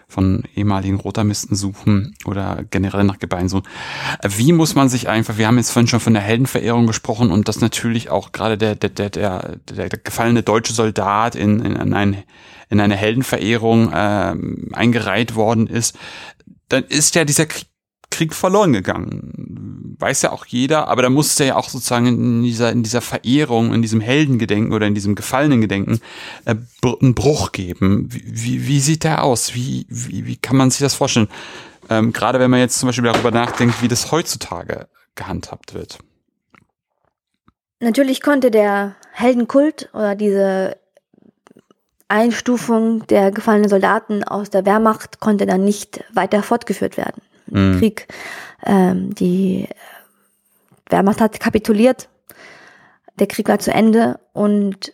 von 0.07 0.43
ehemaligen 0.55 0.99
Rotarmisten 0.99 1.55
suchen 1.55 2.15
oder 2.25 2.63
generell 2.69 3.03
nach 3.03 3.19
Gebeinen 3.19 3.49
suchen. 3.49 3.67
Wie 4.27 4.53
muss 4.53 4.75
man 4.75 4.89
sich 4.89 5.09
einfach, 5.09 5.37
wir 5.37 5.47
haben 5.47 5.57
jetzt 5.57 5.71
vorhin 5.71 5.87
schon 5.87 5.99
von 5.99 6.13
der 6.13 6.21
Heldenverehrung 6.21 6.87
gesprochen 6.87 7.31
und 7.31 7.47
dass 7.47 7.61
natürlich 7.61 8.09
auch 8.09 8.31
gerade 8.31 8.57
der, 8.57 8.75
der, 8.75 8.89
der, 8.89 9.09
der, 9.09 9.57
der 9.67 9.89
gefallene 9.89 10.43
deutsche 10.43 10.73
Soldat 10.73 11.35
in, 11.35 11.59
in, 11.59 11.75
in, 11.75 11.93
ein, 11.93 12.23
in 12.69 12.79
eine 12.79 12.95
Heldenverehrung 12.95 13.91
äh, 13.91 14.35
eingereiht 14.73 15.35
worden 15.35 15.67
ist, 15.67 15.97
dann 16.69 16.83
ist 16.83 17.15
ja 17.15 17.25
dieser 17.25 17.45
Krieg 17.45 17.67
Krieg 18.15 18.33
verloren 18.33 18.71
gegangen. 18.71 19.74
Weiß 19.99 20.21
ja 20.23 20.31
auch 20.31 20.45
jeder, 20.45 20.87
aber 20.87 21.01
da 21.01 21.09
musste 21.09 21.45
ja 21.45 21.55
auch 21.55 21.69
sozusagen 21.69 22.07
in 22.07 22.43
dieser, 22.43 22.71
in 22.71 22.83
dieser 22.83 23.01
Verehrung, 23.01 23.73
in 23.73 23.81
diesem 23.81 24.01
Heldengedenken 24.01 24.73
oder 24.73 24.87
in 24.87 24.95
diesem 24.95 25.15
gefallenen 25.15 25.61
Gedenken 25.61 25.99
äh, 26.45 26.55
einen 26.83 27.15
Bruch 27.15 27.51
geben. 27.51 28.09
Wie, 28.11 28.23
wie, 28.25 28.67
wie 28.67 28.79
sieht 28.79 29.03
der 29.03 29.23
aus? 29.23 29.53
Wie, 29.55 29.85
wie, 29.89 30.25
wie 30.25 30.37
kann 30.37 30.57
man 30.57 30.71
sich 30.71 30.79
das 30.79 30.95
vorstellen? 30.95 31.27
Ähm, 31.89 32.13
gerade 32.13 32.39
wenn 32.39 32.51
man 32.51 32.59
jetzt 32.59 32.79
zum 32.79 32.87
Beispiel 32.87 33.05
darüber 33.05 33.31
nachdenkt, 33.31 33.81
wie 33.81 33.87
das 33.87 34.11
heutzutage 34.11 34.87
gehandhabt 35.15 35.73
wird. 35.73 35.99
Natürlich 37.79 38.21
konnte 38.21 38.51
der 38.51 38.95
Heldenkult 39.11 39.89
oder 39.93 40.15
diese 40.15 40.77
Einstufung 42.07 43.05
der 43.07 43.31
gefallenen 43.31 43.69
Soldaten 43.69 44.23
aus 44.23 44.49
der 44.49 44.65
Wehrmacht 44.65 45.19
konnte 45.19 45.45
dann 45.45 45.63
nicht 45.63 46.03
weiter 46.13 46.43
fortgeführt 46.43 46.97
werden 46.97 47.21
mhm. 47.47 47.79
Krieg. 47.79 48.07
Ähm, 48.65 49.13
die 49.15 49.67
Wehrmacht 50.89 51.21
hat 51.21 51.39
kapituliert, 51.39 52.09
der 53.19 53.27
Krieg 53.27 53.47
war 53.47 53.59
zu 53.59 53.71
Ende 53.71 54.19
und 54.33 54.93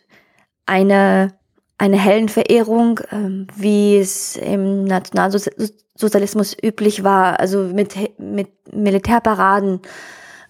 eine, 0.65 1.33
eine 1.77 1.97
Heldenverehrung, 1.97 2.99
ähm, 3.11 3.47
wie 3.55 3.97
es 3.97 4.35
im 4.37 4.85
Nationalsozialismus 4.85 6.55
üblich 6.61 7.03
war, 7.03 7.39
also 7.39 7.63
mit, 7.63 7.95
mit 8.19 8.49
Militärparaden, 8.71 9.81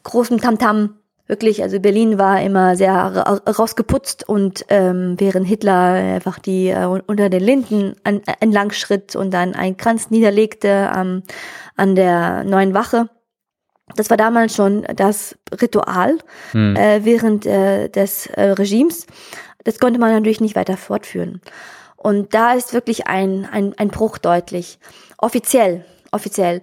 großem 0.03 0.39
Tamtam, 0.39 0.95
wirklich, 1.31 1.63
also 1.63 1.79
Berlin 1.79 2.19
war 2.19 2.41
immer 2.41 2.75
sehr 2.75 2.93
rausgeputzt 2.93 4.27
und 4.27 4.65
ähm, 4.67 5.15
während 5.17 5.47
Hitler 5.47 5.93
einfach 5.93 6.39
die 6.39 6.67
äh, 6.67 6.85
unter 6.85 7.29
den 7.29 7.41
Linden 7.41 7.95
an, 8.03 8.21
entlang 8.41 8.71
schritt 8.71 9.15
und 9.15 9.33
dann 9.33 9.55
einen 9.55 9.77
Kranz 9.77 10.11
niederlegte 10.11 10.91
ähm, 10.93 11.23
an 11.81 11.95
der 11.95 12.43
neuen 12.43 12.75
Wache. 12.75 13.09
Das 13.95 14.11
war 14.11 14.17
damals 14.17 14.55
schon 14.55 14.83
das 14.95 15.35
Ritual 15.59 16.19
hm. 16.51 16.75
äh, 16.75 17.03
während 17.03 17.47
äh, 17.47 17.89
des 17.89 18.27
äh, 18.27 18.51
Regimes. 18.51 19.07
Das 19.63 19.79
konnte 19.79 19.99
man 19.99 20.11
natürlich 20.11 20.41
nicht 20.41 20.55
weiter 20.55 20.77
fortführen. 20.77 21.41
Und 21.97 22.35
da 22.35 22.53
ist 22.53 22.73
wirklich 22.73 23.07
ein, 23.07 23.47
ein, 23.51 23.73
ein 23.77 23.89
Bruch 23.89 24.19
deutlich. 24.19 24.79
Offiziell, 25.17 25.83
offiziell. 26.11 26.61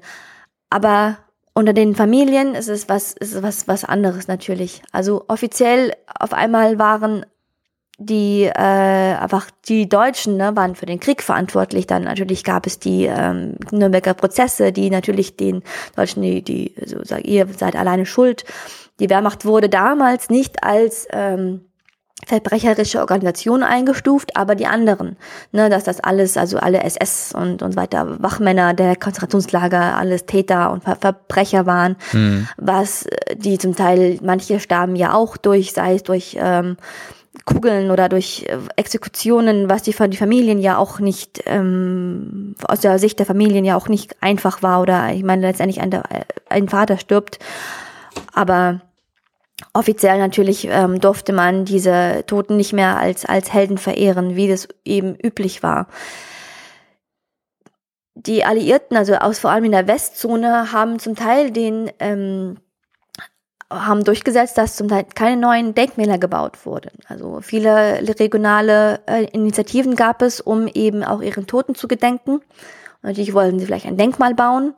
Aber 0.70 1.18
unter 1.52 1.72
den 1.72 1.96
Familien 1.96 2.54
ist 2.54 2.68
es 2.68 2.88
was, 2.88 3.12
ist 3.12 3.34
es 3.34 3.42
was, 3.42 3.66
was 3.66 3.84
anderes 3.84 4.28
natürlich. 4.28 4.82
Also 4.92 5.24
offiziell 5.26 5.94
auf 6.18 6.32
einmal 6.32 6.78
waren 6.78 7.26
die 7.98 8.44
äh, 8.44 8.52
einfach 8.52 9.50
die 9.68 9.88
Deutschen 9.88 10.36
ne, 10.36 10.54
waren 10.54 10.76
für 10.76 10.86
den 10.86 11.00
Krieg 11.00 11.22
verantwortlich. 11.22 11.86
Dann 11.88 12.04
natürlich 12.04 12.44
gab 12.44 12.66
es 12.66 12.78
die 12.78 13.06
ähm, 13.06 13.56
Nürnberger 13.72 14.14
Prozesse, 14.14 14.72
die 14.72 14.88
natürlich 14.88 15.36
den 15.36 15.62
Deutschen 15.96 16.22
die 16.22 16.42
die 16.42 16.74
so 16.86 17.02
sagen 17.02 17.24
ihr 17.24 17.46
seid 17.56 17.74
alleine 17.74 18.06
schuld. 18.06 18.44
Die 19.00 19.10
Wehrmacht 19.10 19.44
wurde 19.44 19.68
damals 19.68 20.30
nicht 20.30 20.62
als 20.62 21.08
ähm, 21.10 21.62
verbrecherische 22.26 23.00
Organisation 23.00 23.62
eingestuft, 23.62 24.36
aber 24.36 24.54
die 24.54 24.66
anderen, 24.66 25.16
ne, 25.50 25.68
dass 25.68 25.84
das 25.84 26.00
alles, 26.00 26.36
also 26.36 26.58
alle 26.58 26.82
SS 26.82 27.32
und 27.34 27.62
und 27.62 27.72
so 27.72 27.76
weiter, 27.76 28.22
Wachmänner 28.22 28.74
der 28.74 28.94
Konzentrationslager, 28.94 29.96
alles 29.96 30.26
Täter 30.26 30.70
und 30.70 30.84
Ver 30.84 30.96
Verbrecher 30.96 31.66
waren, 31.66 31.96
mhm. 32.12 32.48
was 32.56 33.06
äh, 33.06 33.34
die 33.34 33.58
zum 33.58 33.74
Teil, 33.74 34.18
manche 34.22 34.60
starben 34.60 34.94
ja 34.94 35.14
auch 35.14 35.36
durch, 35.36 35.72
sei 35.72 35.94
es 35.94 36.04
durch 36.04 36.36
ähm, 36.40 36.76
Kugeln 37.44 37.90
oder 37.90 38.08
durch 38.08 38.44
äh, 38.48 38.58
Exekutionen, 38.76 39.68
was 39.68 39.82
die, 39.82 39.94
die 40.08 40.16
Familien 40.16 40.58
ja 40.58 40.76
auch 40.78 40.98
nicht, 40.98 41.42
ähm, 41.46 42.54
aus 42.66 42.80
der 42.80 42.98
Sicht 42.98 43.18
der 43.18 43.26
Familien 43.26 43.64
ja 43.64 43.76
auch 43.76 43.88
nicht 43.88 44.22
einfach 44.22 44.62
war 44.62 44.80
oder 44.80 45.12
ich 45.12 45.22
meine 45.22 45.46
letztendlich 45.46 45.80
ein, 45.80 46.02
ein 46.48 46.68
Vater 46.68 46.98
stirbt, 46.98 47.38
aber 48.32 48.80
Offiziell 49.72 50.18
natürlich 50.18 50.68
ähm, 50.70 51.00
durfte 51.00 51.32
man 51.32 51.64
diese 51.64 52.24
Toten 52.26 52.56
nicht 52.56 52.72
mehr 52.72 52.96
als, 52.98 53.24
als 53.24 53.52
Helden 53.52 53.76
verehren, 53.76 54.36
wie 54.36 54.48
das 54.48 54.68
eben 54.84 55.16
üblich 55.16 55.62
war. 55.62 55.88
Die 58.14 58.44
Alliierten, 58.44 58.96
also 58.96 59.14
aus 59.14 59.38
vor 59.40 59.50
allem 59.50 59.64
in 59.64 59.72
der 59.72 59.88
Westzone, 59.88 60.72
haben 60.72 60.98
zum 60.98 61.16
Teil 61.16 61.50
den 61.50 61.90
ähm, 61.98 62.58
haben 63.70 64.04
durchgesetzt, 64.04 64.56
dass 64.56 64.76
zum 64.76 64.88
Teil 64.88 65.04
keine 65.14 65.40
neuen 65.40 65.74
Denkmäler 65.74 66.18
gebaut 66.18 66.64
wurden. 66.64 66.90
Also 67.06 67.40
viele 67.42 68.00
regionale 68.18 69.00
äh, 69.06 69.24
Initiativen 69.24 69.94
gab 69.94 70.22
es, 70.22 70.40
um 70.40 70.68
eben 70.68 71.04
auch 71.04 71.20
ihren 71.20 71.46
Toten 71.46 71.74
zu 71.74 71.86
gedenken. 71.86 72.36
Und 72.36 72.42
natürlich 73.02 73.34
wollten 73.34 73.58
sie 73.58 73.66
vielleicht 73.66 73.86
ein 73.86 73.98
Denkmal 73.98 74.34
bauen, 74.34 74.74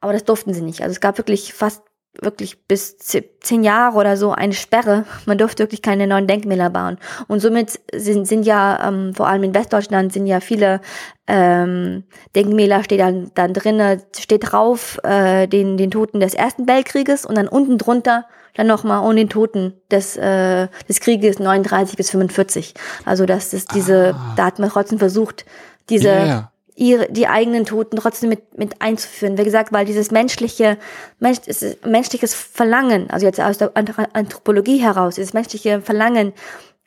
aber 0.00 0.12
das 0.12 0.24
durften 0.24 0.52
sie 0.52 0.60
nicht. 0.60 0.82
Also 0.82 0.92
es 0.92 1.00
gab 1.00 1.16
wirklich 1.16 1.54
fast 1.54 1.82
wirklich 2.20 2.66
bis 2.66 2.98
zehn 2.98 3.62
Jahre 3.62 3.96
oder 3.96 4.16
so 4.16 4.32
eine 4.32 4.52
Sperre. 4.52 5.04
Man 5.26 5.38
durfte 5.38 5.62
wirklich 5.62 5.82
keine 5.82 6.06
neuen 6.06 6.26
Denkmäler 6.26 6.70
bauen. 6.70 6.98
Und 7.28 7.40
somit 7.40 7.78
sind, 7.94 8.26
sind 8.26 8.44
ja, 8.44 8.88
ähm, 8.88 9.14
vor 9.14 9.28
allem 9.28 9.44
in 9.44 9.54
Westdeutschland, 9.54 10.12
sind 10.12 10.26
ja 10.26 10.40
viele 10.40 10.80
ähm, 11.26 12.04
Denkmäler, 12.34 12.82
steht 12.82 13.00
dann, 13.00 13.30
dann 13.34 13.54
drinne, 13.54 14.02
steht 14.18 14.50
drauf, 14.50 14.98
äh, 15.04 15.46
den, 15.46 15.76
den 15.76 15.90
Toten 15.90 16.20
des 16.20 16.34
Ersten 16.34 16.66
Weltkrieges 16.66 17.24
und 17.24 17.36
dann 17.36 17.48
unten 17.48 17.78
drunter 17.78 18.26
dann 18.54 18.66
nochmal 18.66 19.06
ohne 19.06 19.16
den 19.16 19.28
Toten 19.28 19.74
des, 19.88 20.16
äh, 20.16 20.66
des 20.88 21.00
Krieges 21.00 21.38
39 21.38 21.96
bis 21.96 22.10
45. 22.10 22.74
Also, 23.04 23.24
dass 23.24 23.52
es 23.52 23.66
diese, 23.66 24.14
ah. 24.16 24.34
da 24.36 24.46
hat 24.46 24.58
man 24.58 24.68
trotzdem 24.70 24.98
versucht, 24.98 25.44
diese, 25.88 26.08
yeah 26.08 26.50
ihre, 26.78 27.10
die 27.10 27.26
eigenen 27.26 27.66
Toten 27.66 27.96
trotzdem 27.96 28.28
mit, 28.28 28.56
mit 28.56 28.80
einzuführen. 28.80 29.36
Wie 29.36 29.44
gesagt, 29.44 29.72
weil 29.72 29.84
dieses 29.84 30.10
menschliche, 30.10 30.78
mensch, 31.18 31.40
menschliches 31.84 32.34
Verlangen, 32.34 33.10
also 33.10 33.26
jetzt 33.26 33.40
aus 33.40 33.58
der 33.58 33.72
Anthropologie 33.74 34.78
heraus, 34.78 35.16
dieses 35.16 35.32
menschliche 35.32 35.80
Verlangen, 35.80 36.32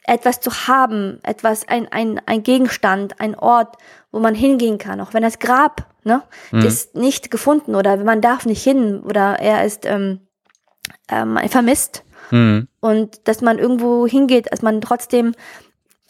etwas 0.03 0.39
zu 0.39 0.51
haben, 0.67 1.19
etwas, 1.23 1.67
ein, 1.67 1.91
ein, 1.91 2.21
ein 2.25 2.41
Gegenstand, 2.41 3.19
ein 3.19 3.35
Ort, 3.35 3.75
wo 4.11 4.19
man 4.19 4.33
hingehen 4.33 4.77
kann, 4.77 4.99
auch 5.01 5.13
wenn 5.13 5.23
das 5.23 5.39
Grab, 5.39 5.85
ne, 6.03 6.23
mhm. 6.51 6.65
ist 6.65 6.95
nicht 6.95 7.29
gefunden 7.29 7.75
oder 7.75 7.97
man 7.97 8.21
darf 8.21 8.45
nicht 8.45 8.63
hin 8.63 9.01
oder 9.01 9.39
er 9.39 9.65
ist 9.65 9.85
ähm, 9.85 10.21
ähm, 11.09 11.37
vermisst. 11.49 12.03
Mhm. 12.31 12.67
Und 12.79 13.27
dass 13.27 13.41
man 13.41 13.59
irgendwo 13.59 14.07
hingeht, 14.07 14.51
dass 14.51 14.61
man 14.61 14.81
trotzdem 14.81 15.33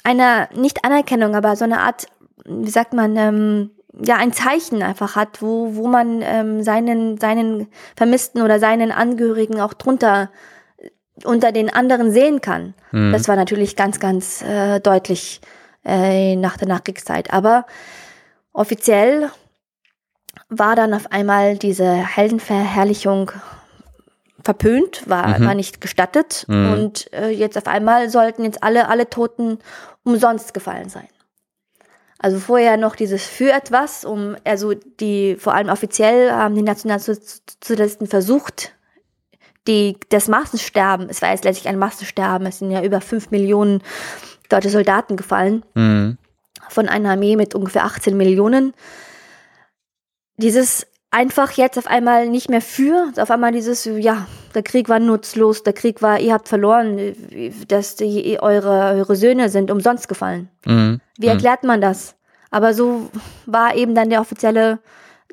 eine, 0.03 0.49
nicht 0.55 0.85
Anerkennung, 0.85 1.35
aber 1.35 1.55
so 1.55 1.65
eine 1.65 1.79
Art 1.81 2.05
wie 2.45 2.69
sagt 2.69 2.93
man, 2.93 3.15
ähm, 3.17 3.71
ja, 3.93 4.15
ein 4.15 4.33
Zeichen 4.33 4.83
einfach 4.83 5.15
hat, 5.15 5.41
wo, 5.41 5.75
wo 5.75 5.87
man 5.87 6.21
ähm, 6.21 6.63
seinen, 6.63 7.17
seinen 7.19 7.67
Vermissten 7.95 8.41
oder 8.41 8.59
seinen 8.59 8.91
Angehörigen 8.91 9.59
auch 9.59 9.73
drunter 9.73 10.29
unter 11.25 11.51
den 11.51 11.71
anderen 11.71 12.11
sehen 12.11 12.41
kann. 12.41 12.73
Mhm. 12.91 13.11
Das 13.11 13.27
war 13.27 13.35
natürlich 13.35 13.75
ganz, 13.75 13.99
ganz 13.99 14.41
äh, 14.41 14.79
deutlich 14.79 15.41
äh, 15.85 16.35
nach 16.35 16.57
der 16.57 16.67
Nachkriegszeit. 16.67 17.33
Aber 17.33 17.65
offiziell 18.53 19.29
war 20.49 20.75
dann 20.75 20.93
auf 20.93 21.11
einmal 21.11 21.57
diese 21.57 21.91
Heldenverherrlichung 21.91 23.31
verpönt, 24.43 25.07
war, 25.07 25.39
mhm. 25.39 25.45
war 25.45 25.53
nicht 25.53 25.81
gestattet. 25.81 26.45
Mhm. 26.47 26.73
Und 26.73 27.13
äh, 27.13 27.29
jetzt 27.29 27.57
auf 27.57 27.67
einmal 27.67 28.09
sollten 28.09 28.43
jetzt 28.43 28.63
alle, 28.63 28.87
alle 28.87 29.09
Toten 29.09 29.59
umsonst 30.03 30.53
gefallen 30.53 30.89
sein. 30.89 31.07
Also 32.23 32.37
vorher 32.37 32.77
noch 32.77 32.95
dieses 32.95 33.25
für 33.25 33.51
etwas, 33.51 34.05
um, 34.05 34.35
also 34.43 34.75
die, 34.75 35.35
vor 35.39 35.55
allem 35.55 35.69
offiziell 35.69 36.31
haben 36.31 36.53
die 36.53 36.61
Nationalsozialisten 36.61 38.05
versucht, 38.05 38.75
die, 39.67 39.97
das 40.09 40.27
Massensterben, 40.27 41.09
es 41.09 41.23
war 41.23 41.31
jetzt 41.31 41.45
letztlich 41.45 41.67
ein 41.67 41.79
Massensterben, 41.79 42.45
es 42.45 42.59
sind 42.59 42.69
ja 42.69 42.83
über 42.83 43.01
fünf 43.01 43.31
Millionen 43.31 43.81
deutsche 44.49 44.69
Soldaten 44.69 45.17
gefallen, 45.17 45.65
mhm. 45.73 46.19
von 46.69 46.87
einer 46.87 47.09
Armee 47.09 47.35
mit 47.35 47.55
ungefähr 47.55 47.85
18 47.85 48.15
Millionen. 48.15 48.75
Dieses 50.37 50.85
einfach 51.11 51.51
jetzt 51.51 51.77
auf 51.77 51.87
einmal 51.87 52.27
nicht 52.27 52.49
mehr 52.49 52.61
für, 52.61 53.11
auf 53.17 53.29
einmal 53.29 53.51
dieses, 53.51 53.85
ja, 53.85 54.27
der 54.55 54.63
Krieg 54.63 54.89
war 54.89 54.99
nutzlos, 54.99 55.63
der 55.63 55.73
Krieg 55.73 56.01
war, 56.01 56.19
ihr 56.19 56.33
habt 56.33 56.47
verloren, 56.47 57.13
dass 57.67 57.97
die, 57.97 58.39
eure, 58.41 58.95
eure 58.95 59.15
Söhne 59.15 59.49
sind 59.49 59.69
umsonst 59.69 60.07
gefallen. 60.07 60.49
Mhm. 60.65 61.01
Wie 61.17 61.27
mhm. 61.27 61.33
erklärt 61.33 61.63
man 61.63 61.81
das? 61.81 62.15
Aber 62.49 62.73
so 62.73 63.09
war 63.45 63.75
eben 63.75 63.93
dann 63.93 64.09
der 64.09 64.21
offizielle, 64.21 64.79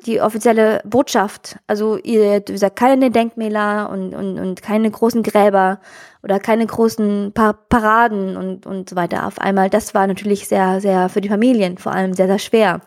die 0.05 0.21
offizielle 0.21 0.81
Botschaft. 0.85 1.57
Also 1.67 1.97
ihr, 1.97 2.43
wie 2.47 2.53
gesagt, 2.53 2.77
keine 2.77 3.09
Denkmäler 3.11 3.89
und, 3.89 4.13
und, 4.13 4.39
und 4.39 4.61
keine 4.61 4.91
großen 4.91 5.23
Gräber 5.23 5.79
oder 6.23 6.39
keine 6.39 6.65
großen 6.65 7.31
pa 7.33 7.53
Paraden 7.53 8.37
und, 8.37 8.65
und 8.65 8.89
so 8.89 8.95
weiter 8.95 9.25
auf 9.25 9.39
einmal. 9.39 9.69
Das 9.69 9.93
war 9.93 10.07
natürlich 10.07 10.47
sehr, 10.47 10.79
sehr 10.81 11.09
für 11.09 11.21
die 11.21 11.29
Familien 11.29 11.77
vor 11.77 11.93
allem 11.93 12.13
sehr, 12.13 12.27
sehr 12.27 12.39
schwer. 12.39 12.81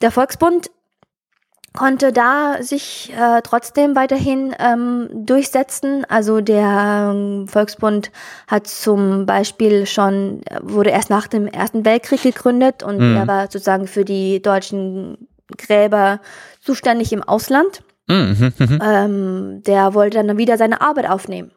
der 0.00 0.10
Volksbund 0.10 0.70
konnte 1.76 2.12
da 2.12 2.62
sich 2.62 3.12
äh, 3.16 3.40
trotzdem 3.42 3.96
weiterhin 3.96 4.54
ähm, 4.58 5.08
durchsetzen. 5.12 6.04
Also 6.08 6.40
der 6.40 7.10
ähm, 7.12 7.48
Volksbund 7.48 8.12
hat 8.46 8.66
zum 8.66 9.26
Beispiel 9.26 9.84
schon, 9.86 10.40
wurde 10.62 10.90
erst 10.90 11.10
nach 11.10 11.26
dem 11.26 11.46
Ersten 11.46 11.84
Weltkrieg 11.84 12.22
gegründet 12.22 12.82
und 12.82 12.98
Mhm. 12.98 13.16
er 13.16 13.26
war 13.26 13.42
sozusagen 13.44 13.86
für 13.88 14.04
die 14.04 14.40
deutschen 14.40 15.28
Gräber 15.58 16.20
zuständig 16.60 17.12
im 17.12 17.22
Ausland. 17.22 17.82
Mhm, 18.06 18.52
mhm, 18.58 18.78
Ähm, 18.82 19.62
der 19.66 19.94
wollte 19.94 20.22
dann 20.22 20.38
wieder 20.38 20.56
seine 20.58 20.80
Arbeit 20.80 21.08
aufnehmen. 21.08 21.50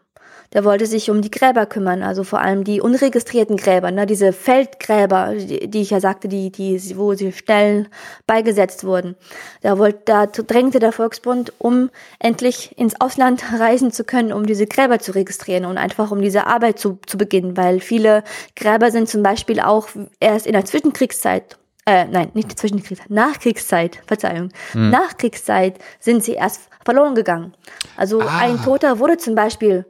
Der 0.53 0.63
wollte 0.63 0.85
sich 0.85 1.09
um 1.09 1.21
die 1.21 1.31
Gräber 1.31 1.65
kümmern, 1.65 2.03
also 2.03 2.23
vor 2.23 2.39
allem 2.39 2.63
die 2.63 2.79
unregistrierten 2.81 3.57
Gräber, 3.57 3.91
ne, 3.91 4.05
diese 4.05 4.31
Feldgräber, 4.33 5.33
die, 5.35 5.67
die 5.67 5.81
ich 5.81 5.89
ja 5.89 5.99
sagte, 5.99 6.27
die, 6.27 6.51
die, 6.51 6.79
wo 6.97 7.13
sie 7.13 7.31
Stellen 7.31 7.87
beigesetzt 8.27 8.83
wurden. 8.83 9.15
Da 9.61 9.77
wollte, 9.77 9.99
da 10.05 10.25
drängte 10.25 10.79
der 10.79 10.91
Volksbund, 10.93 11.53
um 11.57 11.89
endlich 12.19 12.77
ins 12.77 12.99
Ausland 13.01 13.43
reisen 13.59 13.91
zu 13.91 14.03
können, 14.03 14.31
um 14.31 14.45
diese 14.45 14.67
Gräber 14.67 14.99
zu 14.99 15.13
registrieren 15.13 15.65
und 15.65 15.77
einfach 15.77 16.11
um 16.11 16.21
diese 16.21 16.47
Arbeit 16.47 16.79
zu, 16.79 16.99
zu 17.05 17.17
beginnen, 17.17 17.57
weil 17.57 17.79
viele 17.79 18.23
Gräber 18.55 18.91
sind 18.91 19.09
zum 19.09 19.23
Beispiel 19.23 19.59
auch 19.59 19.89
erst 20.19 20.47
in 20.47 20.53
der 20.53 20.65
Zwischenkriegszeit 20.65 21.57
äh, 21.85 22.03
nein, 22.05 22.29
nicht 22.33 22.59
Zwischenkriegszeit, 22.59 23.09
Nachkriegszeit, 23.09 23.99
Verzeihung. 24.07 24.49
Nachkriegszeit 24.73 25.79
sind 26.01 26.21
sie 26.21 26.33
erst 26.33 26.69
verloren 26.83 27.15
gegangen. 27.15 27.53
Also 27.95 28.21
Ah. 28.21 28.39
ein 28.39 28.61
Toter 28.61 28.99
wurde 28.99 29.17
zum 29.17 29.35
Beispiel 29.35 29.85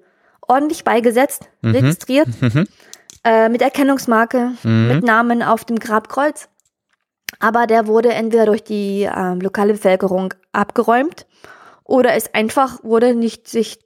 ordentlich 0.47 0.83
beigesetzt, 0.83 1.49
registriert, 1.63 2.27
äh, 3.23 3.49
mit 3.49 3.61
Erkennungsmarke, 3.61 4.51
mit 4.63 5.03
Namen 5.03 5.43
auf 5.43 5.65
dem 5.65 5.79
Grabkreuz. 5.79 6.49
Aber 7.39 7.67
der 7.67 7.87
wurde 7.87 8.13
entweder 8.13 8.45
durch 8.45 8.63
die 8.63 9.01
ähm, 9.03 9.41
lokale 9.41 9.73
Bevölkerung 9.73 10.33
abgeräumt 10.53 11.25
oder 11.83 12.13
es 12.13 12.33
einfach 12.33 12.83
wurde 12.83 13.13
nicht 13.15 13.47
sich, 13.47 13.79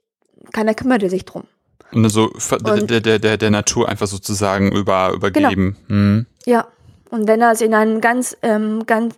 keiner 0.52 0.74
kümmerte 0.74 1.10
sich 1.10 1.24
drum. 1.24 1.44
Und 1.92 2.08
so 2.08 2.30
Und- 2.64 2.90
der, 2.90 3.00
der, 3.00 3.18
der, 3.18 3.36
der 3.36 3.50
Natur 3.50 3.88
einfach 3.88 4.06
sozusagen 4.06 4.72
über, 4.72 5.12
übergeben. 5.12 5.76
Mhm. 5.88 6.26
Ja, 6.46 6.68
und 7.10 7.28
wenn 7.28 7.40
das 7.40 7.60
in 7.60 7.74
einer 7.74 8.00
ganz, 8.00 8.36
ähm, 8.42 8.86
ganz 8.86 9.16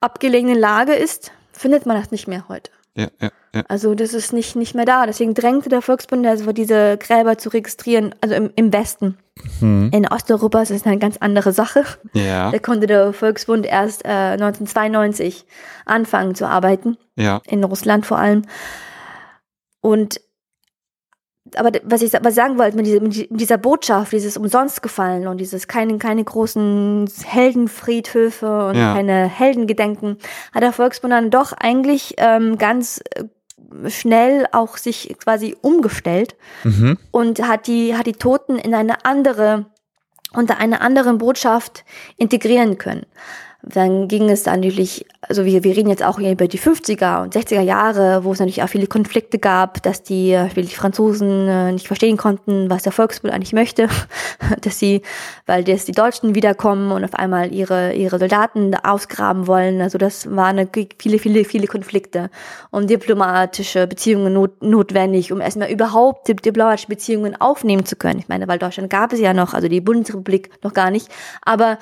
abgelegenen 0.00 0.58
Lage 0.58 0.94
ist, 0.94 1.30
findet 1.52 1.86
man 1.86 2.00
das 2.00 2.10
nicht 2.10 2.26
mehr 2.26 2.48
heute. 2.48 2.70
Ja, 2.98 3.06
ja, 3.20 3.30
ja. 3.54 3.62
Also 3.68 3.94
das 3.94 4.12
ist 4.12 4.32
nicht, 4.32 4.56
nicht 4.56 4.74
mehr 4.74 4.84
da. 4.84 5.06
Deswegen 5.06 5.32
drängte 5.32 5.68
der 5.68 5.82
Volksbund 5.82 6.26
also 6.26 6.50
diese 6.52 6.98
Gräber 6.98 7.38
zu 7.38 7.48
registrieren, 7.50 8.12
also 8.20 8.34
im, 8.34 8.50
im 8.56 8.72
Westen. 8.72 9.16
Mhm. 9.60 9.90
In 9.92 10.08
Osteuropa 10.08 10.62
ist 10.62 10.72
es 10.72 10.84
eine 10.84 10.98
ganz 10.98 11.16
andere 11.18 11.52
Sache. 11.52 11.84
Ja, 12.12 12.50
Da 12.50 12.58
konnte 12.58 12.88
der 12.88 13.12
Volksbund 13.12 13.66
erst 13.66 14.04
äh, 14.04 14.08
1992 14.08 15.46
anfangen 15.84 16.34
zu 16.34 16.48
arbeiten, 16.48 16.96
ja. 17.14 17.40
in 17.46 17.62
Russland 17.62 18.04
vor 18.04 18.18
allem. 18.18 18.42
Und 19.80 20.20
aber 21.56 21.70
was 21.84 22.02
ich 22.02 22.12
was 22.20 22.34
sagen 22.34 22.58
wollte 22.58 22.76
mit, 22.76 22.86
diese, 22.86 23.00
mit 23.00 23.14
die- 23.14 23.28
mit 23.30 23.40
dieser 23.40 23.58
Botschaft, 23.58 24.12
dieses 24.12 24.36
umsonst 24.36 24.82
gefallen 24.82 25.26
und 25.28 25.38
dieses 25.38 25.68
keine, 25.68 25.98
keine 25.98 26.24
großen 26.24 27.08
Heldenfriedhöfe 27.24 28.68
und 28.68 28.76
Ja. 28.76 28.94
keine 28.94 29.26
Heldengedenken, 29.28 30.18
hat 30.54 30.62
der 30.62 30.72
Volksbund 30.72 31.12
dann 31.12 31.30
doch 31.30 31.52
eigentlich 31.52 32.14
ähm, 32.18 32.58
ganz 32.58 33.00
äh, 33.14 33.24
schnell 33.90 34.46
auch 34.52 34.76
sich 34.76 35.14
quasi 35.22 35.56
umgestellt 35.60 36.36
Mhm. 36.64 36.98
und 37.10 37.46
hat 37.46 37.66
die, 37.66 37.96
hat 37.96 38.06
die 38.06 38.12
Toten 38.14 38.56
in 38.56 38.74
eine 38.74 39.04
andere, 39.04 39.66
unter 40.32 40.58
einer 40.58 40.80
anderen 40.80 41.18
Botschaft 41.18 41.84
integrieren 42.16 42.78
können. 42.78 43.04
Dann 43.72 44.08
ging 44.08 44.30
es 44.30 44.44
dann 44.44 44.60
natürlich, 44.60 45.04
also 45.20 45.44
wir, 45.44 45.62
wir 45.62 45.76
reden 45.76 45.90
jetzt 45.90 46.02
auch 46.02 46.18
über 46.18 46.48
die 46.48 46.58
50er 46.58 47.22
und 47.22 47.34
60er 47.34 47.60
Jahre, 47.60 48.24
wo 48.24 48.32
es 48.32 48.38
natürlich 48.38 48.62
auch 48.62 48.68
viele 48.68 48.86
Konflikte 48.86 49.38
gab, 49.38 49.82
dass 49.82 50.02
die, 50.02 50.32
äh, 50.32 50.48
die 50.54 50.66
Franzosen 50.66 51.48
äh, 51.48 51.72
nicht 51.72 51.86
verstehen 51.86 52.16
konnten, 52.16 52.70
was 52.70 52.82
der 52.82 52.92
Volksbund 52.92 53.32
eigentlich 53.32 53.52
möchte, 53.52 53.88
dass 54.62 54.78
sie, 54.78 55.02
weil 55.46 55.64
das 55.64 55.84
die 55.84 55.92
Deutschen 55.92 56.34
wiederkommen 56.34 56.92
und 56.92 57.04
auf 57.04 57.14
einmal 57.14 57.52
ihre, 57.52 57.92
ihre 57.92 58.18
Soldaten 58.18 58.72
da 58.72 58.80
ausgraben 58.84 59.46
wollen. 59.46 59.82
Also 59.82 59.98
das 59.98 60.34
waren 60.34 60.68
viele, 60.98 61.18
viele, 61.18 61.44
viele 61.44 61.66
Konflikte 61.66 62.30
und 62.70 62.88
diplomatische 62.88 63.86
Beziehungen 63.86 64.32
not, 64.32 64.62
notwendig, 64.62 65.30
um 65.30 65.40
erstmal 65.40 65.70
überhaupt 65.70 66.28
diplomatische 66.28 66.88
Beziehungen 66.88 67.38
aufnehmen 67.40 67.84
zu 67.84 67.96
können. 67.96 68.18
Ich 68.18 68.28
meine, 68.28 68.48
weil 68.48 68.58
Deutschland 68.58 68.88
gab 68.88 69.12
es 69.12 69.20
ja 69.20 69.34
noch, 69.34 69.52
also 69.52 69.68
die 69.68 69.80
Bundesrepublik 69.80 70.50
noch 70.62 70.72
gar 70.72 70.90
nicht, 70.90 71.08
aber 71.42 71.78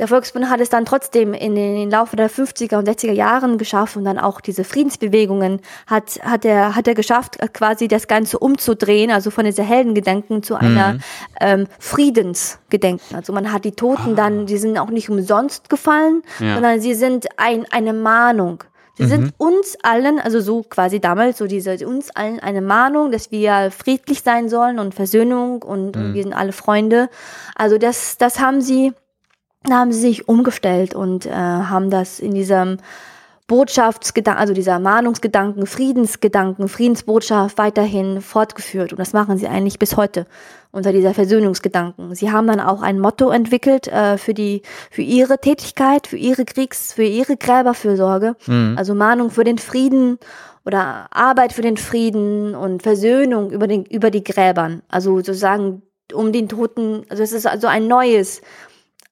der 0.00 0.08
Volksbund 0.08 0.48
hat 0.48 0.60
es 0.60 0.70
dann 0.70 0.86
trotzdem 0.86 1.34
in 1.34 1.54
den, 1.54 1.90
Laufe 1.90 2.16
der 2.16 2.30
50er 2.30 2.78
und 2.78 2.88
60er 2.88 3.12
Jahren 3.12 3.58
geschafft 3.58 3.98
und 3.98 4.04
dann 4.06 4.18
auch 4.18 4.40
diese 4.40 4.64
Friedensbewegungen 4.64 5.60
hat, 5.86 6.18
hat 6.22 6.46
er, 6.46 6.74
hat 6.74 6.88
er 6.88 6.94
geschafft, 6.94 7.38
äh, 7.38 7.48
quasi 7.48 7.86
das 7.86 8.08
Ganze 8.08 8.38
umzudrehen, 8.38 9.10
also 9.10 9.30
von 9.30 9.44
dieser 9.44 9.62
Heldengedenken 9.62 10.42
zu 10.42 10.54
einer 10.56 10.98
ähm, 11.38 11.66
Friedensgedenken. 11.78 13.14
Also 13.14 13.34
man 13.34 13.52
hat 13.52 13.66
die 13.66 13.72
Toten 13.72 14.16
dann, 14.16 14.46
die 14.46 14.56
sind 14.56 14.78
auch 14.78 14.88
nicht 14.88 15.10
umsonst 15.10 15.68
gefallen, 15.68 16.22
Ja. 16.38 16.54
sondern 16.54 16.80
sie 16.80 16.94
sind 16.94 17.26
ein, 17.36 17.66
eine 17.70 17.92
Mahnung. 17.92 18.64
Sie 18.96 19.06
sind 19.06 19.32
uns 19.38 19.78
allen, 19.82 20.18
also 20.18 20.40
so 20.40 20.62
quasi 20.62 21.00
damals, 21.00 21.38
so 21.38 21.46
diese, 21.46 21.86
uns 21.86 22.10
allen 22.14 22.38
eine 22.40 22.60
Mahnung, 22.60 23.10
dass 23.10 23.30
wir 23.30 23.70
friedlich 23.70 24.22
sein 24.22 24.50
sollen 24.50 24.78
und 24.78 24.94
Versöhnung 24.94 25.62
und, 25.62 25.96
und 25.96 26.12
wir 26.12 26.22
sind 26.22 26.34
alle 26.34 26.52
Freunde. 26.52 27.08
Also 27.54 27.78
das, 27.78 28.18
das 28.18 28.40
haben 28.40 28.60
sie, 28.60 28.92
da 29.64 29.74
haben 29.74 29.92
sie 29.92 30.00
sich 30.00 30.28
umgestellt 30.28 30.94
und 30.94 31.26
äh, 31.26 31.30
haben 31.32 31.90
das 31.90 32.18
in 32.18 32.32
diesem 32.32 32.78
Botschaftsgedanken, 33.46 34.40
also 34.40 34.54
dieser 34.54 34.78
Mahnungsgedanken, 34.78 35.66
Friedensgedanken, 35.66 36.68
Friedensbotschaft 36.68 37.58
weiterhin 37.58 38.20
fortgeführt. 38.20 38.92
Und 38.92 39.00
das 39.00 39.12
machen 39.12 39.38
sie 39.38 39.48
eigentlich 39.48 39.80
bis 39.80 39.96
heute 39.96 40.26
unter 40.70 40.92
dieser 40.92 41.14
Versöhnungsgedanken. 41.14 42.14
Sie 42.14 42.30
haben 42.30 42.46
dann 42.46 42.60
auch 42.60 42.80
ein 42.80 43.00
Motto 43.00 43.30
entwickelt 43.30 43.88
äh, 43.88 44.18
für 44.18 44.34
die, 44.34 44.62
für 44.90 45.02
ihre 45.02 45.38
Tätigkeit, 45.38 46.06
für 46.06 46.16
ihre 46.16 46.44
Kriegs-, 46.44 46.92
für 46.92 47.02
ihre 47.02 47.36
Gräberfürsorge. 47.36 48.36
Also 48.76 48.94
Mahnung 48.94 49.30
für 49.30 49.42
den 49.42 49.58
Frieden 49.58 50.18
oder 50.64 51.08
Arbeit 51.10 51.52
für 51.52 51.62
den 51.62 51.76
Frieden 51.76 52.54
und 52.54 52.84
Versöhnung 52.84 53.50
über 53.50 53.66
den, 53.66 53.84
über 53.84 54.12
die 54.12 54.22
Gräbern. 54.22 54.82
Also 54.88 55.16
sozusagen 55.16 55.82
um 56.12 56.32
den 56.32 56.48
Toten, 56.48 57.04
also 57.08 57.22
es 57.22 57.32
ist 57.32 57.48
also 57.48 57.66
ein 57.66 57.88
neues 57.88 58.42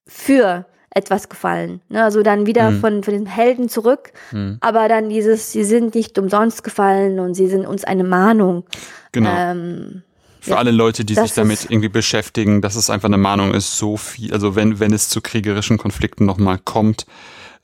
für 0.08 0.66
etwas 0.90 1.28
gefallen. 1.28 1.80
Ne? 1.88 2.02
Also 2.02 2.22
dann 2.22 2.46
wieder 2.46 2.72
von, 2.72 3.04
von 3.04 3.14
den 3.14 3.26
Helden 3.26 3.68
zurück, 3.68 4.12
aber 4.60 4.88
dann 4.88 5.08
dieses, 5.08 5.52
sie 5.52 5.62
sind 5.62 5.94
nicht 5.94 6.18
umsonst 6.18 6.64
gefallen 6.64 7.20
und 7.20 7.34
sie 7.34 7.46
sind 7.46 7.66
uns 7.66 7.84
eine 7.84 8.04
Mahnung. 8.04 8.64
Genau. 9.12 9.30
Ähm, 9.32 10.02
Für 10.40 10.56
alle 10.56 10.70
Leute, 10.70 11.04
die 11.04 11.14
das 11.14 11.26
sich 11.26 11.34
damit 11.34 11.66
irgendwie 11.68 11.90
beschäftigen, 11.90 12.62
dass 12.62 12.74
es 12.74 12.90
einfach 12.90 13.08
eine 13.08 13.18
Mahnung 13.18 13.54
ist, 13.54 13.76
so 13.76 13.96
viel, 13.96 14.32
also 14.32 14.56
wenn, 14.56 14.80
wenn 14.80 14.92
es 14.92 15.08
zu 15.08 15.20
kriegerischen 15.20 15.78
Konflikten 15.78 16.24
nochmal 16.24 16.58
kommt, 16.58 17.06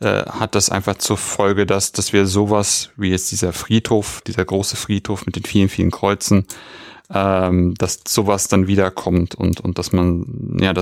äh, 0.00 0.24
hat 0.26 0.54
das 0.54 0.70
einfach 0.70 0.98
zur 0.98 1.16
Folge, 1.16 1.66
dass, 1.66 1.92
dass 1.92 2.12
wir 2.12 2.26
sowas 2.26 2.90
wie 2.96 3.10
jetzt 3.10 3.32
dieser 3.32 3.52
Friedhof, 3.52 4.20
dieser 4.26 4.44
große 4.44 4.76
Friedhof 4.76 5.24
mit 5.24 5.36
den 5.36 5.44
vielen, 5.44 5.68
vielen 5.68 5.90
Kreuzen, 5.90 6.46
ähm, 7.12 7.74
dass 7.78 8.00
sowas 8.06 8.48
dann 8.48 8.66
wiederkommt 8.66 9.34
und, 9.34 9.60
und 9.60 9.78
dass 9.78 9.92
man, 9.92 10.58
ja, 10.60 10.72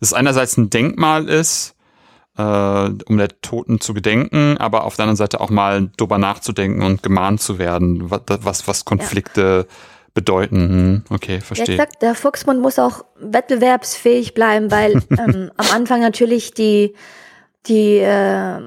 dass 0.00 0.10
es 0.10 0.14
einerseits 0.14 0.56
ein 0.56 0.70
Denkmal 0.70 1.28
ist, 1.28 1.74
äh, 2.36 2.42
um 2.42 3.18
der 3.18 3.28
Toten 3.40 3.80
zu 3.80 3.94
gedenken, 3.94 4.56
aber 4.58 4.84
auf 4.84 4.96
der 4.96 5.04
anderen 5.04 5.16
Seite 5.16 5.40
auch 5.40 5.50
mal 5.50 5.90
drüber 5.96 6.18
nachzudenken 6.18 6.82
und 6.82 7.02
gemahnt 7.02 7.40
zu 7.40 7.58
werden, 7.58 8.10
was, 8.10 8.66
was, 8.66 8.84
Konflikte 8.84 9.66
bedeuten. 10.14 10.56
Hm, 10.56 11.02
okay, 11.10 11.36
Ja, 11.36 11.40
verstehe. 11.40 11.76
gesagt, 11.76 12.02
der 12.02 12.14
Volksmund 12.14 12.60
muss 12.60 12.78
auch 12.78 13.04
wettbewerbsfähig 13.18 14.34
bleiben, 14.34 14.70
weil 14.70 15.02
ähm, 15.10 15.50
am 15.56 15.66
Anfang 15.72 16.00
natürlich 16.00 16.52
die, 16.54 16.94
die, 17.66 17.98
äh, 17.98 18.60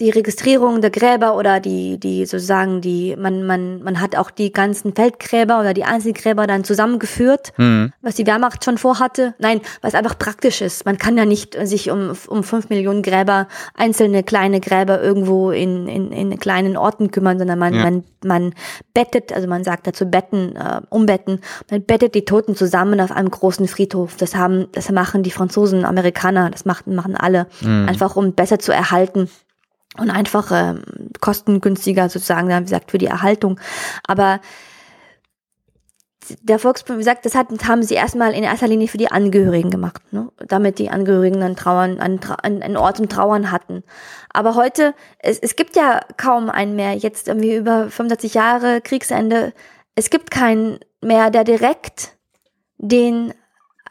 die 0.00 0.10
Registrierung 0.10 0.80
der 0.80 0.90
Gräber 0.90 1.36
oder 1.36 1.60
die, 1.60 2.00
die 2.00 2.26
sozusagen 2.26 2.80
die, 2.80 3.14
man, 3.16 3.46
man, 3.46 3.80
man 3.80 4.00
hat 4.00 4.16
auch 4.16 4.32
die 4.32 4.52
ganzen 4.52 4.92
Feldgräber 4.92 5.60
oder 5.60 5.72
die 5.72 5.84
Einzelgräber 5.84 6.48
dann 6.48 6.64
zusammengeführt, 6.64 7.52
Hm, 7.56 7.92
was 8.02 8.16
die 8.16 8.26
Wehrmacht 8.26 8.64
schon 8.64 8.76
vorhatte. 8.76 9.34
Nein, 9.38 9.60
was 9.82 9.94
einfach 9.94 10.18
praktisch 10.18 10.62
ist. 10.62 10.84
Man 10.84 10.98
kann 10.98 11.16
ja 11.16 11.24
nicht 11.24 11.56
sich 11.66 11.92
um, 11.92 12.12
um 12.26 12.42
fünf 12.42 12.70
Millionen 12.70 13.02
Gräber, 13.02 13.46
einzelne 13.74 14.24
kleine 14.24 14.58
Gräber 14.58 15.00
irgendwo 15.00 15.52
in, 15.52 15.86
in, 15.86 16.10
in 16.10 16.38
kleinen 16.40 16.76
Orten 16.76 17.12
kümmern, 17.12 17.38
sondern 17.38 17.58
man, 17.60 17.74
Ja. 17.74 17.84
man, 17.84 18.04
man 18.24 18.54
bettet, 18.94 19.32
also 19.32 19.46
man 19.46 19.62
sagt 19.62 19.86
dazu 19.86 20.06
betten, 20.06 20.56
äh, 20.56 20.80
umbetten, 20.90 21.40
man 21.70 21.82
bettet 21.84 22.16
die 22.16 22.24
Toten 22.24 22.56
zusammen 22.56 23.00
auf 23.00 23.12
einem 23.12 23.30
großen 23.30 23.68
Friedhof. 23.68 24.16
Das 24.16 24.34
haben, 24.34 24.66
das 24.72 24.90
machen 24.90 25.22
die 25.22 25.30
Franzosen, 25.30 25.84
Amerikaner, 25.84 26.50
das 26.50 26.64
machen, 26.64 26.96
machen 26.96 27.14
alle, 27.16 27.46
einfach 27.62 28.16
um 28.16 28.32
besser 28.34 28.58
zu 28.58 28.72
erhalten 28.72 29.28
und 29.98 30.10
einfach 30.10 30.50
ähm, 30.52 30.82
kostengünstiger 31.20 32.08
sozusagen, 32.08 32.48
wie 32.48 32.62
gesagt, 32.62 32.90
für 32.90 32.98
die 32.98 33.06
Erhaltung. 33.06 33.60
Aber 34.06 34.40
der 36.42 36.58
Volksbund, 36.58 36.98
wie 36.98 37.02
gesagt, 37.02 37.26
das 37.26 37.34
hat, 37.34 37.48
haben 37.66 37.82
sie 37.82 37.94
erstmal 37.94 38.32
in 38.32 38.44
erster 38.44 38.66
Linie 38.66 38.88
für 38.88 38.98
die 38.98 39.10
Angehörigen 39.10 39.70
gemacht, 39.70 40.02
ne? 40.12 40.30
damit 40.48 40.78
die 40.78 40.90
Angehörigen 40.90 41.40
dann 41.40 41.56
trauern, 41.56 41.98
einen, 42.00 42.20
einen 42.42 42.76
Ort 42.76 42.96
zum 42.96 43.08
Trauern 43.08 43.50
hatten. 43.50 43.82
Aber 44.32 44.54
heute, 44.54 44.94
es, 45.18 45.38
es 45.38 45.56
gibt 45.56 45.76
ja 45.76 46.00
kaum 46.16 46.50
einen 46.50 46.76
mehr, 46.76 46.94
jetzt 46.94 47.28
irgendwie 47.28 47.54
über 47.54 47.90
65 47.90 48.34
Jahre 48.34 48.80
Kriegsende, 48.80 49.52
es 49.94 50.10
gibt 50.10 50.30
keinen 50.30 50.78
mehr, 51.00 51.30
der 51.30 51.44
direkt 51.44 52.16
den 52.78 53.32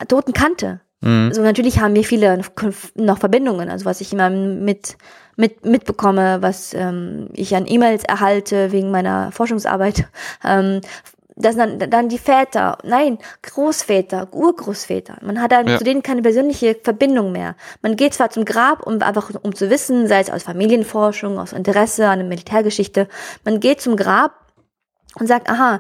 Toten 0.07 0.33
kannte. 0.33 0.81
Mhm. 1.01 1.27
Also 1.29 1.41
natürlich 1.41 1.79
haben 1.79 1.95
wir 1.95 2.03
viele 2.03 2.41
noch 2.95 3.17
Verbindungen, 3.19 3.69
also 3.69 3.85
was 3.85 4.01
ich 4.01 4.11
immer 4.11 4.29
mit, 4.29 4.97
mit 5.35 5.65
mitbekomme, 5.65 6.41
was 6.41 6.73
ähm, 6.73 7.29
ich 7.33 7.55
an 7.55 7.65
E-Mails 7.67 8.03
erhalte 8.03 8.71
wegen 8.71 8.91
meiner 8.91 9.31
Forschungsarbeit, 9.31 10.05
ähm, 10.43 10.81
das 11.35 11.55
dann, 11.55 11.79
dann 11.79 12.09
die 12.09 12.19
Väter, 12.19 12.77
nein, 12.83 13.17
Großväter, 13.41 14.27
Urgroßväter. 14.31 15.17
Man 15.21 15.41
hat 15.41 15.51
dann 15.51 15.67
ja. 15.67 15.77
zu 15.79 15.83
denen 15.83 16.03
keine 16.03 16.21
persönliche 16.21 16.75
Verbindung 16.75 17.31
mehr. 17.31 17.55
Man 17.81 17.95
geht 17.95 18.13
zwar 18.13 18.29
zum 18.29 18.45
Grab, 18.45 18.85
um 18.85 19.01
einfach 19.01 19.31
um 19.41 19.55
zu 19.55 19.71
wissen, 19.71 20.07
sei 20.07 20.19
es 20.19 20.29
aus 20.29 20.43
Familienforschung, 20.43 21.39
aus 21.39 21.53
Interesse 21.53 22.07
an 22.07 22.19
der 22.19 22.27
Militärgeschichte, 22.27 23.07
man 23.43 23.59
geht 23.59 23.81
zum 23.81 23.95
Grab 23.95 24.33
und 25.19 25.27
sagt, 25.27 25.49
aha, 25.49 25.79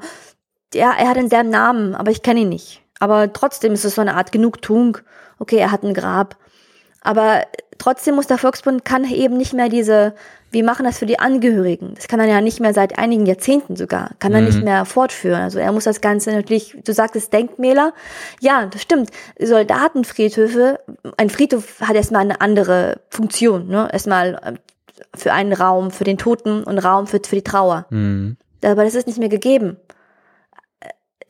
ja, 0.73 0.91
er 0.97 1.09
hat 1.09 1.17
denselben 1.17 1.49
Namen, 1.49 1.93
aber 1.93 2.09
ich 2.09 2.23
kenne 2.23 2.41
ihn 2.41 2.49
nicht. 2.49 2.81
Aber 2.99 3.31
trotzdem 3.31 3.73
ist 3.73 3.85
es 3.85 3.95
so 3.95 4.01
eine 4.01 4.15
Art 4.15 4.31
Genugtuung. 4.31 4.97
Okay, 5.37 5.57
er 5.57 5.71
hat 5.71 5.83
ein 5.83 5.93
Grab. 5.93 6.37
Aber 7.03 7.43
trotzdem 7.77 8.15
muss 8.15 8.27
der 8.27 8.37
Volksbund 8.37 8.85
kann 8.85 9.05
eben 9.05 9.37
nicht 9.37 9.53
mehr 9.53 9.69
diese 9.69 10.13
wir 10.53 10.63
machen 10.63 10.85
das 10.85 10.99
für 10.99 11.07
die 11.07 11.19
Angehörigen. 11.19 11.95
Das 11.95 12.07
kann 12.07 12.19
er 12.19 12.27
ja 12.27 12.39
nicht 12.39 12.59
mehr 12.59 12.75
seit 12.75 12.99
einigen 12.99 13.25
Jahrzehnten 13.25 13.75
sogar, 13.75 14.11
kann 14.19 14.33
er 14.33 14.41
nicht 14.41 14.59
mhm. 14.59 14.65
mehr 14.65 14.85
fortführen. 14.85 15.41
Also 15.41 15.57
er 15.57 15.71
muss 15.71 15.83
das 15.83 15.99
Ganze 15.99 16.31
natürlich, 16.31 16.77
du 16.85 16.93
sagtest 16.93 17.33
Denkmäler. 17.33 17.91
Ja, 18.39 18.67
das 18.67 18.83
stimmt. 18.83 19.09
Soldatenfriedhöfe, 19.39 20.79
ein 21.17 21.31
Friedhof 21.31 21.81
hat 21.81 21.95
erstmal 21.95 22.21
eine 22.21 22.39
andere 22.39 23.01
Funktion, 23.09 23.67
ne? 23.67 23.89
Erstmal 23.91 24.35
äh, 24.35 24.53
für 25.17 25.33
einen 25.33 25.53
Raum 25.53 25.89
für 25.89 26.03
den 26.03 26.19
Toten 26.19 26.63
und 26.63 26.77
Raum 26.77 27.07
für, 27.07 27.19
für 27.25 27.35
die 27.35 27.43
Trauer. 27.43 27.87
Mhm. 27.89 28.37
Aber 28.63 28.83
das 28.83 28.93
ist 28.93 29.07
nicht 29.07 29.17
mehr 29.17 29.29
gegeben. 29.29 29.77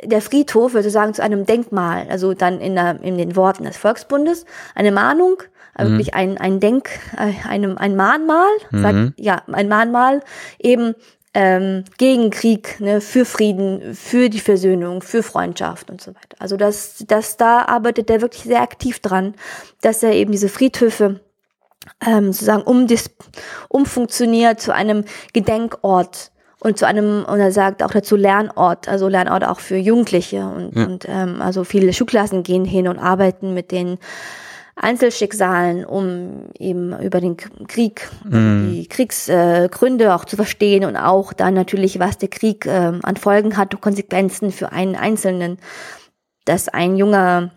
Der 0.04 0.22
Friedhof 0.22 0.74
wird 0.74 0.84
sozusagen 0.84 1.14
zu 1.14 1.24
einem 1.24 1.46
Denkmal, 1.46 2.08
also 2.10 2.34
dann 2.34 2.60
in, 2.60 2.76
der, 2.76 3.02
in 3.02 3.18
den 3.18 3.38
Worten 3.38 3.64
des 3.64 3.78
Volksbundes, 3.78 4.46
eine 4.76 4.92
Mahnung 4.92 5.38
also 5.74 5.92
mhm. 5.92 5.96
wirklich 5.96 6.14
ein, 6.14 6.38
ein 6.38 6.60
Denk, 6.60 6.90
äh, 7.18 7.48
einem, 7.48 7.78
ein 7.78 7.96
Mahnmal, 7.96 8.50
mhm. 8.72 8.82
sagt, 8.82 9.14
ja, 9.18 9.42
ein 9.52 9.68
Mahnmal 9.68 10.22
eben 10.60 10.96
ähm, 11.34 11.84
gegen 11.98 12.30
Krieg, 12.30 12.80
ne, 12.80 13.02
für 13.02 13.26
Frieden, 13.26 13.96
für 13.96 14.30
die 14.30 14.40
Versöhnung, 14.40 15.02
für 15.02 15.24
Freundschaft 15.24 15.90
und 15.90 16.00
so 16.02 16.12
weiter. 16.12 16.38
Also 16.40 16.58
das, 16.58 17.04
das 17.08 17.38
da 17.38 17.66
arbeitet 17.66 18.10
er 18.10 18.22
wirklich 18.22 18.44
sehr 18.44 18.62
aktiv 18.62 19.00
dran, 19.00 19.34
dass 19.82 20.04
er 20.04 20.14
eben 20.14 20.32
diese 20.32 20.50
Friedhöfe 20.50 21.22
ähm, 22.06 22.32
sozusagen 22.32 22.64
um 22.64 22.88
umfunktioniert 23.70 24.62
zu 24.62 24.74
einem 24.74 25.06
Gedenkort 25.34 26.32
und 26.60 26.78
zu 26.78 26.86
einem, 26.86 27.26
und 27.26 27.40
er 27.40 27.52
sagt 27.52 27.84
auch 27.84 27.92
dazu 27.92 28.16
Lernort, 28.16 28.88
also 28.88 29.08
Lernort 29.08 29.44
auch 29.44 29.60
für 29.60 29.76
Jugendliche 29.76 30.46
und, 30.46 30.76
ja. 30.76 30.86
und 30.86 31.06
ähm, 31.10 31.42
also 31.42 31.64
viele 31.64 31.92
Schulklassen 31.92 32.44
gehen 32.44 32.64
hin 32.64 32.88
und 32.88 33.00
arbeiten 33.00 33.54
mit 33.54 33.72
den 33.72 33.98
Einzelschicksalen, 34.76 35.86
um 35.86 36.48
eben 36.58 36.98
über 37.00 37.22
den 37.22 37.38
Krieg, 37.38 38.10
mm. 38.24 38.72
die 38.72 38.88
Kriegsgründe 38.88 40.06
äh, 40.06 40.10
auch 40.10 40.26
zu 40.26 40.36
verstehen 40.36 40.84
und 40.86 40.98
auch 40.98 41.32
dann 41.32 41.54
natürlich, 41.54 42.00
was 42.00 42.18
der 42.18 42.30
Krieg 42.30 42.66
äh, 42.66 42.92
an 43.02 43.18
Folgen 43.18 43.56
hat 43.56 43.74
und 43.76 43.82
Konsequenzen 43.82 44.52
für 44.52 44.72
einen 44.72 44.96
Einzelnen, 44.96 45.60
dass 46.46 46.70
ein 46.70 46.96
junger, 46.98 47.52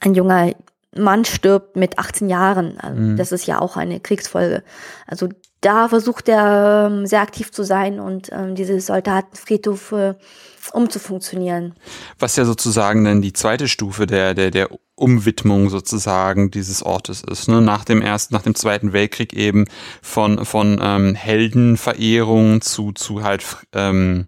ein 0.00 0.14
junger 0.14 0.52
Mann 0.96 1.24
stirbt 1.24 1.76
mit 1.76 1.98
18 1.98 2.28
Jahren. 2.28 2.78
Also 2.78 3.00
mm. 3.00 3.16
Das 3.16 3.32
ist 3.32 3.46
ja 3.46 3.60
auch 3.60 3.76
eine 3.76 3.98
Kriegsfolge. 3.98 4.62
Also 5.06 5.28
da 5.60 5.88
versucht 5.88 6.28
er 6.28 6.88
ähm, 6.88 7.06
sehr 7.06 7.20
aktiv 7.20 7.50
zu 7.50 7.64
sein 7.64 7.98
und 7.98 8.30
ähm, 8.32 8.54
diese 8.54 8.80
Soldatenfriedhof 8.80 9.92
äh, 10.72 10.76
umzufunktionieren. 10.76 11.74
Was 12.18 12.36
ja 12.36 12.44
sozusagen 12.44 13.04
dann 13.04 13.22
die 13.22 13.32
zweite 13.32 13.68
Stufe 13.68 14.06
der, 14.06 14.34
der, 14.34 14.50
der 14.50 14.68
Umwidmung 14.94 15.70
sozusagen 15.70 16.50
dieses 16.50 16.82
Ortes 16.82 17.22
ist. 17.22 17.48
Ne? 17.48 17.60
Nach 17.60 17.84
dem 17.84 18.02
ersten, 18.02 18.34
nach 18.34 18.42
dem 18.42 18.54
Zweiten 18.54 18.92
Weltkrieg 18.92 19.32
eben 19.32 19.66
von, 20.02 20.44
von 20.44 20.80
ähm, 20.82 21.14
Heldenverehrung 21.14 22.60
zu, 22.60 22.92
zu 22.92 23.22
halt 23.22 23.44
ähm, 23.72 24.26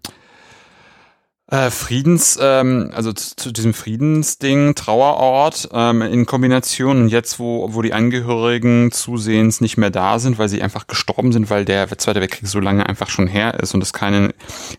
äh, 1.51 1.69
Friedens, 1.69 2.39
ähm, 2.41 2.91
also 2.93 3.11
zu, 3.11 3.35
zu, 3.35 3.51
diesem 3.51 3.73
Friedensding, 3.73 4.73
Trauerort 4.73 5.69
ähm, 5.73 6.01
in 6.01 6.25
Kombination 6.25 7.01
und 7.01 7.09
jetzt, 7.09 7.39
wo, 7.39 7.73
wo 7.73 7.81
die 7.81 7.93
Angehörigen 7.93 8.91
zusehends 8.93 9.59
nicht 9.59 9.75
mehr 9.75 9.89
da 9.89 10.17
sind, 10.17 10.39
weil 10.39 10.47
sie 10.47 10.61
einfach 10.61 10.87
gestorben 10.87 11.33
sind, 11.33 11.49
weil 11.49 11.65
der 11.65 11.89
Zweite 11.97 12.21
Weltkrieg 12.21 12.47
so 12.47 12.61
lange 12.61 12.87
einfach 12.87 13.09
schon 13.09 13.27
her 13.27 13.59
ist 13.59 13.73
und 13.73 13.83
es 13.83 13.91
keinen 13.91 14.31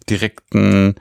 direkten 0.09 0.95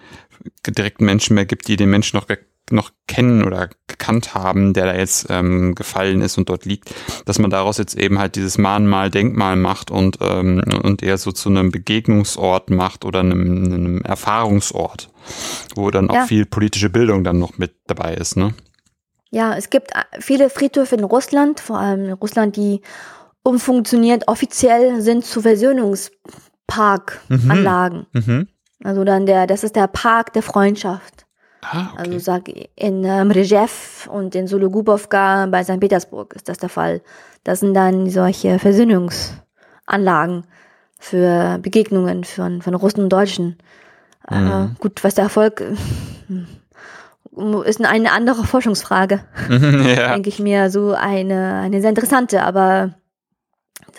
direkten 0.68 1.06
Menschen 1.06 1.36
mehr 1.36 1.46
gibt, 1.46 1.68
die 1.68 1.76
den 1.76 1.89
Menschen 1.89 2.18
noch 2.18 2.28
noch 2.72 2.92
kennen 3.08 3.44
oder 3.44 3.70
gekannt 3.88 4.34
haben, 4.34 4.74
der 4.74 4.86
da 4.86 4.96
jetzt 4.96 5.28
ähm, 5.30 5.76
gefallen 5.76 6.22
ist 6.22 6.38
und 6.38 6.48
dort 6.50 6.66
liegt, 6.66 6.94
dass 7.26 7.39
man 7.39 7.50
daraus 7.50 7.78
jetzt 7.78 7.98
eben 7.98 8.20
halt 8.20 8.36
dieses 8.36 8.58
Mahnmal, 8.58 9.10
Denkmal 9.10 9.58
macht 9.58 9.92
und, 9.92 10.18
ähm, 10.22 10.62
und 10.84 11.04
eher 11.04 11.18
so 11.18 11.32
zu 11.32 11.50
einem 11.50 11.72
Begegnungsort 11.72 12.70
macht 12.70 13.06
oder 13.06 13.20
einem, 13.20 13.66
einem 13.66 14.02
Erfahrungsort, 14.04 15.10
wo 15.76 15.92
dann 15.92 16.10
auch 16.10 16.16
ja. 16.16 16.26
viel 16.26 16.46
politische 16.46 16.89
Bildung 16.89 17.24
dann 17.24 17.39
noch 17.39 17.58
mit 17.58 17.76
dabei 17.88 18.16
ist, 18.16 18.36
ne? 18.38 18.54
Ja, 19.34 19.56
es 19.56 19.70
gibt 19.70 19.92
äh, 19.92 20.04
viele 20.20 20.50
Friedhöfe 20.50 20.96
in 20.96 21.06
Russland, 21.06 21.62
vor 21.62 21.80
allem 21.80 22.04
in 22.06 22.14
Russland, 22.14 22.56
die 22.58 22.82
umfunktioniert 23.44 24.28
offiziell 24.28 25.02
sind 25.02 25.26
zu 25.26 25.42
Versöhnungsparkanlagen. 25.42 28.08
Mhm. 28.12 28.24
Mhm. 28.26 28.48
Also 28.84 29.04
dann 29.04 29.26
der, 29.26 29.48
das 29.48 29.64
ist 29.64 29.76
der 29.76 29.88
Park 29.88 30.34
der 30.34 30.44
Freundschaft. 30.44 31.26
Ah, 31.62 31.90
okay. 31.94 31.98
Also 31.98 32.20
sag 32.20 32.50
in 32.76 33.04
ähm, 33.04 33.32
Rejev 33.32 34.08
und 34.10 34.34
in 34.34 34.48
Sologubovka 34.48 35.46
bei 35.46 35.64
St. 35.64 35.80
Petersburg 35.80 36.34
ist 36.34 36.50
das 36.50 36.58
der 36.58 36.70
Fall. 36.70 37.02
Das 37.44 37.60
sind 37.60 37.74
dann 37.76 38.10
solche 38.10 38.58
Versöhnungsanlagen 38.58 40.46
für 41.00 41.60
Begegnungen 41.60 42.24
von, 42.24 42.62
von 42.62 42.76
Russen 42.76 43.04
und 43.04 43.10
Deutschen. 43.10 43.58
Äh, 44.30 44.40
mhm. 44.40 44.52
Äh, 44.52 44.68
gut, 44.80 45.04
was 45.04 45.16
der 45.16 45.26
Erfolg 45.26 45.62
äh, 45.62 45.76
ist 47.66 47.84
eine 47.84 48.12
andere 48.12 48.44
Forschungsfrage. 48.44 49.22
ja. 49.50 50.14
Denke 50.14 50.30
ich 50.30 50.40
mir 50.40 50.70
so 50.70 50.94
eine, 50.94 51.60
eine 51.60 51.82
sehr 51.82 51.90
interessante, 51.90 52.44
aber 52.44 52.94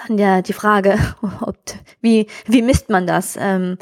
dann 0.07 0.18
ja 0.18 0.43
die 0.43 0.53
Frage, 0.53 0.99
ob, 1.41 1.57
wie, 2.01 2.26
wie 2.47 2.62
misst 2.62 2.89
man 2.91 3.07
das? 3.07 3.37
Ähm, 3.39 3.78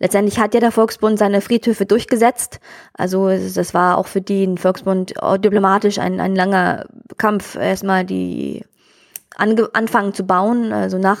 letztendlich 0.00 0.40
hat 0.40 0.54
ja 0.54 0.60
der 0.60 0.72
Volksbund 0.72 1.18
seine 1.18 1.40
Friedhöfe 1.40 1.86
durchgesetzt. 1.86 2.58
Also 2.94 3.28
das 3.28 3.74
war 3.74 3.98
auch 3.98 4.08
für 4.08 4.20
den 4.20 4.58
Volksbund 4.58 5.14
diplomatisch 5.38 5.98
ein, 5.98 6.20
ein 6.20 6.34
langer 6.34 6.86
Kampf, 7.16 7.54
erstmal 7.54 8.04
die 8.04 8.64
ange 9.36 9.70
anfangen 9.72 10.12
zu 10.12 10.24
bauen. 10.24 10.72
Also 10.72 10.98
nach, 10.98 11.20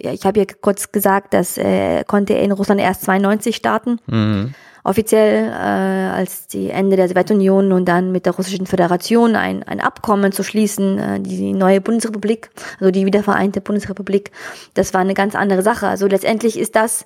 ja, 0.00 0.12
ich 0.12 0.24
habe 0.24 0.40
ja 0.40 0.46
kurz 0.60 0.92
gesagt, 0.92 1.34
dass 1.34 1.58
äh, 1.58 2.04
konnte 2.04 2.32
er 2.32 2.42
in 2.42 2.52
Russland 2.52 2.80
erst 2.80 3.02
92 3.02 3.54
starten. 3.54 4.00
Mhm 4.06 4.54
offiziell 4.86 5.48
äh, 5.48 5.52
als 5.52 6.46
die 6.46 6.70
Ende 6.70 6.96
der 6.96 7.08
Sowjetunion 7.08 7.72
und 7.72 7.86
dann 7.86 8.12
mit 8.12 8.24
der 8.24 8.34
Russischen 8.34 8.66
Föderation 8.66 9.34
ein, 9.34 9.62
ein 9.64 9.80
Abkommen 9.80 10.30
zu 10.32 10.44
schließen, 10.44 10.98
äh, 10.98 11.20
die 11.20 11.52
neue 11.52 11.80
Bundesrepublik, 11.80 12.50
also 12.78 12.92
die 12.92 13.04
wiedervereinte 13.04 13.60
Bundesrepublik, 13.60 14.30
das 14.74 14.94
war 14.94 15.00
eine 15.00 15.14
ganz 15.14 15.34
andere 15.34 15.62
Sache. 15.62 15.88
Also 15.88 16.06
letztendlich 16.06 16.58
ist 16.58 16.76
das, 16.76 17.04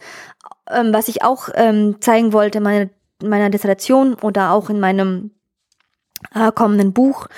ähm, 0.71 0.93
was 0.93 1.09
ich 1.09 1.23
auch 1.23 1.49
ähm, 1.55 1.97
zeigen 2.01 2.35
wollte 2.35 2.59
in 2.59 2.65
meiner, 2.65 2.91
meiner 3.23 3.49
Dissertation 3.49 4.15
oder 4.15 4.53
auch 4.53 4.69
in 4.69 4.79
meinem 4.79 5.31
äh, 6.35 6.53
kommenden 6.53 6.93
Buch, 6.93 7.29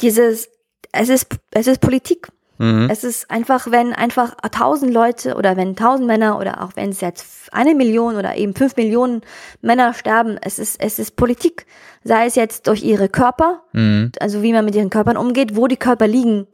dieses, 0.00 0.48
es 0.92 1.08
ist, 1.10 1.36
es 1.50 1.66
ist 1.66 1.80
Politik. 1.80 2.28
Mhm. 2.60 2.88
Es 2.90 3.04
ist 3.04 3.30
einfach, 3.30 3.70
wenn 3.70 3.94
einfach 3.94 4.36
tausend 4.52 4.92
Leute 4.92 5.34
oder 5.36 5.56
wenn 5.56 5.76
tausend 5.76 6.06
Männer 6.06 6.38
oder 6.38 6.62
auch 6.62 6.72
wenn 6.74 6.90
es 6.90 7.00
jetzt 7.00 7.50
eine 7.54 7.74
Million 7.74 8.16
oder 8.16 8.36
eben 8.36 8.54
fünf 8.54 8.76
Millionen 8.76 9.22
Männer 9.62 9.94
sterben, 9.94 10.36
es 10.42 10.58
ist, 10.58 10.78
es 10.78 10.98
ist 10.98 11.16
Politik. 11.16 11.64
Sei 12.04 12.26
es 12.26 12.34
jetzt 12.34 12.66
durch 12.66 12.82
ihre 12.82 13.08
Körper, 13.08 13.62
mhm. 13.72 14.12
also 14.20 14.42
wie 14.42 14.52
man 14.52 14.66
mit 14.66 14.74
ihren 14.74 14.90
Körpern 14.90 15.16
umgeht, 15.16 15.56
wo 15.56 15.68
die 15.68 15.78
Körper 15.78 16.06
liegen, 16.06 16.46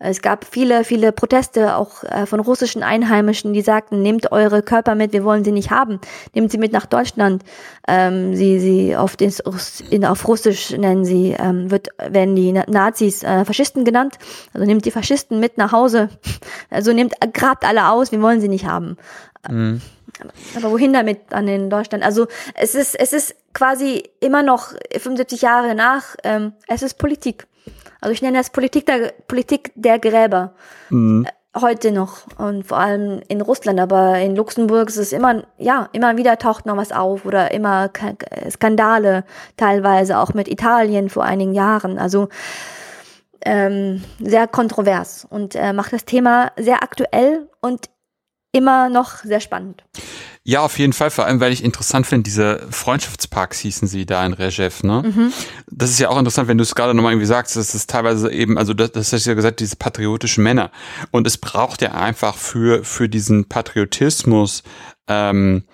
Es 0.00 0.22
gab 0.22 0.44
viele, 0.44 0.84
viele 0.84 1.10
Proteste 1.10 1.74
auch 1.76 2.04
äh, 2.04 2.24
von 2.26 2.38
russischen 2.38 2.82
Einheimischen, 2.84 3.52
die 3.52 3.62
sagten, 3.62 4.00
nehmt 4.00 4.30
eure 4.30 4.62
Körper 4.62 4.94
mit, 4.94 5.12
wir 5.12 5.24
wollen 5.24 5.44
sie 5.44 5.50
nicht 5.50 5.70
haben. 5.70 6.00
Nehmt 6.34 6.52
sie 6.52 6.58
mit 6.58 6.72
nach 6.72 6.86
Deutschland. 6.86 7.42
Ähm, 7.88 8.36
sie, 8.36 8.60
sie 8.60 8.96
auf, 8.96 9.16
den, 9.16 9.32
in, 9.90 10.04
auf 10.04 10.28
Russisch 10.28 10.70
nennen 10.70 11.04
sie, 11.04 11.34
ähm, 11.38 11.70
wird, 11.70 11.88
werden 11.98 12.36
die 12.36 12.52
Nazis 12.52 13.24
äh, 13.24 13.44
Faschisten 13.44 13.84
genannt. 13.84 14.18
Also 14.54 14.66
nehmt 14.66 14.84
die 14.84 14.92
Faschisten 14.92 15.40
mit 15.40 15.58
nach 15.58 15.72
Hause. 15.72 16.08
Also 16.70 16.92
nehmt, 16.92 17.14
grabt 17.32 17.64
alle 17.64 17.88
aus, 17.88 18.12
wir 18.12 18.20
wollen 18.20 18.40
sie 18.40 18.48
nicht 18.48 18.66
haben. 18.66 18.98
Mhm. 19.48 19.80
Aber 20.56 20.70
wohin 20.70 20.92
damit 20.92 21.32
an 21.32 21.46
den 21.46 21.70
Deutschland? 21.70 22.04
Also 22.04 22.26
es 22.54 22.74
ist, 22.74 22.94
es 22.94 23.12
ist 23.12 23.34
quasi 23.54 24.04
immer 24.20 24.42
noch 24.42 24.72
75 24.96 25.42
Jahre 25.42 25.74
nach, 25.74 26.16
ähm, 26.24 26.52
es 26.66 26.82
ist 26.82 26.98
Politik. 26.98 27.46
Also 28.00 28.12
ich 28.12 28.22
nenne 28.22 28.38
das 28.38 28.50
Politik 28.50 28.86
der, 28.86 29.12
Politik 29.26 29.72
der 29.74 29.98
Gräber. 29.98 30.54
Mhm. 30.90 31.26
Äh, 31.26 31.60
heute 31.60 31.92
noch 31.92 32.26
und 32.36 32.66
vor 32.66 32.78
allem 32.78 33.20
in 33.28 33.40
Russland, 33.40 33.80
aber 33.80 34.18
in 34.18 34.36
Luxemburg 34.36 34.88
ist 34.88 34.96
es 34.96 35.12
immer, 35.12 35.42
ja, 35.56 35.88
immer 35.92 36.16
wieder 36.16 36.38
taucht 36.38 36.66
noch 36.66 36.76
was 36.76 36.92
auf 36.92 37.24
oder 37.24 37.50
immer 37.52 37.90
Skandale, 38.50 39.24
teilweise 39.56 40.18
auch 40.18 40.34
mit 40.34 40.48
Italien 40.48 41.08
vor 41.08 41.24
einigen 41.24 41.54
Jahren. 41.54 41.98
Also 41.98 42.28
ähm, 43.44 44.04
sehr 44.20 44.46
kontrovers 44.46 45.26
und 45.28 45.54
äh, 45.54 45.72
macht 45.72 45.92
das 45.92 46.04
Thema 46.04 46.52
sehr 46.56 46.82
aktuell 46.82 47.48
und 47.60 47.88
immer 48.52 48.88
noch 48.88 49.16
sehr 49.24 49.40
spannend. 49.40 49.84
Ja, 50.48 50.62
auf 50.62 50.78
jeden 50.78 50.94
Fall, 50.94 51.10
vor 51.10 51.26
allem, 51.26 51.40
weil 51.40 51.52
ich 51.52 51.62
interessant 51.62 52.06
finde, 52.06 52.22
diese 52.22 52.66
Freundschaftsparks 52.70 53.58
hießen 53.58 53.86
sie 53.86 54.06
da 54.06 54.24
in 54.24 54.32
Rejev, 54.32 54.82
ne? 54.82 55.02
Mhm. 55.04 55.30
Das 55.70 55.90
ist 55.90 55.98
ja 55.98 56.08
auch 56.08 56.18
interessant, 56.18 56.48
wenn 56.48 56.56
du 56.56 56.62
es 56.62 56.74
gerade 56.74 56.94
nochmal 56.94 57.12
irgendwie 57.12 57.26
sagst, 57.26 57.54
das 57.56 57.74
ist 57.74 57.90
teilweise 57.90 58.32
eben, 58.32 58.56
also 58.56 58.72
das, 58.72 58.92
das 58.92 59.12
hast 59.12 59.26
du 59.26 59.30
ja 59.30 59.34
gesagt, 59.34 59.60
diese 59.60 59.76
patriotischen 59.76 60.42
Männer. 60.42 60.70
Und 61.10 61.26
es 61.26 61.36
braucht 61.36 61.82
ja 61.82 61.92
einfach 61.92 62.34
für, 62.34 62.82
für 62.82 63.10
diesen 63.10 63.44
Patriotismus, 63.44 64.62
ähm, 65.06 65.64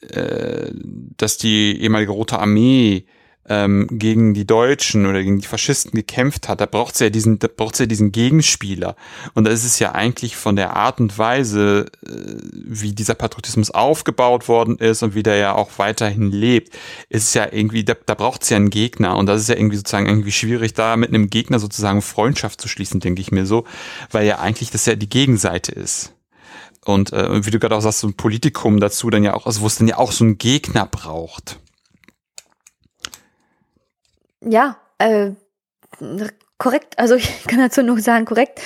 äh, 0.00 0.72
dass 1.16 1.38
die 1.38 1.80
ehemalige 1.80 2.10
Rote 2.10 2.40
Armee 2.40 3.06
ähm, 3.48 3.88
gegen 3.90 4.34
die 4.34 4.46
Deutschen 4.46 5.06
oder 5.06 5.22
gegen 5.22 5.40
die 5.40 5.46
Faschisten 5.46 5.92
gekämpft 5.92 6.48
hat, 6.48 6.60
da 6.60 6.66
braucht 6.66 6.96
sie 6.96 7.04
ja 7.04 7.10
diesen, 7.10 7.38
da 7.40 7.48
braucht 7.48 7.76
sie 7.76 7.84
ja 7.84 7.86
diesen 7.88 8.12
Gegenspieler. 8.12 8.94
Und 9.34 9.44
da 9.44 9.50
ist 9.50 9.64
es 9.64 9.78
ja 9.78 9.92
eigentlich 9.92 10.36
von 10.36 10.54
der 10.54 10.76
Art 10.76 11.00
und 11.00 11.18
Weise, 11.18 11.86
äh, 12.06 12.10
wie 12.52 12.92
dieser 12.92 13.14
Patriotismus 13.14 13.70
aufgebaut 13.70 14.46
worden 14.46 14.76
ist 14.76 15.02
und 15.02 15.14
wie 15.14 15.24
der 15.24 15.36
ja 15.36 15.54
auch 15.54 15.70
weiterhin 15.78 16.30
lebt, 16.30 16.74
ist 17.08 17.28
es 17.28 17.34
ja 17.34 17.48
irgendwie, 17.50 17.84
da, 17.84 17.94
da 18.06 18.14
braucht 18.14 18.42
es 18.42 18.50
ja 18.50 18.56
einen 18.56 18.70
Gegner. 18.70 19.16
Und 19.16 19.26
das 19.26 19.40
ist 19.40 19.48
ja 19.48 19.56
irgendwie 19.56 19.76
sozusagen 19.76 20.06
irgendwie 20.06 20.32
schwierig, 20.32 20.74
da 20.74 20.96
mit 20.96 21.08
einem 21.08 21.28
Gegner 21.28 21.58
sozusagen 21.58 22.00
Freundschaft 22.00 22.60
zu 22.60 22.68
schließen, 22.68 23.00
denke 23.00 23.20
ich 23.20 23.32
mir 23.32 23.46
so, 23.46 23.64
weil 24.10 24.26
ja 24.26 24.38
eigentlich 24.38 24.70
das 24.70 24.86
ja 24.86 24.94
die 24.94 25.08
Gegenseite 25.08 25.72
ist. 25.72 26.14
Und 26.84 27.12
äh, 27.12 27.44
wie 27.44 27.50
du 27.50 27.58
gerade 27.58 27.76
auch 27.76 27.80
sagst, 27.80 28.00
so 28.00 28.08
ein 28.08 28.14
Politikum 28.14 28.80
dazu 28.80 29.10
dann 29.10 29.24
ja 29.24 29.34
auch, 29.34 29.46
also 29.46 29.60
wo 29.60 29.66
es 29.66 29.76
dann 29.76 29.88
ja 29.88 29.98
auch 29.98 30.12
so 30.12 30.24
einen 30.24 30.38
Gegner 30.38 30.86
braucht 30.86 31.58
ja, 34.44 34.76
äh, 34.98 35.30
korrekt, 36.58 36.98
also 36.98 37.14
ich 37.16 37.44
kann 37.46 37.58
dazu 37.58 37.82
nur 37.82 38.00
sagen, 38.00 38.24
korrekt, 38.24 38.60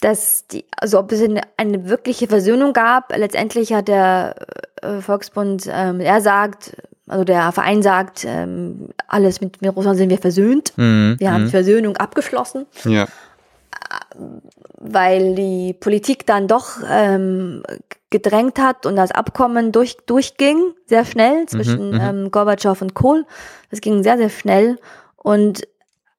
dass 0.00 0.46
die, 0.46 0.64
also 0.76 0.98
ob 0.98 1.12
es 1.12 1.22
eine, 1.22 1.42
eine 1.56 1.88
wirkliche 1.88 2.26
Versöhnung 2.26 2.72
gab, 2.72 3.14
letztendlich 3.14 3.72
hat 3.72 3.88
der 3.88 4.34
äh, 4.82 5.00
Volksbund, 5.00 5.68
ähm, 5.70 6.00
er 6.00 6.20
sagt, 6.22 6.76
also 7.06 7.24
der 7.24 7.52
Verein 7.52 7.82
sagt, 7.82 8.24
ähm, 8.24 8.90
alles 9.08 9.40
mit, 9.40 9.60
mit 9.60 9.74
Russland 9.74 9.98
sind 9.98 10.10
wir 10.10 10.18
versöhnt. 10.18 10.72
Mhm. 10.76 11.16
Wir 11.18 11.32
haben 11.32 11.40
die 11.40 11.46
mhm. 11.46 11.50
Versöhnung 11.50 11.96
abgeschlossen. 11.96 12.66
Ja. 12.84 13.06
Weil 14.76 15.34
die 15.34 15.72
Politik 15.72 16.26
dann 16.26 16.48
doch 16.48 16.78
ähm, 16.88 17.62
gedrängt 18.10 18.58
hat 18.58 18.86
und 18.86 18.96
das 18.96 19.12
Abkommen 19.12 19.72
durch, 19.72 19.96
durchging, 20.06 20.74
sehr 20.86 21.04
schnell, 21.04 21.46
zwischen 21.46 21.90
mhm, 21.90 21.94
mhm, 21.94 22.00
ähm, 22.00 22.30
Gorbatschow 22.30 22.80
und 22.82 22.94
Kohl. 22.94 23.24
Das 23.70 23.80
ging 23.80 24.02
sehr, 24.02 24.16
sehr 24.18 24.30
schnell. 24.30 24.78
Und 25.16 25.66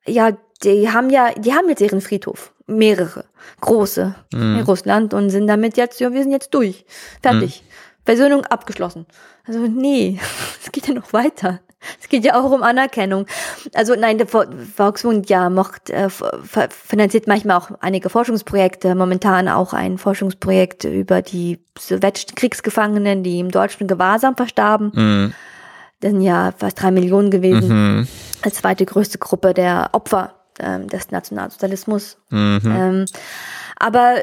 ja, 0.05 0.31
die 0.63 0.89
haben 0.89 1.09
ja, 1.09 1.31
die 1.33 1.53
haben 1.53 1.69
jetzt 1.69 1.81
ihren 1.81 2.01
Friedhof. 2.01 2.53
Mehrere, 2.67 3.25
große 3.59 4.15
mhm. 4.33 4.59
in 4.59 4.61
Russland 4.61 5.13
und 5.13 5.29
sind 5.29 5.47
damit 5.47 5.75
jetzt, 5.75 5.99
ja, 5.99 6.13
wir 6.13 6.23
sind 6.23 6.31
jetzt 6.31 6.53
durch. 6.53 6.85
Fertig. 7.21 7.61
Mhm. 7.61 7.71
Versöhnung 8.05 8.45
abgeschlossen. 8.45 9.05
Also 9.45 9.59
nee, 9.59 10.19
es 10.63 10.71
geht 10.71 10.87
ja 10.87 10.93
noch 10.93 11.11
weiter. 11.11 11.59
Es 11.99 12.09
geht 12.09 12.23
ja 12.25 12.39
auch 12.39 12.51
um 12.51 12.63
Anerkennung. 12.63 13.25
Also 13.73 13.95
nein, 13.95 14.17
der 14.17 14.27
Volksmund 14.27 15.29
ja 15.29 15.49
macht, 15.49 15.89
äh, 15.89 16.09
finanziert 16.69 17.27
manchmal 17.27 17.57
auch 17.57 17.71
einige 17.79 18.09
Forschungsprojekte. 18.09 18.95
Momentan 18.95 19.47
auch 19.47 19.73
ein 19.73 19.97
Forschungsprojekt 19.97 20.83
über 20.83 21.21
die 21.21 21.59
sowjetischen 21.77 22.35
Kriegsgefangenen, 22.35 23.23
die 23.23 23.39
im 23.39 23.51
deutschen 23.51 23.87
Gewahrsam 23.87 24.35
verstarben. 24.35 24.91
Mhm. 24.93 25.33
Das 25.99 26.11
sind 26.11 26.21
ja 26.21 26.53
fast 26.57 26.81
drei 26.81 26.91
Millionen 26.91 27.29
gewesen. 27.29 27.97
Mhm. 27.97 28.07
Als 28.41 28.55
zweite 28.55 28.85
größte 28.85 29.19
Gruppe 29.19 29.53
der 29.53 29.89
Opfer 29.91 30.33
ähm, 30.59 30.87
des 30.87 31.11
Nationalsozialismus. 31.11 32.17
Mhm. 32.29 32.61
Ähm, 32.65 33.05
aber 33.77 34.15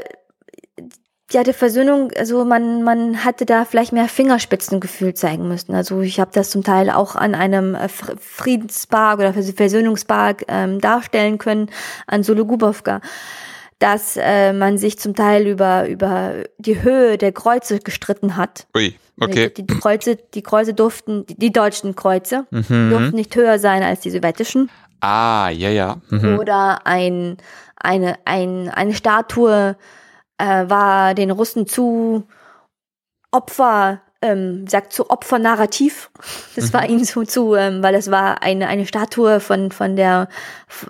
ja, 1.30 1.42
die 1.42 1.52
Versöhnung, 1.52 2.10
also 2.16 2.44
man, 2.44 2.82
man 2.82 3.24
hatte 3.24 3.44
da 3.44 3.66
vielleicht 3.66 3.92
mehr 3.92 4.08
Fingerspitzengefühl 4.08 5.12
zeigen 5.12 5.46
müssen. 5.46 5.74
Also 5.74 6.00
ich 6.00 6.20
habe 6.20 6.30
das 6.32 6.50
zum 6.50 6.64
Teil 6.64 6.88
auch 6.88 7.16
an 7.16 7.34
einem 7.34 7.74
äh, 7.74 7.88
Friedenspark 7.88 9.18
oder 9.18 9.34
Versöhnungspark 9.34 10.44
ähm, 10.48 10.80
darstellen 10.80 11.36
können, 11.36 11.70
an 12.06 12.22
Sologubovka, 12.22 13.02
dass 13.78 14.16
äh, 14.16 14.54
man 14.54 14.78
sich 14.78 14.98
zum 14.98 15.14
Teil 15.14 15.46
über, 15.46 15.86
über 15.86 16.44
die 16.56 16.82
Höhe 16.82 17.18
der 17.18 17.32
Kreuze 17.32 17.78
gestritten 17.80 18.36
hat. 18.36 18.66
Ui, 18.74 18.94
okay. 19.20 19.52
Die, 19.54 19.66
die 19.66 19.78
Kreuze, 19.78 20.16
die 20.16 20.42
Kreuze 20.42 20.72
durften, 20.72 21.26
die, 21.26 21.36
die 21.36 21.52
deutschen 21.52 21.94
Kreuze, 21.94 22.46
mhm. 22.50 22.88
durften 22.88 23.16
nicht 23.16 23.36
höher 23.36 23.58
sein 23.58 23.82
als 23.82 24.00
die 24.00 24.10
sowjetischen. 24.10 24.70
Ah, 25.00 25.50
ja, 25.50 25.68
ja. 25.68 25.98
Mhm. 26.08 26.38
Oder 26.38 26.86
ein, 26.86 27.36
eine, 27.76 28.16
ein, 28.24 28.70
eine 28.70 28.94
Statue 28.94 29.76
äh, 30.38 30.68
war 30.68 31.14
den 31.14 31.30
Russen 31.30 31.66
zu 31.66 32.24
Opfer, 33.30 34.00
ähm, 34.22 34.66
sagt 34.66 34.92
zu 34.92 35.10
Opfernarrativ. 35.10 36.10
Das 36.56 36.68
mhm. 36.68 36.72
war 36.72 36.88
ihnen 36.88 37.04
zu, 37.04 37.22
zu 37.22 37.54
ähm, 37.54 37.82
weil 37.82 37.94
es 37.94 38.10
war 38.10 38.42
eine, 38.42 38.66
eine 38.68 38.86
Statue 38.86 39.38
von, 39.38 39.70
von 39.70 39.94
der, 39.94 40.28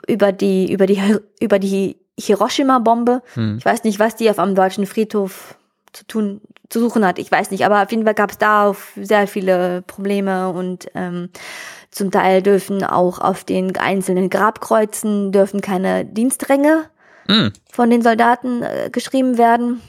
über 0.07 0.33
die, 0.33 0.73
über 0.73 0.87
die, 0.87 1.17
über 1.41 1.59
die 1.59 1.99
Hiroshima-Bombe. 2.19 3.23
Mhm. 3.35 3.57
Ich 3.59 3.65
weiß 3.65 3.85
nicht, 3.85 3.99
was 3.99 4.17
die 4.17 4.31
auf 4.31 4.39
einem 4.39 4.55
deutschen 4.55 4.87
Friedhof 4.87 5.57
zu 5.93 6.07
tun, 6.07 6.41
zu 6.69 6.81
suchen 6.81 7.05
hat. 7.05 7.19
Ich 7.19 7.31
weiß 7.31 7.51
nicht, 7.51 7.65
aber 7.67 7.83
auf 7.83 7.91
jeden 7.91 8.05
Fall 8.05 8.15
gab 8.15 8.31
es 8.31 8.39
da 8.39 8.75
sehr 8.97 9.27
viele 9.27 9.83
Probleme 9.83 10.51
und 10.51 10.89
ähm, 10.95 11.31
zum 11.91 12.11
Teil 12.11 12.43
dürfen 12.43 12.85
auch 12.85 13.19
auf 13.19 13.45
den 13.45 13.77
einzelnen 13.77 14.31
Grabkreuzen 14.31 15.33
dürfen 15.33 15.61
keine 15.61 16.05
Dienstränge 16.05 16.85
mm. 17.29 17.49
von 17.71 17.91
den 17.91 18.03
Soldaten 18.03 18.63
äh, 18.63 18.91
geschrieben 18.91 19.39
werden. 19.39 19.81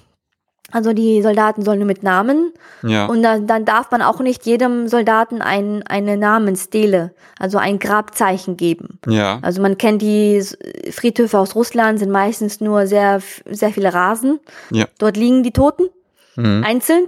Also 0.72 0.94
die 0.94 1.22
Soldaten 1.22 1.64
sollen 1.64 1.80
nur 1.80 1.88
mit 1.88 2.04
Namen. 2.04 2.54
Ja. 2.84 3.08
Und 3.08 3.24
dann, 3.24 3.48
dann 3.48 3.66
darf 3.66 3.90
man 3.92 4.02
auch 4.02 4.20
nicht 4.20 4.46
jedem 4.46 4.88
Soldaten 4.88 5.42
ein, 5.42 5.84
eine 5.88 6.18
Namensstele, 6.18 7.14
also 7.40 7.58
ein 7.58 7.80
Grabzeichen 7.80 8.56
geben. 8.56 9.00
Ja. 9.08 9.40
Also 9.42 9.62
man 9.62 9.78
kennt 9.78 10.02
die 10.02 10.44
Friedhöfe 10.92 11.40
aus 11.40 11.56
Russland, 11.56 12.00
sind 12.00 12.12
meistens 12.12 12.62
nur 12.62 12.86
sehr, 12.86 13.22
sehr 13.50 13.72
viele 13.72 13.94
Rasen. 13.94 14.40
Ja. 14.70 14.86
Dort 15.00 15.18
liegen 15.18 15.44
die 15.44 15.52
Toten, 15.52 15.90
mhm. 16.36 16.64
einzeln. 16.64 17.08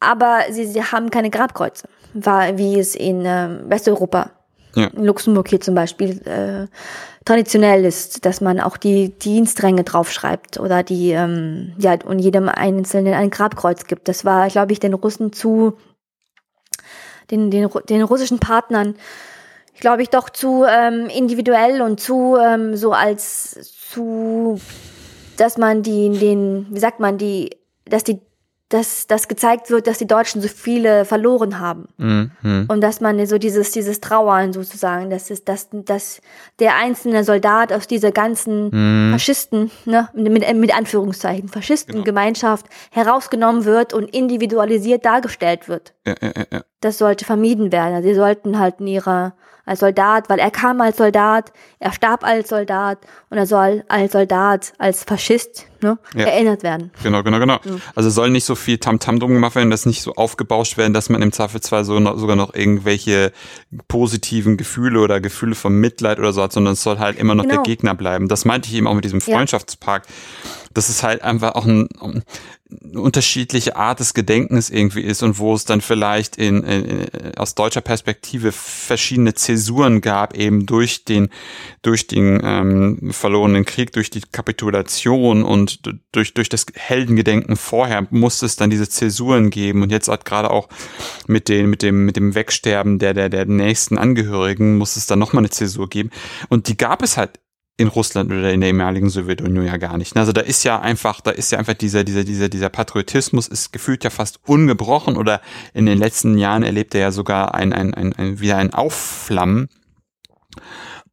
Aber 0.00 0.40
sie, 0.50 0.66
sie 0.66 0.82
haben 0.82 1.10
keine 1.10 1.30
Grabkreuze, 1.30 1.88
wie 2.14 2.78
es 2.78 2.94
in 2.94 3.24
äh, 3.24 3.60
Westeuropa 3.66 4.30
ja. 4.76 4.86
in 4.88 5.04
Luxemburg 5.04 5.48
hier 5.48 5.60
zum 5.60 5.74
Beispiel 5.74 6.20
äh, 6.26 6.66
traditionell 7.24 7.84
ist, 7.84 8.24
dass 8.24 8.40
man 8.40 8.60
auch 8.60 8.76
die 8.76 9.10
Dienstränge 9.18 9.82
draufschreibt 9.82 10.60
oder 10.60 10.82
die 10.82 11.10
ähm, 11.10 11.72
ja 11.78 11.96
und 12.04 12.20
jedem 12.20 12.48
Einzelnen 12.48 13.14
ein 13.14 13.30
Grabkreuz 13.30 13.86
gibt. 13.86 14.06
Das 14.06 14.24
war, 14.24 14.48
glaube 14.48 14.72
ich, 14.72 14.78
den 14.78 14.94
Russen 14.94 15.32
zu 15.32 15.76
den 17.30 17.50
den, 17.50 17.68
den 17.88 18.02
russischen 18.02 18.38
Partnern 18.38 18.94
glaube 19.80 20.02
ich 20.02 20.10
doch 20.10 20.30
zu 20.30 20.64
ähm, 20.64 21.08
individuell 21.08 21.82
und 21.82 22.00
zu 22.00 22.36
ähm, 22.36 22.76
so 22.76 22.92
als 22.92 23.74
zu 23.90 24.60
dass 25.36 25.58
man 25.58 25.82
die 25.82 26.10
den 26.10 26.66
wie 26.70 26.78
sagt 26.78 27.00
man 27.00 27.18
die 27.18 27.56
dass 27.84 28.04
die 28.04 28.20
dass 28.68 29.06
das 29.06 29.28
gezeigt 29.28 29.70
wird, 29.70 29.86
dass 29.86 29.98
die 29.98 30.08
Deutschen 30.08 30.42
so 30.42 30.48
viele 30.48 31.04
verloren 31.04 31.60
haben. 31.60 31.86
Mhm. 31.98 32.66
Und 32.66 32.80
dass 32.80 33.00
man 33.00 33.24
so 33.26 33.38
dieses, 33.38 33.70
dieses 33.70 34.00
Trauern 34.00 34.52
sozusagen, 34.52 35.08
dass 35.08 35.30
ist, 35.30 35.48
dass, 35.48 35.68
dass 35.70 36.20
der 36.58 36.76
einzelne 36.76 37.22
Soldat 37.22 37.72
aus 37.72 37.86
dieser 37.86 38.10
ganzen 38.10 38.70
mhm. 38.70 39.12
Faschisten, 39.12 39.70
ne, 39.84 40.08
mit, 40.14 40.52
mit 40.56 40.76
Anführungszeichen, 40.76 41.48
Faschistengemeinschaft 41.48 42.66
genau. 42.68 43.06
herausgenommen 43.06 43.64
wird 43.64 43.92
und 43.92 44.12
individualisiert 44.12 45.04
dargestellt 45.04 45.68
wird. 45.68 45.94
Ja, 46.04 46.14
ja, 46.20 46.32
ja. 46.52 46.60
das 46.80 46.98
sollte 46.98 47.24
vermieden 47.24 47.70
werden. 47.70 48.02
Sie 48.02 48.14
sollten 48.14 48.58
halt 48.58 48.80
in 48.80 48.88
ihrer 48.88 49.34
als 49.66 49.80
Soldat, 49.80 50.30
weil 50.30 50.38
er 50.38 50.52
kam 50.52 50.80
als 50.80 50.96
Soldat, 50.96 51.52
er 51.80 51.92
starb 51.92 52.24
als 52.24 52.48
Soldat 52.48 52.98
und 53.30 53.36
er 53.36 53.46
soll 53.46 53.84
als 53.88 54.12
Soldat, 54.12 54.72
als 54.78 55.02
Faschist 55.02 55.66
ne, 55.82 55.98
ja. 56.14 56.26
erinnert 56.26 56.62
werden. 56.62 56.92
Genau, 57.02 57.24
genau, 57.24 57.40
genau. 57.40 57.58
Mhm. 57.64 57.82
Also 57.96 58.08
soll 58.08 58.30
nicht 58.30 58.44
so 58.44 58.54
viel 58.54 58.78
Tamtam 58.78 59.16
-Tam 59.16 59.20
drum 59.20 59.32
gemacht 59.34 59.56
werden, 59.56 59.70
dass 59.70 59.84
nicht 59.84 60.02
so 60.02 60.14
aufgebauscht 60.14 60.78
werden, 60.78 60.94
dass 60.94 61.08
man 61.08 61.20
im 61.20 61.32
Zweifelsfall 61.32 61.84
so 61.84 61.98
noch, 61.98 62.16
sogar 62.16 62.36
noch 62.36 62.54
irgendwelche 62.54 63.32
positiven 63.88 64.56
Gefühle 64.56 65.00
oder 65.00 65.20
Gefühle 65.20 65.56
von 65.56 65.74
Mitleid 65.74 66.20
oder 66.20 66.32
so 66.32 66.42
hat, 66.42 66.52
sondern 66.52 66.74
es 66.74 66.82
soll 66.82 66.98
halt 66.98 67.18
immer 67.18 67.34
noch 67.34 67.42
genau. 67.42 67.56
der 67.56 67.62
Gegner 67.64 67.94
bleiben. 67.94 68.28
Das 68.28 68.44
meinte 68.44 68.68
ich 68.68 68.76
eben 68.76 68.86
auch 68.86 68.94
mit 68.94 69.04
diesem 69.04 69.20
Freundschaftspark. 69.20 70.04
Ja. 70.06 70.50
Das 70.74 70.88
ist 70.88 71.02
halt 71.02 71.22
einfach 71.22 71.56
auch 71.56 71.64
ein, 71.64 71.88
unterschiedliche 72.94 73.76
Art 73.76 74.00
des 74.00 74.12
Gedenkens 74.12 74.70
irgendwie 74.70 75.02
ist 75.02 75.22
und 75.22 75.38
wo 75.38 75.54
es 75.54 75.64
dann 75.64 75.80
vielleicht 75.80 76.36
in, 76.36 76.64
in, 76.64 77.06
aus 77.36 77.54
deutscher 77.54 77.80
Perspektive 77.80 78.50
verschiedene 78.50 79.34
Zäsuren 79.34 80.00
gab, 80.00 80.36
eben 80.36 80.66
durch 80.66 81.04
den 81.04 81.28
durch 81.82 82.08
den 82.08 82.40
ähm, 82.42 83.12
verlorenen 83.12 83.64
Krieg, 83.64 83.92
durch 83.92 84.10
die 84.10 84.20
Kapitulation 84.20 85.44
und 85.44 85.80
durch 86.10 86.34
durch 86.34 86.48
das 86.48 86.66
Heldengedenken 86.74 87.56
vorher 87.56 88.08
musste 88.10 88.46
es 88.46 88.56
dann 88.56 88.70
diese 88.70 88.88
Zäsuren 88.88 89.50
geben. 89.50 89.82
Und 89.82 89.92
jetzt 89.92 90.08
hat 90.08 90.24
gerade 90.24 90.50
auch 90.50 90.68
mit 91.28 91.48
den 91.48 91.70
mit 91.70 91.82
dem 91.82 92.04
mit 92.04 92.16
dem 92.16 92.34
Wegsterben 92.34 92.98
der 92.98 93.14
der 93.14 93.28
der 93.28 93.46
nächsten 93.46 93.96
Angehörigen 93.96 94.76
muss 94.76 94.96
es 94.96 95.06
dann 95.06 95.20
noch 95.20 95.32
mal 95.32 95.40
eine 95.40 95.50
Zäsur 95.50 95.88
geben. 95.88 96.10
Und 96.48 96.66
die 96.66 96.76
gab 96.76 97.02
es 97.02 97.16
halt 97.16 97.38
in 97.78 97.88
Russland 97.88 98.32
oder 98.32 98.52
in 98.52 98.60
der 98.60 98.70
ehemaligen 98.70 99.10
Sowjetunion 99.10 99.66
ja 99.66 99.76
gar 99.76 99.98
nicht. 99.98 100.16
Also 100.16 100.32
da 100.32 100.40
ist 100.40 100.64
ja 100.64 100.80
einfach, 100.80 101.20
da 101.20 101.30
ist 101.30 101.52
ja 101.52 101.58
einfach 101.58 101.74
dieser, 101.74 102.04
dieser, 102.04 102.24
dieser, 102.24 102.48
dieser 102.48 102.70
Patriotismus 102.70 103.48
ist 103.48 103.72
gefühlt 103.72 104.02
ja 104.02 104.10
fast 104.10 104.40
ungebrochen 104.46 105.16
oder 105.16 105.42
in 105.74 105.84
den 105.84 105.98
letzten 105.98 106.38
Jahren 106.38 106.62
erlebt 106.62 106.94
er 106.94 107.02
ja 107.02 107.10
sogar 107.10 107.54
ein, 107.54 107.72
ein, 107.74 107.92
ein, 107.92 108.14
ein 108.14 108.40
wieder 108.40 108.56
ein 108.56 108.72
Aufflammen. 108.72 109.68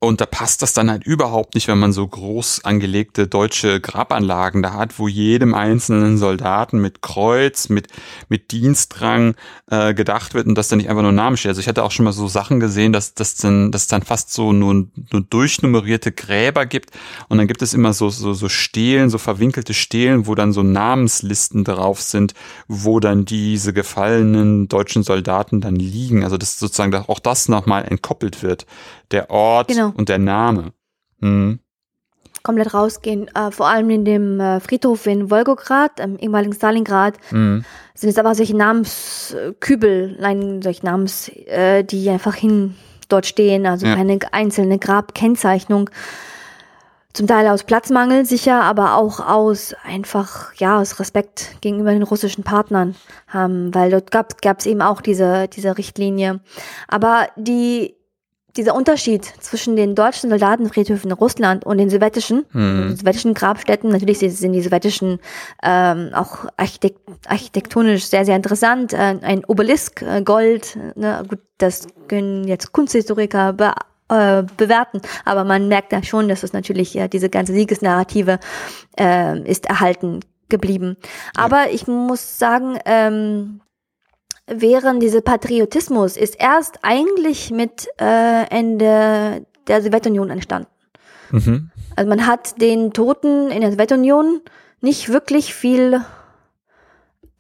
Und 0.03 0.19
da 0.19 0.25
passt 0.25 0.61
das 0.61 0.73
dann 0.73 0.91
halt 0.91 1.05
überhaupt 1.05 1.55
nicht, 1.55 1.69
wenn 1.69 1.79
man 1.79 1.93
so 1.93 2.05
groß 2.05 2.65
angelegte 2.65 3.25
deutsche 3.25 3.79
Grabanlagen 3.79 4.61
da 4.61 4.73
hat, 4.73 4.99
wo 4.99 5.07
jedem 5.07 5.53
einzelnen 5.53 6.17
Soldaten 6.17 6.79
mit 6.79 7.01
Kreuz, 7.01 7.69
mit, 7.69 7.87
mit 8.27 8.51
Dienstrang 8.51 9.35
äh, 9.71 9.93
gedacht 9.93 10.33
wird 10.33 10.45
und 10.45 10.55
das 10.55 10.67
dann 10.67 10.79
nicht 10.79 10.89
einfach 10.89 11.03
nur 11.03 11.13
Namen 11.13 11.37
steht. 11.37 11.51
Also 11.51 11.61
ich 11.61 11.69
hatte 11.69 11.83
auch 11.83 11.91
schon 11.91 12.03
mal 12.03 12.11
so 12.11 12.27
Sachen 12.27 12.59
gesehen, 12.59 12.91
dass 12.91 13.13
das 13.13 13.35
dann, 13.35 13.71
dass 13.71 13.87
dann 13.87 14.01
fast 14.01 14.33
so 14.33 14.51
nur, 14.51 14.73
nur 14.73 15.21
durchnummerierte 15.21 16.11
Gräber 16.11 16.65
gibt 16.65 16.89
und 17.29 17.37
dann 17.37 17.47
gibt 17.47 17.61
es 17.61 17.73
immer 17.73 17.93
so, 17.93 18.09
so, 18.09 18.33
so 18.33 18.49
Stelen, 18.49 19.09
so 19.09 19.17
verwinkelte 19.17 19.73
Stelen, 19.73 20.27
wo 20.27 20.35
dann 20.35 20.51
so 20.51 20.63
Namenslisten 20.63 21.63
drauf 21.63 22.01
sind, 22.01 22.33
wo 22.67 22.99
dann 22.99 23.23
diese 23.23 23.71
gefallenen 23.71 24.67
deutschen 24.67 25.03
Soldaten 25.03 25.61
dann 25.61 25.77
liegen. 25.77 26.25
Also 26.25 26.37
das 26.37 26.59
sozusagen 26.59 26.93
auch 26.93 27.19
das 27.19 27.47
nochmal 27.47 27.85
entkoppelt 27.85 28.43
wird 28.43 28.65
der 29.13 29.29
Ort 29.29 29.67
genau. 29.69 29.93
und 29.95 30.09
der 30.09 30.19
Name. 30.19 30.73
Mhm. 31.19 31.59
Komplett 32.43 32.73
rausgehen. 32.73 33.33
Äh, 33.33 33.51
vor 33.51 33.67
allem 33.67 33.89
in 33.89 34.03
dem 34.03 34.39
äh, 34.39 34.59
Friedhof 34.59 35.07
in 35.07 35.31
Wolgograd, 35.31 35.99
im 36.01 36.17
ehemaligen 36.17 36.53
Stalingrad, 36.53 37.15
mhm. 37.31 37.63
sind 37.95 38.09
es 38.09 38.17
aber 38.17 38.35
solche 38.35 38.57
Namenskübel, 38.57 40.17
solche 40.61 40.85
Namens, 40.85 41.29
äh, 41.29 41.83
die 41.83 42.09
einfach 42.09 42.35
hin 42.35 42.75
dort 43.07 43.25
stehen, 43.25 43.65
also 43.65 43.85
ja. 43.85 43.95
keine 43.95 44.19
einzelne 44.31 44.77
Grabkennzeichnung. 44.77 45.89
Zum 47.13 47.27
Teil 47.27 47.47
aus 47.47 47.63
Platzmangel 47.63 48.25
sicher, 48.25 48.63
aber 48.63 48.95
auch 48.95 49.19
aus 49.19 49.75
einfach, 49.83 50.53
ja, 50.55 50.81
aus 50.81 50.99
Respekt 50.99 51.61
gegenüber 51.61 51.91
den 51.91 52.01
russischen 52.01 52.43
Partnern, 52.43 52.95
ähm, 53.35 53.69
weil 53.71 53.91
dort 53.91 54.11
gab 54.11 54.59
es 54.59 54.65
eben 54.65 54.81
auch 54.81 54.99
diese, 54.99 55.47
diese 55.47 55.77
Richtlinie. 55.77 56.39
Aber 56.87 57.27
die 57.35 57.95
dieser 58.55 58.75
Unterschied 58.75 59.25
zwischen 59.39 59.75
den 59.75 59.95
deutschen 59.95 60.29
Soldatenfriedhöfen 60.29 61.09
in 61.09 61.17
Russland 61.17 61.65
und 61.65 61.77
den 61.77 61.89
sowjetischen, 61.89 62.45
hm. 62.51 62.87
den 62.89 62.95
sowjetischen 62.97 63.33
Grabstätten, 63.33 63.89
natürlich 63.89 64.19
sind 64.19 64.53
die 64.53 64.61
sowjetischen 64.61 65.19
ähm, 65.63 66.11
auch 66.13 66.45
architekt 66.57 66.99
architektonisch 67.27 68.05
sehr, 68.05 68.25
sehr 68.25 68.35
interessant. 68.35 68.93
Äh, 68.93 69.17
ein 69.21 69.43
Obelisk, 69.45 70.01
äh, 70.01 70.21
Gold, 70.21 70.77
ne, 70.95 71.23
gut, 71.27 71.39
das 71.57 71.87
können 72.07 72.47
jetzt 72.47 72.71
Kunsthistoriker 72.71 73.53
be 73.53 73.73
äh, 74.09 74.43
bewerten, 74.57 75.01
aber 75.25 75.43
man 75.43 75.67
merkt 75.67 75.93
da 75.93 76.03
schon, 76.03 76.27
dass 76.27 76.43
es 76.43 76.53
natürlich 76.53 76.95
äh, 76.95 77.07
diese 77.07 77.29
ganze 77.29 77.53
Siegesnarrative 77.53 78.39
äh, 78.99 79.39
ist 79.49 79.65
erhalten 79.65 80.19
geblieben. 80.49 80.97
Aber 81.35 81.65
ja. 81.65 81.71
ich 81.71 81.87
muss 81.87 82.37
sagen, 82.37 82.77
ähm, 82.85 83.61
während 84.47 85.01
dieser 85.01 85.21
Patriotismus 85.21 86.17
ist 86.17 86.35
erst 86.39 86.79
eigentlich 86.81 87.51
mit 87.51 87.87
äh, 87.99 88.47
Ende 88.49 89.45
der 89.67 89.81
Sowjetunion 89.81 90.29
entstanden. 90.29 90.67
Mhm. 91.31 91.71
Also 91.95 92.09
man 92.09 92.27
hat 92.27 92.61
den 92.61 92.93
Toten 92.93 93.51
in 93.51 93.61
der 93.61 93.71
Sowjetunion 93.71 94.41
nicht 94.81 95.09
wirklich 95.09 95.53
viel, 95.53 96.01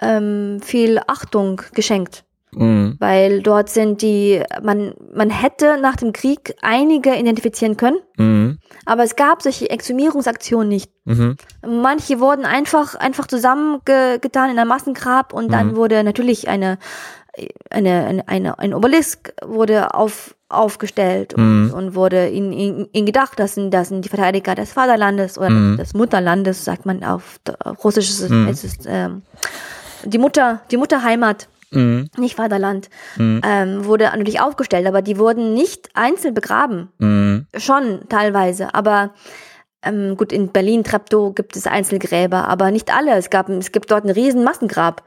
ähm, 0.01 0.59
viel 0.63 0.99
Achtung 1.07 1.61
geschenkt. 1.73 2.22
Mhm. 2.55 2.95
Weil 2.99 3.41
dort 3.41 3.69
sind 3.69 4.01
die, 4.01 4.41
man, 4.61 4.93
man 5.13 5.29
hätte 5.29 5.77
nach 5.81 5.95
dem 5.95 6.13
Krieg 6.13 6.55
einige 6.61 7.15
identifizieren 7.15 7.77
können, 7.77 7.97
mhm. 8.17 8.59
aber 8.85 9.03
es 9.03 9.15
gab 9.15 9.41
solche 9.41 9.69
Exhumierungsaktionen 9.69 10.69
nicht. 10.69 10.91
Mhm. 11.05 11.37
Manche 11.65 12.19
wurden 12.19 12.45
einfach, 12.45 12.95
einfach 12.95 13.27
zusammengetan 13.27 14.51
in 14.51 14.59
einem 14.59 14.67
Massengrab 14.67 15.33
und 15.33 15.51
dann 15.51 15.71
mhm. 15.71 15.75
wurde 15.75 16.03
natürlich 16.03 16.47
eine, 16.47 16.77
eine, 17.69 18.05
eine, 18.05 18.27
eine, 18.27 18.59
ein 18.59 18.73
Obelisk 18.73 19.33
wurde 19.43 19.93
auf, 19.93 20.35
aufgestellt 20.49 21.33
und, 21.33 21.67
mhm. 21.67 21.73
und 21.73 21.95
wurde 21.95 22.27
in, 22.27 22.53
in, 22.53 22.85
in 22.91 23.05
gedacht, 23.05 23.39
das 23.39 23.55
sind, 23.55 23.73
das 23.73 23.89
sind 23.89 24.05
die 24.05 24.09
Verteidiger 24.09 24.55
des 24.55 24.73
Vaterlandes 24.73 25.37
oder 25.37 25.49
mhm. 25.49 25.77
des 25.77 25.93
Mutterlandes, 25.93 26.63
sagt 26.63 26.85
man 26.85 27.03
auf 27.03 27.39
Russisch, 27.83 28.19
mhm. 28.29 28.47
es 28.47 28.63
ist 28.63 28.85
ähm, 28.87 29.23
die 30.05 30.17
Mutter, 30.17 30.61
die 30.69 30.77
Mutterheimat 30.77 31.47
mhm. 31.73 32.09
nicht 32.17 32.35
Vaterland, 32.35 32.89
mhm. 33.17 33.41
ähm, 33.43 33.85
wurde 33.85 34.05
natürlich 34.05 34.41
aufgestellt, 34.41 34.87
aber 34.87 35.01
die 35.01 35.17
wurden 35.17 35.53
nicht 35.53 35.89
einzeln 35.93 36.33
begraben. 36.33 36.89
Mhm. 36.99 37.47
Schon 37.57 38.01
teilweise, 38.09 38.73
aber 38.73 39.13
ähm, 39.83 40.15
gut, 40.17 40.31
in 40.31 40.49
Berlin, 40.49 40.83
Treptow 40.83 41.35
gibt 41.35 41.55
es 41.55 41.67
Einzelgräber, 41.67 42.47
aber 42.47 42.71
nicht 42.71 42.95
alle. 42.95 43.15
Es 43.15 43.29
gab, 43.29 43.49
es 43.49 43.71
gibt 43.71 43.91
dort 43.91 44.05
ein 44.05 44.09
riesen 44.09 44.43
Massengrab 44.43 45.03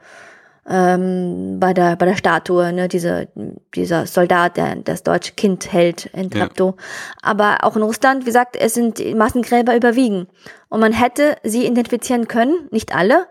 ähm, 0.69 1.59
bei 1.59 1.73
der 1.73 1.95
bei 1.95 2.05
der 2.05 2.15
Statue, 2.15 2.73
ne, 2.73 2.87
diese, 2.87 3.27
dieser 3.73 4.05
Soldat, 4.05 4.57
der 4.57 4.75
das 4.75 5.03
deutsche 5.03 5.33
Kind 5.33 5.71
hält 5.71 6.07
in 6.07 6.29
Treptow. 6.29 6.75
Ja. 6.75 6.83
Aber 7.21 7.57
auch 7.63 7.75
in 7.75 7.83
Russland, 7.83 8.23
wie 8.23 8.27
gesagt, 8.27 8.55
es 8.55 8.73
sind 8.73 8.99
Massengräber 9.15 9.75
überwiegen. 9.75 10.27
Und 10.69 10.81
man 10.81 10.91
hätte 10.91 11.37
sie 11.43 11.65
identifizieren 11.65 12.27
können, 12.27 12.67
nicht 12.71 12.93
alle, 12.93 13.27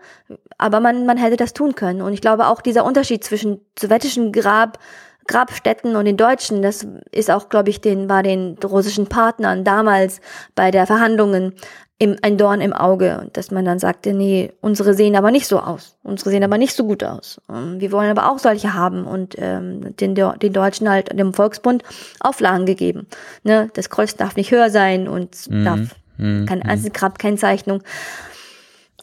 aber 0.56 0.80
man, 0.80 1.04
man 1.04 1.18
hätte 1.18 1.36
das 1.36 1.52
tun 1.52 1.74
können. 1.74 2.00
Und 2.00 2.14
ich 2.14 2.22
glaube 2.22 2.46
auch 2.46 2.62
dieser 2.62 2.84
Unterschied 2.84 3.22
zwischen 3.22 3.60
sowjetischen 3.78 4.32
Grab, 4.32 4.78
Grabstätten 5.26 5.96
und 5.96 6.04
den 6.04 6.16
Deutschen, 6.16 6.62
das 6.62 6.86
ist 7.10 7.30
auch, 7.30 7.48
glaube 7.48 7.68
ich, 7.68 7.80
den, 7.80 8.08
war 8.08 8.22
den 8.22 8.56
russischen 8.64 9.08
Partnern 9.08 9.64
damals 9.64 10.20
bei 10.54 10.70
der 10.70 10.86
Verhandlungen 10.86 11.54
im, 11.98 12.16
ein 12.20 12.36
Dorn 12.36 12.60
im 12.60 12.74
Auge, 12.74 13.28
dass 13.32 13.50
man 13.50 13.64
dann 13.64 13.78
sagte, 13.78 14.12
nee, 14.12 14.52
unsere 14.60 14.92
sehen 14.92 15.16
aber 15.16 15.30
nicht 15.30 15.46
so 15.46 15.60
aus, 15.60 15.96
unsere 16.02 16.30
sehen 16.30 16.44
aber 16.44 16.58
nicht 16.58 16.74
so 16.74 16.84
gut 16.84 17.02
aus. 17.02 17.40
Ähm, 17.50 17.80
wir 17.80 17.90
wollen 17.90 18.10
aber 18.10 18.30
auch 18.30 18.38
solche 18.38 18.74
haben 18.74 19.06
und 19.06 19.34
ähm, 19.38 19.96
den, 19.96 20.14
den 20.14 20.52
Deutschen 20.52 20.90
halt 20.90 21.18
dem 21.18 21.32
Volksbund 21.32 21.82
Auflagen 22.20 22.66
gegeben. 22.66 23.06
Ne, 23.44 23.70
das 23.74 23.88
Kreuz 23.88 24.14
darf 24.14 24.36
nicht 24.36 24.50
höher 24.50 24.68
sein 24.68 25.08
und 25.08 25.50
mhm. 25.50 25.64
darf 25.64 25.80
mhm. 26.18 26.44
keine 26.46 26.64
mhm. 26.64 26.70
Einzelgrabkennzeichnung. 26.70 27.82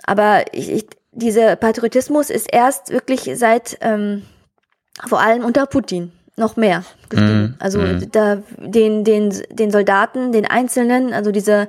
Aber 0.05 0.43
ich, 0.51 0.71
ich, 0.71 0.87
dieser 1.11 1.55
Patriotismus 1.55 2.29
ist 2.29 2.47
erst 2.51 2.91
wirklich 2.91 3.29
seit 3.35 3.77
ähm, 3.81 4.23
vor 5.07 5.19
allem 5.19 5.43
unter 5.43 5.65
Putin 5.65 6.11
noch 6.35 6.57
mehr 6.57 6.83
gestiegen. 7.09 7.41
Mhm. 7.41 7.55
Also 7.57 7.79
mhm. 7.79 8.11
da 8.11 8.43
den 8.57 9.03
den 9.03 9.33
den 9.49 9.71
Soldaten, 9.71 10.31
den 10.31 10.45
Einzelnen, 10.45 11.13
also 11.13 11.31
diese 11.31 11.67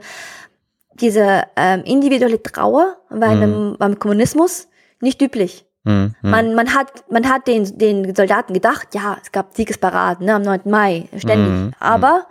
diese 1.00 1.44
ähm, 1.56 1.82
individuelle 1.84 2.42
Trauer 2.42 2.96
war 3.08 3.34
mhm. 3.34 3.76
beim 3.78 3.98
Kommunismus 3.98 4.68
nicht 5.00 5.20
üblich. 5.22 5.66
Mhm. 5.84 6.14
Man, 6.22 6.54
man 6.54 6.74
hat, 6.74 7.04
man 7.10 7.28
hat 7.28 7.46
den, 7.46 7.78
den 7.78 8.14
Soldaten 8.14 8.54
gedacht, 8.54 8.94
ja, 8.94 9.18
es 9.22 9.32
gab 9.32 9.54
Siegesparaden 9.54 10.26
ne, 10.26 10.34
am 10.34 10.42
9. 10.42 10.60
Mai, 10.64 11.08
ständig. 11.16 11.52
Mhm. 11.52 11.72
Aber 11.78 12.26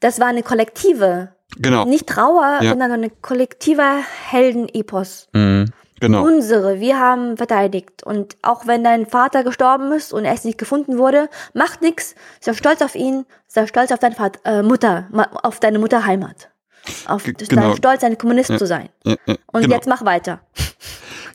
das 0.00 0.18
war 0.18 0.26
eine 0.26 0.42
kollektive, 0.42 1.28
genau. 1.56 1.84
nicht 1.84 2.08
Trauer, 2.08 2.58
ja. 2.60 2.70
sondern 2.70 2.90
eine 2.90 3.10
kollektive 3.10 3.84
Heldenepos. 4.30 5.28
Mhm. 5.32 5.66
Genau. 6.00 6.24
Unsere, 6.24 6.80
wir 6.80 6.98
haben 6.98 7.36
verteidigt. 7.36 8.02
Und 8.02 8.36
auch 8.42 8.66
wenn 8.66 8.82
dein 8.82 9.06
Vater 9.06 9.44
gestorben 9.44 9.92
ist 9.92 10.12
und 10.12 10.24
er 10.24 10.34
ist 10.34 10.44
nicht 10.44 10.58
gefunden 10.58 10.98
wurde, 10.98 11.28
macht 11.54 11.80
nix. 11.80 12.16
Sei 12.40 12.54
stolz 12.54 12.82
auf 12.82 12.96
ihn, 12.96 13.24
sei 13.46 13.68
stolz 13.68 13.92
auf 13.92 14.00
deine 14.00 14.16
Vater, 14.16 14.40
äh, 14.44 14.62
Mutter, 14.64 15.06
auf 15.44 15.60
deine 15.60 15.78
Mutterheimat 15.78 16.48
auf 17.06 17.24
genau. 17.24 17.76
stolz, 17.76 18.02
ein 18.04 18.18
Kommunist 18.18 18.50
ja. 18.50 18.58
zu 18.58 18.66
sein. 18.66 18.88
Ja, 19.04 19.16
ja, 19.26 19.36
und 19.52 19.62
genau. 19.62 19.74
jetzt 19.74 19.88
mach 19.88 20.04
weiter. 20.04 20.40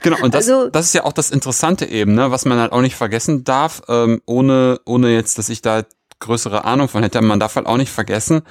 Genau, 0.02 0.18
und 0.22 0.36
das, 0.36 0.48
also, 0.48 0.70
das 0.70 0.86
ist 0.86 0.94
ja 0.94 1.06
auch 1.06 1.12
das 1.12 1.32
Interessante 1.32 1.86
eben, 1.86 2.14
ne, 2.14 2.30
was 2.30 2.46
man 2.46 2.60
halt 2.60 2.72
auch 2.72 2.82
nicht 2.82 2.96
vergessen 2.96 3.44
darf, 3.44 3.82
ähm, 3.90 4.22
ohne, 4.28 4.80
ohne 4.86 5.12
jetzt, 5.12 5.40
dass 5.40 5.50
ich 5.50 5.64
da 5.64 5.86
größere 6.20 6.66
Ahnung 6.66 6.88
von 6.88 7.04
hätte. 7.04 7.22
Man 7.22 7.40
darf 7.40 7.56
halt 7.56 7.66
auch 7.66 7.78
nicht 7.78 7.92
vergessen, 7.92 8.42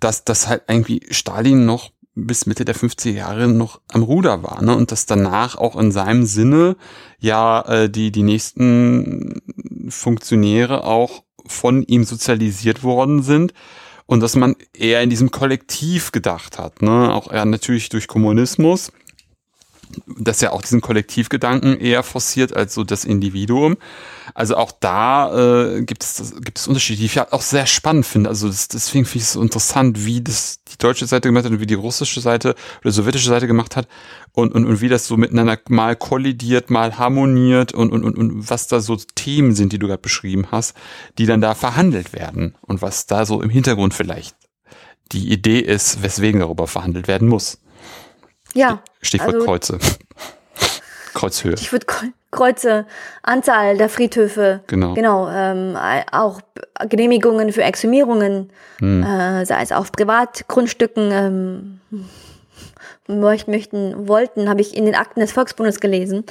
dass 0.00 0.24
das 0.24 0.48
halt 0.48 0.62
irgendwie 0.68 1.02
Stalin 1.10 1.66
noch 1.66 1.90
bis 2.14 2.46
Mitte 2.46 2.64
der 2.64 2.74
50er 2.74 3.10
Jahre 3.10 3.48
noch 3.48 3.80
am 3.92 4.02
Ruder 4.02 4.42
war, 4.42 4.62
ne? 4.62 4.74
Und 4.74 4.90
dass 4.90 5.06
danach 5.06 5.56
auch 5.56 5.76
in 5.76 5.92
seinem 5.92 6.24
Sinne 6.24 6.76
ja 7.18 7.60
äh, 7.62 7.90
die 7.90 8.10
die 8.10 8.22
nächsten 8.22 9.42
Funktionäre 9.88 10.84
auch 10.84 11.22
von 11.46 11.82
ihm 11.84 12.04
sozialisiert 12.04 12.82
worden 12.82 13.22
sind 13.22 13.54
und 14.08 14.20
dass 14.20 14.36
man 14.36 14.56
eher 14.72 15.02
in 15.02 15.10
diesem 15.10 15.30
Kollektiv 15.30 16.12
gedacht 16.12 16.58
hat, 16.58 16.80
ne? 16.80 17.14
Auch 17.14 17.30
eher 17.30 17.44
natürlich 17.44 17.90
durch 17.90 18.08
Kommunismus 18.08 18.90
das 20.06 20.40
ja 20.40 20.52
auch 20.52 20.62
diesen 20.62 20.80
Kollektivgedanken 20.80 21.78
eher 21.78 22.02
forciert 22.02 22.54
als 22.54 22.74
so 22.74 22.84
das 22.84 23.04
Individuum. 23.04 23.76
Also 24.34 24.56
auch 24.56 24.72
da 24.72 25.76
äh, 25.76 25.82
gibt 25.82 26.04
es 26.04 26.34
gibt 26.42 26.58
es 26.58 26.68
Unterschiede, 26.68 27.00
die 27.00 27.06
ich 27.06 27.20
auch 27.20 27.42
sehr 27.42 27.66
spannend 27.66 28.06
finde. 28.06 28.28
Also 28.28 28.48
das, 28.48 28.68
deswegen 28.68 29.04
finde 29.04 29.18
ich 29.18 29.24
es 29.24 29.32
so 29.32 29.42
interessant, 29.42 30.04
wie 30.04 30.20
das 30.20 30.60
die 30.64 30.78
deutsche 30.78 31.06
Seite 31.06 31.28
gemacht 31.28 31.44
hat 31.44 31.52
und 31.52 31.60
wie 31.60 31.66
die 31.66 31.74
russische 31.74 32.20
Seite 32.20 32.54
oder 32.82 32.92
sowjetische 32.92 33.28
Seite 33.28 33.46
gemacht 33.46 33.76
hat 33.76 33.88
und, 34.32 34.54
und, 34.54 34.66
und 34.66 34.80
wie 34.80 34.88
das 34.88 35.06
so 35.06 35.16
miteinander 35.16 35.58
mal 35.68 35.96
kollidiert, 35.96 36.70
mal 36.70 36.98
harmoniert 36.98 37.72
und, 37.72 37.90
und, 37.90 38.04
und, 38.04 38.16
und 38.16 38.50
was 38.50 38.66
da 38.66 38.80
so 38.80 38.96
Themen 38.96 39.54
sind, 39.54 39.72
die 39.72 39.78
du 39.78 39.86
gerade 39.86 40.02
beschrieben 40.02 40.48
hast, 40.50 40.76
die 41.18 41.26
dann 41.26 41.40
da 41.40 41.54
verhandelt 41.54 42.12
werden 42.12 42.54
und 42.60 42.82
was 42.82 43.06
da 43.06 43.24
so 43.26 43.42
im 43.42 43.50
Hintergrund 43.50 43.94
vielleicht 43.94 44.36
die 45.12 45.32
Idee 45.32 45.60
ist, 45.60 46.02
weswegen 46.02 46.40
darüber 46.40 46.66
verhandelt 46.66 47.08
werden 47.08 47.28
muss. 47.28 47.58
Ja. 48.58 48.82
Stichwort 49.00 49.34
also, 49.34 49.46
Kreuze. 49.46 49.78
Kreuzhöhe. 51.14 51.56
Stichwort 51.56 51.86
Kreuze, 52.30 52.86
Anzahl 53.22 53.78
der 53.78 53.88
Friedhöfe. 53.88 54.60
Genau. 54.66 54.94
Genau. 54.94 55.28
Ähm, 55.30 55.76
auch 56.12 56.40
Genehmigungen 56.88 57.52
für 57.52 57.62
Exhumierungen, 57.62 58.50
hm. 58.80 59.02
äh, 59.02 59.46
sei 59.46 59.62
es 59.62 59.72
auf 59.72 59.92
Privatgrundstücken. 59.92 61.10
Ähm, 61.12 61.80
möchten, 63.08 64.06
wollten, 64.06 64.50
habe 64.50 64.60
ich 64.60 64.76
in 64.76 64.84
den 64.84 64.94
Akten 64.94 65.20
des 65.20 65.32
Volksbundes 65.32 65.80
gelesen, 65.80 66.24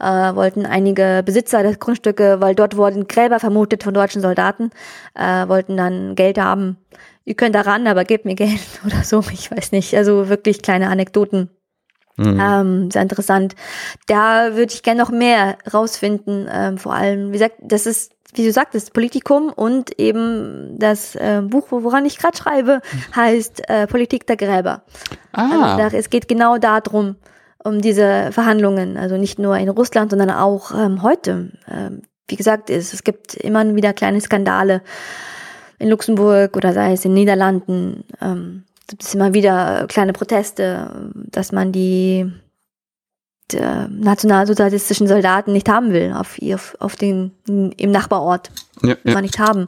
äh, 0.00 0.34
wollten 0.34 0.66
einige 0.66 1.22
Besitzer 1.24 1.62
der 1.62 1.76
Grundstücke, 1.76 2.40
weil 2.40 2.56
dort 2.56 2.76
wurden 2.76 3.06
Gräber 3.06 3.38
vermutet 3.38 3.84
von 3.84 3.94
deutschen 3.94 4.20
Soldaten, 4.20 4.70
äh, 5.14 5.46
wollten 5.46 5.76
dann 5.76 6.16
Geld 6.16 6.38
haben. 6.38 6.76
Ihr 7.24 7.34
könnt 7.34 7.54
da 7.54 7.62
ran, 7.62 7.86
aber 7.86 8.04
gebt 8.04 8.24
mir 8.24 8.34
Geld 8.34 8.60
oder 8.84 9.02
so, 9.04 9.22
ich 9.32 9.50
weiß 9.50 9.72
nicht. 9.72 9.96
Also 9.96 10.28
wirklich 10.28 10.60
kleine 10.60 10.88
Anekdoten. 10.88 11.50
Mhm. 12.16 12.40
Ähm, 12.40 12.90
sehr 12.90 13.02
interessant. 13.02 13.54
Da 14.06 14.54
würde 14.54 14.72
ich 14.72 14.82
gerne 14.82 15.00
noch 15.00 15.10
mehr 15.10 15.56
rausfinden. 15.72 16.48
Ähm, 16.50 16.78
vor 16.78 16.94
allem, 16.94 17.28
wie 17.28 17.38
gesagt, 17.38 17.56
das 17.60 17.86
ist, 17.86 18.12
wie 18.34 18.44
du 18.44 18.52
sagtest, 18.52 18.92
Politikum 18.92 19.50
und 19.50 19.98
eben 19.98 20.76
das 20.78 21.14
äh, 21.16 21.42
Buch, 21.42 21.66
woran 21.70 22.04
ich 22.04 22.18
gerade 22.18 22.36
schreibe, 22.36 22.80
heißt 23.14 23.68
äh, 23.68 23.86
Politik 23.86 24.26
der 24.26 24.36
Gräber. 24.36 24.82
Ah. 25.32 25.76
Also 25.76 25.96
es 25.96 26.10
geht 26.10 26.28
genau 26.28 26.58
darum, 26.58 27.16
um 27.62 27.80
diese 27.80 28.30
Verhandlungen. 28.30 28.96
Also 28.96 29.16
nicht 29.16 29.38
nur 29.38 29.56
in 29.56 29.68
Russland, 29.68 30.10
sondern 30.10 30.30
auch 30.30 30.72
ähm, 30.72 31.02
heute. 31.02 31.50
Ähm, 31.68 32.02
wie 32.28 32.36
gesagt, 32.36 32.70
es, 32.70 32.92
es 32.92 33.04
gibt 33.04 33.34
immer 33.34 33.74
wieder 33.74 33.92
kleine 33.92 34.20
Skandale 34.20 34.82
in 35.78 35.90
Luxemburg 35.90 36.56
oder 36.56 36.72
sei 36.72 36.92
es 36.92 37.04
in 37.04 37.14
Niederlanden. 37.14 38.04
Ähm, 38.20 38.64
gibt 38.88 39.02
es 39.02 39.14
immer 39.14 39.34
wieder 39.34 39.86
kleine 39.88 40.12
Proteste, 40.12 41.10
dass 41.14 41.52
man 41.52 41.72
die, 41.72 42.30
die 43.50 43.60
nationalsozialistischen 43.88 45.08
Soldaten 45.08 45.52
nicht 45.52 45.68
haben 45.68 45.92
will 45.92 46.12
auf, 46.12 46.38
auf, 46.52 46.76
auf 46.80 46.96
den, 46.96 47.32
im 47.46 47.90
Nachbarort. 47.90 48.50
Ja, 48.82 48.96
ja. 49.04 49.14
Man 49.14 49.22
nicht 49.22 49.38
haben. 49.38 49.66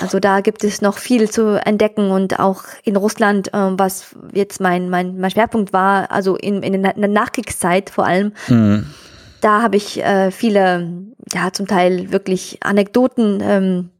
Also 0.00 0.18
da 0.18 0.40
gibt 0.40 0.64
es 0.64 0.80
noch 0.80 0.98
viel 0.98 1.30
zu 1.30 1.60
entdecken 1.64 2.10
und 2.10 2.38
auch 2.40 2.64
in 2.84 2.96
Russland, 2.96 3.52
äh, 3.52 3.78
was 3.78 4.14
jetzt 4.32 4.60
mein, 4.60 4.88
mein, 4.88 5.18
mein 5.18 5.30
Schwerpunkt 5.30 5.72
war, 5.72 6.10
also 6.10 6.36
in, 6.36 6.62
in 6.62 6.82
der 6.82 7.08
Nachkriegszeit 7.08 7.90
vor 7.90 8.06
allem, 8.06 8.32
mhm. 8.48 8.86
da 9.40 9.62
habe 9.62 9.76
ich 9.76 10.02
äh, 10.02 10.30
viele, 10.30 11.04
ja 11.32 11.52
zum 11.52 11.66
Teil 11.66 12.10
wirklich 12.12 12.58
Anekdoten, 12.62 13.40
ähm, 13.42 13.90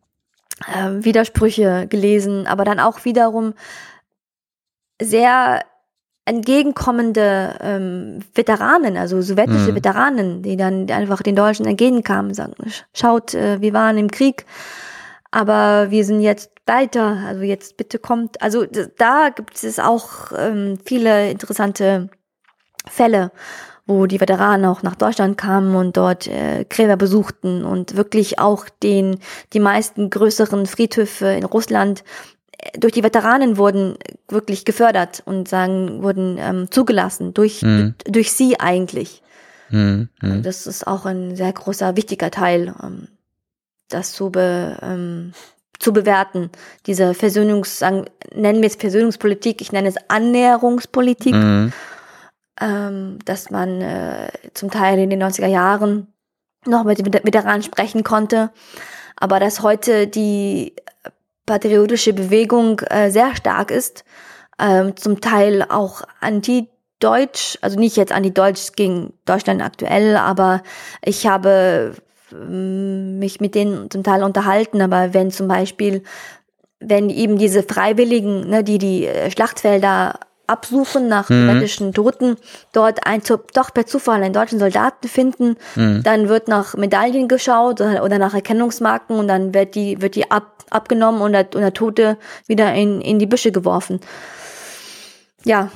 äh, 0.72 1.04
Widersprüche 1.04 1.86
gelesen, 1.88 2.46
aber 2.46 2.64
dann 2.64 2.80
auch 2.80 3.04
wiederum 3.04 3.54
sehr 5.00 5.64
entgegenkommende 6.26 7.56
ähm, 7.60 8.20
Veteranen, 8.34 8.96
also 8.96 9.20
sowjetische 9.20 9.72
mhm. 9.72 9.76
Veteranen, 9.76 10.42
die 10.42 10.56
dann 10.56 10.90
einfach 10.90 11.22
den 11.22 11.36
Deutschen 11.36 11.66
entgegenkamen, 11.66 12.32
sagen, 12.32 12.54
schaut, 12.94 13.34
äh, 13.34 13.60
wir 13.60 13.74
waren 13.74 13.98
im 13.98 14.10
Krieg, 14.10 14.46
aber 15.30 15.90
wir 15.90 16.04
sind 16.04 16.20
jetzt 16.20 16.50
weiter, 16.66 17.18
also 17.26 17.42
jetzt 17.42 17.76
bitte 17.76 17.98
kommt. 17.98 18.40
Also 18.40 18.64
da 18.64 19.28
gibt 19.28 19.62
es 19.62 19.78
auch 19.78 20.32
ähm, 20.36 20.78
viele 20.84 21.30
interessante 21.30 22.08
Fälle, 22.88 23.30
wo 23.86 24.06
die 24.06 24.20
Veteranen 24.20 24.64
auch 24.64 24.82
nach 24.82 24.94
Deutschland 24.94 25.36
kamen 25.36 25.74
und 25.76 25.96
dort 25.98 26.26
äh, 26.26 26.64
Gräber 26.68 26.96
besuchten 26.96 27.64
und 27.64 27.96
wirklich 27.96 28.38
auch 28.38 28.68
den 28.82 29.18
die 29.52 29.60
meisten 29.60 30.08
größeren 30.08 30.64
Friedhöfe 30.64 31.26
in 31.26 31.44
Russland 31.44 32.02
durch 32.76 32.92
die 32.92 33.02
Veteranen 33.02 33.56
wurden 33.56 33.96
wirklich 34.28 34.64
gefördert 34.64 35.22
und 35.24 35.48
sagen, 35.48 36.02
wurden 36.02 36.36
ähm, 36.38 36.70
zugelassen, 36.70 37.34
durch, 37.34 37.62
mhm. 37.62 37.94
durch 38.04 38.32
sie 38.32 38.58
eigentlich. 38.58 39.22
Mhm. 39.70 40.08
Also 40.20 40.40
das 40.40 40.66
ist 40.66 40.86
auch 40.86 41.04
ein 41.06 41.36
sehr 41.36 41.52
großer, 41.52 41.96
wichtiger 41.96 42.30
Teil, 42.30 42.74
ähm, 42.82 43.08
das 43.88 44.12
zu, 44.12 44.30
be, 44.30 44.78
ähm, 44.82 45.32
zu 45.78 45.92
bewerten. 45.92 46.50
Diese 46.86 47.14
Versöhnungs, 47.14 47.78
sagen, 47.78 48.06
nennen 48.34 48.62
wir 48.62 48.68
es 48.68 48.76
Versöhnungspolitik, 48.76 49.60
ich 49.60 49.72
nenne 49.72 49.88
es 49.88 49.96
Annäherungspolitik, 50.08 51.34
mhm. 51.34 51.72
ähm, 52.60 53.18
dass 53.24 53.50
man 53.50 53.80
äh, 53.80 54.28
zum 54.54 54.70
Teil 54.70 54.98
in 54.98 55.10
den 55.10 55.22
90er 55.22 55.48
Jahren 55.48 56.08
noch 56.66 56.84
mit 56.84 56.98
den 56.98 57.12
Veteranen 57.12 57.62
sprechen 57.62 58.04
konnte, 58.04 58.50
aber 59.16 59.38
dass 59.38 59.60
heute 59.60 60.06
die 60.06 60.74
patriotische 61.46 62.12
Bewegung 62.12 62.80
äh, 62.80 63.10
sehr 63.10 63.34
stark 63.36 63.70
ist, 63.70 64.04
ähm, 64.58 64.96
zum 64.96 65.20
Teil 65.20 65.64
auch 65.68 66.02
anti-deutsch, 66.20 67.58
also 67.60 67.78
nicht 67.78 67.96
jetzt 67.96 68.12
anti-deutsch 68.12 68.72
gegen 68.76 69.12
Deutschland 69.24 69.62
aktuell, 69.62 70.16
aber 70.16 70.62
ich 71.04 71.26
habe 71.26 71.94
ähm, 72.32 73.18
mich 73.18 73.40
mit 73.40 73.54
denen 73.54 73.90
zum 73.90 74.02
Teil 74.02 74.22
unterhalten, 74.22 74.80
aber 74.80 75.14
wenn 75.14 75.30
zum 75.30 75.48
Beispiel, 75.48 76.02
wenn 76.80 77.10
eben 77.10 77.38
diese 77.38 77.62
Freiwilligen, 77.62 78.48
ne, 78.48 78.64
die 78.64 78.78
die 78.78 79.06
äh, 79.06 79.30
Schlachtfelder 79.30 80.18
absuchen 80.46 81.08
nach 81.08 81.28
mhm. 81.30 81.92
Toten, 81.92 82.36
dort 82.72 83.06
ein, 83.06 83.22
doch 83.54 83.72
per 83.72 83.86
Zufall 83.86 84.22
einen 84.22 84.34
deutschen 84.34 84.58
Soldaten 84.58 85.08
finden, 85.08 85.56
mhm. 85.74 86.02
dann 86.02 86.28
wird 86.28 86.48
nach 86.48 86.74
Medaillen 86.74 87.28
geschaut 87.28 87.80
oder 87.80 88.18
nach 88.18 88.34
Erkennungsmarken 88.34 89.16
und 89.18 89.28
dann 89.28 89.54
wird 89.54 89.74
die, 89.74 90.00
wird 90.00 90.14
die 90.16 90.30
ab, 90.30 90.64
abgenommen 90.70 91.22
und 91.22 91.32
der, 91.32 91.46
und 91.54 91.60
der 91.60 91.72
Tote 91.72 92.18
wieder 92.46 92.74
in, 92.74 93.00
in 93.00 93.18
die 93.18 93.26
Büsche 93.26 93.52
geworfen. 93.52 94.00
Ja, 95.44 95.70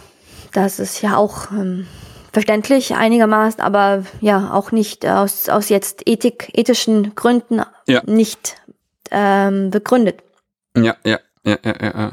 das 0.52 0.78
ist 0.78 1.02
ja 1.02 1.16
auch 1.16 1.50
ähm, 1.50 1.86
verständlich 2.32 2.94
einigermaßen, 2.94 3.60
aber 3.60 4.04
ja, 4.20 4.52
auch 4.52 4.72
nicht 4.72 5.06
aus, 5.06 5.48
aus 5.48 5.68
jetzt 5.68 6.02
Ethik, 6.06 6.50
ethischen 6.54 7.14
Gründen 7.14 7.62
ja. 7.86 8.02
nicht 8.06 8.56
ähm, 9.10 9.70
begründet. 9.70 10.22
Ja, 10.76 10.96
ja, 11.04 11.18
ja, 11.44 11.58
ja, 11.64 11.74
ja. 11.82 12.12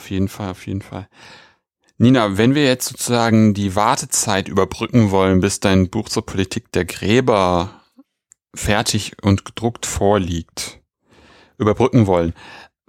Auf 0.00 0.10
jeden 0.10 0.28
Fall, 0.28 0.48
auf 0.48 0.66
jeden 0.66 0.80
Fall. 0.80 1.08
Nina, 1.98 2.38
wenn 2.38 2.54
wir 2.54 2.64
jetzt 2.64 2.88
sozusagen 2.88 3.52
die 3.52 3.76
Wartezeit 3.76 4.48
überbrücken 4.48 5.10
wollen, 5.10 5.40
bis 5.40 5.60
dein 5.60 5.90
Buch 5.90 6.08
zur 6.08 6.24
Politik 6.24 6.72
der 6.72 6.86
Gräber 6.86 7.82
fertig 8.54 9.12
und 9.20 9.44
gedruckt 9.44 9.84
vorliegt, 9.84 10.80
überbrücken 11.58 12.06
wollen, 12.06 12.32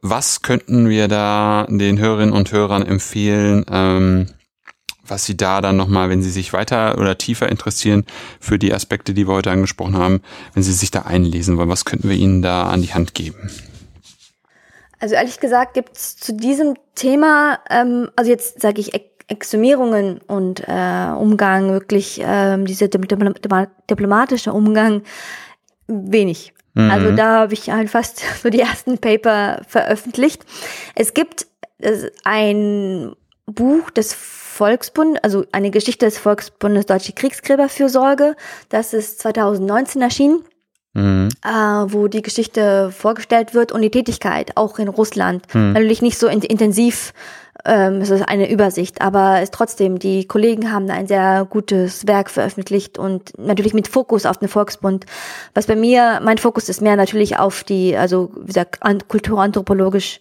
was 0.01 0.41
könnten 0.41 0.87
wir 0.87 1.09
da 1.09 1.67
den 1.69 1.99
Hörerinnen 1.99 2.33
und 2.33 2.53
Hörern 2.53 2.85
empfehlen, 2.85 3.65
ähm, 3.69 4.27
was 5.05 5.25
sie 5.25 5.35
da 5.35 5.59
dann 5.59 5.75
nochmal, 5.75 6.09
wenn 6.09 6.23
sie 6.23 6.31
sich 6.31 6.53
weiter 6.53 6.97
oder 6.97 7.17
tiefer 7.17 7.49
interessieren 7.49 8.05
für 8.39 8.57
die 8.57 8.73
Aspekte, 8.73 9.13
die 9.13 9.27
wir 9.27 9.33
heute 9.33 9.51
angesprochen 9.51 9.97
haben, 9.97 10.21
wenn 10.53 10.63
sie 10.63 10.71
sich 10.71 10.91
da 10.91 11.01
einlesen 11.01 11.57
wollen, 11.57 11.67
was 11.67 11.83
könnten 11.83 12.07
wir 12.07 12.15
ihnen 12.15 12.41
da 12.41 12.69
an 12.69 12.81
die 12.81 12.93
Hand 12.93 13.15
geben? 13.15 13.51
Also 15.01 15.15
ehrlich 15.15 15.39
gesagt 15.39 15.73
gibt 15.73 15.97
es 15.97 16.15
zu 16.15 16.31
diesem 16.31 16.75
Thema, 16.93 17.59
ähm, 17.69 18.09
also 18.15 18.29
jetzt 18.29 18.61
sage 18.61 18.79
ich 18.79 18.93
Exhumierungen 19.27 20.19
und 20.27 20.61
äh, 20.67 21.11
Umgang, 21.17 21.71
wirklich 21.71 22.21
ähm, 22.23 22.65
dieser 22.65 22.87
diplomatische 22.87 24.53
Umgang, 24.53 25.01
wenig. 25.87 26.53
Mhm. 26.75 26.91
Also 26.91 27.11
da 27.15 27.39
habe 27.39 27.53
ich 27.53 27.71
halt 27.71 27.89
fast 27.89 28.21
so 28.43 28.49
die 28.49 28.59
ersten 28.59 28.99
Paper 28.99 29.61
veröffentlicht. 29.67 30.45
Es 30.93 31.15
gibt 31.15 31.47
äh, 31.79 32.09
ein 32.23 33.15
Buch 33.47 33.89
des 33.89 34.13
Volksbund, 34.13 35.23
also 35.23 35.45
eine 35.51 35.71
Geschichte 35.71 36.05
des 36.05 36.19
Volksbundes 36.19 36.85
Deutsche 36.85 37.13
Kriegsgräberfürsorge. 37.13 38.35
Das 38.69 38.93
ist 38.93 39.19
2019 39.19 40.01
erschienen. 40.01 40.43
Mhm. 40.93 41.29
Äh, 41.43 41.49
wo 41.49 42.07
die 42.07 42.21
Geschichte 42.21 42.91
vorgestellt 42.91 43.53
wird 43.53 43.71
und 43.71 43.81
die 43.81 43.91
Tätigkeit 43.91 44.57
auch 44.57 44.77
in 44.77 44.89
Russland. 44.89 45.43
Mhm. 45.53 45.73
Natürlich 45.73 46.01
nicht 46.01 46.17
so 46.17 46.27
in 46.27 46.41
intensiv 46.41 47.13
ähm, 47.65 48.01
es 48.01 48.09
ist 48.09 48.27
eine 48.27 48.49
Übersicht, 48.49 49.01
aber 49.01 49.41
es 49.41 49.51
trotzdem, 49.51 49.99
die 49.99 50.25
Kollegen 50.25 50.71
haben 50.71 50.89
ein 50.89 51.07
sehr 51.07 51.45
gutes 51.49 52.07
Werk 52.07 52.29
veröffentlicht 52.29 52.97
und 52.97 53.37
natürlich 53.37 53.73
mit 53.73 53.87
Fokus 53.87 54.25
auf 54.25 54.37
den 54.37 54.47
Volksbund. 54.47 55.05
Was 55.53 55.67
bei 55.67 55.75
mir, 55.75 56.21
mein 56.23 56.37
Fokus 56.37 56.69
ist 56.69 56.81
mehr 56.81 56.95
natürlich 56.95 57.37
auf 57.37 57.63
die, 57.63 57.95
also 57.95 58.31
wie 58.35 58.47
gesagt, 58.47 58.79
kulturanthropologisch, 59.07 60.19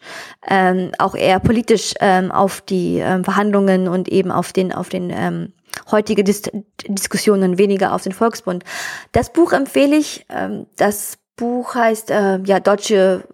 ähm, 0.49 0.93
auch 0.99 1.15
eher 1.15 1.41
politisch 1.41 1.95
ähm, 2.01 2.31
auf 2.31 2.61
die 2.61 2.99
ähm, 2.99 3.25
Verhandlungen 3.25 3.89
und 3.89 4.09
eben 4.09 4.31
auf 4.31 4.53
den, 4.53 4.73
auf 4.73 4.89
den 4.89 5.11
ähm, 5.11 5.53
heutige 5.91 6.25
Dis 6.25 6.43
Diskussionen, 6.87 7.59
weniger 7.59 7.95
auf 7.95 8.03
den 8.03 8.13
Volksbund. 8.13 8.65
Das 9.13 9.33
Buch 9.33 9.53
empfehle 9.53 9.97
ich. 9.97 10.27
Ähm, 10.29 10.67
das 10.77 11.19
Buch 11.37 11.75
heißt 11.75 12.11
äh, 12.11 12.39
ja 12.45 12.61
Deutsche 12.61 13.25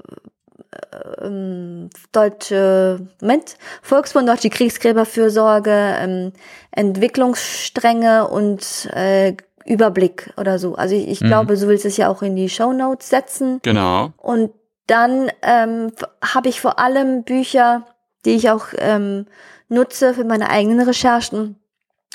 ähm, 1.22 1.90
deutsche 2.12 3.06
Moment, 3.20 3.56
Volksbund 3.82 4.28
Deutsche 4.28 4.50
Kriegsgräberfürsorge, 4.50 5.96
ähm, 5.98 6.32
Entwicklungsstränge 6.70 8.28
und 8.28 8.88
äh, 8.92 9.34
Überblick 9.64 10.32
oder 10.36 10.58
so. 10.58 10.74
Also 10.76 10.94
ich, 10.94 11.08
ich 11.08 11.20
mhm. 11.20 11.26
glaube, 11.26 11.56
so 11.56 11.68
willst 11.68 11.84
du 11.84 11.88
es 11.88 11.96
ja 11.96 12.08
auch 12.08 12.22
in 12.22 12.36
die 12.36 12.48
Show 12.48 12.72
Notes 12.72 13.08
setzen. 13.08 13.60
Genau. 13.62 14.12
Und 14.16 14.52
dann 14.86 15.30
ähm, 15.42 15.92
habe 16.22 16.48
ich 16.48 16.60
vor 16.60 16.78
allem 16.78 17.24
Bücher, 17.24 17.86
die 18.24 18.30
ich 18.30 18.50
auch 18.50 18.66
ähm, 18.78 19.26
nutze 19.68 20.14
für 20.14 20.24
meine 20.24 20.48
eigenen 20.48 20.80
Recherchen 20.80 21.56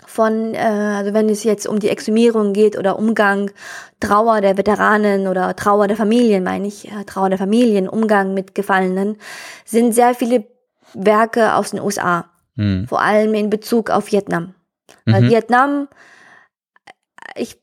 von, 0.05 0.53
äh, 0.53 0.57
also 0.57 1.13
wenn 1.13 1.29
es 1.29 1.43
jetzt 1.43 1.67
um 1.67 1.79
die 1.79 1.89
Exhumierung 1.89 2.53
geht 2.53 2.77
oder 2.77 2.97
Umgang, 2.97 3.51
Trauer 3.99 4.41
der 4.41 4.57
Veteranen 4.57 5.27
oder 5.27 5.55
Trauer 5.55 5.87
der 5.87 5.97
Familien, 5.97 6.43
meine 6.43 6.67
ich, 6.67 6.91
äh, 6.91 7.03
Trauer 7.05 7.29
der 7.29 7.37
Familien, 7.37 7.87
Umgang 7.87 8.33
mit 8.33 8.55
Gefallenen, 8.55 9.17
sind 9.65 9.93
sehr 9.93 10.13
viele 10.13 10.45
Werke 10.93 11.55
aus 11.55 11.71
den 11.71 11.79
USA. 11.81 12.25
Mhm. 12.55 12.87
Vor 12.87 13.01
allem 13.01 13.33
in 13.33 13.49
Bezug 13.49 13.89
auf 13.89 14.11
Vietnam. 14.11 14.55
Mhm. 15.05 15.13
Weil 15.13 15.29
Vietnam, 15.29 15.87
ich 17.35 17.59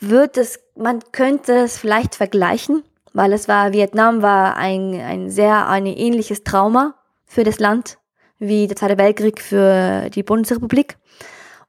würde 0.00 0.40
es, 0.40 0.58
man 0.76 1.00
könnte 1.12 1.52
es 1.52 1.78
vielleicht 1.78 2.14
vergleichen, 2.14 2.82
weil 3.12 3.32
es 3.32 3.46
war, 3.46 3.72
Vietnam 3.72 4.22
war 4.22 4.56
ein, 4.56 5.00
ein 5.00 5.30
sehr, 5.30 5.68
ein 5.68 5.86
ähnliches 5.86 6.44
Trauma 6.44 6.94
für 7.24 7.44
das 7.44 7.60
Land 7.60 7.98
wie 8.38 8.66
der 8.66 8.76
Zweite 8.76 8.98
Weltkrieg 8.98 9.40
für 9.40 10.10
die 10.10 10.22
Bundesrepublik. 10.22 10.96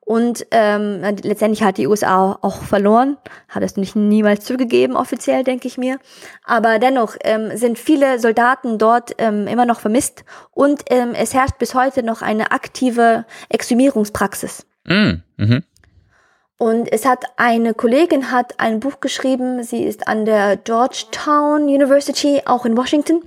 Und 0.05 0.45
ähm, 0.51 1.01
letztendlich 1.23 1.63
hat 1.63 1.79
die 1.79 1.87
USA 1.87 2.37
auch 2.41 2.61
verloren, 2.61 3.17
hat 3.49 3.63
es 3.63 3.75
nicht 3.75 3.95
niemals 3.95 4.45
zugegeben, 4.45 4.95
offiziell, 4.95 5.43
denke 5.43 5.67
ich 5.67 5.79
mir. 5.79 5.97
Aber 6.43 6.77
dennoch 6.77 7.15
ähm, 7.23 7.57
sind 7.57 7.79
viele 7.79 8.19
Soldaten 8.19 8.77
dort 8.77 9.15
ähm, 9.17 9.47
immer 9.47 9.65
noch 9.65 9.79
vermisst 9.79 10.23
und 10.51 10.83
ähm, 10.91 11.13
es 11.15 11.33
herrscht 11.33 11.57
bis 11.57 11.73
heute 11.73 12.03
noch 12.03 12.21
eine 12.21 12.51
aktive 12.51 13.25
Exhumierungspraxis. 13.49 14.67
Mm, 14.85 15.13
mhm. 15.37 15.63
Und 16.57 16.91
es 16.91 17.05
hat 17.05 17.25
eine 17.37 17.73
Kollegin 17.73 18.31
hat 18.31 18.59
ein 18.59 18.79
Buch 18.79 18.99
geschrieben, 18.99 19.63
sie 19.63 19.83
ist 19.83 20.07
an 20.07 20.25
der 20.25 20.55
Georgetown 20.55 21.63
University, 21.63 22.43
auch 22.45 22.65
in 22.65 22.77
Washington. 22.77 23.23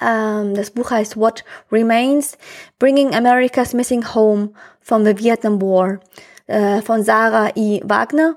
Ähm, 0.00 0.54
das 0.54 0.70
Buch 0.70 0.90
heißt 0.90 1.16
What 1.16 1.44
Remains, 1.70 2.38
Bringing 2.78 3.14
America's 3.14 3.74
Missing 3.74 4.14
Home 4.14 4.50
from 4.80 5.04
the 5.04 5.18
Vietnam 5.18 5.60
War 5.60 6.00
äh, 6.46 6.80
von 6.82 7.02
Sarah 7.02 7.50
I. 7.56 7.82
Wagner. 7.84 8.36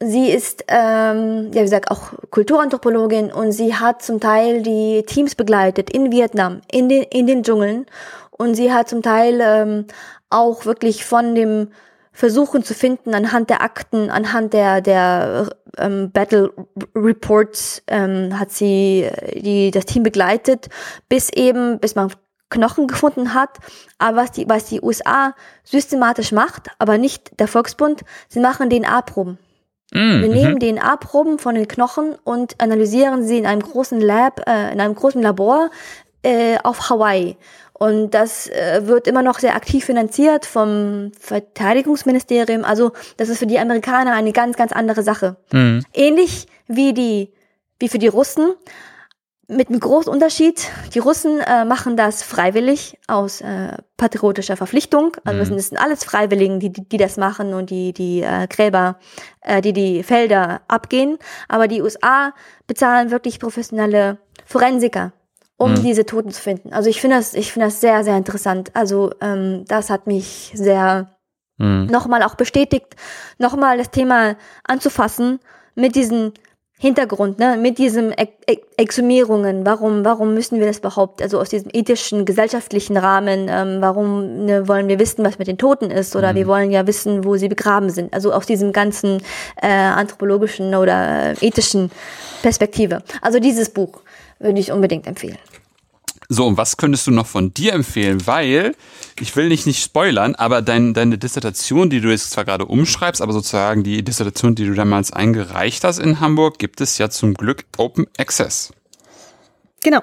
Sie 0.00 0.30
ist, 0.30 0.64
ähm, 0.68 1.50
ja 1.52 1.60
wie 1.60 1.64
gesagt, 1.64 1.90
auch 1.90 2.12
Kulturanthropologin 2.30 3.32
und 3.32 3.52
sie 3.52 3.74
hat 3.74 4.02
zum 4.02 4.20
Teil 4.20 4.62
die 4.62 5.02
Teams 5.06 5.34
begleitet 5.34 5.88
in 5.88 6.12
Vietnam, 6.12 6.60
in 6.70 6.90
den, 6.90 7.04
in 7.04 7.26
den 7.26 7.42
Dschungeln. 7.42 7.86
Und 8.30 8.54
sie 8.54 8.72
hat 8.72 8.90
zum 8.90 9.00
Teil 9.00 9.40
ähm, 9.42 9.86
auch 10.28 10.66
wirklich 10.66 11.06
von 11.06 11.34
dem 11.34 11.68
Versuchen 12.16 12.64
zu 12.64 12.72
finden 12.72 13.14
anhand 13.14 13.50
der 13.50 13.60
Akten, 13.60 14.08
anhand 14.08 14.54
der, 14.54 14.80
der 14.80 15.50
ähm, 15.76 16.10
Battle 16.12 16.50
Reports 16.94 17.82
ähm, 17.88 18.38
hat 18.38 18.50
sie 18.50 19.02
äh, 19.02 19.38
die, 19.38 19.70
das 19.70 19.84
Team 19.84 20.02
begleitet, 20.02 20.70
bis 21.10 21.28
eben, 21.28 21.78
bis 21.78 21.94
man 21.94 22.10
Knochen 22.48 22.86
gefunden 22.86 23.34
hat. 23.34 23.58
Aber 23.98 24.16
was 24.16 24.32
die, 24.32 24.48
was 24.48 24.64
die 24.64 24.80
USA 24.80 25.34
systematisch 25.62 26.32
macht, 26.32 26.70
aber 26.78 26.96
nicht 26.96 27.38
der 27.38 27.48
Volksbund, 27.48 28.00
sie 28.28 28.40
machen 28.40 28.70
DNA-Proben. 28.70 29.36
Mm, 29.92 30.22
Wir 30.22 30.28
nehmen 30.28 30.54
mhm. 30.54 30.60
DNA-Proben 30.60 31.38
von 31.38 31.54
den 31.54 31.68
Knochen 31.68 32.14
und 32.24 32.58
analysieren 32.62 33.26
sie 33.26 33.36
in 33.36 33.44
einem 33.44 33.60
großen 33.60 34.00
Lab, 34.00 34.40
äh, 34.48 34.72
in 34.72 34.80
einem 34.80 34.94
großen 34.94 35.20
Labor 35.20 35.68
äh, 36.22 36.56
auf 36.62 36.88
Hawaii. 36.88 37.36
Und 37.78 38.12
das 38.12 38.48
äh, 38.48 38.86
wird 38.86 39.06
immer 39.06 39.22
noch 39.22 39.38
sehr 39.38 39.54
aktiv 39.54 39.84
finanziert 39.84 40.46
vom 40.46 41.12
Verteidigungsministerium. 41.20 42.64
Also 42.64 42.92
das 43.18 43.28
ist 43.28 43.38
für 43.38 43.46
die 43.46 43.58
Amerikaner 43.58 44.14
eine 44.14 44.32
ganz, 44.32 44.56
ganz 44.56 44.72
andere 44.72 45.02
Sache. 45.02 45.36
Mhm. 45.52 45.84
Ähnlich 45.92 46.46
wie 46.66 46.94
die, 46.94 47.34
wie 47.78 47.88
für 47.88 47.98
die 47.98 48.06
Russen. 48.08 48.54
Mit 49.48 49.68
einem 49.68 49.78
großen 49.78 50.10
Unterschied. 50.10 50.66
Die 50.94 50.98
Russen 50.98 51.38
äh, 51.40 51.64
machen 51.66 51.96
das 51.96 52.22
freiwillig 52.22 52.98
aus 53.06 53.42
äh, 53.42 53.76
patriotischer 53.96 54.56
Verpflichtung. 54.56 55.16
Also 55.24 55.52
mhm. 55.52 55.56
das 55.56 55.68
sind 55.68 55.78
alles 55.78 56.02
Freiwilligen, 56.02 56.58
die, 56.58 56.72
die, 56.72 56.88
die 56.88 56.96
das 56.96 57.18
machen 57.18 57.52
und 57.52 57.68
die 57.68 57.92
die 57.92 58.22
äh, 58.22 58.48
Gräber, 58.48 58.98
äh, 59.42 59.60
die 59.60 59.74
die 59.74 60.02
Felder 60.02 60.62
abgehen. 60.66 61.18
Aber 61.46 61.68
die 61.68 61.82
USA 61.82 62.32
bezahlen 62.66 63.10
wirklich 63.10 63.38
professionelle 63.38 64.18
Forensiker, 64.46 65.12
um 65.56 65.72
mhm. 65.72 65.82
diese 65.82 66.04
Toten 66.04 66.30
zu 66.30 66.40
finden. 66.40 66.72
Also 66.72 66.90
ich 66.90 67.00
finde 67.00 67.16
das, 67.16 67.34
ich 67.34 67.52
finde 67.52 67.68
das 67.68 67.80
sehr, 67.80 68.04
sehr 68.04 68.16
interessant. 68.16 68.70
Also 68.74 69.12
ähm, 69.20 69.64
das 69.66 69.90
hat 69.90 70.06
mich 70.06 70.52
sehr 70.54 71.16
mhm. 71.58 71.86
nochmal 71.86 72.22
auch 72.22 72.34
bestätigt, 72.34 72.96
nochmal 73.38 73.78
das 73.78 73.90
Thema 73.90 74.36
anzufassen 74.64 75.40
mit 75.74 75.94
diesem 75.94 76.32
Hintergrund, 76.78 77.38
ne, 77.38 77.56
mit 77.56 77.78
diesem 77.78 78.12
Exhumierungen. 78.76 79.64
Warum, 79.64 80.04
warum 80.04 80.34
müssen 80.34 80.58
wir 80.60 80.66
das 80.66 80.80
überhaupt? 80.80 81.22
Also 81.22 81.40
aus 81.40 81.48
diesem 81.48 81.70
ethischen, 81.72 82.26
gesellschaftlichen 82.26 82.98
Rahmen. 82.98 83.46
Ähm, 83.48 83.78
warum 83.80 84.44
ne, 84.44 84.68
wollen 84.68 84.86
wir 84.86 84.98
wissen, 84.98 85.24
was 85.24 85.38
mit 85.38 85.48
den 85.48 85.56
Toten 85.56 85.90
ist? 85.90 86.14
Oder 86.14 86.32
mhm. 86.32 86.36
wir 86.36 86.46
wollen 86.48 86.70
ja 86.70 86.86
wissen, 86.86 87.24
wo 87.24 87.38
sie 87.38 87.48
begraben 87.48 87.88
sind. 87.88 88.12
Also 88.12 88.30
aus 88.30 88.44
diesem 88.44 88.72
ganzen 88.72 89.22
äh, 89.62 89.68
anthropologischen 89.68 90.74
oder 90.74 91.32
äh, 91.32 91.46
ethischen 91.46 91.90
Perspektive. 92.42 93.02
Also 93.22 93.38
dieses 93.38 93.70
Buch 93.70 94.02
würde 94.38 94.60
ich 94.60 94.72
unbedingt 94.72 95.06
empfehlen. 95.06 95.38
So, 96.28 96.46
und 96.46 96.56
was 96.56 96.76
könntest 96.76 97.06
du 97.06 97.12
noch 97.12 97.26
von 97.26 97.54
dir 97.54 97.72
empfehlen? 97.72 98.26
Weil, 98.26 98.74
ich 99.20 99.36
will 99.36 99.48
nicht 99.48 99.66
nicht 99.66 99.82
spoilern, 99.82 100.34
aber 100.34 100.60
dein, 100.60 100.92
deine 100.92 101.18
Dissertation, 101.18 101.88
die 101.88 102.00
du 102.00 102.08
jetzt 102.08 102.32
zwar 102.32 102.44
gerade 102.44 102.66
umschreibst, 102.66 103.22
aber 103.22 103.32
sozusagen 103.32 103.84
die 103.84 104.02
Dissertation, 104.02 104.54
die 104.54 104.66
du 104.66 104.74
damals 104.74 105.12
eingereicht 105.12 105.84
hast 105.84 105.98
in 105.98 106.18
Hamburg, 106.18 106.58
gibt 106.58 106.80
es 106.80 106.98
ja 106.98 107.10
zum 107.10 107.34
Glück 107.34 107.64
Open 107.76 108.06
Access. 108.18 108.72
Genau. 109.82 110.00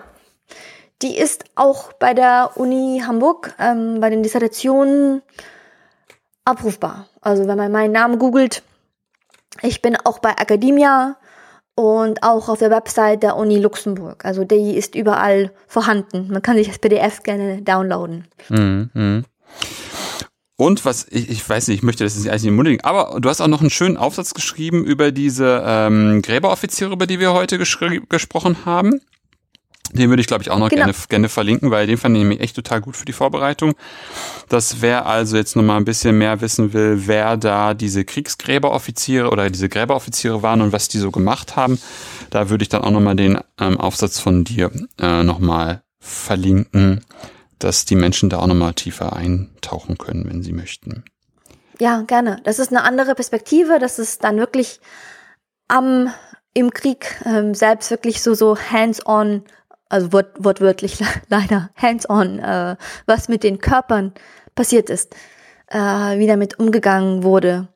Die 1.01 1.17
ist 1.17 1.43
auch 1.55 1.91
bei 1.93 2.13
der 2.13 2.51
Uni 2.55 3.01
Hamburg, 3.05 3.53
ähm, 3.59 3.99
bei 3.99 4.09
den 4.09 4.23
Dissertationen 4.23 5.21
abrufbar. 6.45 7.07
Also 7.19 7.47
wenn 7.47 7.57
man 7.57 7.71
meinen 7.71 7.91
Namen 7.91 8.19
googelt, 8.19 8.63
ich 9.61 9.81
bin 9.81 9.97
auch 9.97 10.19
bei 10.19 10.31
Academia 10.31 11.17
und 11.75 12.23
auch 12.23 12.49
auf 12.49 12.59
der 12.59 12.69
Website 12.69 13.23
der 13.23 13.35
Uni 13.35 13.59
Luxemburg. 13.59 14.25
Also 14.25 14.43
die 14.43 14.75
ist 14.75 14.95
überall 14.95 15.51
vorhanden. 15.67 16.29
Man 16.31 16.41
kann 16.41 16.57
sich 16.57 16.67
das 16.67 16.79
PDF 16.79 17.23
gerne 17.23 17.61
downloaden. 17.61 18.25
Mhm. 18.49 18.89
mhm. 18.93 19.25
Und 20.55 20.85
was, 20.85 21.07
ich, 21.09 21.29
ich 21.29 21.49
weiß 21.49 21.67
nicht, 21.67 21.77
ich 21.77 21.83
möchte 21.83 22.03
das 22.03 22.13
jetzt 22.13 22.23
nicht 22.23 22.31
alles 22.31 22.45
ermutigen, 22.45 22.81
aber 22.83 23.19
du 23.19 23.27
hast 23.27 23.41
auch 23.41 23.47
noch 23.47 23.61
einen 23.61 23.71
schönen 23.71 23.97
Aufsatz 23.97 24.35
geschrieben 24.35 24.85
über 24.85 25.11
diese 25.11 25.63
ähm, 25.65 26.21
Gräberoffiziere, 26.21 26.93
über 26.93 27.07
die 27.07 27.19
wir 27.19 27.33
heute 27.33 27.57
gesprochen 27.57 28.57
haben. 28.63 29.01
Den 29.91 30.09
würde 30.09 30.21
ich, 30.21 30.27
glaube 30.27 30.41
ich, 30.41 30.49
auch 30.49 30.57
noch 30.57 30.69
genau. 30.69 30.85
gerne, 30.85 30.97
gerne 31.09 31.29
verlinken, 31.29 31.69
weil 31.69 31.85
den 31.85 31.97
fand 31.97 32.15
ich 32.15 32.21
nämlich 32.21 32.39
echt 32.39 32.55
total 32.55 32.81
gut 32.81 32.95
für 32.95 33.05
die 33.05 33.13
Vorbereitung. 33.13 33.75
Das 34.49 34.81
wer 34.81 35.05
also 35.05 35.37
jetzt 35.37 35.55
nochmal 35.55 35.77
ein 35.77 35.85
bisschen 35.85 36.17
mehr 36.17 36.41
wissen 36.41 36.73
will, 36.73 37.03
wer 37.05 37.37
da 37.37 37.73
diese 37.73 38.05
Kriegsgräberoffiziere 38.05 39.29
oder 39.29 39.49
diese 39.49 39.69
Gräberoffiziere 39.69 40.41
waren 40.41 40.61
und 40.61 40.71
was 40.71 40.87
die 40.87 40.97
so 40.97 41.11
gemacht 41.11 41.55
haben, 41.55 41.79
da 42.31 42.49
würde 42.49 42.63
ich 42.63 42.69
dann 42.69 42.81
auch 42.81 42.91
nochmal 42.91 43.15
den 43.15 43.39
ähm, 43.59 43.79
Aufsatz 43.79 44.19
von 44.19 44.43
dir 44.43 44.71
äh, 44.99 45.23
nochmal 45.23 45.83
verlinken, 45.99 47.01
dass 47.59 47.85
die 47.85 47.95
Menschen 47.95 48.29
da 48.29 48.39
auch 48.39 48.47
nochmal 48.47 48.73
tiefer 48.73 49.15
eintauchen 49.15 49.97
können, 49.97 50.25
wenn 50.27 50.43
sie 50.43 50.53
möchten. 50.53 51.03
Ja, 51.79 52.01
gerne. 52.01 52.39
Das 52.43 52.59
ist 52.59 52.69
eine 52.69 52.83
andere 52.83 53.15
Perspektive. 53.15 53.79
Das 53.79 53.99
ist 53.99 54.23
dann 54.23 54.37
wirklich 54.37 54.79
am 55.67 56.13
im 56.53 56.71
Krieg 56.71 57.19
ähm, 57.25 57.55
selbst 57.55 57.89
wirklich 57.89 58.21
so 58.21 58.33
so 58.33 58.57
hands-on 58.57 59.43
also 59.89 60.11
wort, 60.13 60.31
wortwörtlich 60.39 61.03
leider 61.29 61.69
hands-on, 61.75 62.39
äh, 62.39 62.75
was 63.05 63.29
mit 63.29 63.43
den 63.43 63.59
Körpern 63.59 64.13
passiert 64.55 64.89
ist. 64.89 65.15
äh, 65.73 66.19
wie 66.19 66.27
damit 66.27 66.59
umgegangen 66.59 67.23
wurde. 67.23 67.67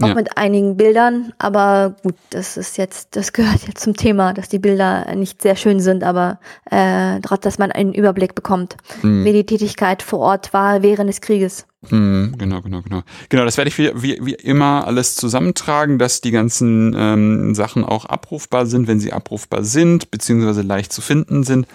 Auch 0.00 0.08
Ja. 0.08 0.14
mit 0.14 0.36
einigen 0.38 0.76
Bildern, 0.76 1.32
aber 1.38 1.96
gut, 2.04 2.14
das 2.30 2.56
ist 2.56 2.78
jetzt, 2.78 3.16
das 3.16 3.32
gehört 3.32 3.66
jetzt 3.66 3.82
zum 3.82 3.94
Thema, 3.96 4.32
dass 4.32 4.48
die 4.48 4.60
Bilder 4.60 5.12
nicht 5.16 5.42
sehr 5.42 5.56
schön 5.56 5.80
sind, 5.80 6.04
aber 6.04 6.38
äh, 6.70 7.20
trotz, 7.20 7.40
dass 7.42 7.58
man 7.58 7.72
einen 7.72 7.92
Überblick 7.94 8.34
bekommt, 8.36 8.76
Mhm. 9.02 9.24
wie 9.24 9.32
die 9.32 9.44
Tätigkeit 9.46 10.02
vor 10.02 10.20
Ort 10.20 10.52
war 10.52 10.82
während 10.82 11.08
des 11.08 11.20
Krieges. 11.20 11.66
Hm, 11.88 12.34
genau, 12.38 12.60
genau, 12.60 12.82
genau. 12.82 13.02
Genau, 13.28 13.44
das 13.44 13.56
werde 13.56 13.68
ich 13.68 13.78
wie, 13.78 13.90
wie, 13.94 14.18
wie 14.24 14.34
immer 14.34 14.86
alles 14.86 15.14
zusammentragen, 15.16 15.98
dass 15.98 16.20
die 16.20 16.32
ganzen 16.32 16.94
ähm, 16.96 17.54
Sachen 17.54 17.84
auch 17.84 18.04
abrufbar 18.04 18.66
sind, 18.66 18.88
wenn 18.88 18.98
sie 19.00 19.12
abrufbar 19.12 19.62
sind, 19.64 20.10
beziehungsweise 20.10 20.62
leicht 20.62 20.92
zu 20.92 21.00
finden 21.00 21.44
sind. 21.44 21.66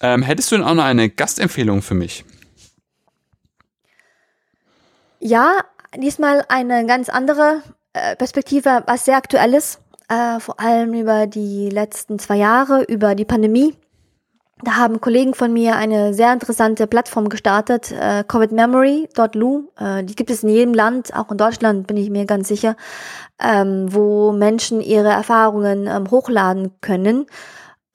Ähm, 0.00 0.22
hättest 0.22 0.50
du 0.52 0.56
denn 0.56 0.64
auch 0.64 0.74
noch 0.74 0.84
eine 0.84 1.08
Gastempfehlung 1.10 1.82
für 1.82 1.94
mich? 1.94 2.24
Ja, 5.20 5.60
diesmal 5.98 6.44
eine 6.48 6.86
ganz 6.86 7.08
andere 7.08 7.62
äh, 7.92 8.16
Perspektive, 8.16 8.82
was 8.86 9.04
sehr 9.04 9.16
aktuelles, 9.16 9.78
äh, 10.08 10.40
vor 10.40 10.60
allem 10.60 10.94
über 10.94 11.26
die 11.26 11.70
letzten 11.70 12.18
zwei 12.18 12.36
Jahre, 12.36 12.82
über 12.84 13.14
die 13.14 13.24
Pandemie. 13.24 13.74
Da 14.62 14.76
haben 14.76 15.02
Kollegen 15.02 15.34
von 15.34 15.52
mir 15.52 15.76
eine 15.76 16.14
sehr 16.14 16.32
interessante 16.32 16.86
Plattform 16.86 17.28
gestartet, 17.28 17.92
äh, 17.92 18.24
covidmemory.lu. 18.26 19.68
Äh, 19.78 20.04
die 20.04 20.14
gibt 20.14 20.30
es 20.30 20.42
in 20.42 20.48
jedem 20.48 20.72
Land, 20.72 21.14
auch 21.14 21.30
in 21.30 21.36
Deutschland 21.36 21.86
bin 21.86 21.98
ich 21.98 22.08
mir 22.08 22.24
ganz 22.24 22.48
sicher, 22.48 22.74
ähm, 23.38 23.92
wo 23.92 24.32
Menschen 24.32 24.80
ihre 24.80 25.10
Erfahrungen 25.10 25.86
ähm, 25.86 26.10
hochladen 26.10 26.72
können 26.80 27.26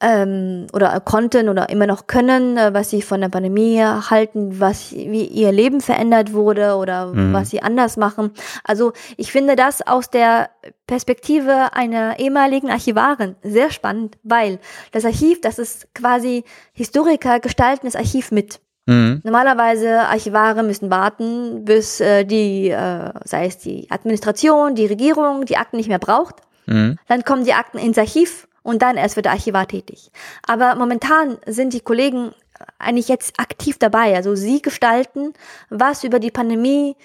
ähm, 0.01 0.67
oder 0.73 0.99
konnten 0.99 1.47
oder 1.47 1.69
immer 1.69 1.87
noch 1.87 2.07
können, 2.07 2.57
äh, 2.57 2.73
was 2.73 2.89
sie 2.89 3.01
von 3.01 3.21
der 3.21 3.29
Pandemie 3.29 3.81
halten, 3.81 4.59
was 4.59 4.91
wie 4.91 5.25
ihr 5.25 5.51
Leben 5.51 5.79
verändert 5.79 6.33
wurde 6.33 6.75
oder 6.75 7.07
Mhm. 7.07 7.33
was 7.33 7.51
sie 7.51 7.61
anders 7.61 7.97
machen. 7.97 8.31
Also 8.63 8.93
ich 9.17 9.31
finde 9.31 9.55
das 9.55 9.85
aus 9.85 10.09
der 10.09 10.49
Perspektive 10.87 11.73
einer 11.73 12.19
ehemaligen 12.19 12.69
Archivarin 12.69 13.35
sehr 13.43 13.71
spannend, 13.71 14.17
weil 14.23 14.59
das 14.91 15.05
Archiv, 15.05 15.39
das 15.41 15.59
ist 15.59 15.93
quasi 15.93 16.43
Historiker 16.73 17.39
gestalten 17.39 17.85
das 17.85 17.95
Archiv 17.95 18.31
mit. 18.31 18.59
Mhm. 18.87 19.21
Normalerweise 19.23 19.99
Archivare 20.01 20.63
müssen 20.63 20.89
warten, 20.89 21.63
bis 21.65 22.01
äh, 22.01 22.25
die, 22.25 22.69
äh, 22.69 23.11
sei 23.23 23.45
es 23.45 23.59
die 23.59 23.87
Administration, 23.91 24.73
die 24.73 24.87
Regierung, 24.87 25.45
die 25.45 25.57
Akten 25.57 25.77
nicht 25.77 25.89
mehr 25.89 25.99
braucht. 25.99 26.37
Mhm. 26.65 26.97
Dann 27.07 27.23
kommen 27.23 27.45
die 27.45 27.53
Akten 27.53 27.77
ins 27.77 27.97
Archiv 27.97 28.47
und 28.63 28.81
dann 28.81 28.97
erst 28.97 29.15
wird 29.15 29.25
der 29.25 29.33
Archivar 29.33 29.67
tätig. 29.67 30.11
Aber 30.47 30.75
momentan 30.75 31.37
sind 31.45 31.73
die 31.73 31.81
Kollegen 31.81 32.33
eigentlich 32.79 33.07
jetzt 33.07 33.39
aktiv 33.39 33.77
dabei. 33.79 34.15
Also 34.15 34.35
sie 34.35 34.61
gestalten, 34.61 35.33
was 35.69 36.03
über 36.03 36.19
die 36.19 36.31
Pandemie 36.31 36.95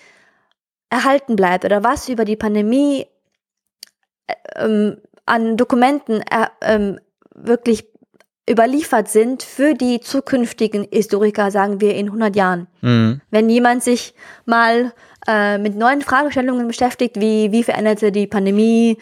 erhalten 0.91 1.37
bleibt 1.37 1.65
oder 1.65 1.83
was 1.83 2.09
über 2.09 2.25
die 2.25 2.37
Pandemie 2.37 3.07
äh, 4.27 4.35
ähm, 4.57 4.99
an 5.25 5.57
Dokumenten 5.57 6.21
äh, 6.21 6.47
ähm, 6.61 7.01
wirklich 7.35 7.87
überliefert 8.49 9.09
sind 9.09 9.43
für 9.43 9.75
die 9.75 10.01
zukünftigen 10.01 10.87
Historiker, 10.93 11.51
sagen 11.51 11.81
wir 11.81 11.97
in 11.97 12.07
100 12.07 12.37
Jahren. 12.37 12.69
Mhm. 12.81 13.21
Wenn 13.31 13.51
jemand 13.51 13.83
sich 13.83 14.15
mal 14.45 14.93
äh, 15.27 15.59
mit 15.59 15.75
neuen 15.75 16.01
Fragestellungen 16.01 16.69
beschäftigt, 16.69 17.21
wie 17.21 17.51
wie 17.51 17.65
veränderte 17.65 18.13
die 18.13 18.29
Pandemie, 18.29 18.99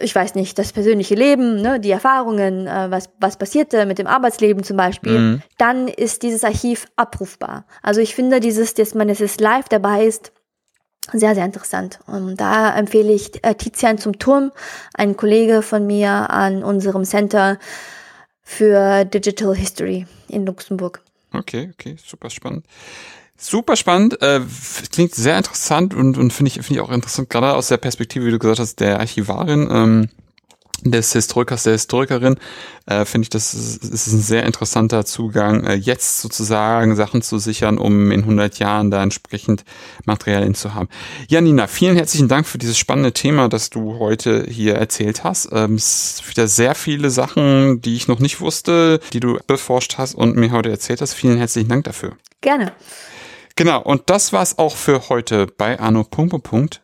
ich 0.00 0.14
weiß 0.14 0.34
nicht, 0.34 0.58
das 0.58 0.72
persönliche 0.72 1.14
Leben, 1.14 1.60
ne, 1.60 1.80
die 1.80 1.90
Erfahrungen, 1.90 2.66
äh, 2.66 2.90
was 2.90 3.10
was 3.18 3.36
passierte 3.36 3.86
mit 3.86 3.98
dem 3.98 4.06
Arbeitsleben 4.06 4.62
zum 4.62 4.76
Beispiel, 4.76 5.18
Mhm. 5.18 5.42
dann 5.58 5.88
ist 5.88 6.22
dieses 6.22 6.44
Archiv 6.44 6.86
abrufbar. 6.96 7.64
Also 7.82 8.00
ich 8.00 8.14
finde 8.14 8.40
dieses, 8.40 8.74
dass 8.74 8.94
man 8.94 9.08
es 9.08 9.20
ist 9.20 9.40
live 9.40 9.68
dabei 9.68 10.04
ist, 10.06 10.32
sehr, 11.12 11.34
sehr 11.34 11.44
interessant. 11.44 11.98
Und 12.06 12.40
da 12.40 12.76
empfehle 12.76 13.12
ich 13.12 13.42
äh, 13.44 13.54
Tizian 13.54 13.98
zum 13.98 14.18
Turm, 14.18 14.52
ein 14.94 15.16
Kollege 15.16 15.62
von 15.62 15.86
mir 15.86 16.10
an 16.30 16.62
unserem 16.62 17.04
Center 17.04 17.58
für 18.42 19.04
Digital 19.04 19.54
History 19.56 20.06
in 20.28 20.46
Luxemburg. 20.46 21.02
Okay, 21.32 21.70
okay, 21.72 21.96
super 22.04 22.30
spannend. 22.30 22.66
Super 23.42 23.74
spannend, 23.76 24.20
äh, 24.20 24.42
klingt 24.92 25.14
sehr 25.14 25.38
interessant 25.38 25.94
und, 25.94 26.18
und 26.18 26.30
finde 26.30 26.48
ich, 26.48 26.54
finde 26.56 26.74
ich 26.74 26.80
auch 26.80 26.90
interessant, 26.90 27.30
gerade 27.30 27.54
aus 27.54 27.68
der 27.68 27.78
Perspektive, 27.78 28.26
wie 28.26 28.30
du 28.30 28.38
gesagt 28.38 28.58
hast, 28.58 28.80
der 28.80 29.00
Archivarin, 29.00 29.66
ähm, 29.72 30.08
des 30.84 31.12
Historikers, 31.12 31.62
der 31.62 31.72
Historikerin, 31.72 32.36
äh, 32.86 33.06
finde 33.06 33.24
ich, 33.24 33.30
das 33.30 33.54
ist, 33.54 33.84
ist 33.84 34.06
ein 34.08 34.20
sehr 34.20 34.44
interessanter 34.44 35.04
Zugang, 35.04 35.64
äh, 35.64 35.74
jetzt 35.74 36.20
sozusagen 36.20 36.96
Sachen 36.96 37.22
zu 37.22 37.38
sichern, 37.38 37.78
um 37.78 38.10
in 38.10 38.20
100 38.20 38.58
Jahren 38.58 38.90
da 38.90 39.02
entsprechend 39.02 39.64
Materialien 40.04 40.54
zu 40.54 40.74
haben. 40.74 40.88
Ja, 41.28 41.40
Nina, 41.40 41.66
vielen 41.66 41.96
herzlichen 41.96 42.28
Dank 42.28 42.46
für 42.46 42.58
dieses 42.58 42.78
spannende 42.78 43.12
Thema, 43.12 43.48
das 43.48 43.70
du 43.70 43.98
heute 43.98 44.46
hier 44.48 44.74
erzählt 44.74 45.24
hast. 45.24 45.48
Ähm, 45.52 45.74
es 45.76 46.18
sind 46.18 46.28
wieder 46.28 46.46
sehr 46.46 46.74
viele 46.74 47.10
Sachen, 47.10 47.80
die 47.80 47.96
ich 47.96 48.08
noch 48.08 48.18
nicht 48.18 48.40
wusste, 48.40 49.00
die 49.12 49.20
du 49.20 49.38
beforscht 49.46 49.96
hast 49.98 50.14
und 50.14 50.36
mir 50.36 50.50
heute 50.50 50.70
erzählt 50.70 51.00
hast. 51.00 51.14
Vielen 51.14 51.38
herzlichen 51.38 51.68
Dank 51.68 51.84
dafür. 51.84 52.16
Gerne. 52.40 52.72
Genau, 53.60 53.82
und 53.82 54.04
das 54.06 54.32
war's 54.32 54.56
auch 54.56 54.74
für 54.74 55.10
heute 55.10 55.46
bei 55.46 55.78
Arno. 55.78 56.08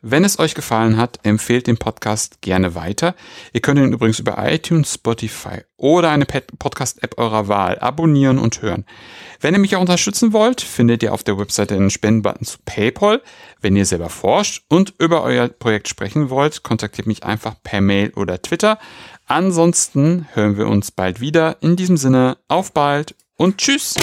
Wenn 0.03 0.24
es 0.24 0.39
euch 0.39 0.55
gefallen 0.55 0.98
hat, 0.98 1.19
empfehlt 1.23 1.69
den 1.69 1.78
Podcast 1.78 2.43
gerne 2.43 2.74
weiter. 2.74 3.15
Ihr 3.55 3.62
könnt 3.62 3.81
ihn 3.81 3.94
übrigens 3.94 4.19
über 4.19 4.36
iTunes, 4.47 4.93
Spotify 4.93 5.62
oder 5.78 6.11
eine 6.11 6.27
Podcast-App 6.27 7.16
eurer 7.16 7.48
Wahl 7.48 7.78
abonnieren 7.78 8.39
und 8.39 8.61
hören. 8.61 8.85
Wenn 9.40 9.55
ihr 9.55 9.61
mich 9.61 9.74
auch 9.74 9.81
unterstützen 9.81 10.35
wollt, 10.35 10.61
findet 10.61 11.03
ihr 11.03 11.15
auf 11.15 11.24
der 11.24 11.39
Webseite 11.39 11.74
einen 11.74 11.89
Spendenbutton 11.89 12.44
zu 12.44 12.59
PayPal. 12.66 13.23
Wenn 13.62 13.74
ihr 13.74 13.86
selber 13.86 14.11
forscht 14.11 14.66
und 14.69 14.93
über 14.98 15.23
euer 15.23 15.48
Projekt 15.48 15.89
sprechen 15.89 16.28
wollt, 16.28 16.62
kontaktiert 16.62 17.07
mich 17.07 17.24
einfach 17.24 17.55
per 17.62 17.81
Mail 17.81 18.12
oder 18.16 18.43
Twitter. 18.43 18.78
Ansonsten 19.24 20.28
hören 20.35 20.59
wir 20.59 20.66
uns 20.66 20.90
bald 20.90 21.23
wieder. 21.23 21.57
In 21.62 21.77
diesem 21.77 21.97
Sinne, 21.97 22.36
auf 22.48 22.74
bald 22.74 23.15
und 23.39 23.57
tschüss! 23.57 23.94